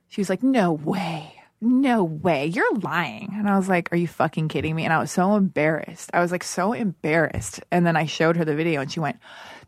she 0.09 0.21
was 0.21 0.29
like, 0.29 0.43
no 0.43 0.73
way. 0.73 1.35
No 1.63 2.03
way. 2.03 2.47
You're 2.47 2.73
lying. 2.79 3.33
And 3.35 3.47
I 3.47 3.55
was 3.55 3.69
like, 3.69 3.93
Are 3.93 3.95
you 3.95 4.07
fucking 4.07 4.47
kidding 4.47 4.75
me? 4.75 4.83
And 4.83 4.91
I 4.91 4.97
was 4.97 5.11
so 5.11 5.35
embarrassed. 5.35 6.09
I 6.11 6.19
was 6.19 6.31
like, 6.31 6.43
so 6.43 6.73
embarrassed. 6.73 7.61
And 7.69 7.85
then 7.85 7.95
I 7.95 8.07
showed 8.07 8.35
her 8.37 8.43
the 8.43 8.55
video 8.55 8.81
and 8.81 8.91
she 8.91 8.99
went, 8.99 9.19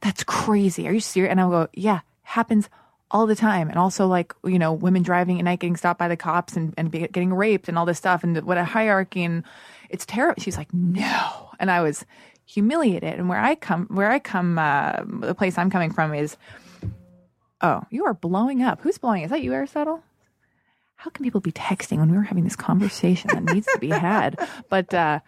That's 0.01 0.23
crazy. 0.23 0.87
Are 0.87 0.91
you 0.91 0.99
serious? 0.99 1.29
And 1.29 1.39
I 1.39 1.47
go, 1.47 1.67
Yeah, 1.73 1.99
happens 2.23 2.67
all 3.11 3.27
the 3.27 3.35
time. 3.35 3.69
And 3.69 3.77
also, 3.77 4.07
like, 4.07 4.33
you 4.43 4.57
know, 4.57 4.73
women 4.73 5.03
driving 5.03 5.37
at 5.37 5.45
night 5.45 5.59
getting 5.59 5.77
stopped 5.77 5.99
by 5.99 6.07
the 6.07 6.17
cops 6.17 6.57
and, 6.57 6.73
and 6.77 6.91
getting 6.91 7.31
raped 7.31 7.69
and 7.69 7.77
all 7.77 7.85
this 7.85 7.99
stuff 7.99 8.23
and 8.23 8.41
what 8.41 8.57
a 8.57 8.65
hierarchy. 8.65 9.23
And 9.23 9.43
it's 9.91 10.07
terrible. 10.07 10.41
She's 10.41 10.57
like, 10.57 10.73
No. 10.73 11.51
And 11.59 11.69
I 11.69 11.81
was 11.81 12.07
humiliated. 12.45 13.19
And 13.19 13.29
where 13.29 13.39
I 13.39 13.53
come, 13.53 13.85
where 13.85 14.09
I 14.09 14.17
come, 14.17 14.57
uh, 14.57 15.03
the 15.05 15.35
place 15.35 15.59
I'm 15.59 15.69
coming 15.69 15.91
from 15.91 16.15
is, 16.15 16.37
Oh, 17.63 17.81
you 17.89 18.05
are 18.05 18.13
blowing 18.13 18.61
up. 18.61 18.81
Who's 18.81 18.99
blowing? 18.99 19.23
Is 19.23 19.31
that 19.31 19.41
you, 19.41 19.53
Aristotle? 19.53 20.03
how 21.03 21.09
can 21.09 21.25
people 21.25 21.41
be 21.41 21.51
texting 21.51 21.97
when 21.97 22.09
we 22.09 22.15
were 22.15 22.23
having 22.23 22.45
this 22.45 22.55
conversation 22.55 23.29
that 23.33 23.53
needs 23.53 23.67
to 23.67 23.79
be 23.79 23.89
had? 23.89 24.39
But 24.69 24.93
uh, 24.93 25.19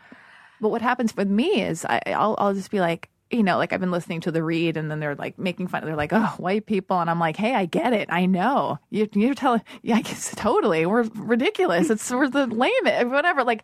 but 0.62 0.70
what 0.70 0.82
happens 0.82 1.16
with 1.16 1.28
me 1.28 1.62
is 1.62 1.86
I, 1.86 2.02
I'll 2.08 2.36
I'll 2.38 2.54
just 2.54 2.72
be 2.72 2.80
like, 2.80 3.10
you 3.30 3.44
know, 3.44 3.58
like 3.58 3.74
I've 3.74 3.82
been 3.82 3.92
listening 3.92 4.22
to 4.22 4.32
the 4.32 4.42
read, 4.42 4.78
and 4.78 4.90
then 4.90 5.00
they're 5.02 5.16
like 5.16 5.38
making 5.38 5.68
fun. 5.68 5.84
Of 5.84 5.88
they're 5.88 5.96
like, 5.98 6.14
oh, 6.14 6.34
white 6.38 6.66
people, 6.66 7.00
and 7.00 7.10
I'm 7.10 7.20
like, 7.20 7.36
hey, 7.36 7.54
I 7.54 7.66
get 7.66 7.94
it. 7.94 8.08
I 8.10 8.26
know 8.26 8.80
you, 8.90 9.10
you're 9.14 9.36
telling. 9.36 9.62
Yeah, 9.82 9.98
I 9.98 10.02
guess 10.02 10.34
totally. 10.38 10.86
We're 10.86 11.04
ridiculous. 11.16 11.90
It's 11.90 12.10
we're 12.10 12.30
the 12.30 12.48
lame, 12.48 13.10
whatever. 13.10 13.44
Like, 13.44 13.64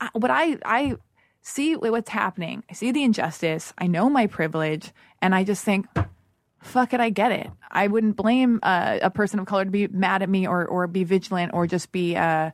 I, 0.00 0.10
what 0.12 0.30
I 0.30 0.58
I 0.64 0.96
see 1.40 1.74
what's 1.74 2.10
happening. 2.10 2.64
I 2.70 2.74
see 2.74 2.92
the 2.92 3.02
injustice. 3.02 3.72
I 3.78 3.86
know 3.86 4.10
my 4.10 4.26
privilege, 4.26 4.92
and 5.22 5.34
I 5.34 5.44
just 5.44 5.64
think 5.64 5.86
fuck 6.66 6.92
it, 6.92 7.00
I 7.00 7.10
get 7.10 7.32
it. 7.32 7.50
I 7.70 7.86
wouldn't 7.86 8.16
blame 8.16 8.60
uh, 8.62 8.98
a 9.02 9.10
person 9.10 9.38
of 9.38 9.46
color 9.46 9.64
to 9.64 9.70
be 9.70 9.86
mad 9.88 10.22
at 10.22 10.28
me 10.28 10.46
or 10.46 10.66
or 10.66 10.86
be 10.86 11.04
vigilant 11.04 11.52
or 11.54 11.66
just 11.66 11.92
be 11.92 12.16
uh, 12.16 12.50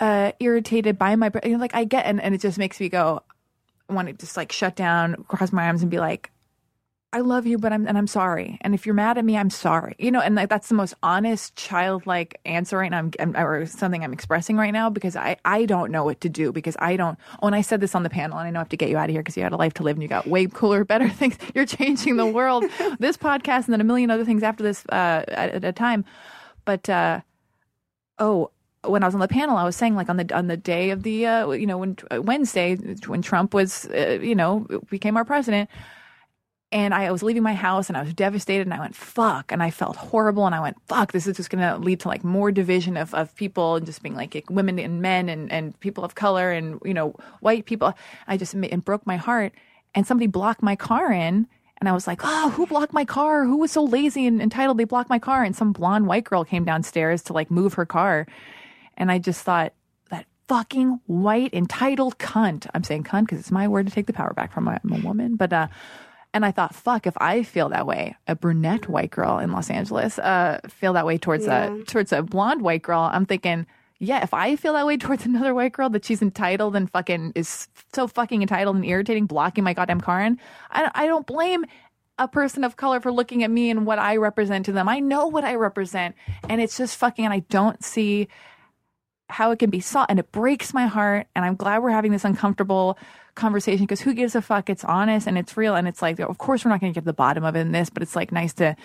uh, 0.00 0.32
irritated 0.40 0.98
by 0.98 1.16
my 1.16 1.30
you 1.44 1.52
know, 1.52 1.58
like 1.58 1.74
I 1.74 1.84
get 1.84 2.06
and, 2.06 2.20
and 2.20 2.34
it 2.34 2.40
just 2.40 2.58
makes 2.58 2.80
me 2.80 2.88
go 2.88 3.22
want 3.88 4.08
to 4.08 4.14
just 4.14 4.36
like 4.36 4.52
shut 4.52 4.76
down, 4.76 5.24
cross 5.28 5.52
my 5.52 5.66
arms 5.66 5.82
and 5.82 5.90
be 5.90 5.98
like, 5.98 6.30
I 7.12 7.20
love 7.20 7.46
you, 7.46 7.56
but 7.56 7.72
I'm 7.72 7.86
and 7.86 7.96
I'm 7.96 8.08
sorry. 8.08 8.58
And 8.62 8.74
if 8.74 8.84
you're 8.84 8.94
mad 8.94 9.16
at 9.16 9.24
me, 9.24 9.36
I'm 9.36 9.48
sorry. 9.48 9.94
You 9.98 10.10
know, 10.10 10.20
and 10.20 10.34
like 10.34 10.48
that's 10.48 10.68
the 10.68 10.74
most 10.74 10.92
honest, 11.02 11.54
childlike 11.54 12.38
answer 12.44 12.78
right 12.78 12.90
now. 12.90 12.98
I'm, 12.98 13.12
I'm 13.20 13.36
or 13.36 13.64
something 13.64 14.02
I'm 14.02 14.12
expressing 14.12 14.56
right 14.56 14.72
now 14.72 14.90
because 14.90 15.14
I 15.14 15.36
I 15.44 15.66
don't 15.66 15.92
know 15.92 16.04
what 16.04 16.20
to 16.22 16.28
do 16.28 16.52
because 16.52 16.76
I 16.80 16.96
don't. 16.96 17.16
Oh, 17.40 17.46
and 17.46 17.54
I 17.54 17.60
said 17.60 17.80
this 17.80 17.94
on 17.94 18.02
the 18.02 18.10
panel, 18.10 18.38
and 18.38 18.48
I 18.48 18.50
know 18.50 18.58
I 18.58 18.62
have 18.62 18.68
to 18.70 18.76
get 18.76 18.90
you 18.90 18.98
out 18.98 19.08
of 19.08 19.12
here 19.12 19.22
because 19.22 19.36
you 19.36 19.44
had 19.44 19.52
a 19.52 19.56
life 19.56 19.72
to 19.74 19.84
live 19.84 19.96
and 19.96 20.02
you 20.02 20.08
got 20.08 20.26
way 20.26 20.46
cooler, 20.46 20.84
better 20.94 21.08
things. 21.08 21.38
You're 21.54 21.64
changing 21.64 22.16
the 22.16 22.26
world. 22.26 22.64
this 22.98 23.16
podcast 23.16 23.64
and 23.64 23.72
then 23.72 23.80
a 23.80 23.84
million 23.84 24.10
other 24.10 24.24
things 24.24 24.42
after 24.42 24.64
this 24.64 24.84
uh, 24.90 25.24
at, 25.28 25.50
at 25.50 25.64
a 25.64 25.72
time. 25.72 26.04
But 26.64 26.88
uh, 26.90 27.20
oh, 28.18 28.50
when 28.84 29.04
I 29.04 29.06
was 29.06 29.14
on 29.14 29.20
the 29.20 29.28
panel, 29.28 29.56
I 29.56 29.64
was 29.64 29.76
saying 29.76 29.94
like 29.94 30.08
on 30.08 30.16
the 30.16 30.36
on 30.36 30.48
the 30.48 30.56
day 30.56 30.90
of 30.90 31.04
the 31.04 31.26
uh, 31.26 31.50
you 31.52 31.66
know 31.66 31.78
when 31.78 31.96
Wednesday 32.10 32.74
when 33.06 33.22
Trump 33.22 33.54
was 33.54 33.86
uh, 33.86 34.18
you 34.20 34.34
know 34.34 34.66
became 34.90 35.16
our 35.16 35.24
president 35.24 35.70
and 36.72 36.92
I 36.92 37.12
was 37.12 37.22
leaving 37.22 37.44
my 37.44 37.54
house 37.54 37.88
and 37.88 37.96
I 37.96 38.02
was 38.02 38.12
devastated 38.12 38.66
and 38.66 38.74
I 38.74 38.80
went, 38.80 38.96
fuck. 38.96 39.52
And 39.52 39.62
I 39.62 39.70
felt 39.70 39.96
horrible 39.96 40.46
and 40.46 40.54
I 40.54 40.60
went, 40.60 40.76
fuck, 40.88 41.12
this 41.12 41.26
is 41.26 41.36
just 41.36 41.48
going 41.48 41.62
to 41.62 41.78
lead 41.78 42.00
to 42.00 42.08
like 42.08 42.24
more 42.24 42.50
division 42.50 42.96
of, 42.96 43.14
of 43.14 43.34
people 43.36 43.76
and 43.76 43.86
just 43.86 44.02
being 44.02 44.16
like, 44.16 44.44
women 44.50 44.78
and 44.80 45.00
men 45.00 45.28
and, 45.28 45.50
and 45.52 45.78
people 45.78 46.04
of 46.04 46.16
color 46.16 46.50
and, 46.50 46.80
you 46.84 46.92
know, 46.92 47.14
white 47.40 47.66
people. 47.66 47.94
I 48.26 48.36
just, 48.36 48.54
it 48.54 48.84
broke 48.84 49.06
my 49.06 49.16
heart. 49.16 49.52
And 49.94 50.06
somebody 50.06 50.26
blocked 50.26 50.62
my 50.62 50.74
car 50.74 51.12
in. 51.12 51.46
And 51.78 51.88
I 51.88 51.92
was 51.92 52.06
like, 52.06 52.20
oh, 52.24 52.50
who 52.50 52.66
blocked 52.66 52.92
my 52.92 53.04
car? 53.04 53.44
Who 53.44 53.58
was 53.58 53.70
so 53.70 53.84
lazy 53.84 54.26
and 54.26 54.42
entitled 54.42 54.78
they 54.78 54.84
blocked 54.84 55.10
my 55.10 55.18
car? 55.18 55.44
And 55.44 55.54
some 55.54 55.72
blonde 55.72 56.06
white 56.06 56.24
girl 56.24 56.44
came 56.44 56.64
downstairs 56.64 57.22
to 57.24 57.32
like 57.32 57.50
move 57.50 57.74
her 57.74 57.86
car. 57.86 58.26
And 58.96 59.12
I 59.12 59.18
just 59.18 59.42
thought, 59.42 59.72
that 60.10 60.26
fucking 60.48 61.00
white 61.06 61.54
entitled 61.54 62.18
cunt. 62.18 62.66
I'm 62.74 62.82
saying 62.82 63.04
cunt 63.04 63.22
because 63.22 63.38
it's 63.38 63.52
my 63.52 63.68
word 63.68 63.86
to 63.86 63.92
take 63.92 64.06
the 64.06 64.12
power 64.12 64.32
back 64.34 64.52
from. 64.52 64.68
I'm 64.68 64.92
a 64.92 64.98
woman. 64.98 65.36
But, 65.36 65.52
uh, 65.52 65.68
and 66.36 66.44
I 66.44 66.50
thought, 66.50 66.74
fuck, 66.74 67.06
if 67.06 67.16
I 67.16 67.42
feel 67.42 67.70
that 67.70 67.86
way, 67.86 68.14
a 68.28 68.36
brunette 68.36 68.88
white 68.88 69.10
girl 69.10 69.38
in 69.38 69.52
Los 69.52 69.70
Angeles, 69.70 70.18
uh, 70.18 70.60
feel 70.68 70.92
that 70.92 71.06
way 71.06 71.16
towards 71.16 71.46
yeah. 71.46 71.72
a 71.72 71.84
towards 71.84 72.12
a 72.12 72.22
blonde 72.22 72.60
white 72.60 72.82
girl, 72.82 73.08
I'm 73.10 73.24
thinking, 73.24 73.66
yeah, 74.00 74.22
if 74.22 74.34
I 74.34 74.54
feel 74.56 74.74
that 74.74 74.86
way 74.86 74.98
towards 74.98 75.24
another 75.26 75.54
white 75.54 75.72
girl 75.72 75.88
that 75.88 76.04
she's 76.04 76.20
entitled 76.20 76.76
and 76.76 76.90
fucking 76.90 77.32
is 77.34 77.68
so 77.94 78.06
fucking 78.06 78.42
entitled 78.42 78.76
and 78.76 78.84
irritating, 78.84 79.24
blocking 79.24 79.64
my 79.64 79.72
goddamn 79.72 80.02
car 80.02 80.20
in, 80.20 80.38
I, 80.70 80.90
I 80.94 81.06
don't 81.06 81.26
blame 81.26 81.64
a 82.18 82.28
person 82.28 82.64
of 82.64 82.76
color 82.76 83.00
for 83.00 83.10
looking 83.10 83.42
at 83.42 83.50
me 83.50 83.70
and 83.70 83.86
what 83.86 83.98
I 83.98 84.18
represent 84.18 84.66
to 84.66 84.72
them. 84.72 84.90
I 84.90 85.00
know 85.00 85.28
what 85.28 85.44
I 85.44 85.54
represent, 85.54 86.16
and 86.50 86.60
it's 86.60 86.76
just 86.76 86.98
fucking, 86.98 87.24
and 87.24 87.32
I 87.32 87.40
don't 87.48 87.82
see 87.82 88.28
how 89.30 89.52
it 89.52 89.58
can 89.58 89.70
be 89.70 89.80
sought, 89.80 90.10
and 90.10 90.18
it 90.18 90.30
breaks 90.32 90.74
my 90.74 90.86
heart. 90.86 91.28
And 91.34 91.46
I'm 91.46 91.56
glad 91.56 91.82
we're 91.82 91.90
having 91.90 92.12
this 92.12 92.26
uncomfortable 92.26 92.98
conversation 93.36 93.84
because 93.84 94.00
who 94.00 94.14
gives 94.14 94.34
a 94.34 94.42
fuck? 94.42 94.68
It's 94.68 94.84
honest 94.84 95.26
and 95.26 95.38
it's 95.38 95.56
real. 95.56 95.76
And 95.76 95.86
it's 95.86 96.02
like, 96.02 96.18
of 96.18 96.38
course, 96.38 96.64
we're 96.64 96.70
not 96.70 96.80
going 96.80 96.92
to 96.92 96.94
get 96.94 97.02
to 97.02 97.06
the 97.06 97.12
bottom 97.12 97.44
of 97.44 97.54
it 97.54 97.60
in 97.60 97.72
this, 97.72 97.90
but 97.90 98.02
it's 98.02 98.16
like 98.16 98.32
nice 98.32 98.52
to. 98.54 98.76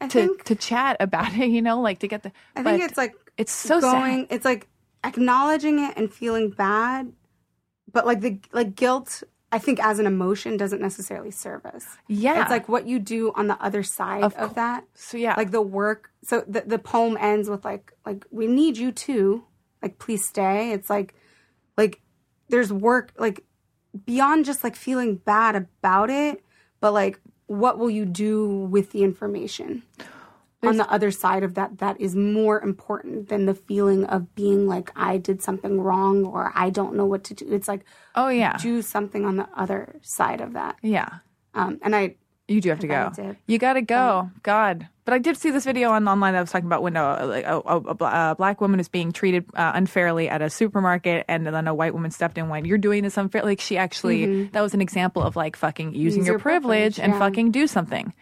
I 0.00 0.08
to, 0.08 0.20
think, 0.20 0.44
to 0.44 0.54
chat 0.54 0.96
about 0.98 1.34
it, 1.36 1.48
you 1.50 1.62
know, 1.62 1.80
like 1.80 2.00
to 2.00 2.08
get 2.08 2.22
the. 2.22 2.32
I 2.56 2.62
think 2.62 2.82
it's 2.82 2.96
like 2.96 3.14
it's 3.36 3.52
so 3.52 3.80
going. 3.80 4.22
Sad. 4.22 4.26
It's 4.30 4.44
like 4.44 4.66
acknowledging 5.04 5.78
it 5.78 5.94
and 5.96 6.12
feeling 6.12 6.50
bad, 6.50 7.12
but 7.92 8.06
like 8.06 8.20
the 8.20 8.40
like 8.52 8.74
guilt. 8.74 9.22
I 9.52 9.58
think 9.58 9.84
as 9.84 9.98
an 9.98 10.06
emotion 10.06 10.56
doesn't 10.56 10.80
necessarily 10.80 11.32
serve 11.32 11.66
us. 11.66 11.84
Yeah, 12.06 12.40
it's 12.40 12.50
like 12.50 12.68
what 12.68 12.86
you 12.86 13.00
do 13.00 13.32
on 13.34 13.48
the 13.48 13.60
other 13.60 13.82
side 13.82 14.22
of, 14.22 14.34
of 14.36 14.54
that. 14.54 14.84
So 14.94 15.16
yeah, 15.16 15.34
like 15.36 15.50
the 15.50 15.60
work. 15.60 16.10
So 16.22 16.44
the 16.46 16.62
the 16.62 16.78
poem 16.78 17.18
ends 17.20 17.50
with 17.50 17.64
like 17.64 17.92
like 18.06 18.24
we 18.30 18.46
need 18.46 18.78
you 18.78 18.92
to 18.92 19.44
like 19.82 19.98
please 19.98 20.24
stay. 20.24 20.70
It's 20.70 20.88
like 20.88 21.14
like 21.76 22.00
there's 22.48 22.72
work 22.72 23.12
like 23.18 23.44
beyond 24.04 24.44
just 24.44 24.64
like 24.64 24.76
feeling 24.76 25.16
bad 25.16 25.56
about 25.56 26.10
it, 26.10 26.44
but 26.80 26.92
like 26.92 27.20
what 27.46 27.78
will 27.78 27.90
you 27.90 28.04
do 28.04 28.48
with 28.48 28.92
the 28.92 29.02
information? 29.02 29.82
There's, 30.60 30.72
on 30.72 30.76
the 30.76 30.90
other 30.90 31.10
side 31.10 31.42
of 31.42 31.54
that 31.54 31.78
that 31.78 31.98
is 32.00 32.14
more 32.14 32.60
important 32.60 33.28
than 33.30 33.46
the 33.46 33.54
feeling 33.54 34.04
of 34.04 34.34
being 34.34 34.66
like 34.66 34.92
I 34.94 35.16
did 35.16 35.42
something 35.42 35.80
wrong 35.80 36.24
or 36.26 36.52
I 36.54 36.68
don't 36.68 36.94
know 36.94 37.06
what 37.06 37.24
to 37.24 37.34
do. 37.34 37.50
It's 37.50 37.66
like 37.66 37.84
oh 38.14 38.28
yeah, 38.28 38.58
do 38.58 38.82
something 38.82 39.24
on 39.24 39.36
the 39.36 39.48
other 39.56 39.96
side 40.02 40.40
of 40.40 40.52
that. 40.52 40.76
Yeah. 40.82 41.08
Um, 41.54 41.78
and 41.82 41.96
I 41.96 42.16
you 42.46 42.60
do 42.60 42.68
have 42.68 42.80
to 42.80 42.86
go. 42.86 43.12
You 43.46 43.58
got 43.58 43.74
to 43.74 43.82
go. 43.82 44.18
Um, 44.18 44.34
God. 44.42 44.88
But 45.10 45.16
I 45.16 45.18
did 45.18 45.36
see 45.38 45.50
this 45.50 45.64
video 45.64 45.90
on 45.90 46.06
online 46.06 46.34
that 46.34 46.40
was 46.40 46.52
talking 46.52 46.68
about 46.68 46.84
when 46.84 46.96
a, 46.96 47.02
a, 47.02 47.58
a, 47.58 48.30
a 48.30 48.34
black 48.36 48.60
woman 48.60 48.78
is 48.78 48.88
being 48.88 49.10
treated 49.10 49.44
uh, 49.56 49.72
unfairly 49.74 50.28
at 50.28 50.40
a 50.40 50.48
supermarket, 50.48 51.24
and 51.26 51.44
then 51.44 51.66
a 51.66 51.74
white 51.74 51.94
woman 51.94 52.12
stepped 52.12 52.38
in 52.38 52.42
and 52.42 52.50
went, 52.52 52.66
"You're 52.66 52.78
doing 52.78 53.02
this 53.02 53.16
unfairly." 53.16 53.50
Like 53.50 53.60
she 53.60 53.76
actually, 53.76 54.20
mm-hmm. 54.24 54.52
that 54.52 54.60
was 54.60 54.72
an 54.72 54.80
example 54.80 55.20
of 55.24 55.34
like 55.34 55.56
fucking 55.56 55.96
using 55.96 56.20
Use 56.20 56.26
your, 56.28 56.34
your, 56.34 56.38
privilege, 56.38 56.94
privilege 56.94 57.00
and 57.00 57.14
yeah. 57.14 57.18
fucking 57.18 57.50
do 57.50 57.66
something 57.66 58.14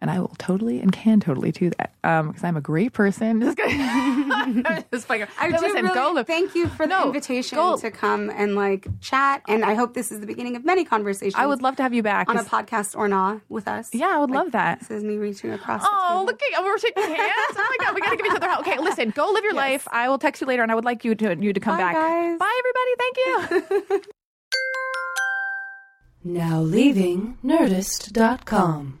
and 0.00 0.10
I 0.10 0.20
will 0.20 0.34
totally 0.38 0.80
and 0.80 0.92
can 0.92 1.20
totally 1.20 1.50
do 1.50 1.70
that 1.70 1.92
because 2.02 2.42
um, 2.44 2.48
I'm 2.48 2.56
a 2.56 2.60
great 2.60 2.92
person. 2.92 3.40
Just 3.42 3.56
kidding. 3.56 4.64
just 4.92 5.10
like, 5.10 5.28
I 5.38 5.48
no, 5.48 5.58
do 5.58 5.66
listen, 5.66 5.82
really 5.84 5.94
go 5.94 6.22
thank 6.22 6.54
you 6.54 6.68
for 6.68 6.86
the 6.86 6.90
no, 6.90 7.06
invitation 7.06 7.56
go. 7.56 7.76
to 7.76 7.90
come 7.90 8.30
and 8.30 8.54
like 8.54 8.86
chat, 9.00 9.42
and 9.48 9.64
I 9.64 9.74
hope 9.74 9.94
this 9.94 10.10
is 10.10 10.20
the 10.20 10.26
beginning 10.26 10.56
of 10.56 10.64
many 10.64 10.84
conversations. 10.84 11.34
I 11.36 11.46
would 11.46 11.60
love 11.60 11.76
to 11.76 11.82
have 11.82 11.92
you 11.92 12.02
back 12.02 12.28
on 12.28 12.36
a 12.36 12.44
podcast 12.44 12.96
or 12.96 13.08
not 13.08 13.40
with 13.48 13.68
us. 13.68 13.94
Yeah, 13.94 14.08
I 14.08 14.18
would 14.18 14.30
like, 14.30 14.38
love 14.38 14.52
that. 14.52 14.80
This 14.80 14.90
is 14.90 15.04
me 15.04 15.16
reaching 15.16 15.50
across. 15.50 15.82
The 15.82 15.88
Oh, 15.90 16.24
look 16.26 16.40
at 16.42 16.62
we're 16.62 16.78
shaking 16.78 17.02
hands. 17.02 17.20
Oh 17.56 17.76
my 17.78 17.84
god, 17.84 17.94
we 17.94 18.00
got 18.00 18.10
to 18.10 18.16
give 18.16 18.26
each 18.26 18.32
other. 18.32 18.46
Help. 18.48 18.60
Okay, 18.60 18.78
listen, 18.78 19.10
go 19.10 19.30
live 19.32 19.44
your 19.44 19.52
yes. 19.54 19.56
life. 19.56 19.88
I 19.90 20.08
will 20.08 20.18
text 20.18 20.40
you 20.40 20.46
later, 20.46 20.62
and 20.62 20.72
I 20.72 20.74
would 20.74 20.84
like 20.84 21.04
you 21.04 21.14
to 21.14 21.36
you 21.36 21.52
to 21.52 21.60
come 21.60 21.76
Bye, 21.76 21.82
back. 21.82 21.94
Guys. 21.94 22.38
Bye, 22.38 22.60
everybody. 22.60 22.94
Thank 22.98 24.00
you. 24.00 24.02
now 26.24 26.60
leaving 26.60 27.38
Nerdist.com. 27.44 29.00